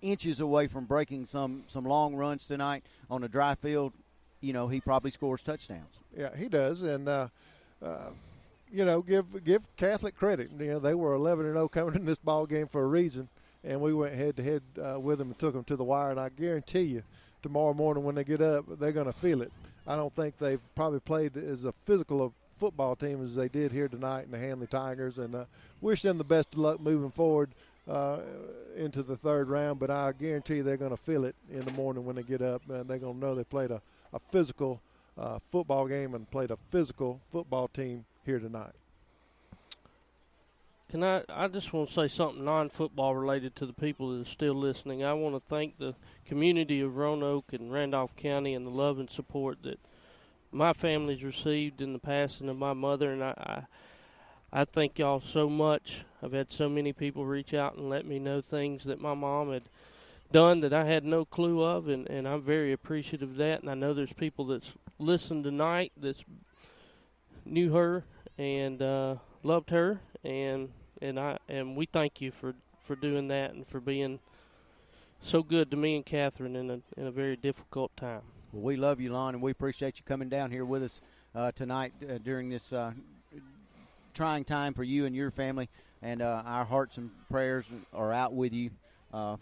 [0.00, 3.92] inches away from breaking some some long runs tonight on a dry field.
[4.40, 5.94] You know, he probably scores touchdowns.
[6.16, 7.08] Yeah, he does, and.
[7.08, 7.28] Uh,
[7.82, 8.10] uh
[8.72, 10.50] you know, give give Catholic credit.
[10.58, 13.28] You know, they were 11 and 0 coming in this ball game for a reason,
[13.62, 16.10] and we went head to head uh, with them and took them to the wire.
[16.10, 17.02] And I guarantee you,
[17.42, 19.52] tomorrow morning when they get up, they're going to feel it.
[19.86, 23.88] I don't think they've probably played as a physical football team as they did here
[23.88, 25.44] tonight in the Handley Tigers, and uh,
[25.80, 27.50] wish them the best of luck moving forward
[27.88, 28.18] uh,
[28.76, 29.78] into the third round.
[29.78, 32.62] But I guarantee they're going to feel it in the morning when they get up,
[32.68, 33.80] and they're going to know they played a,
[34.12, 34.80] a physical
[35.18, 38.72] uh, football game and played a physical football team here tonight.
[40.90, 41.22] Can I?
[41.30, 45.02] I just want to say something non-football related to the people that are still listening.
[45.02, 45.94] I want to thank the
[46.26, 49.80] community of Roanoke and Randolph County and the love and support that
[50.50, 53.62] my family's received in the passing of my mother, and I, I,
[54.54, 56.04] I thank y'all so much.
[56.22, 59.50] I've had so many people reach out and let me know things that my mom
[59.50, 59.62] had
[60.30, 63.62] done that I had no clue of, and, and I'm very appreciative of that.
[63.62, 66.22] And I know there's people that's listened tonight that's
[67.46, 68.04] knew her
[68.36, 70.68] and uh, loved her, and
[71.00, 74.20] and I and we thank you for for doing that and for being
[75.22, 78.22] so good to me and Catherine in a in a very difficult time.
[78.52, 81.00] Well, we love you, Lon, and we appreciate you coming down here with us
[81.34, 82.92] uh, tonight uh, during this uh,
[84.14, 85.68] trying time for you and your family.
[86.02, 88.70] And uh, our hearts and prayers are out with you
[89.14, 89.36] uh,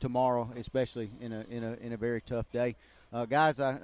[0.00, 2.74] tomorrow, especially in a in a in a very tough day,
[3.12, 3.60] uh, guys.
[3.60, 3.78] I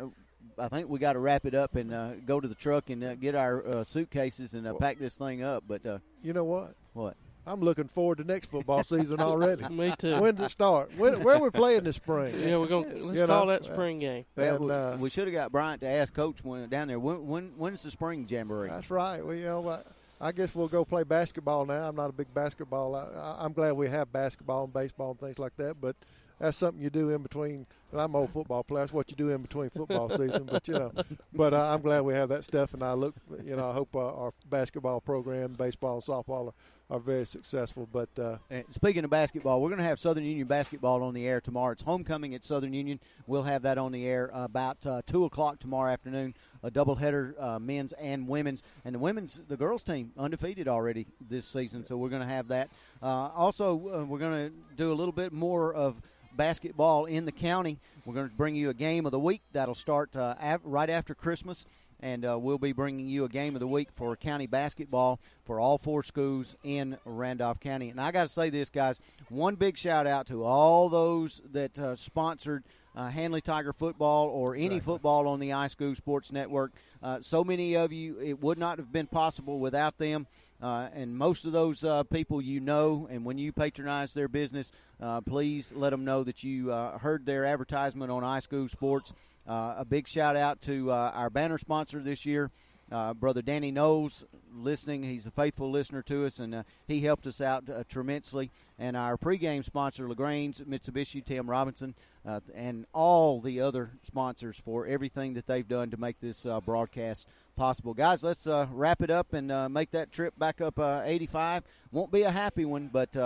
[0.59, 3.05] I think we got to wrap it up and uh, go to the truck and
[3.05, 5.65] uh, get our uh, suitcases and uh, pack this thing up.
[5.69, 6.75] But uh, you know what?
[6.95, 7.17] What?
[7.47, 9.67] I'm looking forward to next football season already.
[9.71, 10.21] Me too.
[10.21, 10.91] When does it start?
[10.97, 12.39] When, where are we playing this spring?
[12.39, 14.25] Yeah, we're gonna let's You call know, that spring game.
[14.37, 16.99] Well, And, we- uh, we should have got Bryant to ask Coach when down there.
[16.99, 18.69] When, when when's the spring jamboree?
[18.69, 19.25] That's right.
[19.25, 19.87] Well, you know what?
[20.21, 21.89] I guess we'll go play basketball now.
[21.89, 22.95] I'm not a big basketball.
[22.95, 25.97] I, I- I'm glad we have basketball and baseball and things like that, but
[26.39, 27.67] that's something you do in between.
[27.93, 28.83] And I'm an old football player.
[28.83, 30.45] That's what you do in between football season.
[30.51, 30.93] But you know,
[31.33, 32.73] but uh, I'm glad we have that stuff.
[32.75, 36.49] And I look, you know, I hope uh, our basketball program, baseball, and softball
[36.91, 37.89] are, are very successful.
[37.93, 41.27] But uh, And speaking of basketball, we're going to have Southern Union basketball on the
[41.27, 41.73] air tomorrow.
[41.73, 43.01] It's homecoming at Southern Union.
[43.27, 46.35] We'll have that on the air about uh, two o'clock tomorrow afternoon.
[46.63, 51.47] A doubleheader, uh, men's and women's, and the women's, the girls team undefeated already this
[51.47, 51.85] season.
[51.85, 52.69] So we're going to have that.
[53.03, 56.01] Uh, also, uh, we're going to do a little bit more of
[56.37, 57.79] basketball in the county.
[58.05, 61.15] We're going to bring you a game of the week that'll start uh, right after
[61.15, 61.67] Christmas
[62.03, 65.61] and uh, we'll be bringing you a game of the week for county basketball for
[65.61, 67.91] all four schools in Randolph County.
[67.91, 71.79] And I got to say this, guys, one big shout out to all those that
[71.79, 72.65] uh, sponsored
[72.97, 74.81] uh, Handley Tiger football or any Exactly.
[74.81, 76.73] football on the iSchool Sports Network.
[77.02, 80.27] Uh, so many of you, it would not have been possible without them.
[80.62, 84.73] Uh, and most of those uh, people you know, and when you patronize their business,
[85.01, 89.15] uh, please let them know that you uh, heard their advertisement on iSchool Sports.
[89.49, 92.51] Uh, a big shout out to uh, our banner sponsor this year,
[92.91, 95.02] uh, Brother Danny knows listening.
[95.02, 98.51] He's a faithful listener to us, and uh, he helped us out uh, tremendously.
[98.78, 101.94] And our pregame sponsor, LaGrange Mitsubishi, Tim Robinson,
[102.27, 106.60] uh, and all the other sponsors for everything that they've done to make this uh,
[106.60, 107.94] broadcast possible.
[107.94, 111.62] Guys, let's uh, wrap it up and make that trip back up uh, 85.
[111.93, 113.17] Won't be a happy one, but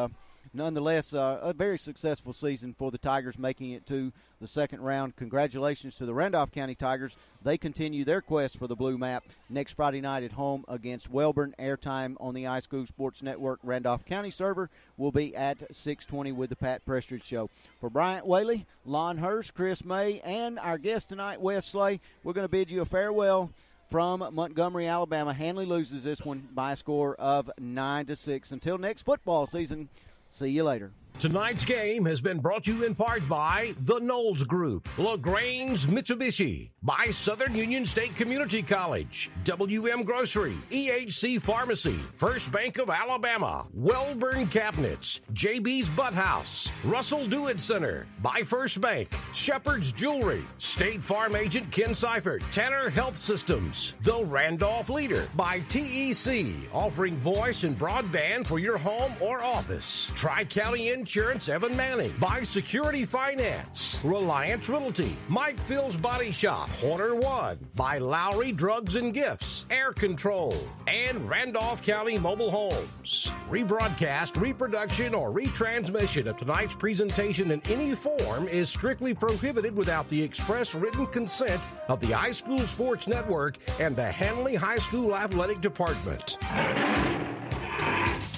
[0.53, 5.17] nonetheless, uh, a very successful season for the Tigers, making it to the second round.
[5.17, 7.17] Congratulations to the Randolph County Tigers.
[7.43, 11.55] They continue their quest for the blue map next Friday night at home against Wellborn.
[11.59, 16.57] Airtime on the iSchool Sports Network Randolph County server will be at 620 with the
[16.57, 17.49] Pat Prestridge Show.
[17.81, 22.45] For Bryant Whaley, Lon Hurst, Chris May, and our guest tonight, Wes Slay, we're going
[22.45, 23.51] to bid you a farewell
[23.89, 25.33] from Montgomery, Alabama.
[25.33, 28.53] Handley loses this one by a score of 9 to 6.
[28.53, 29.89] Until next football season,
[30.35, 30.91] see you later.
[31.21, 36.71] Tonight's game has been brought to you in part by the Knowles Group, LaGrange Mitsubishi,
[36.83, 44.49] by Southern Union State Community College, WM Grocery, EHC Pharmacy, First Bank of Alabama, Wellborn
[44.49, 51.95] Cabinets, JB's Butthouse, Russell Dewitt Center, by First Bank, Shepherd's Jewelry, State Farm Agent Ken
[51.95, 58.77] Seifert, Tanner Health Systems, The Randolph Leader, by TEC, offering voice and broadband for your
[58.77, 60.11] home or office.
[60.15, 67.15] Tri County Insurance Evan Manning, by Security Finance, Reliance Realty, Mike Fields Body Shop, Horner
[67.15, 73.31] One, by Lowry Drugs and Gifts, Air Control, and Randolph County Mobile Homes.
[73.51, 80.23] Rebroadcast, reproduction, or retransmission of tonight's presentation in any form is strictly prohibited without the
[80.23, 86.39] express written consent of the iSchool Sports Network and the Handley High School Athletic Department.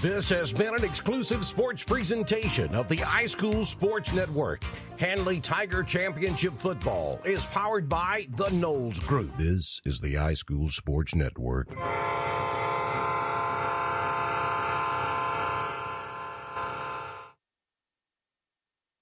[0.03, 4.63] This has been an exclusive sports presentation of the iSchool Sports Network.
[4.99, 9.35] Handley Tiger Championship Football is powered by the Knowles Group.
[9.39, 11.69] This is the iSchool Sports Network.